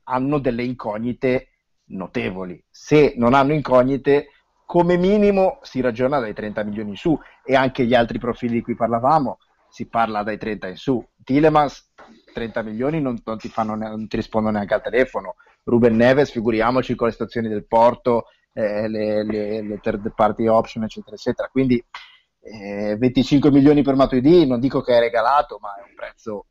hanno 0.03 0.39
delle 0.39 0.63
incognite 0.63 1.49
notevoli. 1.87 2.63
Se 2.69 3.13
non 3.17 3.33
hanno 3.33 3.53
incognite, 3.53 4.27
come 4.65 4.97
minimo 4.97 5.59
si 5.61 5.81
ragiona 5.81 6.19
dai 6.19 6.33
30 6.33 6.63
milioni 6.63 6.91
in 6.91 6.95
su 6.95 7.17
e 7.43 7.55
anche 7.55 7.85
gli 7.85 7.93
altri 7.93 8.19
profili 8.19 8.53
di 8.53 8.61
cui 8.61 8.75
parlavamo 8.75 9.37
si 9.69 9.87
parla 9.87 10.23
dai 10.23 10.37
30 10.37 10.67
in 10.67 10.77
su. 10.77 11.05
Tilemans 11.23 11.91
30 12.33 12.61
milioni 12.61 13.01
non, 13.01 13.19
non, 13.23 13.37
ti, 13.37 13.49
fanno, 13.49 13.75
non 13.75 14.07
ti 14.07 14.15
rispondono 14.15 14.55
neanche 14.55 14.73
al 14.73 14.81
telefono. 14.81 15.35
Ruben 15.63 15.95
Neves, 15.95 16.31
figuriamoci 16.31 16.95
con 16.95 17.07
le 17.07 17.13
stazioni 17.13 17.47
del 17.47 17.65
porto, 17.65 18.25
eh, 18.55 18.87
le, 18.87 19.23
le, 19.23 19.61
le, 19.61 19.79
third 19.79 20.13
party 20.15 20.47
option, 20.47 20.83
eccetera, 20.83 21.15
eccetera. 21.15 21.49
Quindi 21.49 21.83
eh, 22.39 22.95
25 22.97 23.51
milioni 23.51 23.83
per 23.83 23.95
Matuidi, 23.95 24.47
non 24.47 24.61
dico 24.61 24.81
che 24.81 24.95
è 24.95 24.99
regalato, 24.99 25.57
ma 25.59 25.75
è 25.75 25.81
un 25.81 25.93
prezzo 25.93 26.45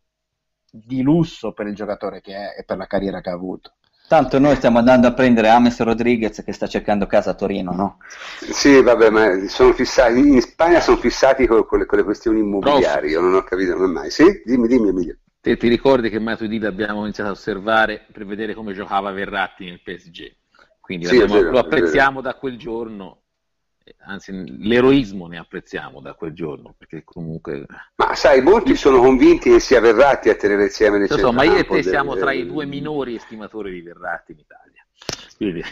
di 0.71 1.01
lusso 1.03 1.53
per 1.53 1.67
il 1.67 1.75
giocatore 1.75 2.21
che 2.21 2.35
è 2.35 2.61
e 2.61 2.65
per 2.65 2.77
la 2.77 2.87
carriera 2.87 3.21
che 3.21 3.31
ha 3.31 3.35
avuto. 3.35 3.73
Tanto 4.07 4.39
noi 4.39 4.55
stiamo 4.57 4.79
andando 4.79 5.07
a 5.07 5.15
prendere 5.15 5.49
Ames 5.49 5.81
Rodriguez 5.81 6.43
che 6.45 6.53
sta 6.53 6.67
cercando 6.67 7.07
casa 7.07 7.31
a 7.31 7.35
Torino, 7.35 7.73
no? 7.73 7.99
Sì, 8.39 8.83
vabbè, 8.83 9.09
ma 9.09 9.49
sono 9.49 9.73
fissati, 9.73 10.19
in 10.19 10.43
Spagna 10.43 10.81
sono 10.81 10.99
fissati 10.99 11.47
con, 11.47 11.65
con, 11.65 11.79
le, 11.79 11.87
con 11.87 11.97
le, 11.97 12.05
questioni 12.05 12.41
immobiliari, 12.41 13.09
io 13.09 13.23
non 13.23 13.33
ho 13.33 13.43
capito 13.43 13.79
mai. 13.89 14.11
Sì? 14.11 14.43
Dimmi, 14.45 14.69
dimmi 14.69 14.89
Emilio. 14.89 15.17
Te 15.41 15.57
ti 15.57 15.69
ricordi 15.69 16.11
che 16.11 16.19
Matuidi 16.19 16.59
l'abbiamo 16.59 17.03
iniziato 17.05 17.31
a 17.31 17.33
osservare 17.33 18.05
per 18.13 18.27
vedere 18.27 18.53
come 18.53 18.75
giocava 18.75 19.11
Verratti 19.11 19.65
nel 19.65 19.81
PSG? 19.81 20.43
Quindi 20.85 21.07
sì, 21.07 21.17
vero, 21.17 21.51
lo 21.51 21.59
apprezziamo 21.61 22.21
da 22.21 22.35
quel 22.35 22.59
giorno, 22.59 23.23
anzi 24.01 24.33
l'eroismo 24.59 25.27
ne 25.27 25.39
apprezziamo 25.39 26.03
da 26.03 26.13
quel 26.13 26.35
giorno, 26.35 26.75
perché 26.77 27.05
comunque... 27.05 27.65
Ma 27.95 28.15
sai, 28.15 28.43
molti 28.43 28.77
sono 28.77 28.99
convinti 29.01 29.49
che 29.49 29.61
sia 29.61 29.81
Verratti 29.81 30.29
a 30.29 30.35
tenere 30.35 30.65
insieme 30.65 30.99
le 30.99 31.07
so, 31.07 31.33
ma 31.33 31.45
io 31.45 31.57
e 31.57 31.65
te 31.65 31.83
siamo 31.83 32.17
tra 32.17 32.33
i 32.33 32.45
due 32.45 32.67
minori 32.67 33.15
estimatori 33.15 33.73
di 33.73 33.81
Verratti 33.81 34.33
in 34.33 34.41
Italia. 34.41 34.87
Quindi... 35.39 35.65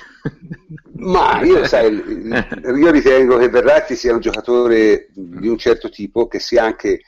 Ma 0.95 1.43
io, 1.43 1.67
sai, 1.67 1.93
io 1.95 2.91
ritengo 2.91 3.37
che 3.37 3.51
Verratti 3.51 3.95
sia 3.97 4.15
un 4.15 4.21
giocatore 4.21 5.09
di 5.13 5.47
un 5.47 5.59
certo 5.59 5.91
tipo, 5.91 6.27
che 6.27 6.39
sia 6.39 6.65
anche 6.65 7.03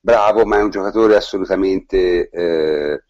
bravo, 0.00 0.46
ma 0.46 0.56
è 0.56 0.62
un 0.62 0.70
giocatore 0.70 1.14
assolutamente, 1.14 2.30
eh, 2.30 3.02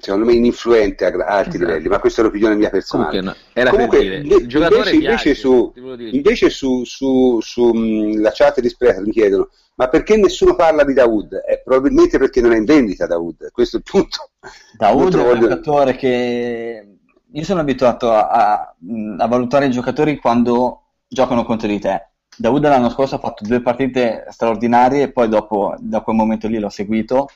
secondo 0.00 0.26
me, 0.26 0.34
ininfluente 0.34 1.04
a 1.04 1.08
alti 1.08 1.56
esatto. 1.56 1.64
livelli, 1.64 1.88
ma 1.88 1.98
questa 1.98 2.20
è 2.20 2.24
l'opinione 2.24 2.56
mia 2.56 2.70
personale. 2.70 3.18
Comunque, 3.18 3.42
era 3.52 3.70
Comunque, 3.70 3.98
per 3.98 4.20
dire, 4.22 4.36
il 4.36 4.46
giocatore 4.48 4.90
invece, 4.90 5.28
invece, 5.28 5.34
su, 5.34 5.72
invece 5.76 6.50
su, 6.50 6.84
su, 6.84 7.38
su 7.40 7.72
mh, 7.72 8.20
la 8.20 8.30
chat 8.32 8.60
di 8.60 8.68
Sprecher 8.68 9.02
mi 9.02 9.12
chiedono 9.12 9.48
ma 9.76 9.88
perché 9.88 10.16
nessuno 10.16 10.54
parla 10.54 10.84
di 10.84 10.92
Dawood? 10.92 11.32
Eh, 11.48 11.60
probabilmente 11.64 12.16
perché 12.16 12.40
non 12.40 12.52
è 12.52 12.56
in 12.56 12.64
vendita 12.64 13.06
Dawood, 13.06 13.50
questo 13.50 13.76
è 13.76 13.80
il 13.80 13.84
punto. 13.84 14.30
Dawood 14.78 15.16
è 15.16 15.32
un 15.32 15.40
giocatore 15.40 15.96
che 15.96 16.96
io 17.28 17.42
sono 17.42 17.60
abituato 17.60 18.12
a, 18.12 18.28
a, 18.28 18.74
a 19.18 19.26
valutare 19.26 19.66
i 19.66 19.72
giocatori 19.72 20.16
quando 20.16 20.82
giocano 21.08 21.44
contro 21.44 21.66
di 21.66 21.80
te 21.80 22.08
Dawood 22.36 22.64
l'anno 22.64 22.90
scorso 22.90 23.14
ha 23.14 23.18
fatto 23.18 23.44
due 23.44 23.60
partite 23.60 24.26
straordinarie 24.28 25.02
e 25.02 25.12
poi 25.12 25.28
dopo, 25.28 25.74
da 25.78 26.00
quel 26.00 26.16
momento 26.16 26.48
lì 26.48 26.58
l'ho 26.58 26.68
seguito. 26.68 27.28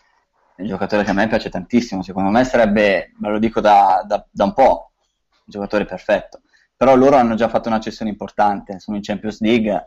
È 0.58 0.62
un 0.62 0.66
giocatore 0.66 1.04
che 1.04 1.10
a 1.10 1.12
me 1.12 1.28
piace 1.28 1.50
tantissimo, 1.50 2.02
secondo 2.02 2.30
me 2.30 2.42
sarebbe, 2.42 3.12
me 3.18 3.30
lo 3.30 3.38
dico 3.38 3.60
da, 3.60 4.04
da, 4.04 4.26
da 4.28 4.42
un 4.42 4.54
po', 4.54 4.90
un 5.30 5.44
giocatore 5.44 5.84
perfetto. 5.84 6.40
Però 6.76 6.96
loro 6.96 7.14
hanno 7.14 7.36
già 7.36 7.48
fatto 7.48 7.68
una 7.68 7.78
cessione 7.78 8.10
importante, 8.10 8.80
sono 8.80 8.96
in 8.96 9.04
Champions 9.04 9.40
League, 9.40 9.86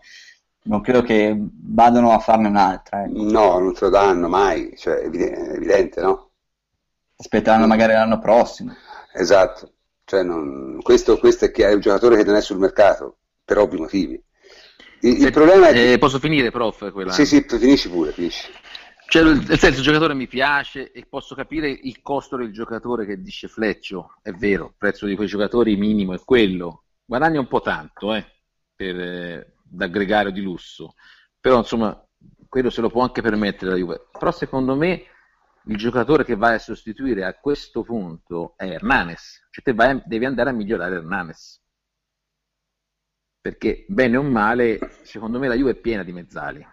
non 0.63 0.79
credo 0.79 1.01
che 1.01 1.35
vadano 1.37 2.13
a 2.13 2.19
farne 2.19 2.47
un'altra. 2.47 3.03
Ecco. 3.03 3.21
No, 3.21 3.59
non 3.59 3.73
te 3.73 3.79
lo 3.81 3.89
danno 3.89 4.29
mai, 4.29 4.73
cioè, 4.77 4.99
è 4.99 5.05
evidente, 5.07 5.99
no? 5.99 6.29
Aspetteranno 7.17 7.67
magari 7.67 7.91
l'anno 7.91 8.19
prossimo. 8.19 8.73
Esatto, 9.11 9.73
cioè, 10.05 10.23
non... 10.23 10.79
questo, 10.81 11.17
questo 11.17 11.43
è 11.43 11.51
che 11.51 11.67
è 11.67 11.73
un 11.73 11.81
giocatore 11.81 12.15
che 12.15 12.23
non 12.23 12.35
è 12.35 12.41
sul 12.41 12.59
mercato, 12.59 13.17
per 13.43 13.57
ovvi 13.57 13.77
motivi. 13.77 14.23
Il, 15.01 15.21
il 15.21 15.31
problema 15.33 15.67
è 15.67 15.73
che... 15.73 15.91
eh, 15.91 15.97
posso 15.97 16.17
finire, 16.17 16.49
prof? 16.49 16.93
Quella... 16.93 17.11
Sì, 17.11 17.25
sì, 17.25 17.45
finisci 17.45 17.89
pure, 17.89 18.13
finisci. 18.13 18.49
Cioè, 19.11 19.23
nel 19.23 19.59
senso, 19.59 19.79
il 19.79 19.83
giocatore 19.83 20.13
mi 20.13 20.25
piace 20.25 20.89
e 20.93 21.05
posso 21.05 21.35
capire 21.35 21.69
il 21.69 22.01
costo 22.01 22.37
del 22.37 22.53
giocatore 22.53 23.05
che 23.05 23.21
dice 23.21 23.49
Fleccio, 23.49 24.15
è 24.21 24.31
vero, 24.31 24.67
il 24.67 24.75
prezzo 24.77 25.05
di 25.05 25.17
quei 25.17 25.27
giocatori 25.27 25.75
minimo 25.75 26.13
è 26.13 26.19
quello, 26.23 26.85
guadagna 27.03 27.41
un 27.41 27.47
po' 27.49 27.59
tanto, 27.59 28.13
eh, 28.15 28.25
per, 28.73 28.97
eh, 28.97 29.55
da 29.63 29.87
gregario 29.87 30.31
di 30.31 30.39
lusso, 30.39 30.93
però 31.41 31.57
insomma, 31.57 32.01
quello 32.47 32.69
se 32.69 32.79
lo 32.79 32.89
può 32.89 33.01
anche 33.01 33.21
permettere 33.21 33.71
la 33.71 33.77
Juve. 33.77 34.07
Però 34.17 34.31
secondo 34.31 34.77
me 34.77 35.03
il 35.65 35.75
giocatore 35.75 36.23
che 36.23 36.37
vai 36.37 36.55
a 36.55 36.59
sostituire 36.59 37.25
a 37.25 37.33
questo 37.33 37.83
punto 37.83 38.53
è 38.55 38.63
Hernanes, 38.63 39.45
cioè 39.51 39.61
te 39.61 39.73
vai, 39.73 40.01
devi 40.05 40.23
andare 40.23 40.51
a 40.51 40.53
migliorare 40.53 40.95
Hernanes 40.95 41.61
perché 43.41 43.83
bene 43.89 44.15
o 44.15 44.23
male, 44.23 44.79
secondo 45.01 45.37
me 45.37 45.49
la 45.49 45.55
Juve 45.55 45.71
è 45.71 45.75
piena 45.75 46.03
di 46.03 46.13
mezzali. 46.13 46.65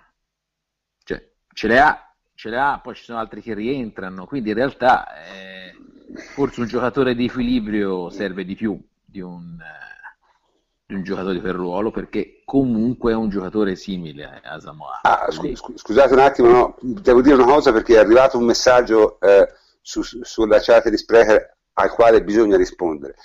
Cioè, 1.03 1.33
ce 1.53 1.67
le 1.67 1.81
ha, 1.81 2.08
ce 2.39 2.51
le 2.51 2.59
ha, 2.61 2.79
poi 2.81 2.95
ci 2.95 3.03
sono 3.03 3.19
altri 3.19 3.43
che 3.43 3.53
rientrano, 3.53 4.25
quindi 4.25 4.51
in 4.51 4.55
realtà 4.55 5.09
eh, 5.25 5.75
forse 6.35 6.61
un 6.61 6.69
giocatore 6.69 7.17
di 7.17 7.25
equilibrio 7.25 8.11
serve 8.11 8.45
di 8.45 8.55
più 8.55 8.81
di 9.05 9.21
un, 9.21 9.59
eh, 9.61 10.17
di 10.87 10.95
un 10.95 11.03
giocatore 11.03 11.41
per 11.41 11.57
ruolo, 11.57 11.91
perché 11.91 12.43
comunque 12.45 13.11
è 13.11 13.17
un 13.17 13.29
giocatore 13.29 13.75
simile 13.75 14.41
a 14.45 14.61
Samoa. 14.61 15.01
Ah, 15.03 15.27
scu- 15.33 15.77
scusate 15.77 16.13
un 16.13 16.21
attimo, 16.21 16.49
no, 16.49 16.77
devo 16.81 17.23
dire 17.23 17.35
una 17.35 17.45
cosa 17.45 17.73
perché 17.73 17.95
è 17.95 17.99
arrivato 17.99 18.39
un 18.39 18.45
messaggio 18.45 19.19
eh, 19.19 19.53
su, 19.81 20.03
sulla 20.05 20.61
chat 20.61 20.89
di 20.91 20.97
Sprecher 20.97 21.57
al 21.73 21.91
quale 21.91 22.23
bisogna 22.23 22.57
rispondere 22.57 23.17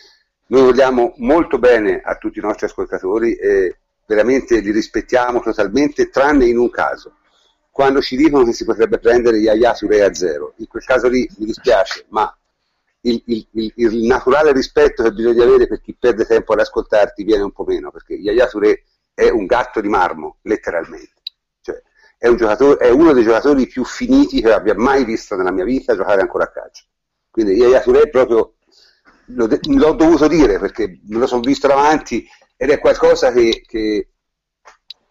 Noi 0.48 0.62
vogliamo 0.64 1.14
molto 1.18 1.60
bene 1.60 2.02
a 2.04 2.16
tutti 2.16 2.40
i 2.40 2.42
nostri 2.42 2.66
ascoltatori 2.66 3.36
e 3.36 3.78
veramente 4.08 4.60
li 4.60 4.72
rispettiamo 4.72 5.40
totalmente, 5.40 6.10
tranne 6.10 6.48
in 6.48 6.58
un 6.58 6.72
caso. 6.72 7.18
Quando 7.74 8.02
ci 8.02 8.16
dicono 8.16 8.46
che 8.46 8.54
si 8.54 8.66
potrebbe 8.66 9.00
prendere 9.00 9.40
Yaya 9.40 9.74
su 9.74 9.88
a 9.88 10.14
zero, 10.14 10.54
in 10.58 10.68
quel 10.68 10.84
caso 10.84 11.08
lì 11.08 11.28
mi 11.40 11.48
dispiace, 11.48 12.06
ma 12.10 12.32
il, 13.02 13.20
il, 13.26 13.48
il, 13.54 13.74
il, 13.78 13.96
naturale 14.06 14.52
rispetto 14.52 15.02
che 15.02 15.12
bisogna 15.12 15.44
avere 15.44 15.66
per 15.66 15.82
chi 15.82 15.96
perde 16.00 16.24
tempo 16.24 16.54
ad 16.54 16.60
ascoltarti 16.60 17.24
viene 17.24 17.42
un 17.42 17.52
po' 17.52 17.64
meno, 17.64 17.90
perché 17.90 18.14
Yaya 18.14 18.46
Touré 18.46 18.84
è 19.16 19.28
un 19.30 19.48
gatto 19.48 19.82
di 19.82 19.88
marmo, 19.88 20.38
letteralmente. 20.44 21.14
Cioè, 21.62 21.82
è, 22.16 22.28
un 22.28 22.78
è, 22.80 22.90
uno 22.92 23.12
dei 23.12 23.24
giocatori 23.24 23.66
più 23.66 23.84
finiti 23.84 24.40
che 24.40 24.54
abbia 24.54 24.76
mai 24.76 25.04
visto 25.04 25.36
nella 25.36 25.52
mia 25.52 25.66
vita 25.66 25.96
giocare 25.96 26.22
ancora 26.22 26.44
a 26.44 26.52
calcio. 26.52 26.84
Quindi 27.32 27.54
Yaya 27.54 27.82
Touré 27.82 28.08
proprio 28.08 28.54
l'ho 29.26 29.94
dovuto 29.94 30.28
dire 30.28 30.60
perché 30.60 31.00
me 31.08 31.18
lo 31.18 31.26
sono 31.26 31.42
visto 31.42 31.66
davanti 31.66 32.24
ed 32.56 32.70
è 32.70 32.78
qualcosa 32.78 33.32
che, 33.32 33.64
che, 33.66 34.10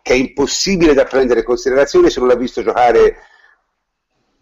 che 0.02 0.12
è 0.12 0.16
impossibile 0.16 0.94
da 0.94 1.04
prendere 1.04 1.40
in 1.40 1.46
considerazione 1.46 2.10
se 2.10 2.18
non 2.18 2.28
l'ha 2.28 2.36
visto 2.36 2.62
giocare 2.62 3.16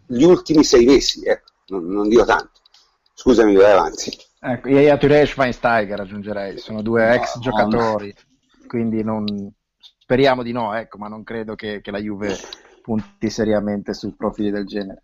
gli 0.07 0.23
ultimi 0.23 0.63
sei 0.63 0.85
mesi, 0.85 1.23
ecco, 1.25 1.51
non, 1.67 1.85
non 1.87 2.09
dico 2.09 2.25
tanto. 2.25 2.59
Scusami, 3.13 3.55
vai 3.55 3.71
avanti. 3.71 4.11
Ecco, 4.39 4.69
Yaya 4.69 4.97
Touré 4.97 5.21
e 5.21 5.25
Schweinsteiger 5.27 5.99
aggiungerei, 5.99 6.57
sono 6.57 6.81
due 6.81 7.05
no, 7.07 7.13
ex 7.13 7.37
giocatori, 7.39 8.07
no. 8.07 8.65
quindi 8.67 9.03
non, 9.03 9.53
speriamo 9.99 10.41
di 10.41 10.51
no, 10.51 10.73
ecco, 10.73 10.97
ma 10.97 11.07
non 11.07 11.23
credo 11.23 11.53
che, 11.55 11.79
che 11.81 11.91
la 11.91 11.99
Juve 11.99 12.35
punti 12.81 13.29
seriamente 13.29 13.93
su 13.93 14.15
profili 14.15 14.49
del 14.49 14.65
genere. 14.65 15.03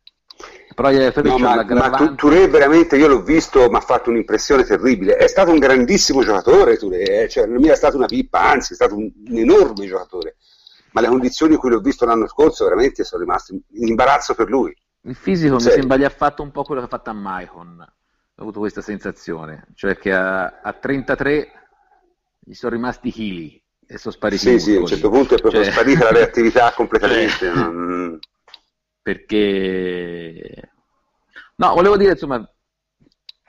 Però 0.77 0.91
no, 1.23 1.37
ma, 1.39 1.63
ma 1.63 2.13
Touré 2.15 2.47
veramente 2.47 2.97
io 2.97 3.07
l'ho 3.07 3.23
visto, 3.23 3.67
mi 3.67 3.77
ha 3.77 3.81
fatto 3.81 4.11
un'impressione 4.11 4.63
terribile. 4.63 5.15
È 5.15 5.25
stato 5.27 5.49
un 5.49 5.57
grandissimo 5.57 6.21
giocatore 6.21 6.77
Touré, 6.77 7.23
eh? 7.23 7.27
cioè, 7.29 7.47
non 7.47 7.59
mi 7.59 7.69
è 7.69 7.75
stata 7.75 7.97
una 7.97 8.05
pippa, 8.05 8.41
anzi 8.41 8.73
è 8.73 8.75
stato 8.75 8.95
un, 8.95 9.11
un, 9.27 9.37
enorme 9.37 9.87
giocatore. 9.87 10.35
Ma 10.91 11.01
le 11.01 11.07
condizioni 11.07 11.53
in 11.53 11.59
cui 11.59 11.71
l'ho 11.71 11.79
visto 11.79 12.05
l'anno 12.05 12.27
scorso 12.27 12.63
veramente 12.65 13.03
sono 13.03 13.23
rimasto 13.23 13.53
in 13.53 13.87
imbarazzo 13.87 14.35
per 14.35 14.49
lui. 14.49 14.71
Il 15.01 15.15
fisico 15.15 15.57
sì. 15.57 15.67
mi 15.67 15.73
sembra 15.73 15.97
gli 15.97 16.03
ha 16.03 16.09
fatto 16.09 16.43
un 16.43 16.51
po' 16.51 16.63
quello 16.63 16.81
che 16.81 16.87
ha 16.87 16.89
fatto 16.89 17.09
a 17.09 17.13
Maicon 17.13 17.95
ho 18.39 18.41
avuto 18.43 18.59
questa 18.59 18.81
sensazione, 18.81 19.65
cioè 19.73 19.97
che 19.97 20.13
a, 20.13 20.59
a 20.61 20.73
33 20.73 21.51
gli 22.39 22.53
sono 22.53 22.75
rimasti 22.75 23.09
chili 23.09 23.59
e 23.83 23.97
sono 23.97 24.13
spariti. 24.13 24.41
Sì, 24.41 24.59
sì, 24.59 24.75
a 24.75 24.81
un 24.81 24.85
certo 24.85 25.09
punto 25.09 25.33
è 25.33 25.39
proprio 25.39 25.63
cioè... 25.63 25.71
sparita 25.71 26.03
la 26.03 26.11
reattività 26.11 26.71
completamente. 26.77 27.33
Cioè... 27.33 27.53
Non... 27.53 28.19
Perché... 29.07 30.71
No, 31.55 31.73
volevo 31.73 31.95
dire, 31.95 32.11
insomma, 32.11 32.45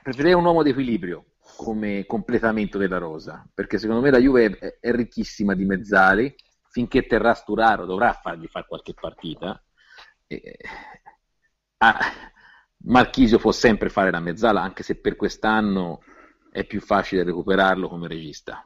preferirei 0.01 0.31
un 0.31 0.45
uomo 0.45 0.63
di 0.63 0.69
equilibrio 0.69 1.31
come 1.57 2.05
completamento 2.05 2.77
della 2.77 2.97
rosa, 2.97 3.45
perché 3.53 3.77
secondo 3.77 3.99
me 4.01 4.09
la 4.09 4.19
Juve 4.19 4.57
è, 4.57 4.77
è 4.79 4.91
ricchissima 4.91 5.55
di 5.55 5.65
mezzali, 5.65 6.33
finché 6.69 7.05
terrà 7.05 7.33
Sturaro 7.33 7.85
dovrà 7.85 8.13
fargli 8.13 8.47
fare 8.47 8.67
qualche 8.69 8.93
partita. 8.93 9.61
E... 10.27 10.57
Ah, 11.79 11.99
Marchisio 12.85 13.37
può 13.37 13.51
sempre 13.51 13.89
fare 13.89 14.11
la 14.11 14.21
mezzala, 14.21 14.61
anche 14.61 14.83
se 14.83 14.95
per 14.95 15.17
quest'anno 15.17 15.99
è 16.53 16.63
più 16.63 16.79
facile 16.79 17.23
recuperarlo 17.23 17.89
come 17.89 18.07
regista. 18.07 18.65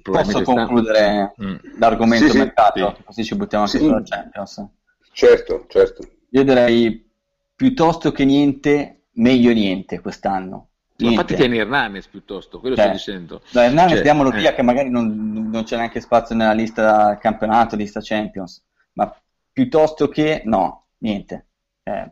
Posso 0.00 0.40
concludere 0.44 1.34
mm. 1.42 1.78
l'argomento 1.78 2.28
sì, 2.30 2.38
mercato? 2.38 2.94
Sì. 2.96 3.02
Così 3.02 3.24
ci 3.24 3.36
buttiamo 3.36 3.64
anche 3.64 3.76
sì. 3.76 3.84
sulla 3.84 4.02
Champions. 4.02 4.80
Certo, 5.12 5.66
certo. 5.68 6.08
Io 6.30 6.42
direi 6.42 7.10
piuttosto 7.54 8.10
che 8.12 8.24
niente, 8.24 9.04
meglio 9.12 9.52
niente 9.52 10.00
quest'anno. 10.00 10.68
Niente. 10.96 11.04
Ma 11.04 11.10
infatti 11.10 11.34
tieni 11.34 11.58
Hernanes 11.58 12.06
piuttosto, 12.06 12.60
quello 12.60 12.74
cioè, 12.74 12.86
sto 12.86 12.92
dicendo. 12.92 13.42
No, 13.52 13.60
Hernanes 13.60 13.92
cioè, 13.92 14.02
diamolo 14.02 14.32
eh. 14.32 14.38
via 14.38 14.54
che 14.54 14.62
magari 14.62 14.88
non, 14.88 15.48
non, 15.50 15.64
c'è 15.64 15.76
neanche 15.76 16.00
spazio 16.00 16.34
nella 16.34 16.52
lista 16.52 17.18
campionato, 17.18 17.76
lista 17.76 18.00
Champions, 18.02 18.64
ma 18.94 19.14
piuttosto 19.52 20.08
che 20.08 20.42
no, 20.44 20.86
niente. 20.98 21.46
Eh, 21.82 22.10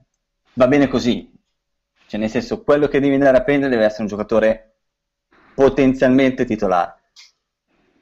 va 0.55 0.69
bene 0.69 0.89
così. 0.89 1.33
Cioè, 2.07 2.21
nel 2.21 2.31
senso, 2.31 2.63
quello 2.63 2.89
che 2.89 3.01
devi 3.01 3.15
andare 3.15 3.37
a 3.37 3.43
prendere 3.43 3.71
deve 3.71 3.85
essere 3.85 4.03
un 4.03 4.09
giocatore 4.09 4.75
potenzialmente 5.55 6.45
titolare. 6.45 6.97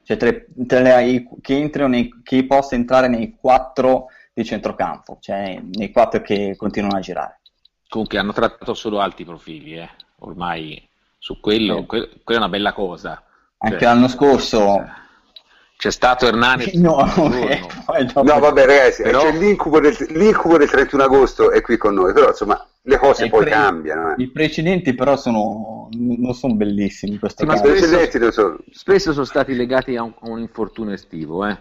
Cioè, 0.03 0.17
tre, 0.17 0.47
tre, 0.67 0.83
le, 0.83 1.29
che, 1.43 1.71
nei, 1.87 2.23
che 2.23 2.47
possa 2.47 2.75
entrare 2.75 3.09
nei 3.09 3.37
quattro 3.39 4.07
di 4.39 4.45
centrocampo, 4.45 5.19
cioè 5.21 5.61
nei 5.61 5.91
quattro 5.91 6.21
che 6.21 6.55
continuano 6.57 6.99
a 6.99 7.01
girare. 7.01 7.41
Comunque 7.89 8.19
hanno 8.19 8.33
trattato 8.33 8.75
solo 8.75 9.01
alti 9.01 9.25
profili, 9.25 9.77
eh. 9.77 9.89
ormai 10.21 10.89
su 11.19 11.41
quello, 11.41 11.79
eh. 11.79 11.87
que- 11.87 12.11
quella 12.23 12.41
è 12.41 12.45
una 12.45 12.53
bella 12.53 12.73
cosa. 12.73 13.23
Anche 13.59 13.79
cioè, 13.79 13.89
l'anno 13.89 14.09
scorso... 14.09 15.07
C'è 15.77 15.93
stato 15.93 16.27
Hernani. 16.27 16.73
No, 16.79 17.07
eh, 17.37 17.61
no, 18.15 18.39
vabbè, 18.41 18.67
ragazzi, 18.67 19.03
però... 19.03 19.23
c'è 19.23 19.33
l'incubo 19.33 19.79
del, 19.79 19.97
l'incubo 20.09 20.59
del, 20.59 20.69
31 20.69 21.05
agosto 21.05 21.53
è 21.53 21.61
qui 21.61 21.77
con 21.77 21.95
noi, 21.95 22.13
però 22.13 22.31
insomma 22.31 22.67
le 22.83 22.99
cose 22.99 23.29
poi 23.29 23.43
pre... 23.43 23.51
cambiano. 23.51 24.11
Eh. 24.11 24.23
I 24.23 24.29
precedenti, 24.29 24.93
però, 24.95 25.17
sono, 25.17 25.89
non 25.93 26.35
sono 26.35 26.55
bellissimi. 26.55 27.13
In 27.13 27.19
questo 27.21 27.45
sì, 27.45 27.49
caso. 27.49 27.77
Spesso, 27.77 28.31
sono... 28.33 28.57
spesso, 28.73 29.13
sono 29.13 29.25
stati 29.25 29.55
legati 29.55 29.95
a 29.95 30.03
un, 30.03 30.15
a 30.19 30.29
un 30.29 30.41
infortunio 30.41 30.95
estivo. 30.95 31.47
Eh. 31.47 31.57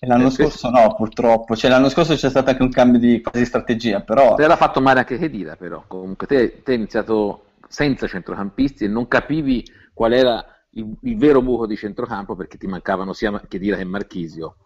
L'anno 0.00 0.28
eh, 0.28 0.30
scorso 0.30 0.70
no, 0.70 0.94
purtroppo. 0.94 1.56
Cioè, 1.56 1.70
l'anno 1.70 1.88
scorso 1.88 2.14
c'è 2.14 2.30
stato 2.30 2.50
anche 2.50 2.62
un 2.62 2.70
cambio 2.70 3.00
di 3.00 3.20
quasi 3.20 3.44
strategia, 3.44 4.00
però... 4.00 4.34
Te 4.34 4.46
l'ha 4.46 4.56
fatto 4.56 4.80
male 4.80 5.00
anche 5.00 5.18
Chedira, 5.18 5.56
però. 5.56 5.84
Comunque 5.86 6.26
te, 6.26 6.62
te 6.62 6.72
hai 6.72 6.76
iniziato 6.76 7.46
senza 7.68 8.06
centrocampisti 8.06 8.84
e 8.84 8.88
non 8.88 9.08
capivi 9.08 9.64
qual 9.92 10.12
era 10.12 10.44
il, 10.70 10.96
il, 11.02 11.16
vero 11.16 11.42
buco 11.42 11.66
di 11.66 11.76
centrocampo 11.76 12.36
perché 12.36 12.56
ti 12.56 12.66
mancavano 12.66 13.12
sia 13.12 13.40
Chedira 13.48 13.76
che 13.76 13.84
Marchisio. 13.84 14.56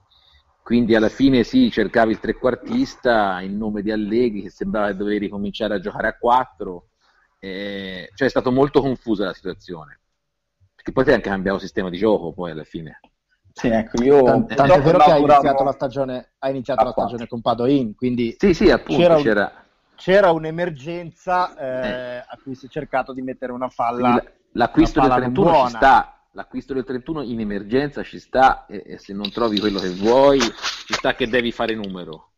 Quindi 0.62 0.94
alla 0.94 1.08
fine 1.08 1.42
sì, 1.42 1.70
cercavi 1.70 2.12
il 2.12 2.20
trequartista 2.20 3.40
in 3.40 3.56
nome 3.56 3.82
di 3.82 3.90
Allegri 3.90 4.42
che 4.42 4.50
sembrava 4.50 4.88
che 4.88 4.96
dovevi 4.96 5.18
ricominciare 5.18 5.74
a 5.74 5.80
giocare 5.80 6.08
a 6.08 6.16
4. 6.16 6.88
Eh, 7.40 8.10
cioè 8.14 8.26
è 8.26 8.30
stato 8.30 8.52
molto 8.52 8.80
confusa 8.82 9.24
la 9.24 9.32
situazione. 9.32 10.00
Perché 10.74 10.92
poi 10.92 11.04
ti 11.04 11.10
hai 11.10 11.16
anche 11.16 11.30
cambiato 11.30 11.58
sistema 11.58 11.88
di 11.88 11.96
gioco 11.96 12.32
poi 12.32 12.50
alla 12.50 12.64
fine. 12.64 13.00
Sì, 13.52 13.68
ecco, 13.68 14.02
io 14.02 14.22
tanto, 14.22 14.54
tanto 14.54 14.74
è 14.74 14.80
vero 14.80 14.98
che 14.98 15.10
hai 15.10 15.22
iniziato 15.22 15.64
la 15.64 15.72
stagione, 15.72 16.32
iniziato 16.48 16.84
la 16.84 16.90
stagione 16.92 17.26
con 17.26 17.40
Padoin, 17.40 17.94
quindi 17.94 18.34
sì, 18.38 18.54
sì, 18.54 18.70
appunto, 18.70 19.00
c'era, 19.00 19.16
c'era... 19.16 19.52
c'era 19.94 20.30
un'emergenza 20.30 21.56
eh, 21.56 21.88
eh. 21.88 22.16
a 22.18 22.38
cui 22.42 22.54
si 22.54 22.66
è 22.66 22.68
cercato 22.68 23.12
di 23.12 23.22
mettere 23.22 23.52
una 23.52 23.68
falla 23.68 24.22
l'acquisto 24.52 25.00
del 25.00 25.10
31 25.10 25.66
ci 25.66 25.76
sta, 25.76 26.26
l'acquisto 26.32 26.74
del 26.74 26.84
31 26.84 27.22
in 27.22 27.40
emergenza 27.40 28.02
ci 28.02 28.18
sta 28.18 28.66
e, 28.66 28.82
e, 28.86 28.98
se 28.98 29.12
non 29.12 29.30
trovi 29.30 29.60
quello 29.60 29.78
che 29.78 29.90
vuoi 29.90 30.40
ci 30.40 30.94
sta 30.94 31.14
che 31.14 31.28
devi 31.28 31.52
fare 31.52 31.74
numero. 31.74 32.30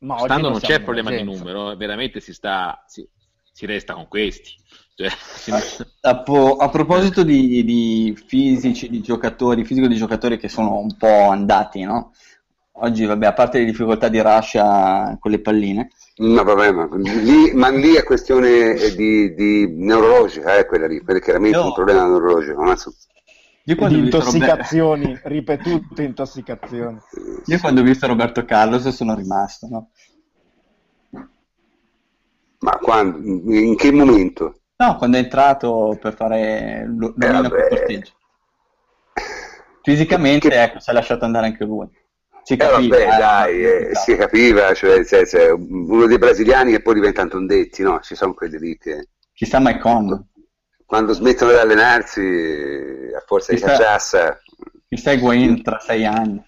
Ma 0.00 0.18
Stando 0.18 0.50
non 0.50 0.60
c'è 0.60 0.82
problema 0.82 1.10
di 1.10 1.22
numero, 1.22 1.74
veramente 1.76 2.20
si 2.20 2.34
sta, 2.34 2.84
si, 2.86 3.08
si 3.50 3.64
resta 3.64 3.94
con 3.94 4.06
questi. 4.08 4.54
Cioè, 4.94 5.08
a, 6.02 6.10
a, 6.10 6.22
a, 6.58 6.68
proposito 6.68 7.22
di, 7.22 7.64
di, 7.64 8.16
fisici 8.26 8.88
di 8.88 9.00
giocatori, 9.00 9.64
fisico 9.64 9.86
di 9.86 9.96
giocatori 9.96 10.38
che 10.38 10.48
sono 10.48 10.78
un 10.78 10.96
po' 10.96 11.28
andati, 11.28 11.82
no? 11.82 12.12
Oggi, 12.76 13.04
vabbè, 13.04 13.26
a 13.26 13.32
parte 13.32 13.58
le 13.58 13.66
difficoltà 13.66 14.08
di 14.08 14.20
Russia 14.20 15.16
con 15.20 15.30
le 15.30 15.40
palline, 15.40 15.88
No, 16.16 16.44
vabbè, 16.44 16.70
ma 16.70 16.88
lì, 16.92 17.52
ma 17.54 17.70
lì 17.70 17.94
è 17.94 18.04
questione 18.04 18.76
di, 18.94 19.34
di 19.34 19.66
neurologica, 19.68 20.56
eh, 20.56 20.64
quella 20.64 20.86
lì, 20.86 21.02
perché 21.02 21.20
chiaramente 21.20 21.58
è 21.58 21.60
un 21.60 21.74
problema 21.74 22.04
neurologico. 22.04 22.62
Ma 22.62 22.76
so... 22.76 22.94
Io 23.64 23.74
quando 23.74 23.96
di 23.96 24.04
intossicazioni, 24.04 25.06
Robert... 25.06 25.26
ripetute 25.26 26.02
intossicazioni. 26.04 26.98
Io 27.46 27.58
quando 27.58 27.80
ho 27.80 27.84
visto 27.84 28.06
Roberto 28.06 28.44
Carlos 28.44 28.86
sono 28.90 29.16
rimasto, 29.16 29.66
no? 29.68 29.90
Ma 32.60 32.78
quando? 32.78 33.18
In 33.52 33.74
che 33.74 33.90
momento? 33.90 34.60
No, 34.84 34.96
quando 34.96 35.16
è 35.16 35.20
entrato 35.20 35.96
per 35.98 36.14
fare 36.14 36.84
l'orino 36.86 37.46
eh, 37.46 37.68
corteggio. 37.68 38.12
Fisicamente, 39.82 40.50
che... 40.50 40.62
ecco, 40.62 40.80
si 40.80 40.90
è 40.90 40.92
lasciato 40.92 41.24
andare 41.24 41.46
anche 41.46 41.64
lui. 41.64 41.88
Si 42.42 42.56
capiva, 42.56 42.96
eh, 42.96 43.04
vabbè, 43.06 43.18
dai, 43.18 43.64
eh, 43.64 43.90
si 43.94 44.14
capiva, 44.16 44.74
cioè, 44.74 45.02
cioè, 45.06 45.26
cioè, 45.26 45.50
uno 45.50 46.06
dei 46.06 46.18
brasiliani 46.18 46.72
che 46.72 46.82
poi 46.82 46.94
diventa 46.94 47.26
Tondetti, 47.26 47.82
no? 47.82 48.00
Ci 48.00 48.14
sono 48.14 48.34
quelli 48.34 48.58
lì 48.58 48.76
che... 48.76 49.08
Chissà 49.32 49.58
mai 49.58 49.80
quando. 49.80 50.26
Quando 50.84 51.14
smettono 51.14 51.52
di 51.52 51.56
allenarsi, 51.56 52.20
a 53.16 53.22
forza 53.26 53.54
chissà, 53.54 53.66
di 53.66 53.72
cacciassa... 53.72 54.38
Chissà 54.86 55.12
Higuain 55.12 55.62
tra 55.62 55.78
sei 55.78 56.04
anni. 56.04 56.44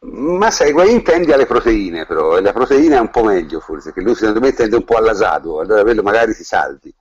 Ma 0.00 0.50
sai, 0.50 0.70
Higuain 0.70 1.04
tende 1.04 1.32
alle 1.32 1.46
proteine, 1.46 2.04
però, 2.04 2.36
e 2.36 2.40
la 2.40 2.52
proteina 2.52 2.96
è 2.96 3.00
un 3.00 3.10
po' 3.10 3.22
meglio 3.22 3.60
forse, 3.60 3.92
che 3.92 4.00
lui 4.00 4.16
secondo 4.16 4.40
me 4.40 4.52
tende 4.52 4.74
un 4.74 4.84
po' 4.84 4.96
all'asado, 4.96 5.60
allora 5.60 5.82
quello 5.82 6.02
magari 6.02 6.32
si 6.32 6.42
salvi. 6.42 6.92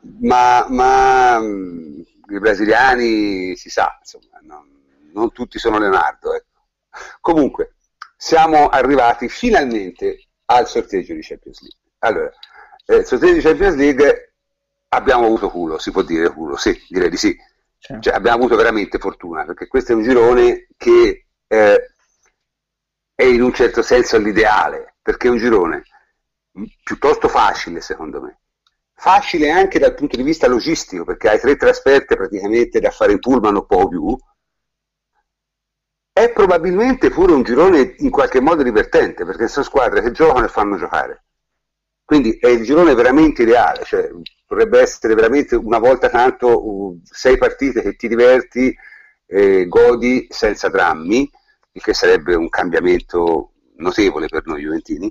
Ma, 0.00 0.66
ma 0.68 1.38
i 1.38 2.38
brasiliani 2.38 3.54
si 3.56 3.68
sa, 3.68 3.98
insomma, 3.98 4.38
non, 4.42 4.66
non 5.12 5.32
tutti 5.32 5.58
sono 5.58 5.78
Leonardo, 5.78 6.34
ecco. 6.34 6.48
Comunque, 7.20 7.74
siamo 8.16 8.68
arrivati 8.68 9.28
finalmente 9.28 10.28
al 10.46 10.66
sorteggio 10.66 11.14
di 11.14 11.22
Champions 11.22 11.60
League. 11.60 11.78
Allora, 11.98 12.30
eh, 12.86 12.96
il 12.96 13.04
sorteggio 13.06 13.34
di 13.34 13.40
Champions 13.40 13.76
League 13.76 14.34
abbiamo 14.88 15.26
avuto 15.26 15.50
culo, 15.50 15.78
si 15.78 15.90
può 15.90 16.02
dire 16.02 16.30
culo, 16.30 16.56
sì, 16.56 16.78
direi 16.88 17.10
di 17.10 17.16
sì. 17.16 17.36
Cioè, 17.78 18.14
abbiamo 18.14 18.36
avuto 18.36 18.56
veramente 18.56 18.98
fortuna, 18.98 19.44
perché 19.44 19.66
questo 19.66 19.92
è 19.92 19.94
un 19.94 20.02
girone 20.02 20.66
che 20.76 21.26
eh, 21.46 21.94
è 23.14 23.24
in 23.24 23.42
un 23.42 23.52
certo 23.54 23.82
senso 23.82 24.18
l'ideale, 24.18 24.96
perché 25.02 25.28
è 25.28 25.30
un 25.30 25.38
girone 25.38 25.82
piuttosto 26.82 27.28
facile 27.28 27.80
secondo 27.80 28.20
me. 28.20 28.39
Facile 29.02 29.48
anche 29.48 29.78
dal 29.78 29.94
punto 29.94 30.18
di 30.18 30.22
vista 30.22 30.46
logistico, 30.46 31.04
perché 31.04 31.30
hai 31.30 31.40
tre 31.40 31.56
trasferte 31.56 32.16
praticamente 32.16 32.80
da 32.80 32.90
fare 32.90 33.12
in 33.12 33.18
pullman 33.18 33.56
o 33.56 33.64
poco 33.64 33.88
più. 33.88 34.18
È 36.12 36.30
probabilmente 36.32 37.08
pure 37.08 37.32
un 37.32 37.42
girone 37.42 37.94
in 37.96 38.10
qualche 38.10 38.40
modo 38.40 38.62
divertente, 38.62 39.24
perché 39.24 39.48
sono 39.48 39.64
squadre 39.64 40.02
che 40.02 40.10
giocano 40.10 40.44
e 40.44 40.48
fanno 40.48 40.76
giocare. 40.76 41.24
Quindi 42.04 42.36
è 42.38 42.48
il 42.48 42.62
girone 42.62 42.92
veramente 42.92 43.40
ideale, 43.40 43.84
cioè 43.84 44.10
dovrebbe 44.46 44.80
essere 44.80 45.14
veramente 45.14 45.56
una 45.56 45.78
volta 45.78 46.10
tanto 46.10 46.62
uh, 46.62 47.00
sei 47.02 47.38
partite 47.38 47.80
che 47.80 47.96
ti 47.96 48.06
diverti, 48.06 48.76
eh, 49.24 49.66
godi 49.66 50.26
senza 50.28 50.68
drammi, 50.68 51.30
il 51.72 51.82
che 51.82 51.94
sarebbe 51.94 52.34
un 52.34 52.50
cambiamento 52.50 53.52
notevole 53.76 54.26
per 54.28 54.44
noi 54.44 54.60
Juventini. 54.60 55.10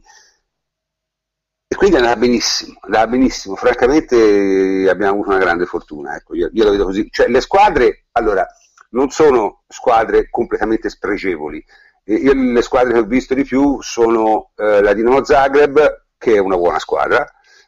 E 1.71 1.75
quindi 1.75 1.97
andava 1.97 2.15
benissimo, 2.15 2.79
andava 2.81 3.05
benissimo, 3.05 3.55
francamente 3.55 4.89
abbiamo 4.89 5.11
avuto 5.13 5.29
una 5.29 5.37
grande 5.37 5.67
fortuna, 5.67 6.15
ecco, 6.15 6.33
io, 6.33 6.49
io 6.51 6.63
la 6.63 6.71
vedo 6.71 6.85
così. 6.85 7.07
Cioè, 7.11 7.27
le 7.27 7.41
squadre, 7.41 8.05
allora, 8.13 8.43
non 8.89 9.11
sono 9.11 9.61
squadre 9.67 10.31
completamente 10.31 10.89
spregevoli. 10.89 11.63
Io 12.05 12.33
le 12.33 12.61
squadre 12.63 12.93
che 12.93 12.99
ho 12.99 13.03
visto 13.03 13.35
di 13.35 13.43
più 13.43 13.79
sono 13.81 14.49
eh, 14.55 14.81
la 14.81 14.93
Dinamo 14.93 15.23
Zagreb, 15.23 16.05
che 16.17 16.33
è 16.33 16.39
una 16.39 16.57
buona 16.57 16.79
squadra, 16.79 17.23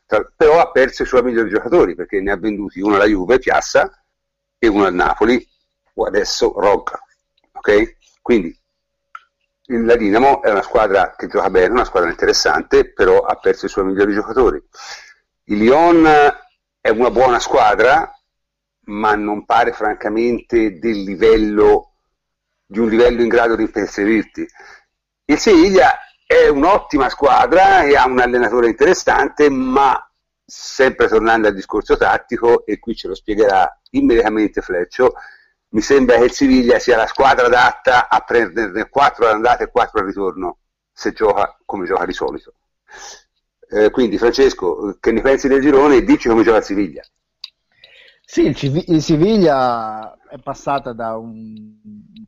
tra, 0.07 0.27
però 0.35 0.59
ha 0.59 0.71
perso 0.71 1.03
i 1.03 1.05
suoi 1.05 1.21
migliori 1.21 1.49
giocatori 1.51 1.93
perché 1.93 2.19
ne 2.21 2.31
ha 2.31 2.37
venduti 2.37 2.81
uno 2.81 2.95
alla 2.95 3.05
Juve, 3.05 3.37
Piazza, 3.37 4.03
e 4.57 4.67
uno 4.67 4.85
al 4.85 4.95
Napoli, 4.95 5.47
o 5.93 6.05
adesso 6.05 6.51
Rocca. 6.57 6.99
Ok? 7.51 7.97
Quindi 8.19 8.57
la 9.79 9.95
Dinamo 9.95 10.41
è 10.41 10.49
una 10.49 10.61
squadra 10.61 11.15
che 11.15 11.27
gioca 11.27 11.49
bene, 11.49 11.73
una 11.73 11.85
squadra 11.85 12.09
interessante, 12.09 12.91
però 12.91 13.21
ha 13.21 13.35
perso 13.35 13.65
i 13.65 13.69
suoi 13.69 13.85
migliori 13.85 14.13
giocatori. 14.13 14.61
Il 15.45 15.57
Lyon 15.57 16.05
è 16.79 16.89
una 16.89 17.11
buona 17.11 17.39
squadra, 17.39 18.11
ma 18.85 19.15
non 19.15 19.45
pare 19.45 19.71
francamente 19.71 20.77
del 20.79 21.03
livello 21.03 21.93
di 22.65 22.79
un 22.79 22.89
livello 22.89 23.21
in 23.21 23.27
grado 23.27 23.55
di 23.55 23.63
imperserirti. 23.63 24.47
Il 25.25 25.37
Siviglia 25.37 25.99
è 26.25 26.47
un'ottima 26.47 27.09
squadra 27.09 27.83
e 27.83 27.95
ha 27.95 28.05
un 28.05 28.19
allenatore 28.19 28.67
interessante, 28.67 29.49
ma 29.49 30.09
sempre 30.45 31.07
tornando 31.07 31.47
al 31.47 31.53
discorso 31.53 31.97
tattico, 31.97 32.65
e 32.65 32.79
qui 32.79 32.95
ce 32.95 33.07
lo 33.07 33.15
spiegherà 33.15 33.79
immediatamente 33.91 34.61
Fleccio, 34.61 35.13
mi 35.71 35.81
sembra 35.81 36.17
che 36.17 36.25
il 36.25 36.31
Siviglia 36.31 36.79
sia 36.79 36.97
la 36.97 37.07
squadra 37.07 37.45
adatta 37.45 38.09
a 38.09 38.19
prenderne 38.21 38.89
4 38.89 39.25
all'andata 39.25 39.63
e 39.63 39.71
4 39.71 39.99
al 39.99 40.05
ritorno, 40.05 40.57
se 40.91 41.11
gioca 41.13 41.57
come 41.65 41.85
gioca 41.85 42.05
di 42.05 42.13
solito. 42.13 42.53
Eh, 43.69 43.89
quindi 43.89 44.17
Francesco, 44.17 44.97
che 44.99 45.11
ne 45.11 45.21
pensi 45.21 45.47
del 45.47 45.61
girone? 45.61 46.01
Dici 46.03 46.27
come 46.27 46.43
gioca 46.43 46.57
il 46.57 46.63
Siviglia. 46.63 47.01
Sì, 48.23 48.45
il, 48.45 48.55
Civ- 48.55 48.87
il 48.87 49.01
Siviglia 49.01 50.17
è 50.29 50.37
passata 50.39 50.93
da 50.93 51.17
un 51.17 51.75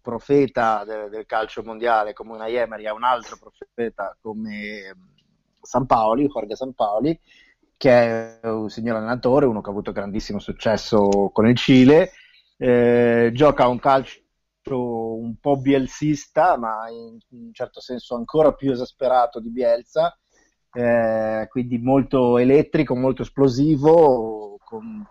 profeta 0.02 0.84
del, 0.86 1.10
del 1.10 1.26
calcio 1.26 1.64
mondiale 1.64 2.14
come 2.14 2.34
una 2.34 2.48
Emery 2.48 2.88
a 2.88 2.94
un 2.94 3.04
altro 3.04 3.38
profeta 3.38 4.18
come 4.22 4.96
San 5.62 5.86
Paoli, 5.86 6.28
Jorge 6.28 6.56
San 6.56 6.74
Paoli, 6.74 7.18
che 7.78 8.40
è 8.42 8.48
un 8.48 8.70
signor 8.70 8.98
allenatore, 8.98 9.46
uno 9.46 9.62
che 9.62 9.70
ha 9.70 9.72
avuto 9.72 9.92
grandissimo 9.92 10.40
successo 10.40 11.30
con 11.34 11.48
il 11.48 11.56
Cile, 11.56 12.12
eh, 12.64 13.32
gioca 13.34 13.68
un 13.68 13.78
calcio 13.78 14.22
un 14.66 15.36
po' 15.42 15.58
bielsista, 15.58 16.58
ma 16.58 16.90
in 16.90 17.18
un 17.32 17.52
certo 17.52 17.82
senso 17.82 18.16
ancora 18.16 18.54
più 18.54 18.72
esasperato 18.72 19.42
di 19.42 19.52
Bielsa, 19.52 20.18
eh, 20.72 21.46
quindi 21.50 21.78
molto 21.80 22.38
elettrico, 22.38 22.96
molto 22.96 23.24
esplosivo, 23.24 24.58
con 24.64 25.06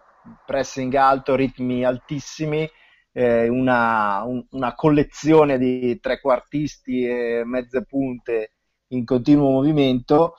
pressing 0.46 0.94
alto, 0.94 1.34
ritmi 1.34 1.84
altissimi, 1.84 2.66
eh, 3.12 3.48
una, 3.48 4.22
un, 4.22 4.42
una, 4.52 4.74
collezione 4.74 5.58
di 5.58 6.00
trequartisti 6.00 7.04
e 7.04 7.42
mezze 7.44 7.84
punte 7.84 8.52
in 8.88 9.04
continuo 9.04 9.50
movimento. 9.50 10.36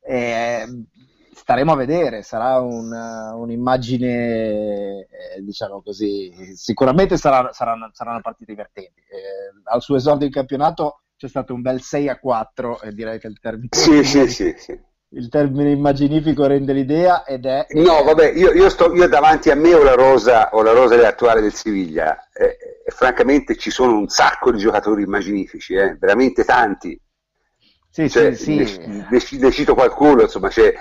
Eh, 0.00 0.66
staremo 1.36 1.72
a 1.72 1.76
vedere, 1.76 2.22
sarà 2.22 2.60
un, 2.60 2.90
un'immagine, 2.90 5.00
eh, 5.00 5.42
diciamo 5.42 5.82
così, 5.82 6.32
sicuramente 6.54 7.18
sarà, 7.18 7.52
sarà, 7.52 7.74
una, 7.74 7.90
sarà 7.92 8.12
una 8.12 8.22
partita 8.22 8.52
divertente. 8.52 9.02
Eh, 9.02 9.60
al 9.64 9.82
suo 9.82 9.96
esordio 9.96 10.26
in 10.26 10.32
campionato 10.32 11.02
c'è 11.16 11.28
stato 11.28 11.52
un 11.52 11.60
bel 11.60 11.82
6 11.82 12.08
a 12.08 12.18
4 12.18 12.80
e 12.80 12.92
direi 12.92 13.18
che 13.18 13.26
il 13.26 13.38
termine... 13.38 13.68
Sì, 13.70 14.02
sì, 14.02 14.26
sì, 14.28 14.54
sì 14.56 14.80
il 15.10 15.28
termine 15.28 15.70
immaginifico 15.70 16.46
rende 16.46 16.72
l'idea 16.72 17.24
ed 17.24 17.46
è... 17.46 17.66
No, 17.70 18.02
vabbè, 18.02 18.32
io, 18.32 18.52
io, 18.52 18.68
sto, 18.68 18.92
io 18.92 19.08
davanti 19.08 19.50
a 19.50 19.54
me 19.54 19.72
ho 19.72 19.82
la 19.82 19.94
rosa, 19.94 20.50
ho 20.52 20.62
la 20.62 20.72
rosa 20.72 21.06
attuale 21.06 21.40
del 21.40 21.54
Siviglia 21.54 22.28
eh, 22.32 22.56
e 22.84 22.90
francamente 22.90 23.56
ci 23.56 23.70
sono 23.70 23.96
un 23.96 24.08
sacco 24.08 24.50
di 24.50 24.58
giocatori 24.58 25.04
immaginifici, 25.04 25.74
eh, 25.74 25.96
veramente 25.98 26.44
tanti. 26.44 27.00
Sì, 27.88 28.10
cioè, 28.10 28.34
sì, 28.34 28.66
sì. 28.66 28.78
Ne, 28.78 29.06
ne, 29.08 29.20
ne, 29.30 29.50
cito 29.52 29.74
qualcuno, 29.74 30.22
insomma, 30.22 30.48
c'è 30.48 30.74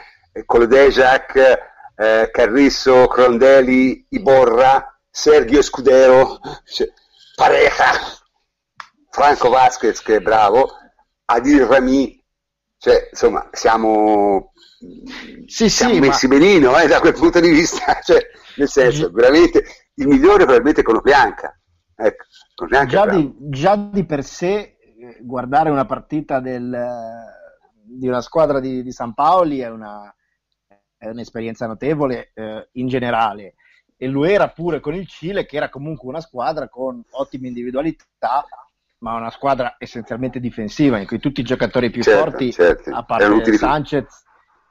Colodejac, 0.45 1.35
eh, 1.95 2.29
Carrisso, 2.31 3.07
Crondelli, 3.07 4.05
Iborra, 4.09 4.99
Sergio 5.09 5.61
Scudero, 5.61 6.39
cioè, 6.65 6.91
Pareja, 7.35 7.91
Franco 9.09 9.49
Vasquez 9.49 10.01
che 10.01 10.17
è 10.17 10.19
bravo, 10.19 10.71
Adil 11.25 11.65
Rami, 11.65 12.21
cioè, 12.77 13.07
insomma, 13.09 13.47
siamo, 13.51 14.51
sì, 15.45 15.69
siamo 15.69 15.93
sì, 15.93 15.99
messi 15.99 16.27
ma... 16.27 16.37
benino 16.37 16.77
eh, 16.77 16.87
da 16.87 16.99
quel 16.99 17.13
punto 17.13 17.39
di 17.39 17.49
vista, 17.49 17.99
cioè, 18.03 18.19
nel 18.57 18.67
senso, 18.67 19.09
veramente 19.11 19.63
il 19.95 20.07
migliore 20.07 20.43
probabilmente 20.43 20.81
è 20.81 20.83
Conopianca. 20.83 21.57
Ecco, 21.95 22.25
Conopianca 22.55 22.91
già, 22.91 23.05
di, 23.09 23.35
già 23.39 23.75
di 23.75 24.05
per 24.05 24.23
sé 24.23 24.53
eh, 24.53 25.17
guardare 25.21 25.69
una 25.69 25.85
partita 25.85 26.41
del, 26.41 26.77
di 27.83 28.07
una 28.07 28.21
squadra 28.21 28.59
di, 28.59 28.83
di 28.83 28.91
San 28.91 29.13
Paoli 29.13 29.59
è, 29.59 29.69
una, 29.69 30.13
è 30.97 31.07
un'esperienza 31.07 31.67
notevole 31.67 32.31
eh, 32.34 32.69
in 32.73 32.88
generale 32.88 33.55
e 33.97 34.07
lo 34.07 34.26
era 34.26 34.49
pure 34.49 34.80
con 34.80 34.93
il 34.93 35.07
Cile 35.07 35.45
che 35.45 35.55
era 35.57 35.69
comunque 35.69 36.09
una 36.09 36.22
squadra 36.22 36.67
con 36.67 37.03
ottime 37.11 37.47
individualità 37.47 38.45
ma 38.99 39.15
una 39.15 39.30
squadra 39.30 39.76
essenzialmente 39.77 40.39
difensiva 40.39 40.97
in 40.97 41.05
cui 41.05 41.19
tutti 41.19 41.41
i 41.41 41.43
giocatori 41.43 41.89
più 41.89 42.01
certo, 42.01 42.23
forti, 42.23 42.51
certo. 42.51 42.93
a 42.93 43.03
parte 43.03 43.53
Sanchez, 43.57 44.23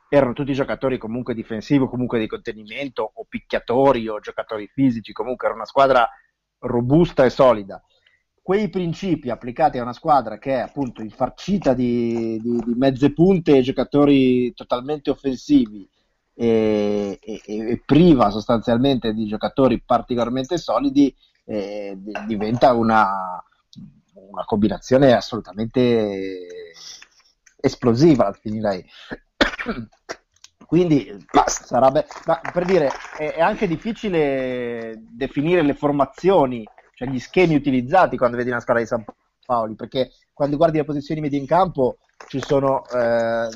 erano 0.08 0.32
tutti 0.32 0.52
giocatori 0.52 0.98
comunque 0.98 1.34
difensivi, 1.34 1.86
comunque 1.86 2.18
di 2.18 2.26
contenimento, 2.26 3.12
o 3.14 3.24
picchiatori, 3.28 4.08
o 4.08 4.20
giocatori 4.20 4.68
fisici, 4.72 5.12
comunque 5.12 5.46
era 5.46 5.56
una 5.56 5.66
squadra 5.66 6.08
robusta 6.60 7.24
e 7.24 7.30
solida. 7.30 7.82
Quei 8.42 8.68
principi 8.68 9.30
applicati 9.30 9.78
a 9.78 9.82
una 9.82 9.92
squadra 9.92 10.38
che 10.38 10.54
è 10.54 10.60
appunto 10.60 11.00
infarcita 11.00 11.72
di, 11.72 12.38
di, 12.42 12.58
di 12.58 12.74
mezze 12.74 13.12
punte 13.12 13.56
e 13.56 13.62
giocatori 13.62 14.52
totalmente 14.52 15.10
offensivi 15.10 15.88
e, 16.34 17.18
e, 17.22 17.42
e, 17.46 17.82
priva 17.84 18.30
sostanzialmente 18.30 19.12
di 19.12 19.26
giocatori 19.26 19.80
particolarmente 19.80 20.58
solidi, 20.58 21.14
eh, 21.44 21.96
diventa 22.26 22.72
una, 22.72 23.42
una 24.12 24.44
combinazione 24.44 25.12
assolutamente 25.12 26.46
esplosiva, 27.56 28.32
finirei. 28.32 28.84
Quindi 30.66 31.24
sarebbe, 31.46 32.06
ma 32.26 32.40
per 32.52 32.64
dire, 32.64 32.90
è, 33.16 33.34
è, 33.34 33.40
anche 33.40 33.68
difficile 33.68 34.94
definire 35.10 35.62
le 35.62 35.74
formazioni, 35.74 36.66
cioè 36.94 37.08
gli 37.08 37.18
schemi 37.20 37.54
utilizzati 37.54 38.16
quando 38.16 38.36
vedi 38.36 38.50
una 38.50 38.60
squadra 38.60 38.82
di 38.82 38.88
San 38.88 39.04
Paoli, 39.44 39.74
perché 39.74 40.10
quando 40.32 40.56
guardi 40.56 40.78
le 40.78 40.84
posizioni 40.84 41.20
medie 41.20 41.38
in 41.38 41.46
campo 41.46 41.98
ci 42.28 42.40
sono 42.40 42.84
eh, 42.88 43.48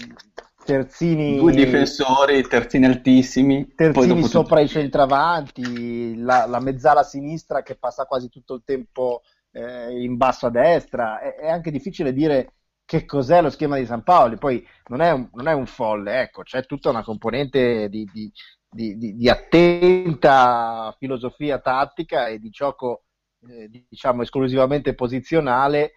terzini 0.69 1.39
due 1.39 1.55
difensori, 1.55 2.47
terzini 2.47 2.85
altissimi, 2.85 3.73
terzini 3.75 4.23
sopra 4.25 4.61
i 4.61 4.69
centravanti, 4.69 6.15
la, 6.17 6.45
la 6.45 6.61
mezzala 6.61 7.03
sinistra 7.03 7.63
che 7.63 7.77
passa 7.77 8.05
quasi 8.05 8.29
tutto 8.29 8.53
il 8.53 8.63
tempo 8.67 9.23
eh, 9.53 10.03
in 10.03 10.19
basso 10.19 10.45
a 10.45 10.51
destra, 10.51 11.21
è, 11.21 11.37
è, 11.37 11.49
anche 11.49 11.71
difficile 11.71 12.13
dire 12.13 12.53
che 12.85 13.07
cos'è 13.07 13.41
lo 13.41 13.49
schema 13.49 13.79
di 13.79 13.87
San 13.87 14.03
Paolo, 14.03 14.37
poi 14.37 14.63
non 14.89 15.01
è 15.01 15.11
un, 15.11 15.31
non 15.33 15.49
è 15.49 15.55
un 15.55 15.65
folle, 15.65 16.21
ecco, 16.21 16.43
c'è 16.43 16.67
tutta 16.67 16.91
una 16.91 17.03
componente 17.03 17.89
di, 17.89 18.07
di, 18.13 18.31
di, 18.71 19.17
di 19.17 19.29
attenta 19.31 20.95
filosofia 20.99 21.61
tattica 21.61 22.27
e 22.27 22.39
di 22.39 22.51
gioco 22.51 23.05
eh, 23.49 23.71
diciamo 23.89 24.21
esclusivamente 24.21 24.95
posizionale 24.95 25.93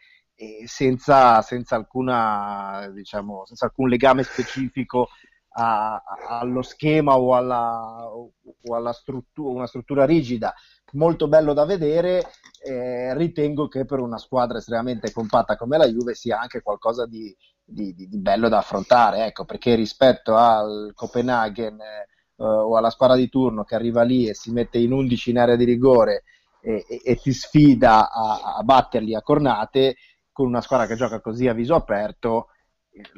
senza, 0.65 1.41
senza, 1.41 1.76
alcuna, 1.76 2.89
diciamo, 2.93 3.45
senza 3.45 3.65
alcun 3.65 3.89
legame 3.89 4.23
specifico 4.23 5.09
a, 5.53 5.95
a, 5.95 6.39
allo 6.39 6.61
schema 6.61 7.18
o 7.18 7.35
alla, 7.35 8.09
o 8.11 8.76
alla 8.76 8.93
struttura, 8.93 9.53
una 9.53 9.68
struttura 9.68 10.05
rigida. 10.05 10.53
Molto 10.93 11.27
bello 11.27 11.53
da 11.53 11.65
vedere, 11.65 12.31
eh, 12.63 13.15
ritengo 13.15 13.68
che 13.68 13.85
per 13.85 13.99
una 13.99 14.18
squadra 14.18 14.57
estremamente 14.57 15.11
compatta 15.11 15.55
come 15.55 15.77
la 15.77 15.88
Juve 15.88 16.15
sia 16.15 16.39
anche 16.39 16.61
qualcosa 16.61 17.05
di, 17.05 17.35
di, 17.63 17.93
di 17.93 18.07
bello 18.18 18.49
da 18.49 18.57
affrontare, 18.57 19.26
ecco, 19.26 19.45
perché 19.45 19.76
rispetto 19.76 20.35
al 20.35 20.91
Copenaghen 20.93 21.80
eh, 21.80 22.43
o 22.43 22.76
alla 22.76 22.89
squadra 22.89 23.15
di 23.15 23.30
turno 23.30 23.63
che 23.63 23.76
arriva 23.76 24.03
lì 24.03 24.27
e 24.27 24.34
si 24.34 24.51
mette 24.51 24.80
in 24.80 24.91
11 24.91 25.30
in 25.30 25.38
area 25.38 25.55
di 25.55 25.63
rigore 25.63 26.23
e, 26.61 26.85
e, 26.88 27.01
e 27.03 27.15
ti 27.15 27.31
sfida 27.34 28.11
a, 28.11 28.55
a 28.57 28.63
batterli 28.63 29.15
a 29.15 29.22
cornate, 29.22 29.95
con 30.32 30.48
una 30.48 30.62
squadra 30.62 30.88
che 30.88 30.95
gioca 30.95 31.20
così 31.22 31.48
a 31.48 31.53
viso 31.53 31.76
aperto, 31.76 32.48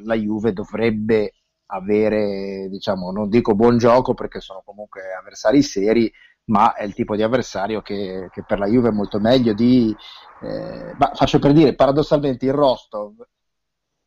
la 0.04 0.14
Juve 0.14 0.52
dovrebbe 0.52 1.32
avere, 1.66 2.68
diciamo, 2.68 3.10
non 3.10 3.28
dico 3.28 3.54
buon 3.54 3.78
gioco 3.78 4.14
perché 4.14 4.40
sono 4.40 4.62
comunque 4.64 5.02
avversari 5.18 5.62
seri, 5.62 6.12
ma 6.46 6.74
è 6.74 6.84
il 6.84 6.94
tipo 6.94 7.16
di 7.16 7.22
avversario 7.22 7.80
che, 7.80 8.28
che 8.30 8.44
per 8.44 8.58
la 8.58 8.66
Juve 8.66 8.88
è 8.88 8.92
molto 8.92 9.18
meglio 9.18 9.54
di, 9.54 9.94
eh, 10.42 10.94
faccio 11.14 11.38
per 11.38 11.52
dire, 11.52 11.74
paradossalmente 11.74 12.44
il 12.44 12.52
Rostov, 12.52 13.26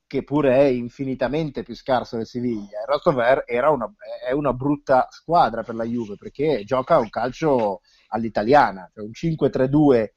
che 0.05 0.23
pure 0.23 0.55
è 0.55 0.63
infinitamente 0.63 1.63
più 1.63 1.75
scarso 1.75 2.15
del 2.15 2.25
Siviglia, 2.25 2.79
il 2.79 2.87
Rostov 2.87 3.43
era 3.45 3.69
una, 3.71 3.91
è 4.25 4.31
una 4.31 4.53
brutta 4.53 5.07
squadra 5.09 5.63
per 5.63 5.75
la 5.75 5.83
Juve 5.83 6.15
perché 6.15 6.63
gioca 6.63 6.97
un 6.97 7.09
calcio 7.09 7.81
all'italiana, 8.09 8.89
cioè 8.93 9.03
un 9.03 9.11
5-3-2 9.11 10.07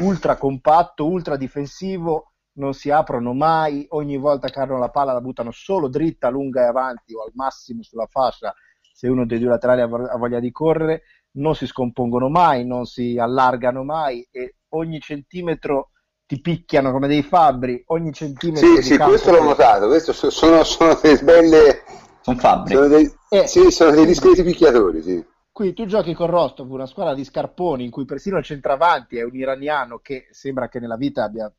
ultra 0.00 0.36
compatto, 0.36 1.06
ultra 1.06 1.36
difensivo, 1.36 2.32
non 2.56 2.74
si 2.74 2.90
aprono 2.90 3.32
mai, 3.32 3.86
ogni 3.90 4.16
volta 4.16 4.48
che 4.48 4.60
hanno 4.60 4.78
la 4.78 4.90
palla 4.90 5.12
la 5.12 5.20
buttano 5.20 5.50
solo 5.50 5.88
dritta, 5.88 6.28
lunga 6.28 6.62
e 6.62 6.66
avanti 6.66 7.14
o 7.14 7.22
al 7.22 7.32
massimo 7.34 7.82
sulla 7.82 8.06
fascia 8.06 8.54
se 8.96 9.08
uno 9.08 9.26
dei 9.26 9.38
due 9.38 9.50
laterali 9.50 9.82
ha 9.82 10.16
voglia 10.16 10.40
di 10.40 10.50
correre, 10.50 11.02
non 11.32 11.54
si 11.54 11.66
scompongono 11.66 12.30
mai, 12.30 12.64
non 12.64 12.86
si 12.86 13.18
allargano 13.18 13.84
mai 13.84 14.26
e 14.30 14.56
ogni 14.70 15.00
centimetro 15.00 15.90
ti 16.24 16.40
picchiano 16.40 16.92
come 16.92 17.06
dei 17.06 17.22
fabbri, 17.22 17.82
ogni 17.88 18.10
centimetro 18.14 18.66
Sì, 18.66 18.82
sì, 18.82 18.96
questo 18.96 19.32
l'ho 19.32 19.42
notato, 19.42 19.86
questo 19.86 20.14
sono, 20.14 20.64
sono 20.64 20.98
delle 21.00 21.22
belle... 21.22 21.82
Sono 22.22 22.38
fabbri. 22.38 22.74
Sono 22.74 22.88
dei, 22.88 23.12
eh, 23.28 23.46
sì, 23.46 23.70
sono 23.70 23.90
dei 23.90 24.06
discreti 24.06 24.42
picchiatori, 24.42 25.02
sì. 25.02 25.24
Qui 25.52 25.74
tu 25.74 25.84
giochi 25.84 26.14
con 26.14 26.28
Rostov, 26.28 26.70
una 26.70 26.86
squadra 26.86 27.14
di 27.14 27.24
scarponi 27.24 27.84
in 27.84 27.90
cui 27.90 28.06
persino 28.06 28.38
il 28.38 28.44
centravanti 28.44 29.18
è 29.18 29.22
un 29.22 29.36
iraniano 29.36 29.98
che 29.98 30.26
sembra 30.30 30.68
che 30.68 30.80
nella 30.80 30.96
vita 30.96 31.24
abbia 31.24 31.52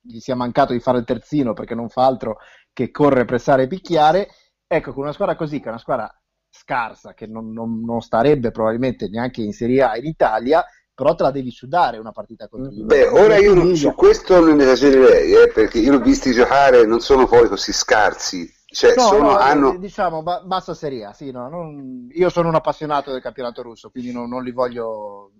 gli 0.00 0.18
sia 0.18 0.34
mancato 0.34 0.72
di 0.72 0.80
fare 0.80 0.98
il 0.98 1.04
terzino 1.04 1.52
perché 1.52 1.74
non 1.74 1.88
fa 1.88 2.06
altro 2.06 2.38
che 2.72 2.90
correre, 2.90 3.24
pressare 3.24 3.64
e 3.64 3.66
picchiare. 3.66 4.28
Ecco, 4.66 4.92
con 4.92 5.02
una 5.02 5.12
squadra 5.12 5.36
così, 5.36 5.58
che 5.58 5.66
è 5.66 5.68
una 5.68 5.78
squadra 5.78 6.12
scarsa, 6.48 7.14
che 7.14 7.26
non, 7.26 7.52
non, 7.52 7.80
non 7.80 8.00
starebbe 8.00 8.50
probabilmente 8.50 9.08
neanche 9.08 9.42
in 9.42 9.52
Serie 9.52 9.82
A 9.82 9.96
in 9.96 10.06
Italia, 10.06 10.64
però 10.94 11.14
te 11.14 11.22
la 11.22 11.30
devi 11.30 11.50
sudare 11.50 11.98
una 11.98 12.12
partita 12.12 12.48
il 12.52 12.84
Beh, 12.84 13.06
ora 13.08 13.38
io 13.38 13.54
non, 13.54 13.74
su 13.74 13.94
questo 13.94 14.38
non 14.38 14.60
esagererei, 14.60 15.32
eh, 15.32 15.48
perché 15.48 15.78
io 15.78 15.92
l'ho 15.92 16.00
visti 16.00 16.32
giocare, 16.32 16.84
non 16.84 17.00
sono 17.00 17.26
poi 17.26 17.48
così 17.48 17.72
scarsi. 17.72 18.46
Cioè, 18.66 18.94
no, 18.94 19.02
sono, 19.02 19.30
no, 19.30 19.36
hanno... 19.36 19.78
diciamo, 19.78 20.22
ba- 20.22 20.42
bassa 20.44 20.74
Serie 20.74 21.06
A, 21.06 21.12
sì, 21.12 21.30
no, 21.30 21.48
non... 21.48 22.08
io 22.12 22.28
sono 22.28 22.48
un 22.48 22.54
appassionato 22.54 23.10
del 23.10 23.22
campionato 23.22 23.62
russo, 23.62 23.90
quindi 23.90 24.12
non, 24.12 24.28
non 24.28 24.44
li 24.44 24.52
voglio 24.52 25.32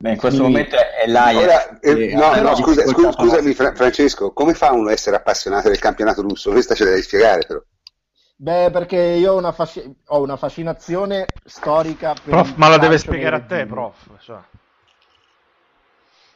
Beh, 0.00 0.12
in 0.12 0.16
questo 0.16 0.38
sì. 0.38 0.42
momento 0.44 0.76
è 0.76 1.08
l'AIA. 1.08 1.38
Ora, 1.40 1.80
eh, 1.80 2.14
no, 2.14 2.40
no, 2.40 2.54
scusa, 2.54 2.86
scusa, 2.86 3.10
scusami 3.10 3.52
Francesco, 3.52 4.32
come 4.32 4.54
fa 4.54 4.72
uno 4.72 4.90
a 4.90 4.92
essere 4.92 5.16
appassionato 5.16 5.68
del 5.68 5.80
campionato 5.80 6.22
russo? 6.22 6.52
Questa 6.52 6.76
ce 6.76 6.84
la 6.84 6.90
devi 6.90 7.02
spiegare 7.02 7.44
però. 7.44 7.60
Beh, 8.36 8.70
perché 8.70 8.96
io 8.96 9.32
ho 9.32 9.36
una, 9.36 9.50
fasci- 9.50 9.92
ho 10.06 10.22
una 10.22 10.36
fascinazione 10.36 11.32
storica. 11.44 12.12
Per 12.12 12.32
prof, 12.32 12.54
ma 12.54 12.68
la 12.68 12.78
deve 12.78 12.96
spiegare 12.96 13.34
a 13.34 13.40
te, 13.40 13.66
prof. 13.66 14.20
Cioè. 14.20 14.38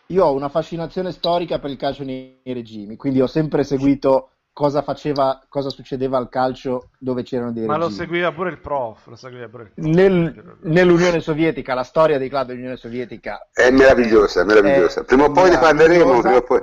Io 0.06 0.24
ho 0.24 0.34
una 0.34 0.48
fascinazione 0.48 1.12
storica 1.12 1.60
per 1.60 1.70
il 1.70 1.76
calcio 1.76 2.02
nei 2.02 2.40
regimi, 2.44 2.96
quindi 2.96 3.20
ho 3.20 3.28
sempre 3.28 3.62
seguito 3.62 4.31
cosa 4.52 4.82
faceva, 4.82 5.42
cosa 5.48 5.70
succedeva 5.70 6.18
al 6.18 6.28
calcio 6.28 6.90
dove 6.98 7.22
c'erano 7.22 7.52
dei 7.52 7.64
Ma 7.64 7.76
regimi. 7.76 7.90
lo 7.90 7.96
seguiva 7.96 8.32
pure 8.32 8.50
il 8.50 8.58
prof, 8.58 9.06
lo 9.06 9.16
seguiva 9.16 9.48
pure 9.48 9.62
il 9.64 9.70
prof. 9.74 9.86
Nel, 9.86 10.56
nell'Unione 10.62 11.20
Sovietica, 11.20 11.74
la 11.74 11.84
storia 11.84 12.18
dei 12.18 12.28
club 12.28 12.46
dell'Unione 12.46 12.76
Sovietica 12.76 13.48
è 13.52 13.70
meravigliosa, 13.70 14.42
è 14.42 14.44
meravigliosa. 14.44 15.04
Prima 15.04 15.24
o 15.24 15.30
poi 15.30 15.50
ne 15.50 15.58
parleremo, 15.58 16.20
prima 16.20 16.36
o 16.36 16.42
poi. 16.42 16.62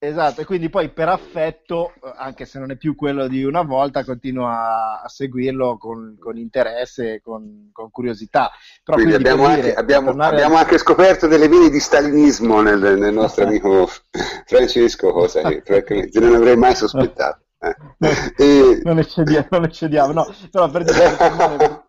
Esatto, 0.00 0.42
e 0.42 0.44
quindi 0.44 0.70
poi 0.70 0.90
per 0.90 1.08
affetto, 1.08 1.92
anche 2.14 2.44
se 2.44 2.60
non 2.60 2.70
è 2.70 2.76
più 2.76 2.94
quello 2.94 3.26
di 3.26 3.42
una 3.42 3.62
volta, 3.62 4.04
continuo 4.04 4.46
a, 4.46 5.02
seguirlo 5.08 5.76
con, 5.76 6.16
con 6.20 6.38
interesse 6.38 7.14
e 7.14 7.20
con, 7.20 7.70
con, 7.72 7.90
curiosità. 7.90 8.48
Però 8.84 8.96
quindi, 8.96 9.14
quindi 9.14 9.28
abbiamo, 9.28 9.48
anche, 9.48 9.60
dire, 9.60 9.74
abbiamo, 9.74 10.10
abbiamo 10.10 10.54
a... 10.54 10.60
anche, 10.60 10.78
scoperto 10.78 11.26
delle 11.26 11.48
vene 11.48 11.68
di 11.68 11.80
stalinismo 11.80 12.60
nel, 12.60 12.78
nel 12.96 13.12
nostro 13.12 13.44
amico 13.44 13.88
Francesco, 14.46 15.10
cosa 15.10 15.42
che 15.42 15.62
francamente 15.64 16.20
non 16.20 16.36
avrei 16.36 16.56
mai 16.56 16.76
sospettato. 16.76 17.42
Eh. 17.58 17.74
e... 18.38 18.80
non, 18.84 19.00
eccediamo, 19.00 19.48
non 19.50 19.64
eccediamo, 19.64 20.12
no, 20.12 20.32
però 20.52 20.70
per, 20.70 20.84
dire, 20.84 20.96
per, 20.96 21.16
tornare, 21.16 21.88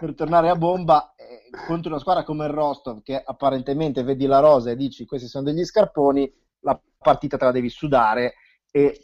per 0.00 0.14
tornare 0.16 0.48
a 0.48 0.56
bomba, 0.56 1.14
eh, 1.16 1.50
contro 1.68 1.90
una 1.90 2.00
squadra 2.00 2.24
come 2.24 2.46
il 2.46 2.52
Rostov, 2.52 3.00
che 3.04 3.22
apparentemente 3.24 4.02
vedi 4.02 4.26
la 4.26 4.40
rosa 4.40 4.72
e 4.72 4.76
dici 4.76 5.04
questi 5.04 5.28
sono 5.28 5.44
degli 5.44 5.64
scarponi, 5.64 6.28
la 6.64 6.80
partita 7.04 7.36
te 7.36 7.44
la 7.44 7.52
devi 7.52 7.68
sudare 7.68 8.34
e 8.70 8.98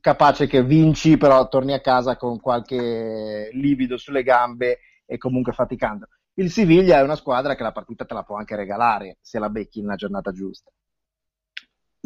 capace 0.00 0.46
che 0.46 0.62
vinci, 0.62 1.16
però 1.16 1.48
torni 1.48 1.72
a 1.72 1.80
casa 1.80 2.16
con 2.16 2.38
qualche 2.40 3.50
livido 3.52 3.96
sulle 3.96 4.22
gambe 4.22 4.80
e 5.06 5.16
comunque 5.16 5.52
faticando. 5.52 6.06
Il 6.34 6.50
Siviglia 6.50 6.98
è 6.98 7.02
una 7.02 7.16
squadra 7.16 7.54
che 7.54 7.62
la 7.62 7.72
partita 7.72 8.04
te 8.04 8.14
la 8.14 8.22
può 8.22 8.36
anche 8.36 8.56
regalare 8.56 9.18
se 9.20 9.38
la 9.38 9.50
becchi 9.50 9.78
in 9.78 9.86
una 9.86 9.96
giornata 9.96 10.32
giusta. 10.32 10.70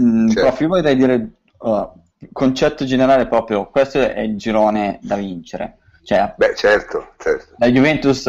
Mm, 0.01 0.29
certo. 0.29 0.41
Prof, 0.41 0.61
io 0.61 0.69
vorrei 0.69 0.97
dire, 0.97 1.31
uh, 1.59 2.03
concetto 2.33 2.85
generale 2.85 3.27
proprio, 3.29 3.69
questo 3.71 4.01
è 4.01 4.21
il 4.21 4.37
girone 4.37 4.99
da 5.03 5.17
vincere. 5.17 5.79
Cioè, 6.03 6.35
Beh, 6.37 6.55
certo, 6.55 7.15
certo. 7.19 7.55
La 7.59 7.69
Juventus 7.69 8.29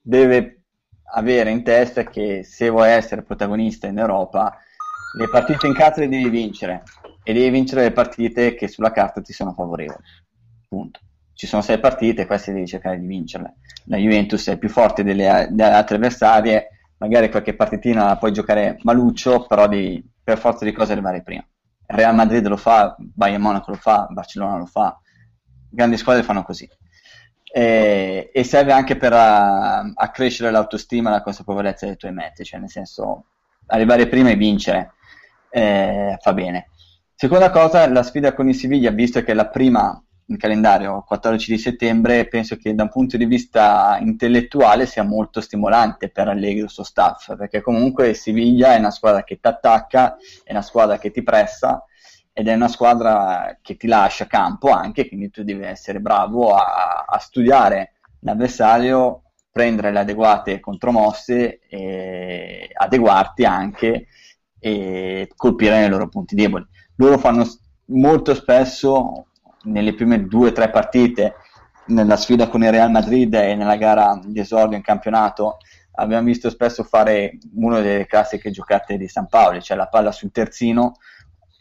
deve 0.00 0.62
avere 1.12 1.50
in 1.50 1.62
testa 1.62 2.04
che 2.04 2.42
se 2.44 2.68
vuoi 2.68 2.90
essere 2.90 3.22
protagonista 3.22 3.86
in 3.86 3.98
Europa 3.98 4.58
le 5.18 5.28
partite 5.28 5.66
in 5.66 5.74
casa 5.74 6.00
le 6.00 6.08
devi 6.08 6.28
vincere 6.28 6.84
e 7.24 7.32
devi 7.32 7.50
vincere 7.50 7.82
le 7.82 7.90
partite 7.90 8.54
che 8.54 8.68
sulla 8.68 8.92
carta 8.92 9.20
ti 9.20 9.32
sono 9.32 9.52
favorevoli. 9.52 9.98
Punto. 10.68 11.00
Ci 11.34 11.48
sono 11.48 11.60
sei 11.60 11.80
partite, 11.80 12.26
queste 12.26 12.52
devi 12.52 12.66
cercare 12.66 13.00
di 13.00 13.06
vincerle. 13.06 13.56
La 13.86 13.96
Juventus 13.96 14.48
è 14.48 14.56
più 14.56 14.68
forte 14.68 15.02
delle, 15.02 15.48
delle 15.50 15.72
altre 15.72 15.96
avversarie, 15.96 16.68
magari 16.98 17.30
qualche 17.30 17.54
partitina 17.54 18.06
la 18.06 18.16
puoi 18.16 18.32
giocare 18.32 18.78
maluccio, 18.82 19.44
però 19.46 19.66
devi 19.66 20.04
per 20.22 20.38
forza 20.38 20.64
di 20.64 20.72
cose 20.72 20.92
arrivare 20.92 21.22
prima. 21.22 21.44
Real 21.86 22.14
Madrid 22.14 22.46
lo 22.46 22.56
fa, 22.56 22.94
Bayern 22.98 23.42
Monaco 23.42 23.72
lo 23.72 23.76
fa, 23.76 24.06
Barcellona 24.10 24.56
lo 24.56 24.66
fa, 24.66 25.00
grandi 25.68 25.96
squadre 25.96 26.22
fanno 26.22 26.44
così. 26.44 26.68
E, 27.50 28.30
e 28.32 28.44
serve 28.44 28.72
anche 28.72 28.96
per 28.96 29.12
accrescere 29.12 30.52
l'autostima 30.52 31.08
e 31.08 31.12
la 31.12 31.22
consapevolezza 31.22 31.86
dei 31.86 31.96
tuoi 31.96 32.12
mezzi, 32.12 32.44
cioè 32.44 32.60
nel 32.60 32.70
senso 32.70 33.24
arrivare 33.66 34.06
prima 34.06 34.30
e 34.30 34.36
vincere 34.36 34.92
eh, 35.50 36.16
fa 36.20 36.32
bene. 36.32 36.70
Seconda 37.14 37.50
cosa, 37.50 37.88
la 37.90 38.02
sfida 38.02 38.32
con 38.32 38.48
il 38.48 38.54
Siviglia, 38.54 38.90
visto 38.90 39.22
che 39.22 39.32
è 39.32 39.34
la 39.34 39.48
prima 39.48 40.00
in 40.30 40.36
calendario, 40.36 41.02
14 41.06 41.52
di 41.52 41.58
settembre, 41.58 42.28
penso 42.28 42.56
che 42.56 42.74
da 42.74 42.82
un 42.82 42.90
punto 42.90 43.16
di 43.16 43.24
vista 43.24 43.98
intellettuale 44.00 44.86
sia 44.86 45.02
molto 45.02 45.40
stimolante 45.40 46.10
per 46.10 46.28
Allegri 46.28 46.60
e 46.60 46.64
il 46.64 46.70
suo 46.70 46.84
staff, 46.84 47.34
perché 47.36 47.62
comunque 47.62 48.14
Siviglia 48.14 48.74
è 48.74 48.78
una 48.78 48.90
squadra 48.90 49.24
che 49.24 49.40
ti 49.40 49.48
attacca, 49.48 50.16
è 50.44 50.52
una 50.52 50.62
squadra 50.62 50.98
che 50.98 51.10
ti 51.10 51.22
pressa 51.22 51.82
ed 52.32 52.46
è 52.46 52.54
una 52.54 52.68
squadra 52.68 53.58
che 53.62 53.76
ti 53.76 53.86
lascia 53.86 54.26
campo 54.26 54.70
anche, 54.70 55.08
quindi 55.08 55.30
tu 55.30 55.42
devi 55.42 55.64
essere 55.64 55.98
bravo 55.98 56.54
a, 56.54 57.04
a 57.08 57.18
studiare 57.18 57.94
l'avversario, 58.20 59.22
prendere 59.50 59.90
le 59.90 60.00
adeguate 60.00 60.60
contromosse 60.60 61.60
e 61.68 62.70
adeguarti 62.72 63.44
anche 63.44 64.06
e 64.58 65.30
colpire 65.36 65.78
nei 65.78 65.88
loro 65.88 66.08
punti 66.08 66.34
deboli. 66.34 66.66
Loro 66.96 67.18
fanno 67.18 67.46
molto 67.86 68.34
spesso 68.34 69.26
nelle 69.62 69.94
prime 69.94 70.26
due 70.26 70.48
o 70.48 70.52
tre 70.52 70.70
partite 70.70 71.34
nella 71.86 72.16
sfida 72.16 72.48
con 72.48 72.62
il 72.62 72.70
Real 72.70 72.90
Madrid 72.90 73.32
e 73.34 73.54
nella 73.54 73.76
gara 73.76 74.18
di 74.22 74.40
esordio 74.40 74.76
in 74.76 74.82
campionato 74.82 75.56
abbiamo 75.92 76.26
visto 76.26 76.50
spesso 76.50 76.84
fare 76.84 77.38
una 77.54 77.80
delle 77.80 78.06
classiche 78.06 78.50
giocate 78.50 78.96
di 78.96 79.08
San 79.08 79.26
Paolo, 79.26 79.60
cioè 79.60 79.76
la 79.76 79.88
palla 79.88 80.12
sul 80.12 80.30
terzino 80.30 80.94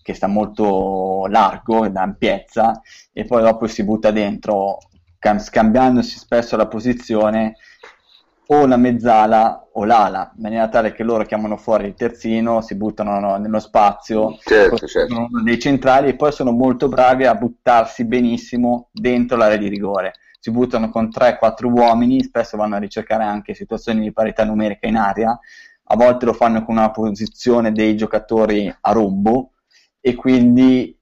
che 0.01 0.13
sta 0.13 0.27
molto 0.27 1.25
largo, 1.27 1.87
da 1.89 2.01
ampiezza 2.01 2.79
e 3.11 3.25
poi 3.25 3.41
dopo 3.41 3.67
si 3.67 3.83
butta 3.83 4.11
dentro 4.11 4.77
scambiandosi 5.19 6.17
spesso 6.17 6.55
la 6.55 6.67
posizione 6.67 7.55
o 8.47 8.65
la 8.65 8.77
mezzala 8.77 9.69
o 9.73 9.83
l'ala, 9.83 10.31
in 10.35 10.41
maniera 10.41 10.69
tale 10.69 10.93
che 10.93 11.03
loro 11.03 11.25
chiamano 11.25 11.57
fuori 11.57 11.85
il 11.85 11.95
terzino, 11.95 12.61
si 12.61 12.75
buttano 12.75 13.19
no, 13.19 13.37
nello 13.37 13.59
spazio, 13.59 14.37
certo, 14.43 14.87
certo. 14.87 15.13
sono 15.13 15.27
dei 15.43 15.59
centrali 15.59 16.09
e 16.09 16.15
poi 16.15 16.31
sono 16.31 16.51
molto 16.51 16.87
bravi 16.87 17.25
a 17.25 17.35
buttarsi 17.35 18.05
benissimo 18.05 18.89
dentro 18.91 19.37
l'area 19.37 19.57
di 19.57 19.67
rigore. 19.67 20.13
si 20.39 20.51
buttano 20.51 20.89
con 20.89 21.09
3-4 21.09 21.65
uomini, 21.65 22.23
spesso 22.23 22.55
vanno 22.55 22.75
a 22.75 22.79
ricercare 22.79 23.23
anche 23.23 23.53
situazioni 23.53 24.01
di 24.01 24.13
parità 24.13 24.45
numerica 24.45 24.87
in 24.87 24.95
aria, 24.95 25.37
a 25.89 25.95
volte 25.95 26.25
lo 26.25 26.33
fanno 26.33 26.63
con 26.63 26.77
una 26.77 26.91
posizione 26.91 27.71
dei 27.71 27.95
giocatori 27.97 28.73
a 28.81 28.91
rombo 28.91 29.53
e 29.99 30.15
quindi 30.15 30.97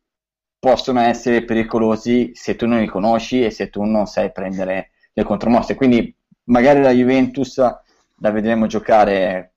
possono 0.57 0.99
essere 1.01 1.43
pericolosi 1.43 2.31
se 2.34 2.55
tu 2.55 2.65
non 2.65 2.80
li 2.80 2.88
conosci 2.88 3.43
e 3.43 3.51
se 3.51 3.69
tu 3.69 3.84
non 3.84 4.07
sai 4.07 4.31
prendere 4.31 4.91
le 5.13 5.23
contromosse. 5.23 5.76
Quindi 5.76 6.14
magari 6.45 6.81
la 6.81 6.91
Juventus 6.91 7.57
la 7.57 8.31
vedremo 8.31 8.67
giocare 8.67 9.53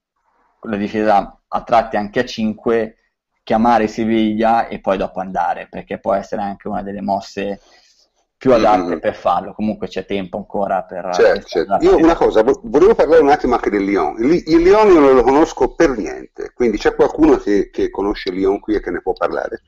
con 0.59 0.70
la 0.70 0.77
difesa 0.77 1.40
a 1.47 1.62
tratti 1.62 1.97
anche 1.97 2.20
a 2.20 2.24
5, 2.24 2.97
chiamare 3.43 3.86
Siviglia 3.86 4.69
e 4.69 4.81
poi 4.81 4.97
dopo 4.97 5.20
andare, 5.20 5.69
perché 5.70 5.98
può 5.98 6.12
essere 6.15 6.43
anche 6.43 6.69
una 6.69 6.82
delle 6.82 7.01
mosse 7.01 7.60
più 8.36 8.52
adatte 8.52 8.97
mm. 8.97 8.98
per 8.98 9.15
farlo. 9.15 9.52
Comunque 9.52 9.89
c'è 9.89 10.05
tempo 10.05 10.36
ancora 10.36 10.82
per. 10.82 11.10
Certo, 11.12 11.47
certo. 11.47 11.77
Io 11.81 11.97
una 11.97 12.15
cosa, 12.15 12.43
volevo 12.43 12.94
parlare 12.94 13.23
un 13.23 13.31
attimo 13.31 13.55
anche 13.55 13.70
del 13.70 13.85
Lyon. 13.85 14.16
Il, 14.19 14.43
il 14.47 14.62
Lyon 14.62 14.89
io 14.89 15.01
non 15.01 15.15
lo 15.15 15.23
conosco 15.23 15.74
per 15.74 15.97
niente, 15.97 16.52
quindi 16.55 16.78
c'è 16.78 16.94
qualcuno 16.94 17.36
che, 17.36 17.70
che 17.70 17.90
conosce 17.90 18.31
il 18.31 18.36
Lyon 18.36 18.60
qui 18.60 18.74
e 18.74 18.81
che 18.81 18.90
ne 18.90 19.01
può 19.01 19.12
parlare? 19.12 19.62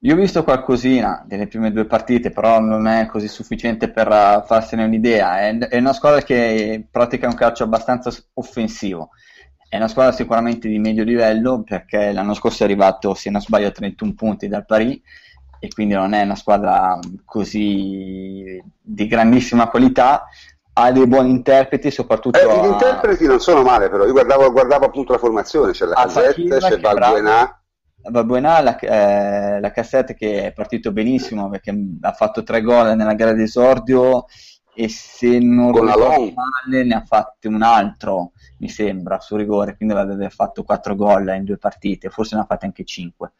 Io 0.00 0.14
ho 0.14 0.16
visto 0.16 0.44
qualcosina 0.44 1.24
delle 1.26 1.46
prime 1.46 1.72
due 1.72 1.86
partite, 1.86 2.30
però 2.30 2.60
non 2.60 2.86
è 2.86 3.06
così 3.06 3.28
sufficiente 3.28 3.90
per 3.90 4.08
uh, 4.08 4.44
farsene 4.44 4.84
un'idea. 4.84 5.40
È, 5.40 5.56
è, 5.56 5.78
una 5.78 5.94
squadra 5.94 6.20
che 6.22 6.86
pratica 6.90 7.26
un 7.26 7.34
calcio 7.34 7.64
abbastanza 7.64 8.10
offensivo. 8.34 9.10
È 9.68 9.76
una 9.76 9.88
squadra 9.88 10.12
sicuramente 10.12 10.68
di 10.68 10.78
medio 10.78 11.02
livello 11.02 11.62
perché 11.62 12.12
l'anno 12.12 12.34
scorso 12.34 12.62
è 12.62 12.66
arrivato, 12.66 13.14
se 13.14 13.30
non 13.30 13.40
sbaglio, 13.40 13.68
a 13.68 13.72
31 13.72 14.14
punti 14.14 14.48
dal 14.48 14.66
Paris 14.66 15.00
e 15.58 15.68
quindi 15.68 15.94
non 15.94 16.12
è 16.12 16.22
una 16.22 16.36
squadra 16.36 16.98
così 17.24 18.62
di 18.80 19.06
grandissima 19.06 19.68
qualità. 19.68 20.26
Ha 20.78 20.92
dei 20.92 21.06
buoni 21.06 21.30
interpreti, 21.30 21.90
soprattutto. 21.90 22.38
Eh, 22.38 22.60
gli 22.60 22.66
interpreti 22.66 23.26
non 23.26 23.40
sono 23.40 23.62
male, 23.62 23.88
però. 23.88 24.04
Io 24.04 24.12
guardavo, 24.12 24.52
guardavo 24.52 24.84
appunto 24.84 25.12
la 25.12 25.18
formazione: 25.18 25.72
c'è 25.72 25.86
la 25.86 25.94
Casette, 25.94 26.58
c'è 26.58 26.78
Valbuena. 26.78 26.98
Valbuena, 26.98 27.60
la, 28.10 28.78
eh, 28.78 29.60
la 29.60 29.70
cassetta 29.70 30.14
che 30.14 30.46
è 30.46 30.52
partito 30.52 30.92
benissimo 30.92 31.48
perché 31.48 31.74
ha 32.00 32.12
fatto 32.12 32.42
tre 32.42 32.62
gol 32.62 32.96
nella 32.96 33.14
gara 33.14 33.32
d'esordio 33.32 34.26
e 34.78 34.88
se 34.90 35.38
non 35.38 35.72
Con 35.72 35.86
ricordo 35.86 36.32
male 36.34 36.84
ne 36.84 36.94
ha 36.94 37.02
fatto 37.02 37.48
un 37.48 37.62
altro, 37.62 38.32
mi 38.58 38.68
sembra, 38.68 39.18
su 39.20 39.34
rigore, 39.34 39.74
quindi 39.74 39.94
avrebbe 39.94 40.28
fatto 40.28 40.64
quattro 40.64 40.94
gol 40.94 41.34
in 41.34 41.44
due 41.44 41.56
partite, 41.56 42.10
forse 42.10 42.36
ne 42.36 42.42
ha 42.42 42.44
fatte 42.44 42.66
anche 42.66 42.84
cinque. 42.84 43.32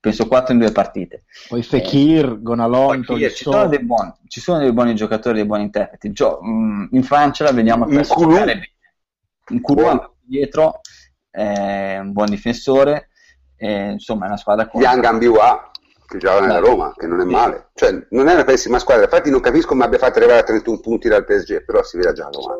Penso 0.00 0.26
quattro 0.26 0.52
in 0.52 0.58
due 0.58 0.72
partite. 0.72 1.22
Poi 1.48 1.62
Fekir, 1.62 2.24
eh, 2.24 2.42
Gonalon, 2.42 3.04
Fekir, 3.04 3.32
ci, 3.32 3.44
sono 3.44 3.68
dei 3.68 3.84
buoni, 3.84 4.12
ci 4.26 4.40
sono 4.40 4.58
dei 4.58 4.72
buoni 4.72 4.96
giocatori, 4.96 5.36
dei 5.36 5.46
buoni 5.46 5.62
interpreti. 5.62 6.10
Gio, 6.10 6.40
mh, 6.42 6.50
mm, 6.50 6.86
in 6.90 7.02
Francia 7.04 7.44
la 7.44 7.52
vediamo 7.52 7.86
per 7.86 8.04
giocare 8.04 8.44
bene. 8.44 8.72
In 9.50 9.60
Kuru 9.60 10.14
dietro, 10.20 10.80
è 11.30 11.98
un 11.98 12.10
buon 12.10 12.26
difensore, 12.26 13.10
e, 13.62 13.92
insomma, 13.92 14.24
è 14.24 14.28
una 14.28 14.36
squadra 14.36 14.66
con. 14.66 14.80
Young 14.82 15.04
Ambiwa, 15.04 15.70
che 16.08 16.18
gioca 16.18 16.40
nella 16.40 16.58
Roma, 16.58 16.92
che 16.96 17.06
non 17.06 17.20
è 17.20 17.24
male. 17.24 17.68
Cioè, 17.74 18.06
non 18.10 18.26
è 18.26 18.34
una 18.34 18.42
pessima 18.42 18.80
squadra. 18.80 19.04
Infatti, 19.04 19.30
non 19.30 19.38
capisco 19.38 19.68
come 19.68 19.84
abbia 19.84 19.98
fatto 19.98 20.18
arrivare 20.18 20.40
a 20.40 20.42
31 20.42 20.80
punti 20.80 21.08
dal 21.08 21.24
PSG, 21.24 21.64
però 21.64 21.80
si 21.84 21.96
vede 21.96 22.12
già 22.12 22.28
Roma. 22.32 22.56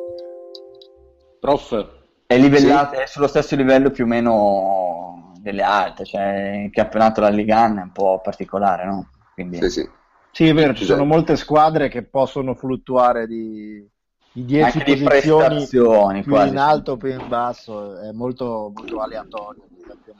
Prof. 1.40 2.00
È, 2.24 2.38
livellato, 2.38 2.94
sì. 2.94 3.02
è 3.02 3.06
sullo 3.06 3.26
stesso 3.26 3.56
livello 3.56 3.90
più 3.90 4.04
o 4.04 4.06
meno 4.06 5.32
delle 5.40 5.62
altre. 5.62 6.04
Cioè, 6.04 6.62
il 6.66 6.70
campionato 6.70 7.20
della 7.20 7.34
Liga 7.34 7.66
è 7.66 7.68
un 7.68 7.90
po' 7.92 8.20
particolare, 8.22 8.84
no? 8.84 9.10
Quindi... 9.34 9.56
Sì, 9.56 9.70
sì. 9.70 9.90
Sì, 10.30 10.48
è 10.48 10.54
vero, 10.54 10.72
ci 10.72 10.84
sono 10.84 11.04
molte 11.04 11.36
squadre 11.36 11.88
che 11.88 12.04
possono 12.04 12.54
fluttuare 12.54 13.26
di, 13.26 13.86
di 14.32 14.44
10 14.44 14.78
posizioni 15.04 16.22
più 16.22 16.34
in 16.34 16.56
alto 16.56 16.92
o 16.92 16.96
più 16.96 17.10
in 17.10 17.28
basso, 17.28 17.98
è 17.98 18.12
molto, 18.12 18.72
molto 18.74 19.00
aleatorio. 19.00 19.62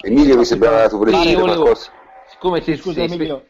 Emilio 0.03 0.37
mi 0.37 0.45
sembrava 0.45 0.89
tu 0.89 0.99
pure 0.99 1.13
sì, 1.13 1.35
volevo... 1.35 1.75
Siccome 1.75 2.61
ti 2.61 2.77
scusa 2.77 3.03
Emilio, 3.03 3.47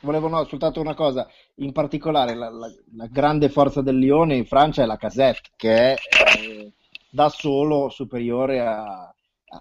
volevo 0.00 0.28
no, 0.28 0.44
soltanto 0.44 0.80
una 0.80 0.94
cosa, 0.94 1.28
in 1.56 1.72
particolare 1.72 2.34
la, 2.34 2.50
la, 2.50 2.72
la, 2.96 3.06
grande 3.06 3.48
forza 3.48 3.80
del 3.80 3.98
Lione 3.98 4.36
in 4.36 4.46
Francia 4.46 4.82
è 4.82 4.86
la 4.86 4.96
Casette, 4.96 5.50
che 5.56 5.74
è 5.74 5.96
eh, 6.38 6.72
da 7.10 7.28
solo 7.28 7.88
superiore 7.90 8.60
a, 8.60 8.82
a, 8.82 9.12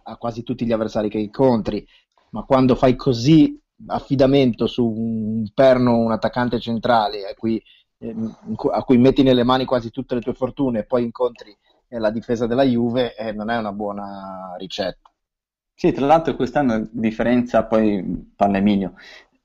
a, 0.03 0.18
quasi 0.18 0.44
tutti 0.44 0.65
gli 0.65 0.72
avversari 0.72 1.10
che 1.10 1.20
incontri, 1.20 1.86
ma 2.32 2.44
quando 2.44 2.76
fai 2.76 2.95
così 2.95 3.60
affidamento 3.88 4.68
su 4.68 4.86
un 4.86 5.45
perno, 5.53 5.98
un 5.98 6.11
attaccante 6.11 6.60
centrale 6.60 7.28
a 7.28 7.34
cui, 7.36 7.57
eh, 7.57 7.64
a 8.72 8.84
cui 8.84 8.98
metti 8.98 9.24
nelle 9.24 9.44
mani 9.44 9.66
quasi 9.66 9.90
tutte 9.90 10.16
le 10.16 10.22
tue 10.22 10.34
fortune 10.34 10.80
e 10.80 10.86
poi 10.86 11.04
incontri 11.04 11.56
eh, 11.88 12.00
la 12.00 12.10
difesa 12.10 12.48
della 12.48 12.64
Juve, 12.64 13.16
eh, 13.16 13.32
non 13.32 13.50
è 13.50 13.58
una 13.58 13.72
buona 13.72 14.56
ricetta. 14.58 15.12
Sì, 15.76 15.92
tra 15.92 16.06
l'altro 16.06 16.36
quest'anno 16.36 16.74
a 16.74 16.88
differenza, 16.92 17.66
poi 17.66 18.32
parla 18.36 18.58
Emilio, 18.58 18.94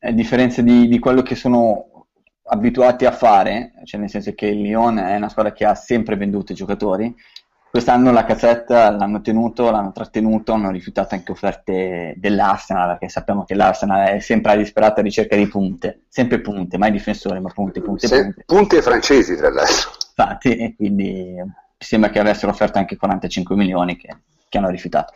a 0.00 0.12
differenza 0.12 0.62
di, 0.62 0.88
di, 0.88 0.98
quello 0.98 1.22
che 1.22 1.34
sono 1.34 2.06
abituati 2.44 3.06
a 3.06 3.12
fare, 3.12 3.72
cioè 3.84 4.00
nel 4.00 4.10
senso 4.10 4.32
che 4.34 4.46
il 4.46 4.60
Lyon 4.60 4.98
è 4.98 5.16
una 5.16 5.28
squadra 5.28 5.52
che 5.52 5.64
ha 5.64 5.74
sempre 5.74 6.16
venduto 6.16 6.52
i 6.52 6.54
giocatori, 6.54 7.14
quest'anno 7.70 8.12
la 8.12 8.24
cazzetta 8.24 8.90
l'hanno 8.90 9.20
tenuto, 9.20 9.70
l'hanno 9.70 9.92
trattenuto, 9.92 10.52
hanno 10.52 10.70
rifiutato 10.70 11.14
anche 11.14 11.32
offerte 11.32 12.14
dell'Arsenal, 12.16 12.88
perché 12.88 13.08
sappiamo 13.08 13.44
che 13.44 13.54
l'Arsenal 13.54 14.08
è 14.08 14.20
sempre 14.20 14.52
a 14.52 14.56
disperata 14.56 15.02
ricerca 15.02 15.36
di 15.36 15.46
punte, 15.46 16.02
sempre 16.08 16.40
punte, 16.40 16.78
mai 16.78 16.90
difensore, 16.90 17.40
ma 17.40 17.50
punte, 17.50 17.80
punte, 17.80 18.06
Se, 18.06 18.22
punte. 18.22 18.42
Punte 18.46 18.82
francesi, 18.82 19.36
tra 19.36 19.50
l'altro. 19.50 19.90
Infatti, 20.08 20.74
quindi 20.76 21.34
sembra 21.76 22.10
che 22.10 22.18
avessero 22.18 22.50
offerto 22.50 22.78
anche 22.78 22.96
45 22.96 23.54
milioni 23.54 23.96
che, 23.96 24.16
che 24.48 24.58
hanno 24.58 24.70
rifiutato. 24.70 25.12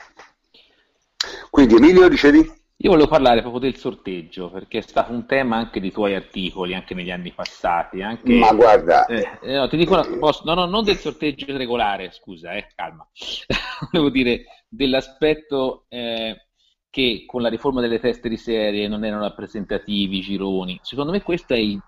Quindi 1.50 1.76
Emilio, 1.76 2.08
dicevi? 2.08 2.60
Io 2.82 2.90
volevo 2.90 3.06
parlare 3.06 3.42
proprio 3.42 3.60
del 3.60 3.76
sorteggio, 3.76 4.50
perché 4.50 4.78
è 4.78 4.80
stato 4.82 5.12
un 5.12 5.24
tema 5.24 5.56
anche 5.56 5.80
dei 5.80 5.92
tuoi 5.92 6.16
articoli, 6.16 6.74
anche 6.74 6.94
negli 6.94 7.12
anni 7.12 7.30
passati. 7.30 8.02
Anche, 8.02 8.34
Ma 8.34 8.52
guarda... 8.52 9.06
Eh, 9.06 9.38
eh 9.40 9.54
no, 9.54 9.68
ti 9.68 9.76
dico 9.76 9.92
una, 9.94 10.18
posso, 10.18 10.42
no, 10.44 10.54
no, 10.54 10.66
non 10.66 10.82
del 10.82 10.96
sorteggio 10.96 11.56
regolare, 11.56 12.10
scusa, 12.10 12.54
eh, 12.54 12.66
calma. 12.74 13.08
volevo 13.92 14.10
dire 14.10 14.64
dell'aspetto 14.68 15.84
eh, 15.88 16.48
che 16.90 17.22
con 17.24 17.40
la 17.40 17.48
riforma 17.48 17.80
delle 17.80 18.00
teste 18.00 18.28
di 18.28 18.36
serie 18.36 18.88
non 18.88 19.04
erano 19.04 19.22
rappresentativi 19.22 20.18
i 20.18 20.22
gironi. 20.22 20.80
Secondo 20.82 21.12
me 21.12 21.22
questo 21.22 21.54
è 21.54 21.58
il, 21.58 21.80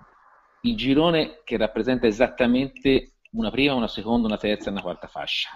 il 0.60 0.76
girone 0.76 1.40
che 1.42 1.56
rappresenta 1.56 2.06
esattamente 2.06 3.14
una 3.32 3.50
prima, 3.50 3.74
una 3.74 3.88
seconda, 3.88 4.28
una 4.28 4.38
terza 4.38 4.68
e 4.68 4.72
una 4.72 4.82
quarta 4.82 5.08
fascia. 5.08 5.50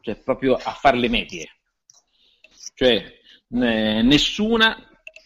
Cioè 0.00 0.22
proprio 0.22 0.54
a 0.54 0.70
fare 0.70 0.96
le 0.96 1.08
medie 1.08 1.50
cioè 2.76 3.02
eh, 3.48 4.02
nessuna, 4.02 4.76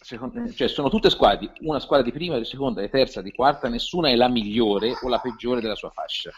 secondo, 0.01 0.53
cioè 0.53 0.69
sono 0.69 0.89
tutte 0.89 1.11
squadre, 1.11 1.53
una 1.61 1.81
squadra 1.81 2.05
di 2.05 2.13
prima, 2.13 2.39
di 2.39 2.45
seconda, 2.45 2.81
di 2.81 2.91
terza, 2.91 3.23
di 3.23 3.33
quarta, 3.33 3.69
nessuna 3.69 4.09
è 4.09 4.17
la 4.17 4.29
migliore 4.29 4.93
o 5.03 5.09
la 5.09 5.19
peggiore 5.19 5.61
della 5.61 5.75
sua 5.75 5.91
fascia. 5.91 6.31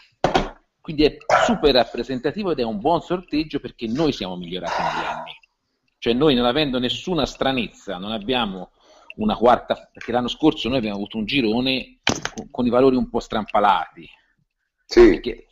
Quindi 0.79 1.03
è 1.05 1.17
super 1.45 1.73
rappresentativo 1.73 2.51
ed 2.51 2.59
è 2.59 2.63
un 2.63 2.79
buon 2.79 3.01
sorteggio 3.01 3.59
perché 3.59 3.87
noi 3.87 4.11
siamo 4.11 4.35
migliorati 4.35 4.81
negli 4.81 5.05
anni. 5.05 5.31
Cioè 5.97 6.13
noi 6.13 6.35
non 6.35 6.45
avendo 6.45 6.79
nessuna 6.79 7.25
stranezza, 7.25 7.97
non 7.97 8.11
abbiamo 8.11 8.71
una 9.15 9.37
quarta, 9.37 9.89
perché 9.91 10.11
l'anno 10.11 10.27
scorso 10.27 10.67
noi 10.67 10.79
abbiamo 10.79 10.97
avuto 10.97 11.17
un 11.17 11.25
girone 11.25 11.99
con, 12.35 12.49
con 12.51 12.65
i 12.65 12.69
valori 12.69 12.97
un 12.97 13.09
po' 13.09 13.21
strampalati. 13.21 14.09
Sì. 14.85 15.09
Perché, 15.09 15.47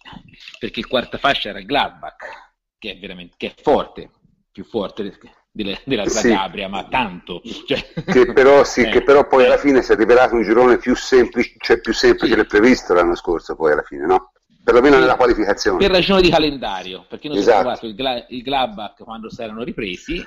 perché 0.59 0.79
il 0.81 0.87
quarta 0.87 1.17
fascia 1.17 1.49
era 1.49 1.59
il 1.59 1.65
Gladbach, 1.65 2.53
che 2.77 2.91
è 2.91 2.99
veramente 2.99 3.35
che 3.37 3.53
è 3.55 3.61
forte, 3.61 4.11
più 4.51 4.65
forte 4.65 5.03
delle, 5.51 5.81
della 5.83 6.07
Zagabria, 6.07 6.65
sì. 6.65 6.71
ma 6.71 6.83
tanto. 6.85 7.41
Cioè... 7.67 8.03
Che, 8.05 8.33
però, 8.33 8.63
sì, 8.63 8.81
eh. 8.87 8.89
che, 8.89 9.03
però, 9.03 9.27
poi 9.27 9.45
alla 9.45 9.57
fine 9.57 9.81
si 9.81 9.91
è 9.91 9.95
rivelato 9.95 10.35
un 10.35 10.43
girone 10.43 10.77
più 10.77 10.95
semplice, 10.95 11.55
cioè 11.57 11.79
più 11.79 11.93
semplice 11.93 12.31
sì. 12.31 12.35
del 12.35 12.47
previsto 12.47 12.93
l'anno 12.93 13.15
scorso, 13.15 13.55
poi 13.55 13.73
alla 13.73 13.83
fine, 13.83 14.05
no? 14.05 14.31
Perlomeno 14.63 14.95
sì. 14.95 15.01
nella 15.01 15.15
qualificazione. 15.15 15.79
Per 15.79 15.89
ragione 15.89 16.21
di 16.21 16.29
calendario, 16.29 17.05
perché 17.09 17.27
noi 17.27 17.39
esatto. 17.39 17.57
abbiamo 17.57 17.77
trovato 17.77 17.87
il, 17.87 17.95
Gla- 17.95 18.25
il 18.29 18.43
Gladbach 18.43 19.03
quando 19.03 19.29
si 19.29 19.41
erano 19.41 19.63
ripresi 19.63 20.23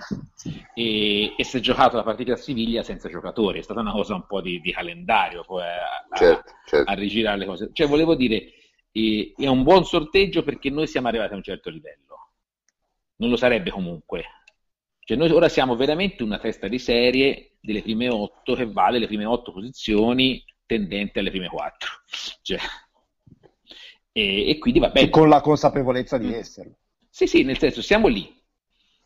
e, 0.74 1.34
e 1.36 1.44
si 1.44 1.56
è 1.56 1.60
giocato 1.60 1.96
la 1.96 2.02
partita 2.02 2.32
a 2.32 2.36
Siviglia 2.36 2.82
senza 2.82 3.08
giocatori, 3.08 3.60
è 3.60 3.62
stata 3.62 3.80
una 3.80 3.92
cosa 3.92 4.14
un 4.14 4.26
po' 4.26 4.40
di, 4.40 4.60
di 4.60 4.72
calendario 4.72 5.44
poi 5.44 5.62
a, 5.62 6.16
certo, 6.16 6.50
a, 6.50 6.54
certo. 6.66 6.90
a, 6.90 6.94
rigirare 6.94 7.38
le 7.38 7.46
cose. 7.46 7.70
Cioè 7.72 7.86
volevo 7.86 8.16
dire, 8.16 8.54
eh, 8.90 9.32
è 9.36 9.46
un 9.46 9.62
buon 9.62 9.84
sorteggio 9.84 10.42
perché 10.42 10.68
noi 10.68 10.88
siamo 10.88 11.06
arrivati 11.06 11.32
a 11.32 11.36
un 11.36 11.42
certo 11.42 11.70
livello. 11.70 12.32
Non 13.16 13.30
lo 13.30 13.36
sarebbe 13.36 13.70
comunque, 13.70 14.24
cioè 15.04 15.18
noi 15.18 15.30
ora 15.30 15.50
siamo 15.50 15.76
veramente 15.76 16.22
una 16.22 16.38
testa 16.38 16.66
di 16.66 16.78
serie 16.78 17.56
delle 17.60 17.82
prime 17.82 18.08
otto 18.08 18.54
che 18.54 18.66
vale 18.66 18.98
le 18.98 19.06
prime 19.06 19.26
otto 19.26 19.52
posizioni 19.52 20.42
tendente 20.64 21.18
alle 21.18 21.30
prime 21.30 21.48
quattro. 21.48 21.90
Cioè, 22.40 22.58
e, 24.12 24.48
e, 24.48 24.58
quindi 24.58 24.80
va 24.80 24.88
bene. 24.88 25.10
Con 25.10 25.28
la 25.28 25.42
consapevolezza 25.42 26.16
di 26.16 26.32
esserlo. 26.32 26.78
Sì, 27.10 27.26
sì, 27.26 27.42
nel 27.42 27.58
senso 27.58 27.82
siamo 27.82 28.08
lì. 28.08 28.42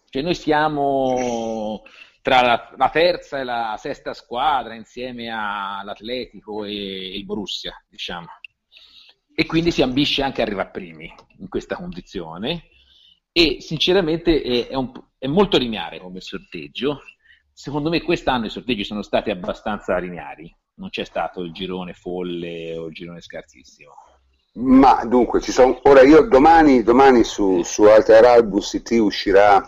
Cioè 0.08 0.22
noi 0.22 0.34
siamo 0.34 1.82
tra 2.22 2.42
la, 2.42 2.74
la 2.76 2.90
terza 2.90 3.40
e 3.40 3.44
la 3.44 3.76
sesta 3.78 4.14
squadra 4.14 4.74
insieme 4.74 5.28
all'Atletico 5.30 6.64
e 6.64 7.16
il 7.16 7.24
Borussia, 7.24 7.74
diciamo. 7.88 8.26
e 9.34 9.46
quindi 9.46 9.72
si 9.72 9.82
ambisce 9.82 10.22
anche 10.22 10.42
a 10.42 10.44
arrivare 10.44 10.70
primi 10.70 11.12
in 11.38 11.48
questa 11.48 11.74
condizione 11.74 12.68
e 13.38 13.58
sinceramente 13.60 14.42
è, 14.42 14.66
è, 14.66 14.74
un, 14.74 14.90
è 15.16 15.28
molto 15.28 15.58
lineare 15.58 16.00
come 16.00 16.20
sorteggio. 16.20 17.02
Secondo 17.52 17.88
me 17.88 18.02
quest'anno 18.02 18.46
i 18.46 18.50
sorteggi 18.50 18.82
sono 18.82 19.02
stati 19.02 19.30
abbastanza 19.30 19.96
lineari, 19.98 20.52
non 20.74 20.88
c'è 20.88 21.04
stato 21.04 21.42
il 21.42 21.52
girone 21.52 21.92
folle 21.92 22.76
o 22.76 22.86
il 22.86 22.94
girone 22.94 23.20
scarsissimo. 23.20 23.92
Ma 24.54 25.04
dunque, 25.04 25.40
ci 25.40 25.52
sono, 25.52 25.78
ora 25.84 26.02
io 26.02 26.22
domani, 26.22 26.82
domani 26.82 27.22
su, 27.22 27.62
su 27.62 27.84
Alter 27.84 28.24
Albus 28.24 28.72
IT 28.72 28.90
uscirà 28.98 29.62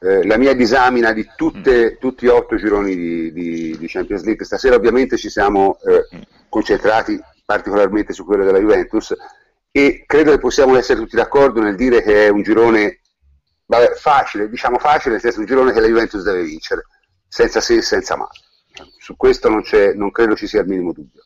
eh, 0.00 0.26
la 0.26 0.36
mia 0.36 0.52
disamina 0.52 1.12
di 1.12 1.24
tutte, 1.36 1.92
mm. 1.92 2.00
tutti 2.00 2.26
gli 2.26 2.30
otto 2.30 2.56
gironi 2.56 2.96
di, 2.96 3.32
di, 3.32 3.78
di, 3.78 3.86
Champions 3.86 4.24
League. 4.24 4.44
Stasera 4.44 4.74
ovviamente 4.74 5.16
ci 5.16 5.30
siamo 5.30 5.78
eh, 5.84 6.16
mm. 6.16 6.22
concentrati 6.48 7.16
particolarmente 7.44 8.12
su 8.12 8.24
quello 8.24 8.44
della 8.44 8.58
Juventus 8.58 9.14
e 9.76 10.04
credo 10.06 10.30
che 10.30 10.38
possiamo 10.38 10.74
essere 10.74 10.98
tutti 10.98 11.16
d'accordo 11.16 11.60
nel 11.60 11.76
dire 11.76 12.00
che 12.00 12.24
è 12.24 12.28
un 12.30 12.40
girone 12.40 13.02
vabbè, 13.66 13.92
facile, 13.92 14.48
diciamo 14.48 14.78
facile, 14.78 15.12
nel 15.12 15.20
senso 15.20 15.40
un 15.40 15.44
girone 15.44 15.72
che 15.74 15.80
la 15.80 15.86
Juventus 15.86 16.22
deve 16.22 16.44
vincere, 16.44 16.86
senza 17.28 17.60
se 17.60 17.76
e 17.76 17.82
senza 17.82 18.16
ma. 18.16 18.26
Su 18.98 19.16
questo 19.16 19.50
non, 19.50 19.62
non, 19.96 20.10
credo 20.12 20.34
ci 20.34 20.46
sia 20.46 20.62
il 20.62 20.68
minimo 20.68 20.92
dubbio. 20.92 21.20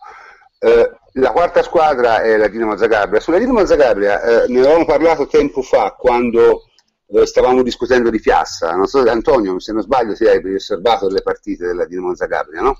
Eh, 0.59 0.91
la 1.13 1.31
quarta 1.31 1.63
squadra 1.63 2.23
è 2.23 2.37
la 2.37 2.49
Dinamo 2.49 2.77
Zagabria. 2.77 3.21
Sulla 3.21 3.39
Dinamo 3.39 3.65
Zagabria 3.65 4.21
eh, 4.21 4.49
ne 4.49 4.59
avevamo 4.59 4.85
parlato 4.85 5.29
tempo 5.29 5.63
fa 5.63 5.95
quando 5.97 6.65
eh, 7.07 7.27
stavamo 7.27 7.63
discutendo 7.63 8.11
di 8.11 8.19
Piazza. 8.19 8.75
Non 8.75 8.87
so, 8.89 9.09
Antonio, 9.09 9.61
se 9.61 9.73
non 9.73 9.83
sbaglio, 9.83 10.15
ti 10.15 10.27
hai 10.27 10.43
osservato 10.55 11.09
le 11.09 11.23
partite 11.23 11.69
della 11.69 11.87
Dinamo 11.87 12.17
Zagabria, 12.17 12.63
no? 12.63 12.77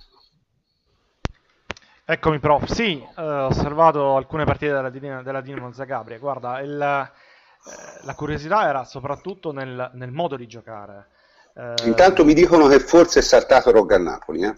Eccomi 2.13 2.41
prof, 2.41 2.65
sì, 2.65 3.01
eh, 3.01 3.23
ho 3.23 3.47
osservato 3.47 4.17
alcune 4.17 4.45
partite 4.45 4.73
della, 4.73 4.91
Dinamo, 4.91 5.23
della 5.23 5.41
Dinamo 5.41 5.71
Zagabria, 5.71 6.19
guarda, 6.19 6.59
il, 6.59 6.73
eh, 6.73 8.05
la 8.05 8.15
curiosità 8.17 8.69
era 8.69 8.83
soprattutto 8.83 9.53
nel, 9.53 9.93
nel 9.95 10.11
modo 10.11 10.35
di 10.35 10.49
giocare. 10.49 11.07
Eh, 11.55 11.75
Intanto 11.85 12.25
mi 12.25 12.35
dicono 12.35 12.67
che 12.67 12.81
forse 12.81 13.21
è 13.21 13.23
saltato 13.23 13.71
Rogga 13.71 13.97
Napoli, 13.97 14.43
eh? 14.43 14.57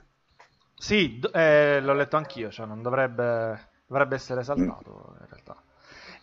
Sì, 0.74 1.20
eh, 1.30 1.80
l'ho 1.82 1.92
letto 1.92 2.16
anch'io, 2.16 2.50
cioè 2.50 2.64
non 2.64 2.80
dovrebbe, 2.80 3.68
dovrebbe 3.86 4.14
essere 4.14 4.42
saltato 4.44 5.10
mm. 5.10 5.20
in 5.20 5.26
realtà. 5.28 5.62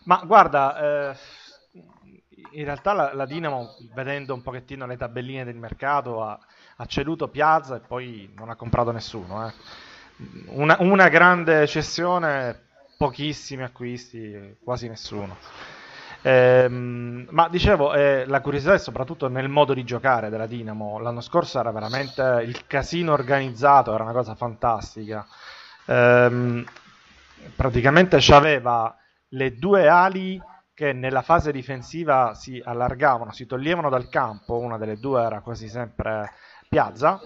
Ma 0.06 0.22
guarda, 0.26 1.14
in 2.50 2.64
realtà 2.64 2.92
la, 2.92 3.14
la, 3.14 3.24
Dinamo, 3.24 3.76
vedendo 3.94 4.34
un 4.34 4.42
pochettino 4.42 4.84
le 4.84 4.96
tabelline 4.96 5.44
del 5.44 5.54
mercato, 5.54 6.24
ha, 6.24 6.36
ha 6.74 6.86
ceduto 6.86 7.28
Piazza 7.28 7.76
e 7.76 7.80
poi 7.86 8.32
non 8.36 8.50
ha 8.50 8.56
comprato 8.56 8.90
nessuno, 8.90 9.46
eh 9.46 9.52
una, 10.46 10.76
una 10.80 11.08
grande 11.08 11.66
cessione, 11.66 12.68
pochissimi 12.96 13.62
acquisti, 13.62 14.56
quasi 14.62 14.88
nessuno. 14.88 15.36
Ehm, 16.22 17.26
ma 17.30 17.48
dicevo, 17.48 17.94
eh, 17.94 18.24
la 18.26 18.40
curiosità 18.40 18.74
è 18.74 18.78
soprattutto 18.78 19.28
nel 19.28 19.48
modo 19.48 19.72
di 19.72 19.84
giocare 19.84 20.28
della 20.28 20.46
Dinamo. 20.46 20.98
L'anno 20.98 21.20
scorso 21.20 21.58
era 21.58 21.70
veramente 21.70 22.42
il 22.44 22.66
casino 22.66 23.12
organizzato, 23.12 23.94
era 23.94 24.02
una 24.02 24.12
cosa 24.12 24.34
fantastica. 24.34 25.26
Ehm, 25.86 26.64
praticamente 27.56 28.16
aveva 28.30 28.94
le 29.28 29.56
due 29.56 29.88
ali 29.88 30.40
che 30.74 30.92
nella 30.92 31.22
fase 31.22 31.52
difensiva 31.52 32.34
si 32.34 32.60
allargavano, 32.62 33.32
si 33.32 33.46
toglievano 33.46 33.88
dal 33.88 34.08
campo, 34.08 34.58
una 34.58 34.78
delle 34.78 34.98
due 34.98 35.22
era 35.22 35.40
quasi 35.40 35.68
sempre 35.68 36.32
Piazza. 36.68 37.20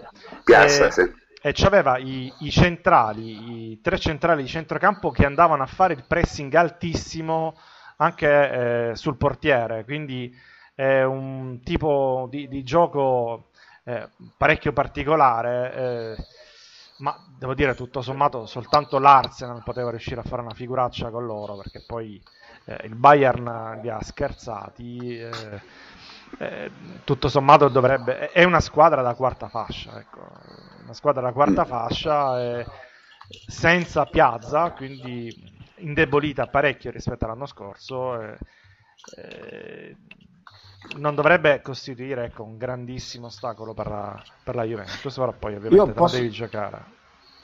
Piazza, 0.44 0.86
e, 0.86 0.90
sì 0.90 1.22
e 1.46 1.52
c'aveva 1.52 1.98
i, 1.98 2.32
i, 2.38 2.50
centrali, 2.50 3.72
i 3.72 3.80
tre 3.82 3.98
centrali 3.98 4.40
di 4.40 4.48
centrocampo 4.48 5.10
che 5.10 5.26
andavano 5.26 5.62
a 5.62 5.66
fare 5.66 5.92
il 5.92 6.06
pressing 6.06 6.54
altissimo 6.54 7.54
anche 7.98 8.88
eh, 8.90 8.96
sul 8.96 9.18
portiere, 9.18 9.84
quindi 9.84 10.34
è 10.74 11.02
un 11.02 11.60
tipo 11.62 12.28
di, 12.30 12.48
di 12.48 12.62
gioco 12.62 13.50
eh, 13.84 14.08
parecchio 14.38 14.72
particolare, 14.72 15.74
eh, 15.74 16.16
ma 17.00 17.14
devo 17.38 17.52
dire 17.52 17.74
tutto 17.74 18.00
sommato 18.00 18.46
soltanto 18.46 18.98
l'Arsenal 18.98 19.62
poteva 19.62 19.90
riuscire 19.90 20.20
a 20.20 20.24
fare 20.24 20.40
una 20.40 20.54
figuraccia 20.54 21.10
con 21.10 21.26
loro, 21.26 21.58
perché 21.58 21.84
poi 21.86 22.18
eh, 22.64 22.86
il 22.86 22.94
Bayern 22.94 23.80
li 23.82 23.90
ha 23.90 24.00
scherzati 24.00 25.18
eh, 26.38 26.70
tutto 27.04 27.28
sommato 27.28 27.68
dovrebbe 27.68 28.30
è 28.30 28.44
una 28.44 28.60
squadra 28.60 29.02
da 29.02 29.14
quarta 29.14 29.48
fascia 29.48 29.98
ecco. 29.98 30.20
una 30.82 30.92
squadra 30.94 31.22
da 31.22 31.32
quarta 31.32 31.64
fascia 31.64 32.42
eh, 32.42 32.66
senza 33.46 34.04
Piazza 34.06 34.70
quindi 34.72 35.32
indebolita 35.76 36.46
parecchio 36.46 36.90
rispetto 36.90 37.24
all'anno 37.24 37.46
scorso 37.46 38.20
eh, 38.20 38.38
eh 39.16 39.96
non 40.96 41.14
dovrebbe 41.14 41.62
costituire 41.62 42.26
ecco, 42.26 42.42
un 42.42 42.58
grandissimo 42.58 43.26
ostacolo 43.26 43.72
per 43.72 43.86
la, 43.88 44.22
per 44.42 44.54
la 44.54 44.64
Juventus 44.64 45.14
però 45.14 45.32
poi 45.32 45.54
ovviamente 45.54 45.92
posso... 45.92 46.16
devi 46.16 46.30
giocare 46.30 46.94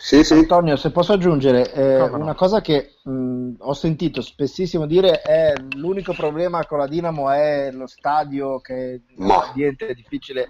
sì, 0.03 0.25
sì. 0.25 0.33
Antonio, 0.33 0.77
se 0.77 0.93
posso 0.93 1.13
aggiungere 1.13 1.71
eh, 1.75 1.99
no? 1.99 2.17
una 2.17 2.35
cosa 2.35 2.63
che 2.63 2.95
mh, 3.03 3.11
ho 3.59 3.73
sentito 3.75 4.21
spessissimo 4.23 4.87
dire 4.87 5.21
è 5.21 5.53
l'unico 5.77 6.13
problema 6.13 6.65
con 6.67 6.79
la 6.79 6.87
Dinamo 6.87 7.31
è 7.31 7.71
lo 7.73 7.87
stadio 7.87 8.61
che 8.61 8.95
è 8.95 9.01
un 9.17 9.31
ambiente 9.31 9.95
difficile. 9.95 10.49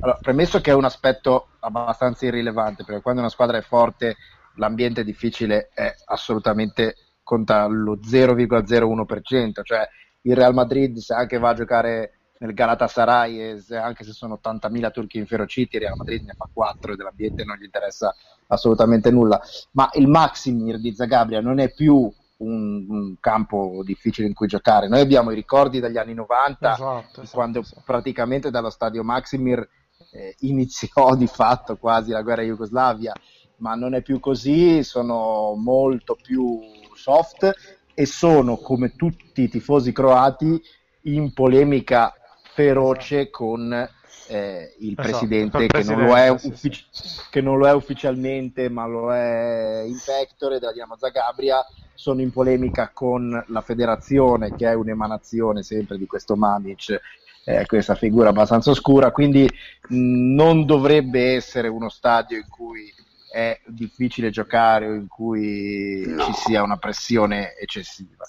Allora, 0.00 0.18
premesso 0.20 0.60
che 0.60 0.70
è 0.70 0.74
un 0.74 0.84
aspetto 0.84 1.48
abbastanza 1.60 2.26
irrilevante, 2.26 2.84
perché 2.84 3.02
quando 3.02 3.20
una 3.20 3.30
squadra 3.30 3.58
è 3.58 3.62
forte 3.62 4.16
l'ambiente 4.56 5.04
difficile 5.04 5.70
è 5.72 5.94
assolutamente 6.06 6.96
conta 7.22 7.66
lo 7.66 7.98
0,01%, 7.98 9.62
cioè 9.62 9.88
il 10.22 10.34
Real 10.34 10.54
Madrid 10.54 10.96
se 10.98 11.14
anche 11.14 11.38
va 11.38 11.50
a 11.50 11.54
giocare 11.54 12.12
nel 12.38 12.54
Galatasaray, 12.54 13.60
anche 13.72 14.04
se 14.04 14.12
sono 14.12 14.40
80.000 14.42 14.90
turchi 14.92 15.18
inferociti, 15.18 15.78
Real 15.78 15.96
Madrid 15.96 16.24
ne 16.24 16.34
fa 16.36 16.48
4 16.52 16.92
e 16.92 16.96
dell'ambiente 16.96 17.44
non 17.44 17.56
gli 17.56 17.64
interessa 17.64 18.14
assolutamente 18.46 19.10
nulla. 19.10 19.40
Ma 19.72 19.90
il 19.94 20.06
Maximir 20.06 20.78
di 20.78 20.94
Zagabria 20.94 21.40
non 21.40 21.58
è 21.58 21.72
più 21.72 22.10
un, 22.38 22.86
un, 22.88 23.14
campo 23.20 23.82
difficile 23.84 24.26
in 24.26 24.34
cui 24.34 24.46
giocare. 24.46 24.88
Noi 24.88 25.00
abbiamo 25.00 25.30
i 25.30 25.34
ricordi 25.34 25.80
dagli 25.80 25.96
anni 25.96 26.14
90, 26.14 26.72
esatto, 26.72 27.20
esatto, 27.22 27.28
quando 27.32 27.60
esatto. 27.60 27.82
praticamente 27.84 28.50
dallo 28.50 28.70
stadio 28.70 29.02
Maximir 29.02 29.66
eh, 30.12 30.34
iniziò 30.40 31.14
di 31.14 31.26
fatto 31.26 31.76
quasi 31.76 32.10
la 32.10 32.22
guerra 32.22 32.42
Jugoslavia, 32.42 33.12
ma 33.56 33.74
non 33.74 33.94
è 33.94 34.02
più 34.02 34.20
così, 34.20 34.82
sono 34.82 35.54
molto 35.56 36.16
più 36.20 36.60
soft 36.94 37.52
e 37.94 38.06
sono 38.06 38.56
come 38.56 38.94
tutti 38.94 39.42
i 39.42 39.48
tifosi 39.48 39.92
croati 39.92 40.60
in 41.02 41.32
polemica 41.32 42.12
feroce 42.54 43.30
con 43.30 43.88
eh, 44.28 44.74
il 44.78 44.92
esatto, 44.92 45.08
presidente, 45.08 45.66
che, 45.66 45.82
non 45.82 46.38
uffici- 46.42 46.86
sì. 46.90 47.20
che, 47.30 47.40
non 47.40 47.58
lo 47.58 47.66
è 47.66 47.72
ufficialmente, 47.72 48.68
ma 48.68 48.86
lo 48.86 49.12
è 49.12 49.82
in 49.86 49.98
pectore 50.04 50.58
della 50.58 50.72
Dinamo 50.72 50.96
Zagabria. 50.96 51.64
Sono 51.94 52.20
in 52.20 52.30
polemica 52.30 52.90
con 52.92 53.44
la 53.48 53.60
federazione, 53.60 54.54
che 54.54 54.68
è 54.68 54.74
un'emanazione 54.74 55.62
sempre 55.62 55.98
di 55.98 56.06
questo 56.06 56.36
Mamic, 56.36 57.00
eh, 57.44 57.66
questa 57.66 57.96
figura 57.96 58.28
abbastanza 58.28 58.70
oscura. 58.70 59.10
Quindi 59.10 59.42
mh, 59.88 60.34
non 60.34 60.64
dovrebbe 60.64 61.34
essere 61.34 61.66
uno 61.66 61.88
stadio 61.88 62.36
in 62.36 62.46
cui 62.48 62.92
è 63.32 63.58
difficile 63.66 64.30
giocare 64.30 64.86
o 64.86 64.94
in 64.94 65.08
cui 65.08 66.04
no. 66.06 66.22
ci 66.24 66.32
sia 66.34 66.62
una 66.62 66.76
pressione 66.76 67.56
eccessiva. 67.56 68.24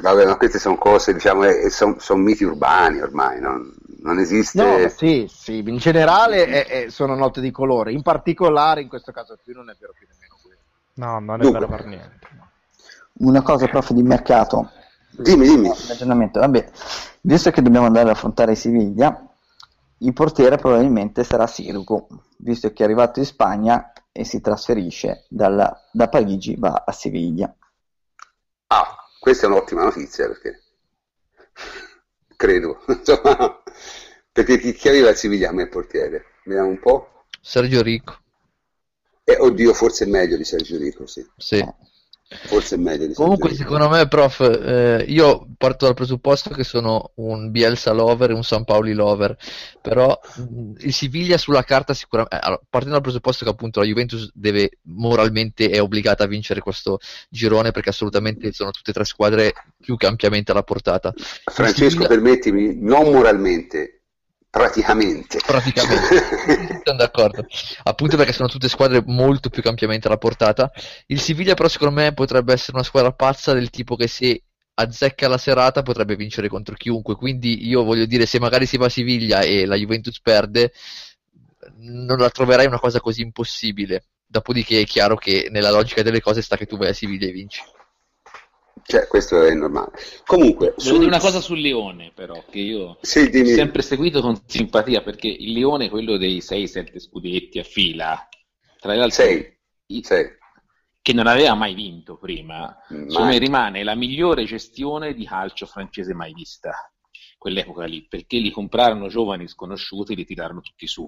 Vabbè, 0.00 0.26
ma 0.26 0.36
queste 0.36 0.58
sono 0.58 0.76
cose, 0.76 1.12
diciamo, 1.12 1.44
eh, 1.44 1.70
sono 1.70 1.96
son 1.98 2.20
miti 2.20 2.44
urbani 2.44 3.00
ormai, 3.00 3.40
non, 3.40 3.74
non 4.00 4.18
esiste... 4.18 4.62
No, 4.62 4.88
sì, 4.88 5.26
sì, 5.28 5.58
in 5.58 5.76
generale 5.78 6.46
è, 6.46 6.66
è, 6.66 6.90
sono 6.90 7.14
note 7.14 7.40
di 7.40 7.50
colore, 7.50 7.92
in 7.92 8.02
particolare 8.02 8.80
in 8.80 8.88
questo 8.88 9.12
caso 9.12 9.38
qui 9.42 9.52
non 9.52 9.70
è 9.70 9.76
vero 9.78 9.92
più 9.96 10.06
nemmeno 10.10 10.36
quello. 10.42 10.58
No, 10.94 11.18
non 11.18 11.40
è 11.40 11.42
Dunque. 11.42 11.60
vero 11.60 11.76
per 11.76 11.86
niente. 11.86 12.28
Una 13.20 13.42
cosa, 13.42 13.66
prof, 13.66 13.92
di 13.92 14.02
mercato. 14.02 14.70
Dimmi, 15.10 15.48
dimmi. 15.48 15.72
Ragionamento. 15.88 16.38
Vabbè, 16.38 16.70
visto 17.22 17.50
che 17.50 17.62
dobbiamo 17.62 17.86
andare 17.86 18.08
ad 18.08 18.14
affrontare 18.14 18.54
Siviglia, 18.54 19.28
il 19.98 20.12
portiere 20.12 20.56
probabilmente 20.56 21.24
sarà 21.24 21.46
Sirgu, 21.46 22.06
visto 22.38 22.72
che 22.72 22.82
è 22.82 22.86
arrivato 22.86 23.18
in 23.18 23.24
Spagna 23.24 23.92
e 24.12 24.24
si 24.24 24.40
trasferisce 24.40 25.24
dalla, 25.28 25.88
da 25.90 26.08
Parigi, 26.08 26.54
va 26.56 26.84
a 26.86 26.92
Siviglia. 26.92 27.52
Ah, 28.68 28.96
questa 29.18 29.46
è 29.46 29.48
un'ottima 29.48 29.82
notizia 29.82 30.26
perché 30.28 30.62
credo, 32.36 32.78
insomma, 32.86 33.62
perché 34.38 34.60
chi, 34.60 34.72
chi 34.72 34.88
aveva 34.88 35.10
il 35.10 35.16
Sivigliano 35.16 35.60
il 35.60 35.68
portiere? 35.68 36.26
Vediamo 36.44 36.68
un 36.68 36.78
po'. 36.78 37.24
Sergio 37.40 37.82
Rico. 37.82 38.16
Eh, 39.24 39.36
oddio, 39.36 39.74
forse 39.74 40.04
è 40.04 40.08
meglio 40.08 40.36
di 40.36 40.44
Sergio 40.44 40.76
Rico, 40.78 41.08
sì. 41.08 41.26
Sì. 41.36 41.66
Forse 42.46 42.76
è 42.76 42.78
meglio 42.78 43.06
di 43.06 43.14
Comunque, 43.14 43.52
secondo 43.54 43.88
me, 43.88 44.06
prof, 44.06 44.40
eh, 44.40 45.04
io 45.08 45.48
parto 45.56 45.86
dal 45.86 45.94
presupposto 45.94 46.50
che 46.50 46.62
sono 46.62 47.12
un 47.16 47.50
Bielsa 47.50 47.92
lover 47.92 48.30
e 48.30 48.34
un 48.34 48.44
San 48.44 48.64
Paoli 48.64 48.92
lover, 48.92 49.36
però 49.82 50.16
mh, 50.36 50.72
il 50.78 50.92
Siviglia 50.92 51.36
sulla 51.36 51.64
carta 51.64 51.92
sicuramente, 51.92 52.36
eh, 52.36 52.40
allora, 52.40 52.60
partendo 52.68 52.94
dal 52.94 53.02
presupposto 53.02 53.44
che 53.44 53.50
appunto 53.50 53.80
la 53.80 53.86
Juventus 53.86 54.30
deve 54.34 54.78
moralmente 54.82 55.68
è 55.70 55.80
obbligata 55.80 56.24
a 56.24 56.28
vincere 56.28 56.60
questo 56.60 57.00
girone 57.28 57.72
perché 57.72 57.88
assolutamente 57.88 58.52
sono 58.52 58.70
tutte 58.70 58.90
e 58.90 58.94
tre 58.94 59.04
squadre 59.04 59.52
più 59.80 59.96
che 59.96 60.06
ampiamente 60.06 60.52
alla 60.52 60.62
portata. 60.62 61.12
Francesco, 61.44 61.88
Siviglia... 61.88 62.08
permettimi, 62.08 62.78
non 62.78 63.10
moralmente, 63.10 63.97
Praticamente. 64.50 65.38
Praticamente. 65.44 66.80
Sono 66.84 66.96
d'accordo. 66.96 67.46
Appunto 67.84 68.16
perché 68.16 68.32
sono 68.32 68.48
tutte 68.48 68.68
squadre 68.68 69.02
molto 69.04 69.50
più 69.50 69.62
ampiamente 69.64 70.06
alla 70.06 70.16
portata. 70.16 70.70
Il 71.06 71.20
Siviglia 71.20 71.54
però 71.54 71.68
secondo 71.68 72.00
me 72.00 72.14
potrebbe 72.14 72.54
essere 72.54 72.76
una 72.76 72.84
squadra 72.84 73.12
pazza 73.12 73.52
del 73.52 73.68
tipo 73.70 73.94
che 73.94 74.08
se 74.08 74.42
azzecca 74.74 75.28
la 75.28 75.38
serata 75.38 75.82
potrebbe 75.82 76.16
vincere 76.16 76.48
contro 76.48 76.74
chiunque. 76.76 77.14
Quindi 77.14 77.66
io 77.68 77.84
voglio 77.84 78.06
dire, 78.06 78.24
se 78.24 78.38
magari 78.40 78.64
si 78.64 78.78
va 78.78 78.86
a 78.86 78.90
Siviglia 78.90 79.42
e 79.42 79.66
la 79.66 79.76
Juventus 79.76 80.20
perde, 80.20 80.72
non 81.78 82.18
la 82.18 82.30
troverai 82.30 82.66
una 82.66 82.80
cosa 82.80 83.00
così 83.00 83.22
impossibile. 83.22 84.04
Dopodiché 84.26 84.80
è 84.80 84.84
chiaro 84.84 85.16
che 85.16 85.48
nella 85.50 85.70
logica 85.70 86.02
delle 86.02 86.20
cose 86.20 86.42
sta 86.42 86.56
che 86.56 86.66
tu 86.66 86.76
vai 86.76 86.88
a 86.88 86.94
Siviglia 86.94 87.26
e 87.26 87.32
vinci. 87.32 87.60
Cioè, 88.90 89.06
questo 89.06 89.42
è 89.42 89.52
normale. 89.52 89.92
Comunque, 90.24 90.72
sul... 90.78 90.94
dire 90.94 91.08
una 91.08 91.18
cosa 91.18 91.42
sul 91.42 91.60
Leone, 91.60 92.10
però, 92.14 92.42
che 92.48 92.58
io 92.58 92.96
sì, 93.02 93.30
ho 93.34 93.44
sempre 93.44 93.82
seguito 93.82 94.22
con 94.22 94.40
simpatia, 94.46 95.02
perché 95.02 95.28
il 95.28 95.52
Leone, 95.52 95.90
quello 95.90 96.16
dei 96.16 96.38
6-7 96.38 96.98
scudetti 96.98 97.58
a 97.58 97.64
fila, 97.64 98.26
tra 98.80 98.94
l'altro, 98.94 99.10
sei. 99.24 99.58
Sei. 100.00 100.26
che 101.02 101.12
non 101.12 101.26
aveva 101.26 101.54
mai 101.54 101.74
vinto 101.74 102.16
prima, 102.16 102.76
insomma, 102.88 103.36
rimane 103.36 103.82
la 103.82 103.94
migliore 103.94 104.44
gestione 104.44 105.12
di 105.12 105.26
calcio 105.26 105.66
francese 105.66 106.14
mai 106.14 106.32
vista, 106.32 106.90
quell'epoca 107.36 107.84
lì, 107.84 108.06
perché 108.06 108.38
li 108.38 108.50
comprarono 108.50 109.08
giovani 109.08 109.48
sconosciuti 109.48 110.14
e 110.14 110.16
li 110.16 110.24
tirarono 110.24 110.60
tutti 110.62 110.86
su. 110.86 111.06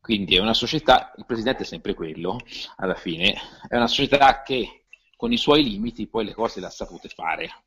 Quindi 0.00 0.36
è 0.36 0.40
una 0.40 0.54
società, 0.54 1.12
il 1.18 1.26
presidente 1.26 1.64
è 1.64 1.66
sempre 1.66 1.92
quello, 1.92 2.38
alla 2.76 2.94
fine, 2.94 3.34
è 3.68 3.76
una 3.76 3.88
società 3.88 4.42
che 4.42 4.86
con 5.18 5.32
i 5.32 5.36
suoi 5.36 5.64
limiti 5.64 6.06
poi 6.06 6.24
le 6.26 6.32
cose 6.32 6.60
le 6.60 6.66
ha 6.66 6.70
sapute 6.70 7.08
fare. 7.08 7.64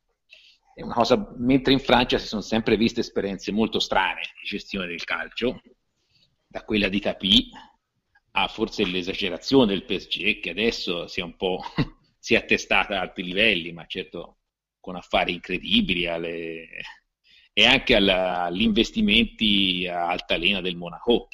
Cosa, 0.94 1.34
mentre 1.36 1.74
in 1.74 1.82
Francia 1.82 2.18
si 2.18 2.26
sono 2.26 2.42
sempre 2.42 2.78
viste 2.78 3.02
esperienze 3.02 3.52
molto 3.52 3.80
strane 3.80 4.22
di 4.42 4.48
gestione 4.48 4.88
del 4.88 5.04
calcio, 5.04 5.62
da 6.48 6.64
quella 6.64 6.88
di 6.88 7.02
Capì 7.02 7.50
a 8.32 8.48
forse 8.48 8.86
l'esagerazione 8.86 9.66
del 9.66 9.84
PSG, 9.84 10.40
che 10.40 10.52
adesso 10.52 11.08
si 11.08 11.20
è 11.20 11.24
un 11.24 11.36
po' 11.36 11.62
si 12.18 12.36
è 12.36 12.38
attestata 12.38 12.98
a 12.98 13.02
alti 13.02 13.22
livelli, 13.22 13.74
ma 13.74 13.86
certo 13.86 14.38
con 14.80 14.96
affari 14.96 15.34
incredibili 15.34 16.08
alle, 16.08 16.68
e 17.52 17.66
anche 17.66 17.96
alla, 17.96 18.44
agli 18.44 18.62
investimenti 18.62 19.86
altalena 19.88 20.62
del 20.62 20.78
Monaco 20.78 21.28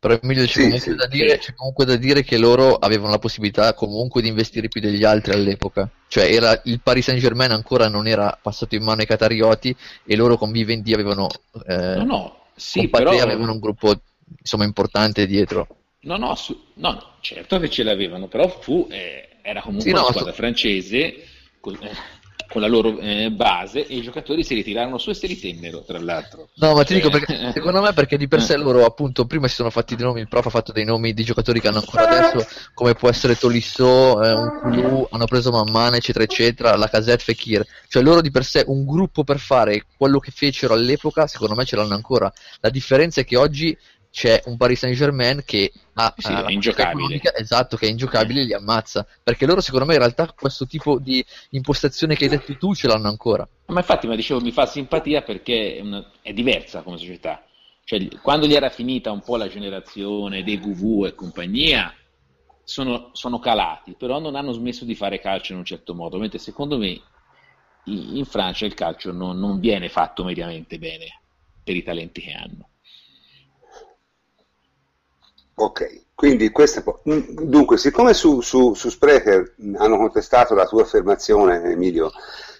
però 0.00 0.18
Emilio 0.22 0.46
c'è, 0.46 0.50
sì, 0.50 0.60
comunque 0.62 0.80
sì, 0.80 0.94
da 0.94 1.06
dire, 1.06 1.38
c'è 1.38 1.54
comunque 1.54 1.84
da 1.84 1.96
dire 1.96 2.22
che 2.22 2.38
loro 2.38 2.76
avevano 2.76 3.10
la 3.10 3.18
possibilità 3.18 3.74
comunque 3.74 4.22
di 4.22 4.28
investire 4.28 4.68
più 4.68 4.80
degli 4.80 5.04
altri 5.04 5.34
all'epoca. 5.34 5.90
Cioè 6.08 6.32
era, 6.32 6.58
il 6.64 6.80
Paris 6.80 7.04
Saint 7.04 7.20
Germain 7.20 7.50
ancora 7.50 7.86
non 7.88 8.06
era 8.06 8.36
passato 8.40 8.74
in 8.74 8.82
mano 8.82 9.02
ai 9.02 9.06
catarioti 9.06 9.76
e 10.06 10.16
loro 10.16 10.38
con 10.38 10.50
Vivendi 10.50 10.94
avevano, 10.94 11.28
eh, 11.66 11.96
no, 11.96 12.04
no, 12.04 12.36
sì, 12.56 12.88
però... 12.88 13.10
avevano 13.10 13.52
un 13.52 13.58
gruppo 13.58 13.94
insomma, 14.38 14.64
importante 14.64 15.26
dietro. 15.26 15.66
No, 16.00 16.16
no, 16.16 16.34
su, 16.34 16.58
no, 16.76 16.92
no, 16.92 17.06
certo 17.20 17.58
che 17.58 17.68
ce 17.68 17.82
l'avevano, 17.82 18.26
però 18.26 18.48
fu, 18.48 18.88
eh, 18.90 19.36
era 19.42 19.60
comunque 19.60 19.90
sì, 19.90 19.94
una 19.94 20.06
squadra 20.06 20.30
su... 20.30 20.36
francese. 20.36 21.24
Con, 21.60 21.76
eh, 21.78 21.90
con 22.48 22.60
la 22.60 22.66
loro 22.66 22.98
eh, 22.98 23.30
base 23.30 23.86
e 23.86 23.96
i 23.96 24.02
giocatori 24.02 24.44
si 24.44 24.54
ritirarono 24.54 24.98
su 24.98 25.10
e 25.10 25.14
si 25.14 25.26
ritennero 25.26 25.82
tra 25.82 25.98
l'altro. 25.98 26.48
No 26.54 26.74
ma 26.74 26.84
ti 26.84 26.94
dico 26.94 27.10
perché 27.10 27.48
eh. 27.48 27.52
secondo 27.52 27.80
me 27.80 27.92
perché 27.92 28.16
di 28.16 28.28
per 28.28 28.42
sé 28.42 28.56
loro 28.56 28.84
appunto 28.84 29.26
prima 29.26 29.48
si 29.48 29.54
sono 29.54 29.70
fatti 29.70 29.96
dei 29.96 30.04
nomi 30.04 30.20
il 30.20 30.28
prof 30.28 30.46
ha 30.46 30.50
fatto 30.50 30.72
dei 30.72 30.84
nomi 30.84 31.12
di 31.12 31.24
giocatori 31.24 31.60
che 31.60 31.68
hanno 31.68 31.78
ancora 31.78 32.08
adesso 32.08 32.46
come 32.74 32.94
può 32.94 33.08
essere 33.08 33.36
Tolisso 33.36 34.22
eh, 34.22 34.32
un 34.32 34.58
Kulu 34.60 35.08
hanno 35.10 35.24
preso 35.26 35.50
Mammane 35.50 35.98
eccetera 35.98 36.24
eccetera 36.24 36.76
la 36.76 36.88
Casette 36.88 37.24
Fekir. 37.24 37.64
Cioè 37.88 38.02
loro 38.02 38.20
di 38.20 38.30
per 38.30 38.44
sé 38.44 38.64
un 38.66 38.84
gruppo 38.84 39.24
per 39.24 39.38
fare 39.38 39.84
quello 39.96 40.18
che 40.18 40.30
fecero 40.30 40.74
all'epoca 40.74 41.26
secondo 41.26 41.54
me 41.54 41.64
ce 41.64 41.76
l'hanno 41.76 41.94
ancora. 41.94 42.32
La 42.60 42.70
differenza 42.70 43.20
è 43.20 43.24
che 43.24 43.36
oggi 43.36 43.76
c'è 44.10 44.42
un 44.46 44.56
Paris 44.56 44.80
Saint 44.80 44.96
Germain 44.96 45.42
che 45.44 45.72
ha 45.94 46.12
sì, 46.16 46.32
è 46.32 46.50
ingiocabile. 46.50 47.20
esatto 47.36 47.76
che 47.76 47.86
è 47.86 47.90
ingiocabile 47.90 48.40
e 48.40 48.44
li 48.44 48.52
ammazza. 48.52 49.06
Perché 49.22 49.46
loro 49.46 49.60
secondo 49.60 49.86
me 49.86 49.94
in 49.94 50.00
realtà 50.00 50.32
questo 50.32 50.66
tipo 50.66 50.98
di 50.98 51.24
impostazione 51.50 52.16
che 52.16 52.24
hai 52.24 52.30
detto 52.30 52.56
tu 52.56 52.74
ce 52.74 52.88
l'hanno 52.88 53.08
ancora. 53.08 53.48
Ma 53.66 53.80
infatti 53.80 54.06
ma 54.06 54.16
dicevo 54.16 54.40
mi 54.40 54.50
fa 54.50 54.66
simpatia 54.66 55.22
perché 55.22 55.76
è, 55.76 55.80
una, 55.80 56.04
è 56.20 56.32
diversa 56.32 56.82
come 56.82 56.98
società. 56.98 57.44
Cioè, 57.84 58.08
quando 58.20 58.46
gli 58.46 58.54
era 58.54 58.68
finita 58.68 59.10
un 59.10 59.20
po' 59.20 59.36
la 59.36 59.48
generazione 59.48 60.42
dei 60.42 60.56
VV 60.56 61.06
e 61.06 61.14
compagnia 61.14 61.94
sono, 62.62 63.10
sono 63.12 63.38
calati 63.38 63.94
però 63.98 64.18
non 64.18 64.36
hanno 64.36 64.52
smesso 64.52 64.84
di 64.84 64.94
fare 64.94 65.20
calcio 65.20 65.52
in 65.52 65.58
un 65.58 65.64
certo 65.64 65.94
modo. 65.94 66.18
Mentre 66.18 66.38
secondo 66.38 66.78
me 66.78 67.00
in 67.84 68.24
Francia 68.24 68.66
il 68.66 68.74
calcio 68.74 69.12
non, 69.12 69.38
non 69.38 69.60
viene 69.60 69.88
fatto 69.88 70.24
mediamente 70.24 70.78
bene 70.78 71.20
per 71.62 71.76
i 71.76 71.82
talenti 71.82 72.20
che 72.20 72.32
hanno 72.32 72.70
Ok, 75.60 76.04
quindi 76.14 76.48
questa 76.50 76.82
mm, 76.82 77.20
dunque, 77.42 77.76
siccome 77.76 78.14
su, 78.14 78.40
su, 78.40 78.72
su 78.72 78.88
Sprecher 78.88 79.56
hanno 79.76 79.98
contestato 79.98 80.54
la 80.54 80.64
tua 80.64 80.82
affermazione, 80.82 81.62
Emilio, 81.64 82.10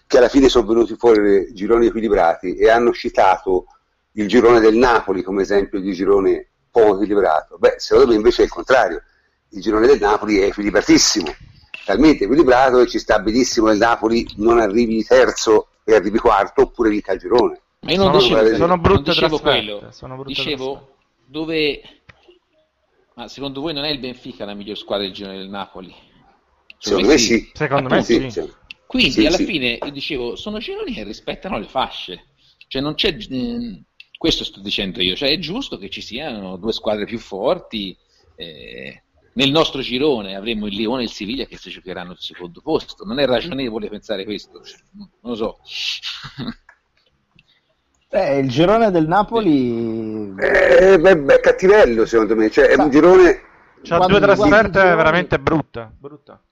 che 0.06 0.18
alla 0.18 0.28
fine 0.28 0.50
sono 0.50 0.66
venuti 0.66 0.96
fuori 0.96 1.50
gironi 1.54 1.86
equilibrati 1.86 2.56
e 2.56 2.68
hanno 2.68 2.92
citato 2.92 3.64
il 4.12 4.28
girone 4.28 4.60
del 4.60 4.74
Napoli 4.74 5.22
come 5.22 5.40
esempio 5.40 5.80
di 5.80 5.94
girone 5.94 6.48
poco 6.70 6.96
equilibrato, 6.96 7.56
beh, 7.56 7.76
secondo 7.78 8.10
me 8.10 8.16
invece 8.16 8.42
è 8.42 8.44
il 8.44 8.50
contrario, 8.50 9.02
il 9.48 9.62
girone 9.62 9.86
del 9.86 9.98
Napoli 9.98 10.38
è 10.38 10.44
equilibratissimo, 10.44 11.34
talmente 11.86 12.24
equilibrato 12.24 12.80
che 12.80 12.86
ci 12.86 12.98
sta 12.98 13.18
benissimo 13.18 13.68
che 13.68 13.72
il 13.72 13.78
Napoli 13.78 14.28
non 14.36 14.58
arrivi 14.58 15.02
terzo 15.04 15.68
e 15.84 15.94
arrivi 15.94 16.18
quarto 16.18 16.62
oppure 16.62 16.90
vinca 16.90 17.12
il 17.12 17.18
girone. 17.18 17.60
Ma 17.80 17.92
io 17.92 17.96
non 17.96 18.20
sono, 18.20 18.42
dicevo, 18.42 18.56
sono 18.56 18.76
brutte 18.76 18.92
non 18.94 19.02
dicevo 19.14 19.38
quello, 19.38 19.88
sono 19.90 20.14
brutte 20.16 20.28
dicevo 20.28 20.88
dove 21.30 21.80
ma 23.14 23.28
secondo 23.28 23.60
voi 23.60 23.74
non 23.74 23.84
è 23.84 23.90
il 23.90 23.98
Benfica 23.98 24.44
la 24.44 24.54
miglior 24.54 24.76
squadra 24.76 25.04
del 25.04 25.14
girone 25.14 25.38
del 25.38 25.48
Napoli? 25.48 25.94
Secondo 26.78 27.08
me 27.08 27.18
sì. 27.18 27.50
Secondo 27.52 27.88
me 27.88 28.02
sì. 28.02 28.30
sì. 28.30 28.50
Quindi 28.86 29.10
sì, 29.10 29.26
alla 29.26 29.36
sì. 29.36 29.44
fine 29.44 29.78
io 29.82 29.90
dicevo, 29.90 30.36
sono 30.36 30.58
gironi 30.58 30.92
che 30.92 31.04
rispettano 31.04 31.58
le 31.58 31.66
fasce. 31.66 32.24
Cioè 32.66 32.82
non 32.82 32.94
c'è... 32.94 33.16
Eh, 33.16 33.84
questo 34.16 34.44
sto 34.44 34.60
dicendo 34.60 35.00
io, 35.00 35.16
cioè 35.16 35.30
è 35.30 35.38
giusto 35.38 35.78
che 35.78 35.88
ci 35.88 36.02
siano 36.02 36.56
due 36.56 36.72
squadre 36.72 37.06
più 37.06 37.18
forti. 37.18 37.96
Eh, 38.36 39.02
nel 39.34 39.50
nostro 39.50 39.80
girone 39.80 40.34
avremo 40.34 40.66
il 40.66 40.74
Lione 40.74 41.02
e 41.02 41.04
il 41.04 41.10
Siviglia 41.10 41.46
che 41.46 41.56
si 41.56 41.70
giocheranno 41.70 42.12
il 42.12 42.18
secondo 42.18 42.60
posto. 42.60 43.04
Non 43.04 43.18
è 43.18 43.26
ragionevole 43.26 43.88
pensare 43.88 44.24
questo, 44.24 44.62
cioè, 44.62 44.78
non 44.92 45.08
lo 45.20 45.34
so. 45.34 45.58
Eh, 48.12 48.38
il 48.38 48.48
girone 48.48 48.90
del 48.90 49.06
Napoli 49.06 50.34
eh, 50.36 50.98
beh, 50.98 51.16
beh, 51.16 51.38
cattivello 51.38 52.04
secondo 52.06 52.34
me, 52.34 52.50
cioè, 52.50 52.66
è 52.66 52.74
un 52.74 52.90
girone... 52.90 53.40
C'ha 53.82 53.98
due 53.98 54.18
trasferte 54.18 54.80
veramente 54.80 55.38
brutta, 55.38 55.90
brutta. 55.96 56.42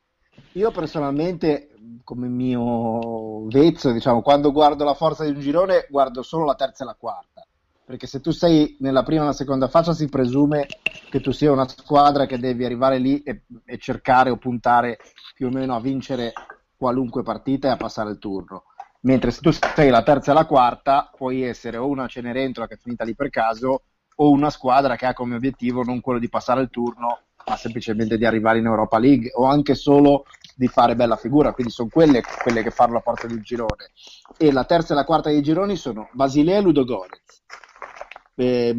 Io 0.53 0.71
personalmente, 0.71 1.71
come 2.05 2.29
mio 2.29 3.47
vezzo, 3.49 3.91
diciamo, 3.91 4.23
quando 4.23 4.53
guardo 4.53 4.85
la 4.85 4.95
forza 4.95 5.25
di 5.25 5.31
un 5.31 5.41
girone, 5.41 5.87
guardo 5.91 6.23
solo 6.23 6.45
la 6.45 6.55
terza 6.55 6.85
e 6.85 6.87
la 6.87 6.97
quarta. 6.99 7.45
Perché 7.85 8.07
se 8.07 8.21
tu 8.21 8.31
sei 8.31 8.77
nella 8.79 9.03
prima 9.03 9.23
e 9.23 9.25
nella 9.25 9.35
seconda 9.35 9.67
fascia 9.67 9.93
si 9.93 10.09
presume 10.09 10.69
che 11.11 11.21
tu 11.21 11.33
sia 11.33 11.51
una 11.51 11.67
squadra 11.67 12.27
che 12.27 12.39
devi 12.39 12.65
arrivare 12.65 12.99
lì 12.99 13.21
e, 13.23 13.43
e 13.65 13.79
cercare 13.79 14.31
o 14.31 14.37
puntare 14.37 14.99
più 15.35 15.49
o 15.49 15.51
meno 15.51 15.75
a 15.75 15.81
vincere 15.81 16.33
qualunque 16.77 17.23
partita 17.25 17.67
e 17.67 17.73
a 17.73 17.77
passare 17.77 18.11
il 18.11 18.19
turno 18.19 18.63
mentre 19.01 19.31
se 19.31 19.41
tu 19.41 19.51
sei 19.51 19.91
la 19.91 20.03
terza 20.03 20.33
e 20.33 20.35
la 20.35 20.47
quarta 20.47 21.11
puoi 21.15 21.43
essere 21.43 21.77
o 21.77 21.87
una 21.87 22.07
Cenerentola 22.07 22.67
che 22.67 22.75
è 22.75 22.79
finita 22.79 23.05
lì 23.05 23.15
per 23.15 23.31
caso 23.31 23.83
o 24.17 24.31
una 24.31 24.51
squadra 24.51 24.97
che 24.97 25.07
ha 25.07 25.15
come 25.15 25.37
obiettivo 25.37 25.83
non 25.83 26.01
quello 26.01 26.19
di 26.19 26.29
passare 26.29 26.63
il 26.63 26.71
turno 26.71 27.21
ma 27.47 27.57
semplicemente 27.57 28.19
di 28.19 28.27
arrivare 28.27 28.59
in 28.59 28.67
Europa 28.67 28.99
League 28.99 29.31
o 29.35 29.45
anche 29.45 29.75
solo 29.75 30.25
di 30.55 30.67
fare 30.67 30.97
bella 30.97 31.17
figura, 31.17 31.53
quindi 31.53 31.73
sono 31.73 31.89
quelle, 31.89 32.21
quelle 32.43 32.63
che 32.63 32.71
fanno 32.71 32.95
la 32.95 33.01
porta 33.01 33.27
del 33.27 33.41
girone. 33.43 33.91
E 34.37 34.53
la 34.53 34.65
terza 34.65 34.93
e 34.93 34.97
la 34.97 35.05
quarta 35.05 35.31
dei 35.31 35.41
gironi 35.41 35.77
sono 35.77 36.11
Basilea 36.13 36.59
e 36.59 36.61
Ludogorets, 36.61 37.43
eh, 38.35 38.75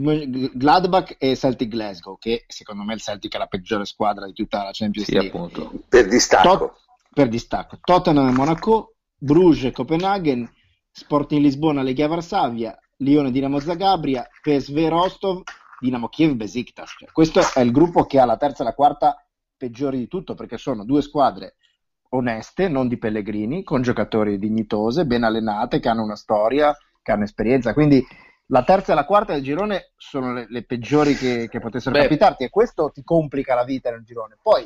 Gladbach 0.53 1.15
e 1.17 1.35
Celtic 1.35 1.69
Glasgow, 1.69 2.17
che 2.19 2.43
secondo 2.47 2.83
me 2.83 2.93
il 2.93 3.01
Celtic 3.01 3.33
è 3.33 3.37
la 3.37 3.47
peggiore 3.47 3.85
squadra 3.85 4.25
di 4.25 4.33
tutta 4.33 4.63
la 4.63 4.71
Champions 4.73 5.07
sì, 5.07 5.13
League. 5.13 5.29
Appunto. 5.29 5.71
Per 5.87 6.07
distacco. 6.07 6.57
Tot- 6.57 6.73
per 7.13 7.29
distacco. 7.29 7.77
Tottenham 7.81 8.27
e 8.27 8.31
Monaco, 8.31 8.95
Bruges, 9.19 9.73
Copenaghen, 9.73 10.49
Sporting 10.91 11.41
Lisbona, 11.41 11.83
Legia 11.83 12.07
Varsavia, 12.07 12.77
Lione, 12.97 13.31
Dinamo 13.31 13.59
Zagabria, 13.59 14.27
PSV 14.41 14.87
Rostov, 14.87 15.43
Dinamo 15.79 16.07
Kiev, 16.07 16.33
Besiktas. 16.33 16.95
Cioè, 16.97 17.11
questo 17.11 17.41
è 17.53 17.59
il 17.59 17.71
gruppo 17.71 18.05
che 18.05 18.19
ha 18.19 18.25
la 18.25 18.37
terza 18.37 18.63
e 18.63 18.65
la 18.65 18.73
quarta 18.73 19.23
peggiori 19.55 19.97
di 19.97 20.07
tutto 20.07 20.33
perché 20.35 20.57
sono 20.57 20.85
due 20.85 21.01
squadre 21.01 21.55
oneste, 22.11 22.67
non 22.67 22.87
di 22.87 22.97
Pellegrini, 22.97 23.63
con 23.63 23.81
giocatori 23.81 24.39
dignitose, 24.39 25.05
ben 25.05 25.23
allenate, 25.23 25.79
che 25.79 25.89
hanno 25.89 26.03
una 26.03 26.15
storia, 26.15 26.75
che 27.01 27.11
hanno 27.11 27.23
esperienza. 27.23 27.73
Quindi 27.73 28.03
la 28.47 28.63
terza 28.63 28.93
e 28.93 28.95
la 28.95 29.05
quarta 29.05 29.33
del 29.33 29.43
girone 29.43 29.91
sono 29.95 30.33
le, 30.33 30.47
le 30.49 30.63
peggiori 30.63 31.13
che, 31.13 31.47
che 31.49 31.59
potessero 31.59 31.95
Beh. 31.95 32.01
capitarti 32.01 32.43
e 32.43 32.49
questo 32.49 32.89
ti 32.89 33.03
complica 33.03 33.53
la 33.53 33.63
vita 33.63 33.91
nel 33.91 34.03
girone. 34.03 34.37
Poi 34.41 34.65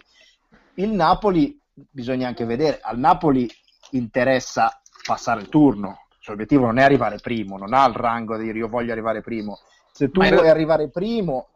il 0.76 0.90
Napoli, 0.90 1.60
bisogna 1.74 2.28
anche 2.28 2.46
vedere, 2.46 2.80
al 2.82 2.98
Napoli 2.98 3.50
interessa 3.98 4.82
passare 5.06 5.42
il 5.42 5.50
turno, 5.50 6.08
il 6.10 6.18
suo 6.20 6.34
obiettivo 6.34 6.66
non 6.66 6.78
è 6.78 6.84
arrivare 6.84 7.18
primo, 7.18 7.58
non 7.58 7.74
ha 7.74 7.86
il 7.86 7.94
rango 7.94 8.38
di 8.38 8.46
dire 8.46 8.60
io 8.60 8.68
voglio 8.68 8.92
arrivare 8.92 9.22
primo. 9.22 9.60
Se 9.92 10.10
tu 10.10 10.22
Ma 10.22 10.30
vuoi 10.30 10.50
arrivare 10.50 10.90
primo, 10.90 11.50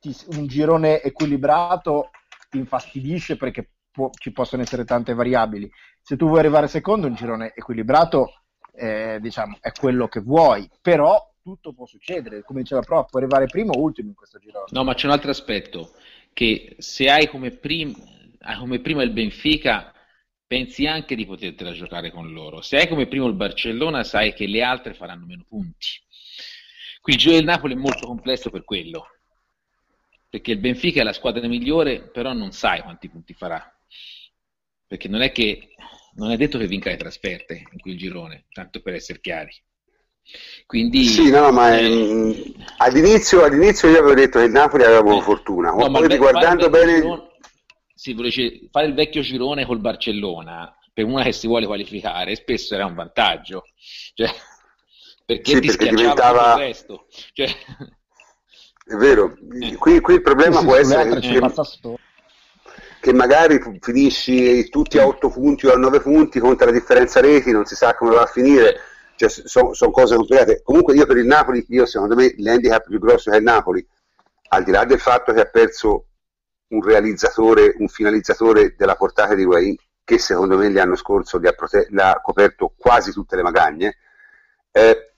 ti, 0.00 0.14
un 0.36 0.46
girone 0.46 1.02
equilibrato 1.02 2.10
ti 2.50 2.58
infastidisce 2.58 3.36
perché 3.36 3.70
può, 3.90 4.10
ci 4.12 4.32
possono 4.32 4.62
essere 4.62 4.84
tante 4.84 5.14
variabili. 5.14 5.70
Se 6.00 6.16
tu 6.16 6.26
vuoi 6.26 6.40
arrivare 6.40 6.68
secondo, 6.68 7.06
un 7.06 7.14
girone 7.14 7.52
equilibrato 7.54 8.42
eh, 8.74 9.18
diciamo, 9.20 9.58
è 9.60 9.70
quello 9.72 10.08
che 10.08 10.20
vuoi, 10.20 10.68
però 10.82 11.32
tutto 11.42 11.72
può 11.72 11.86
succedere, 11.86 12.42
come 12.42 12.62
diceva 12.62 12.80
Prof, 12.80 13.10
può 13.10 13.20
arrivare 13.20 13.46
primo 13.46 13.72
o 13.72 13.80
ultimo 13.80 14.08
in 14.08 14.14
questo 14.14 14.38
girone. 14.38 14.66
No, 14.70 14.82
ma 14.82 14.94
c'è 14.94 15.06
un 15.06 15.12
altro 15.12 15.30
aspetto, 15.30 15.92
che 16.32 16.74
se 16.78 17.08
hai 17.10 17.28
come, 17.28 17.50
prim- 17.50 17.96
hai 18.40 18.58
come 18.58 18.80
prima 18.80 19.02
il 19.02 19.12
Benfica, 19.12 19.93
pensi 20.46 20.86
anche 20.86 21.14
di 21.14 21.26
potertela 21.26 21.72
giocare 21.72 22.10
con 22.10 22.32
loro. 22.32 22.60
Se 22.60 22.76
hai 22.76 22.88
come 22.88 23.06
primo 23.06 23.26
il 23.26 23.34
Barcellona, 23.34 24.04
sai 24.04 24.34
che 24.34 24.46
le 24.46 24.62
altre 24.62 24.94
faranno 24.94 25.26
meno 25.26 25.44
punti. 25.48 25.88
Qui 27.00 27.12
il 27.12 27.18
giro 27.18 27.34
del 27.34 27.44
Napoli 27.44 27.74
è 27.74 27.76
molto 27.76 28.06
complesso 28.06 28.50
per 28.50 28.64
quello, 28.64 29.06
perché 30.28 30.52
il 30.52 30.58
Benfica 30.58 31.00
è 31.00 31.04
la 31.04 31.12
squadra 31.12 31.46
migliore, 31.46 32.00
però 32.00 32.32
non 32.32 32.52
sai 32.52 32.82
quanti 32.82 33.08
punti 33.08 33.34
farà. 33.34 33.62
Perché 34.86 35.08
non 35.08 35.22
è 35.22 35.32
che 35.32 35.70
non 36.16 36.30
è 36.30 36.36
detto 36.36 36.58
che 36.58 36.66
vinca 36.66 36.90
le 36.90 36.96
trasferte 36.96 37.64
in 37.70 37.80
quel 37.80 37.96
girone, 37.96 38.44
tanto 38.52 38.80
per 38.80 38.94
essere 38.94 39.20
chiari. 39.20 39.52
Quindi, 40.64 41.04
sì, 41.04 41.28
no, 41.30 41.50
ma 41.52 41.76
eh, 41.76 42.54
all'inizio, 42.78 43.44
all'inizio, 43.44 43.90
io 43.90 43.98
avevo 43.98 44.14
detto 44.14 44.38
che 44.38 44.46
il 44.46 44.52
Napoli 44.52 44.84
aveva 44.84 45.16
eh, 45.16 45.20
fortuna, 45.20 45.70
no, 45.70 45.90
poi 45.90 46.08
riguardando 46.08 46.70
bene... 46.70 47.32
Girone, 48.12 48.30
sì, 48.30 48.68
fare 48.70 48.86
il 48.86 48.94
vecchio 48.94 49.22
girone 49.22 49.64
col 49.64 49.80
Barcellona 49.80 50.76
per 50.92 51.04
una 51.04 51.22
che 51.22 51.32
si 51.32 51.46
vuole 51.46 51.66
qualificare 51.66 52.34
spesso 52.36 52.74
era 52.74 52.86
un 52.86 52.94
vantaggio, 52.94 53.64
cioè, 54.14 54.28
perché 55.24 55.54
sì, 55.54 55.60
ti 55.60 55.66
perché 55.68 55.88
diventava... 55.88 56.52
il 56.52 56.58
resto. 56.58 57.06
Cioè... 57.32 57.48
È 58.86 58.96
vero, 58.96 59.34
eh. 59.62 59.76
qui, 59.76 60.00
qui, 60.00 60.14
il 60.14 60.20
problema 60.20 60.58
sì, 60.58 60.64
può 60.66 60.76
essere 60.76 61.18
che, 61.18 61.40
che 63.00 63.12
magari 63.14 63.58
finisci 63.80 64.68
tutti 64.68 64.98
a 64.98 65.06
8 65.06 65.30
punti 65.30 65.66
o 65.66 65.72
a 65.72 65.78
9 65.78 66.00
punti 66.00 66.38
contro 66.38 66.66
la 66.66 66.72
differenza 66.72 67.20
reti, 67.20 67.50
non 67.50 67.64
si 67.64 67.76
sa 67.76 67.94
come 67.94 68.14
va 68.14 68.20
a 68.20 68.26
finire 68.26 68.78
cioè, 69.16 69.30
sono 69.30 69.72
son 69.72 69.90
cose 69.90 70.16
complicate. 70.16 70.60
Comunque 70.62 70.94
io 70.94 71.06
per 71.06 71.16
il 71.16 71.24
Napoli, 71.24 71.64
io 71.68 71.86
secondo 71.86 72.14
me 72.14 72.34
l'handicap 72.36 72.86
più 72.86 72.98
grosso 72.98 73.30
che 73.30 73.36
è 73.36 73.38
il 73.38 73.44
Napoli, 73.44 73.86
al 74.48 74.64
di 74.64 74.70
là 74.70 74.84
del 74.84 75.00
fatto 75.00 75.32
che 75.32 75.40
ha 75.40 75.46
perso 75.46 76.08
un 76.74 76.82
realizzatore, 76.82 77.74
un 77.78 77.88
finalizzatore 77.88 78.74
della 78.76 78.96
portata 78.96 79.34
di 79.34 79.44
Wayne, 79.44 79.76
che 80.04 80.18
secondo 80.18 80.56
me 80.56 80.70
l'anno 80.70 80.96
scorso 80.96 81.40
gli 81.40 81.46
ha, 81.46 81.52
prote- 81.52 81.88
l'ha 81.90 82.20
coperto 82.22 82.74
quasi 82.76 83.12
tutte 83.12 83.36
le 83.36 83.42
magagne, 83.42 83.96
eh, 84.70 85.14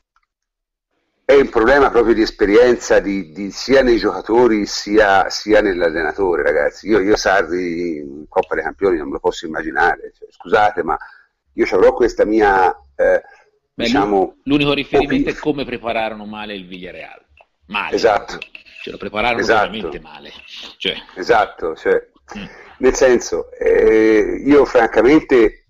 è 1.24 1.34
un 1.34 1.48
problema 1.48 1.90
proprio 1.90 2.14
di 2.14 2.22
esperienza 2.22 3.00
di, 3.00 3.32
di 3.32 3.50
sia 3.50 3.82
nei 3.82 3.98
giocatori 3.98 4.64
sia, 4.64 5.28
sia, 5.28 5.60
nell'allenatore, 5.60 6.44
ragazzi. 6.44 6.86
Io, 6.86 7.00
io 7.00 7.16
Sarri 7.16 7.96
in 7.96 8.26
Coppa 8.28 8.54
dei 8.54 8.62
Campioni 8.62 8.96
non 8.98 9.06
me 9.08 9.14
lo 9.14 9.18
posso 9.18 9.44
immaginare, 9.44 10.12
cioè, 10.16 10.28
scusate, 10.30 10.84
ma 10.84 10.96
io 11.54 11.66
avrò 11.72 11.92
questa 11.94 12.24
mia... 12.24 12.70
Eh, 12.94 13.22
Beh, 13.74 13.84
diciamo, 13.84 14.36
l'unico 14.44 14.72
riferimento 14.72 15.30
opi... 15.30 15.38
è 15.38 15.40
come 15.40 15.64
prepararono 15.64 16.26
male 16.26 16.54
il 16.54 16.66
Villarreal. 16.66 17.24
Male. 17.66 17.96
Esatto. 17.96 18.38
Ce 18.86 18.92
lo 18.92 18.98
prepararono 18.98 19.40
esatto. 19.40 19.68
veramente 19.68 19.98
male. 19.98 20.32
Cioè... 20.76 20.94
Esatto, 21.16 21.74
cioè, 21.74 22.08
mm. 22.38 22.44
nel 22.78 22.94
senso, 22.94 23.50
eh, 23.50 24.40
io 24.44 24.64
francamente 24.64 25.64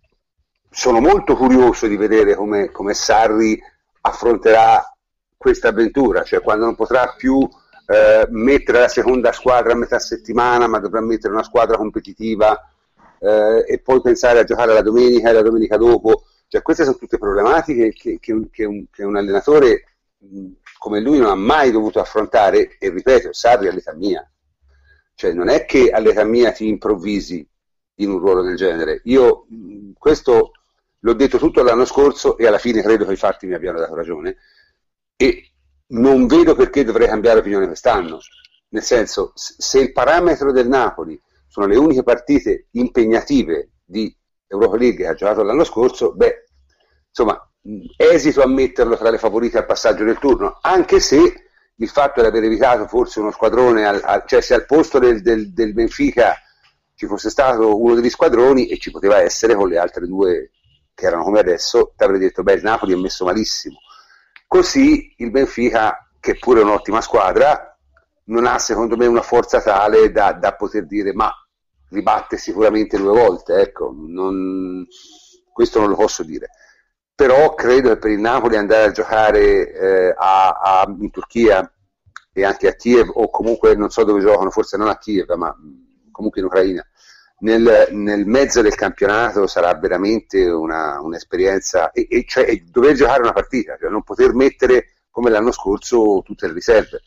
sono 0.71 1.01
molto 1.01 1.35
curioso 1.35 1.87
di 1.87 1.97
vedere 1.97 2.35
come, 2.35 2.71
come 2.71 2.93
Sarri 2.93 3.59
affronterà 4.03 4.95
questa 5.35 5.69
avventura, 5.69 6.25
cioè 6.25 6.43
quando 6.43 6.67
non 6.67 6.75
potrà 6.75 7.15
più 7.17 7.41
eh, 7.87 8.27
mettere 8.29 8.81
la 8.81 8.89
seconda 8.89 9.33
squadra 9.33 9.73
a 9.73 9.77
metà 9.77 9.99
settimana, 9.99 10.67
ma 10.67 10.79
dovrà 10.79 11.01
mettere 11.01 11.33
una 11.33 11.43
squadra 11.43 11.79
competitiva 11.79 12.71
eh, 13.19 13.65
e 13.67 13.79
poi 13.79 14.03
pensare 14.03 14.41
a 14.41 14.45
giocare 14.45 14.75
la 14.75 14.83
domenica 14.83 15.31
e 15.31 15.33
la 15.33 15.41
domenica 15.41 15.79
dopo 15.79 16.25
cioè, 16.49 16.61
queste 16.61 16.85
sono 16.85 16.99
tutte 16.99 17.17
problematiche 17.17 17.95
che, 17.95 18.19
che, 18.21 18.49
che, 18.51 18.65
un, 18.67 18.85
che 18.91 19.05
un, 19.05 19.17
allenatore 19.17 19.85
mh, 20.19 20.51
come 20.79 21.01
lui 21.01 21.19
non 21.19 21.31
ha 21.31 21.35
mai 21.35 21.71
dovuto 21.71 22.01
affrontare 22.01 22.77
e 22.79 22.91
ripeto, 22.91 23.33
Sarri 23.33 23.69
all'età 23.69 23.95
mia. 23.95 24.29
Cioè, 25.15 25.33
non 25.33 25.49
è 25.49 25.65
che 25.65 25.91
all'età 25.91 26.25
mia 26.25 26.53
ti 26.53 26.69
improvvisi 26.69 27.49
in 27.97 28.11
un 28.11 28.19
ruolo 28.19 28.43
del 28.43 28.57
genere. 28.57 29.01
Io 29.05 29.47
mh, 29.49 29.93
questo 29.99 30.53
l'ho 30.99 31.13
detto 31.15 31.39
tutto 31.39 31.63
l'anno 31.63 31.85
scorso 31.85 32.37
e 32.37 32.47
alla 32.47 32.59
fine 32.59 32.83
credo 32.83 33.07
che 33.07 33.13
i 33.13 33.17
fatti 33.17 33.47
mi 33.47 33.55
abbiano 33.55 33.79
dato 33.79 33.95
ragione 33.95 34.37
e 35.17 35.53
non 35.89 36.27
vedo 36.27 36.55
perché 36.55 36.85
dovrei 36.85 37.07
cambiare 37.09 37.41
opinione 37.41 37.67
quest'anno. 37.67 38.19
Nel 38.69 38.83
senso, 38.83 39.33
se 39.35 39.79
il 39.79 39.93
parametro 39.93 40.53
del 40.53 40.69
Napoli 40.69 41.21
sono 41.47 41.67
le 41.67 41.77
uniche 41.77 42.03
partite 42.03 42.67
impegnative 42.73 43.71
di 43.85 44.15
Europa 44.49 44.77
League 44.77 44.97
che 45.05 45.07
ha 45.07 45.15
giocato 45.15 45.43
l'anno 45.43 45.65
scorso, 45.65 46.13
beh, 46.13 46.45
insomma, 47.09 47.51
esito 47.97 48.43
a 48.43 48.47
metterlo 48.47 48.97
tra 48.97 49.11
le 49.11 49.19
favorite 49.19 49.59
al 49.59 49.67
passaggio 49.67 50.05
del 50.05 50.19
turno, 50.19 50.59
anche 50.61 51.01
se 51.01 51.47
il 51.79 51.89
fatto 51.89 52.21
di 52.21 52.27
aver 52.27 52.45
evitato 52.45 52.87
forse 52.87 53.21
uno 53.21 53.31
squadrone, 53.31 53.87
al, 53.87 54.01
al, 54.03 54.25
cioè 54.27 54.41
se 54.41 54.55
al 54.55 54.67
posto 54.67 54.99
del, 54.99 55.21
del, 55.21 55.53
del, 55.53 55.75
Benfica 55.75 56.37
ci 56.95 57.07
fosse 57.07 57.29
stato 57.29 57.79
uno 57.79 57.95
degli 57.95 58.09
squadroni 58.09 58.67
e 58.69 58.79
ci 58.79 58.91
poteva 58.91 59.21
essere 59.21 59.55
con 59.55 59.69
le 59.69 59.79
altre 59.79 60.07
due 60.07 60.51
che 60.95 61.07
erano 61.07 61.25
come 61.25 61.41
adesso, 61.41 61.93
ti 61.95 62.05
avrei 62.05 62.19
detto, 62.19 62.43
beh, 62.43 62.55
il 62.55 62.63
Napoli 62.63 62.95
è 62.95 62.97
messo 62.97 63.27
malissimo. 63.27 63.77
Così 64.47 65.15
il 65.19 65.31
Benfica, 65.31 66.09
che 66.19 66.39
pure 66.39 66.61
è 66.61 66.63
un'ottima 66.63 67.03
squadra, 67.03 67.77
non 68.25 68.47
ha 68.47 68.59
secondo 68.59 68.97
me 68.97 69.07
una 69.07 69.21
forza 69.21 69.61
tale 69.61 70.11
da, 70.11 70.33
da 70.33 70.55
poter 70.55 70.87
dire 70.87 71.13
ma 71.13 71.31
ribatte 71.91 72.39
sicuramente 72.39 72.97
due 72.97 73.13
volte, 73.13 73.61
ecco, 73.61 73.95
non, 73.95 74.87
questo 75.53 75.81
non 75.81 75.91
lo 75.91 75.97
posso 75.97 76.23
dire. 76.23 76.49
Però 77.17 77.55
credo 77.55 77.89
che 77.89 77.97
per 77.97 78.11
il 78.11 78.21
Napoli 78.21 78.57
andare 78.57 78.85
a 78.85 78.91
giocare 78.93 79.73
eh, 79.73 80.15
a, 80.17 80.51
a, 80.51 80.97
in 81.01 81.11
Turchia 81.11 81.69
e 82.31 82.45
anche 82.45 82.69
a 82.69 82.75
Kiev, 82.75 83.11
o 83.15 83.31
comunque 83.31 83.75
non 83.75 83.89
so 83.89 84.05
dove 84.05 84.21
giocano, 84.21 84.51
forse 84.51 84.77
non 84.77 84.89
a 84.89 84.99
Kiev, 84.99 85.33
ma 85.33 85.57
comunque 86.11 86.41
in 86.41 86.47
Ucraina, 86.47 86.87
nel, 87.39 87.89
nel 87.93 88.27
mezzo 88.27 88.61
del 88.61 88.75
campionato 88.75 89.47
sarà 89.47 89.75
veramente 89.75 90.47
una, 90.47 91.01
un'esperienza, 91.01 91.91
e, 91.91 92.07
e 92.09 92.25
cioè 92.27 92.45
e 92.49 92.65
dover 92.71 92.95
giocare 92.95 93.23
una 93.23 93.33
partita, 93.33 93.77
cioè 93.79 93.89
non 93.89 94.03
poter 94.03 94.35
mettere 94.35 94.97
come 95.11 95.31
l'anno 95.31 95.53
scorso 95.53 96.21
tutte 96.23 96.47
le 96.47 96.53
riserve. 96.53 97.01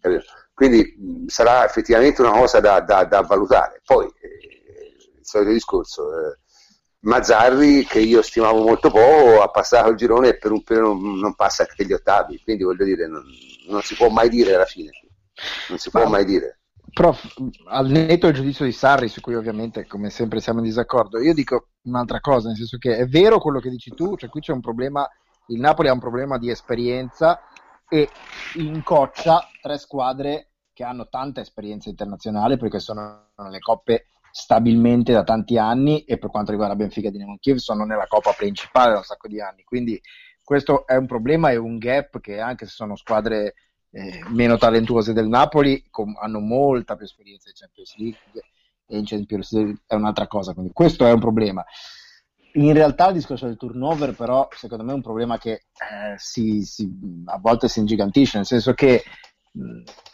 Capito? 0.00 0.22
Quindi 0.54 0.94
mh, 0.96 1.26
sarà 1.26 1.64
effettivamente 1.64 2.20
una 2.20 2.30
cosa 2.30 2.60
da, 2.60 2.80
da, 2.80 3.04
da 3.04 3.22
valutare. 3.22 3.80
Poi 3.84 4.06
eh, 4.06 5.18
il 5.18 5.26
solito 5.26 5.50
discorso, 5.50 6.10
eh, 6.12 6.38
Mazzarri 7.08 7.86
che 7.86 8.00
io 8.00 8.20
stimavo 8.20 8.62
molto 8.62 8.90
poco 8.90 9.40
ha 9.40 9.48
passato 9.48 9.88
il 9.88 9.96
girone 9.96 10.28
e 10.28 10.36
per 10.36 10.52
un 10.52 10.62
periodo 10.62 10.92
non, 10.92 11.18
non 11.18 11.34
passa 11.34 11.62
anche 11.62 11.86
gli 11.86 11.92
ottavi, 11.94 12.38
quindi 12.42 12.64
voglio 12.64 12.84
dire 12.84 13.06
non, 13.08 13.24
non, 13.68 13.80
si 13.80 13.94
può 13.94 14.10
mai 14.10 14.28
dire 14.28 14.54
alla 14.54 14.66
fine, 14.66 14.90
non 15.70 15.78
si 15.78 15.88
può 15.88 16.02
Ma, 16.02 16.10
mai 16.10 16.26
dire. 16.26 16.60
Prof, 16.92 17.34
al 17.68 17.88
netto 17.88 18.26
del 18.26 18.36
giudizio 18.36 18.66
di 18.66 18.72
Sarri, 18.72 19.08
su 19.08 19.22
cui 19.22 19.34
ovviamente 19.34 19.86
come 19.86 20.10
sempre 20.10 20.40
siamo 20.40 20.58
in 20.58 20.66
disaccordo, 20.66 21.18
io 21.18 21.32
dico 21.32 21.68
un'altra 21.84 22.20
cosa, 22.20 22.48
nel 22.48 22.58
senso 22.58 22.76
che 22.76 22.98
è 22.98 23.06
vero 23.06 23.38
quello 23.38 23.60
che 23.60 23.70
dici 23.70 23.90
tu, 23.94 24.14
cioè 24.14 24.28
qui 24.28 24.40
c'è 24.40 24.52
un 24.52 24.60
problema, 24.60 25.08
il 25.46 25.60
Napoli 25.60 25.88
ha 25.88 25.92
un 25.94 26.00
problema 26.00 26.36
di 26.36 26.50
esperienza 26.50 27.40
e 27.88 28.10
incoccia 28.56 29.48
tre 29.62 29.78
squadre 29.78 30.50
che 30.74 30.84
hanno 30.84 31.08
tanta 31.08 31.40
esperienza 31.40 31.88
internazionale 31.88 32.58
perché 32.58 32.80
sono 32.80 33.30
nelle 33.36 33.60
coppe 33.60 34.08
stabilmente 34.30 35.12
da 35.12 35.24
tanti 35.24 35.58
anni 35.58 36.04
e 36.04 36.18
per 36.18 36.30
quanto 36.30 36.50
riguarda 36.50 36.76
Benfica 36.76 37.08
e 37.08 37.10
Dinamo 37.10 37.38
Kiev 37.40 37.56
sono 37.56 37.84
nella 37.84 38.06
coppa 38.06 38.32
principale 38.32 38.92
da 38.92 38.98
un 38.98 39.04
sacco 39.04 39.28
di 39.28 39.40
anni. 39.40 39.64
Quindi 39.64 40.00
questo 40.42 40.86
è 40.86 40.96
un 40.96 41.06
problema 41.06 41.50
e 41.50 41.56
un 41.56 41.78
gap 41.78 42.20
che 42.20 42.40
anche 42.40 42.66
se 42.66 42.72
sono 42.72 42.96
squadre 42.96 43.54
eh, 43.90 44.22
meno 44.28 44.56
talentuose 44.56 45.12
del 45.12 45.28
Napoli 45.28 45.84
com- 45.90 46.16
hanno 46.20 46.40
molta 46.40 46.96
più 46.96 47.04
esperienza 47.04 47.48
in 47.48 47.54
Champions 47.54 47.96
League 47.96 48.42
e 48.86 48.98
in 48.98 49.04
Champions 49.04 49.52
League 49.52 49.76
è 49.86 49.94
un'altra 49.94 50.26
cosa 50.26 50.52
quindi 50.52 50.72
questo 50.72 51.06
è 51.06 51.12
un 51.12 51.20
problema. 51.20 51.64
In 52.54 52.72
realtà 52.72 53.08
il 53.08 53.14
discorso 53.14 53.46
del 53.46 53.56
turnover 53.56 54.14
però 54.14 54.48
secondo 54.50 54.84
me 54.84 54.92
è 54.92 54.94
un 54.94 55.02
problema 55.02 55.38
che 55.38 55.52
eh, 55.52 56.14
si, 56.16 56.62
si, 56.62 56.90
a 57.26 57.38
volte 57.38 57.68
si 57.68 57.80
ingigantisce 57.80 58.38
nel 58.38 58.46
senso 58.46 58.72
che 58.72 59.02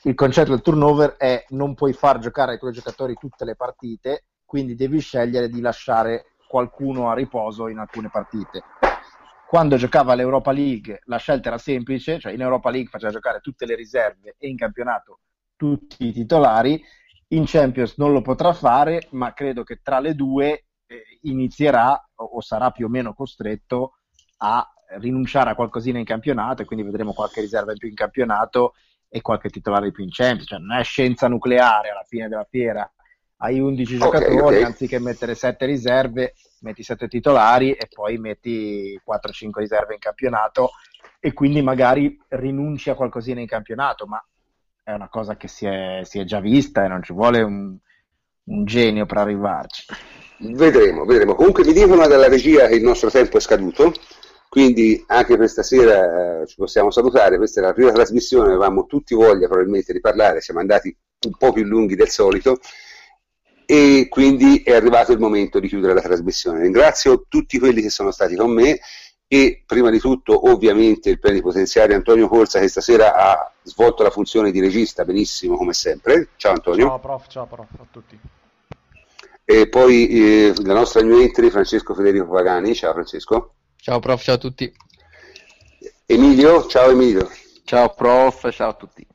il 0.02 0.14
concetto 0.14 0.50
del 0.50 0.62
turnover 0.62 1.16
è 1.16 1.44
non 1.50 1.74
puoi 1.74 1.92
far 1.92 2.18
giocare 2.18 2.52
ai 2.52 2.58
tuoi 2.58 2.72
giocatori 2.72 3.14
tutte 3.14 3.44
le 3.44 3.56
partite, 3.56 4.24
quindi 4.44 4.74
devi 4.74 5.00
scegliere 5.00 5.48
di 5.48 5.60
lasciare 5.60 6.36
qualcuno 6.48 7.10
a 7.10 7.14
riposo 7.14 7.68
in 7.68 7.78
alcune 7.78 8.08
partite. 8.10 8.62
Quando 9.46 9.76
giocava 9.76 10.14
l'Europa 10.14 10.52
League 10.52 11.00
la 11.04 11.18
scelta 11.18 11.48
era 11.48 11.58
semplice, 11.58 12.18
cioè 12.18 12.32
in 12.32 12.40
Europa 12.40 12.70
League 12.70 12.90
faceva 12.90 13.12
giocare 13.12 13.40
tutte 13.40 13.66
le 13.66 13.76
riserve 13.76 14.34
e 14.38 14.48
in 14.48 14.56
campionato 14.56 15.20
tutti 15.56 16.06
i 16.06 16.12
titolari, 16.12 16.82
in 17.28 17.44
Champions 17.46 17.96
non 17.96 18.12
lo 18.12 18.22
potrà 18.22 18.52
fare, 18.52 19.08
ma 19.10 19.32
credo 19.32 19.62
che 19.62 19.80
tra 19.82 20.00
le 20.00 20.14
due 20.14 20.66
eh, 20.86 21.18
inizierà 21.22 22.00
o 22.16 22.40
sarà 22.40 22.70
più 22.70 22.86
o 22.86 22.88
meno 22.88 23.14
costretto 23.14 23.98
a 24.38 24.66
rinunciare 24.98 25.50
a 25.50 25.54
qualcosina 25.54 25.98
in 25.98 26.04
campionato 26.04 26.62
e 26.62 26.64
quindi 26.64 26.84
vedremo 26.84 27.12
qualche 27.12 27.40
riserva 27.40 27.72
in 27.72 27.78
più 27.78 27.88
in 27.88 27.94
campionato 27.94 28.74
e 29.14 29.20
qualche 29.20 29.48
titolare 29.48 29.86
in 29.86 29.92
più 29.92 30.02
in 30.02 30.10
Champions. 30.10 30.48
Cioè, 30.48 30.58
non 30.58 30.76
è 30.76 30.82
scienza 30.82 31.28
nucleare 31.28 31.90
alla 31.90 32.02
fine 32.04 32.26
della 32.26 32.46
fiera. 32.50 32.90
Hai 33.36 33.60
11 33.60 33.94
okay, 33.94 34.10
giocatori, 34.10 34.56
okay. 34.56 34.62
anziché 34.64 34.98
mettere 34.98 35.36
7 35.36 35.66
riserve, 35.66 36.34
metti 36.62 36.82
7 36.82 37.06
titolari 37.06 37.74
e 37.74 37.86
poi 37.92 38.18
metti 38.18 39.00
4-5 39.08 39.50
riserve 39.54 39.94
in 39.94 40.00
campionato 40.00 40.70
e 41.20 41.32
quindi 41.32 41.62
magari 41.62 42.18
rinunci 42.30 42.90
a 42.90 42.96
qualcosina 42.96 43.38
in 43.38 43.46
campionato, 43.46 44.04
ma 44.06 44.20
è 44.82 44.92
una 44.92 45.08
cosa 45.08 45.36
che 45.36 45.46
si 45.46 45.64
è, 45.64 46.00
si 46.02 46.18
è 46.18 46.24
già 46.24 46.40
vista 46.40 46.84
e 46.84 46.88
non 46.88 47.04
ci 47.04 47.12
vuole 47.12 47.40
un, 47.40 47.76
un 48.46 48.64
genio 48.64 49.06
per 49.06 49.18
arrivarci. 49.18 49.84
Vedremo, 50.38 51.04
vedremo. 51.04 51.36
Comunque 51.36 51.64
mi 51.64 51.72
dicono 51.72 52.08
dalla 52.08 52.26
regia 52.26 52.66
che 52.66 52.74
il 52.74 52.82
nostro 52.82 53.10
tempo 53.10 53.36
è 53.36 53.40
scaduto, 53.40 53.92
quindi 54.54 55.02
anche 55.08 55.34
questa 55.34 55.64
sera 55.64 56.42
eh, 56.42 56.46
ci 56.46 56.54
possiamo 56.54 56.92
salutare. 56.92 57.38
Questa 57.38 57.60
è 57.60 57.64
la 57.64 57.72
prima 57.72 57.90
trasmissione, 57.90 58.50
avevamo 58.50 58.86
tutti 58.86 59.12
voglia 59.12 59.48
probabilmente 59.48 59.92
di 59.92 59.98
parlare, 59.98 60.40
siamo 60.40 60.60
andati 60.60 60.96
un 61.26 61.32
po' 61.36 61.50
più 61.50 61.64
lunghi 61.64 61.96
del 61.96 62.08
solito 62.08 62.60
e 63.66 64.06
quindi 64.08 64.62
è 64.62 64.72
arrivato 64.72 65.10
il 65.10 65.18
momento 65.18 65.58
di 65.58 65.66
chiudere 65.66 65.92
la 65.92 66.00
trasmissione. 66.00 66.60
Ringrazio 66.60 67.24
tutti 67.28 67.58
quelli 67.58 67.82
che 67.82 67.90
sono 67.90 68.12
stati 68.12 68.36
con 68.36 68.52
me 68.52 68.78
e 69.26 69.64
prima 69.66 69.90
di 69.90 69.98
tutto 69.98 70.48
ovviamente 70.48 71.10
il 71.10 71.18
plenipotenziario 71.18 71.96
Antonio 71.96 72.28
Corsa 72.28 72.60
che 72.60 72.68
stasera 72.68 73.16
ha 73.16 73.52
svolto 73.60 74.04
la 74.04 74.10
funzione 74.10 74.52
di 74.52 74.60
regista 74.60 75.04
benissimo 75.04 75.56
come 75.56 75.72
sempre. 75.72 76.28
Ciao 76.36 76.52
Antonio. 76.52 76.86
Ciao 76.86 77.00
prof, 77.00 77.26
ciao 77.26 77.46
prof 77.46 77.66
a 77.72 77.86
tutti. 77.90 78.16
E 79.44 79.68
poi 79.68 80.08
eh, 80.10 80.52
la 80.62 80.74
nostra 80.74 81.02
new 81.02 81.18
entry 81.18 81.50
Francesco 81.50 81.92
Federico 81.92 82.28
Pagani. 82.28 82.72
Ciao 82.72 82.92
Francesco. 82.92 83.54
Ciao 83.84 84.00
prof, 84.00 84.22
ciao 84.22 84.36
a 84.36 84.38
tutti. 84.38 84.74
Emilio, 86.06 86.64
ciao 86.68 86.88
Emilio. 86.88 87.28
Ciao 87.64 87.92
prof, 87.92 88.50
ciao 88.50 88.70
a 88.70 88.72
tutti. 88.72 89.06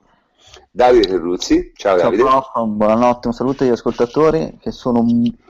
Davide 0.70 1.08
Terruzzi, 1.08 1.72
ciao, 1.74 1.98
ciao 1.98 2.12
Davide. 2.12 2.22
Prof, 2.22 2.52
buonanotte, 2.68 3.28
un 3.30 3.34
saluto 3.34 3.64
agli 3.64 3.72
ascoltatori 3.72 4.60
che 4.62 4.70
sono 4.70 5.04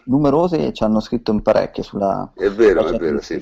numerosi 0.05 0.55
e 0.55 0.71
ci 0.71 0.83
hanno 0.83 1.01
scritto 1.01 1.33
in 1.33 1.41
parecchie 1.41 1.83
sulla... 1.83 2.31
È 2.33 2.49
vero, 2.49 2.87
è 2.87 2.97
vero, 2.97 3.19
sì. 3.19 3.33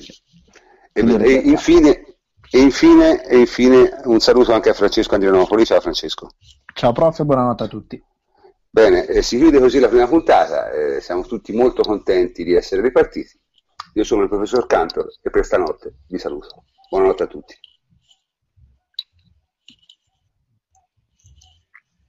E, 0.92 1.00
e, 1.00 1.32
infine, 1.44 2.16
e, 2.50 2.58
infine, 2.58 3.24
e 3.24 3.38
infine 3.38 4.00
un 4.06 4.18
saluto 4.18 4.52
anche 4.52 4.70
a 4.70 4.74
Francesco 4.74 5.14
Andrianopoli. 5.14 5.64
Ciao 5.64 5.80
Francesco. 5.80 6.30
Ciao 6.74 6.90
prof, 6.90 7.22
buonanotte 7.22 7.62
a 7.62 7.68
tutti. 7.68 8.04
Bene, 8.68 9.06
eh, 9.06 9.22
si 9.22 9.36
chiude 9.36 9.60
così 9.60 9.78
la 9.78 9.86
prima 9.86 10.08
puntata, 10.08 10.72
eh, 10.72 11.00
siamo 11.00 11.22
tutti 11.22 11.52
molto 11.52 11.82
contenti 11.82 12.42
di 12.42 12.54
essere 12.54 12.82
ripartiti. 12.82 13.38
Io 13.98 14.04
sono 14.04 14.22
il 14.22 14.28
professor 14.28 14.64
Cantor 14.64 15.08
e 15.20 15.28
per 15.28 15.44
stanotte 15.44 15.92
vi 16.06 16.18
saluto. 16.18 16.62
Buonanotte 16.88 17.24
a 17.24 17.26
tutti. 17.26 17.58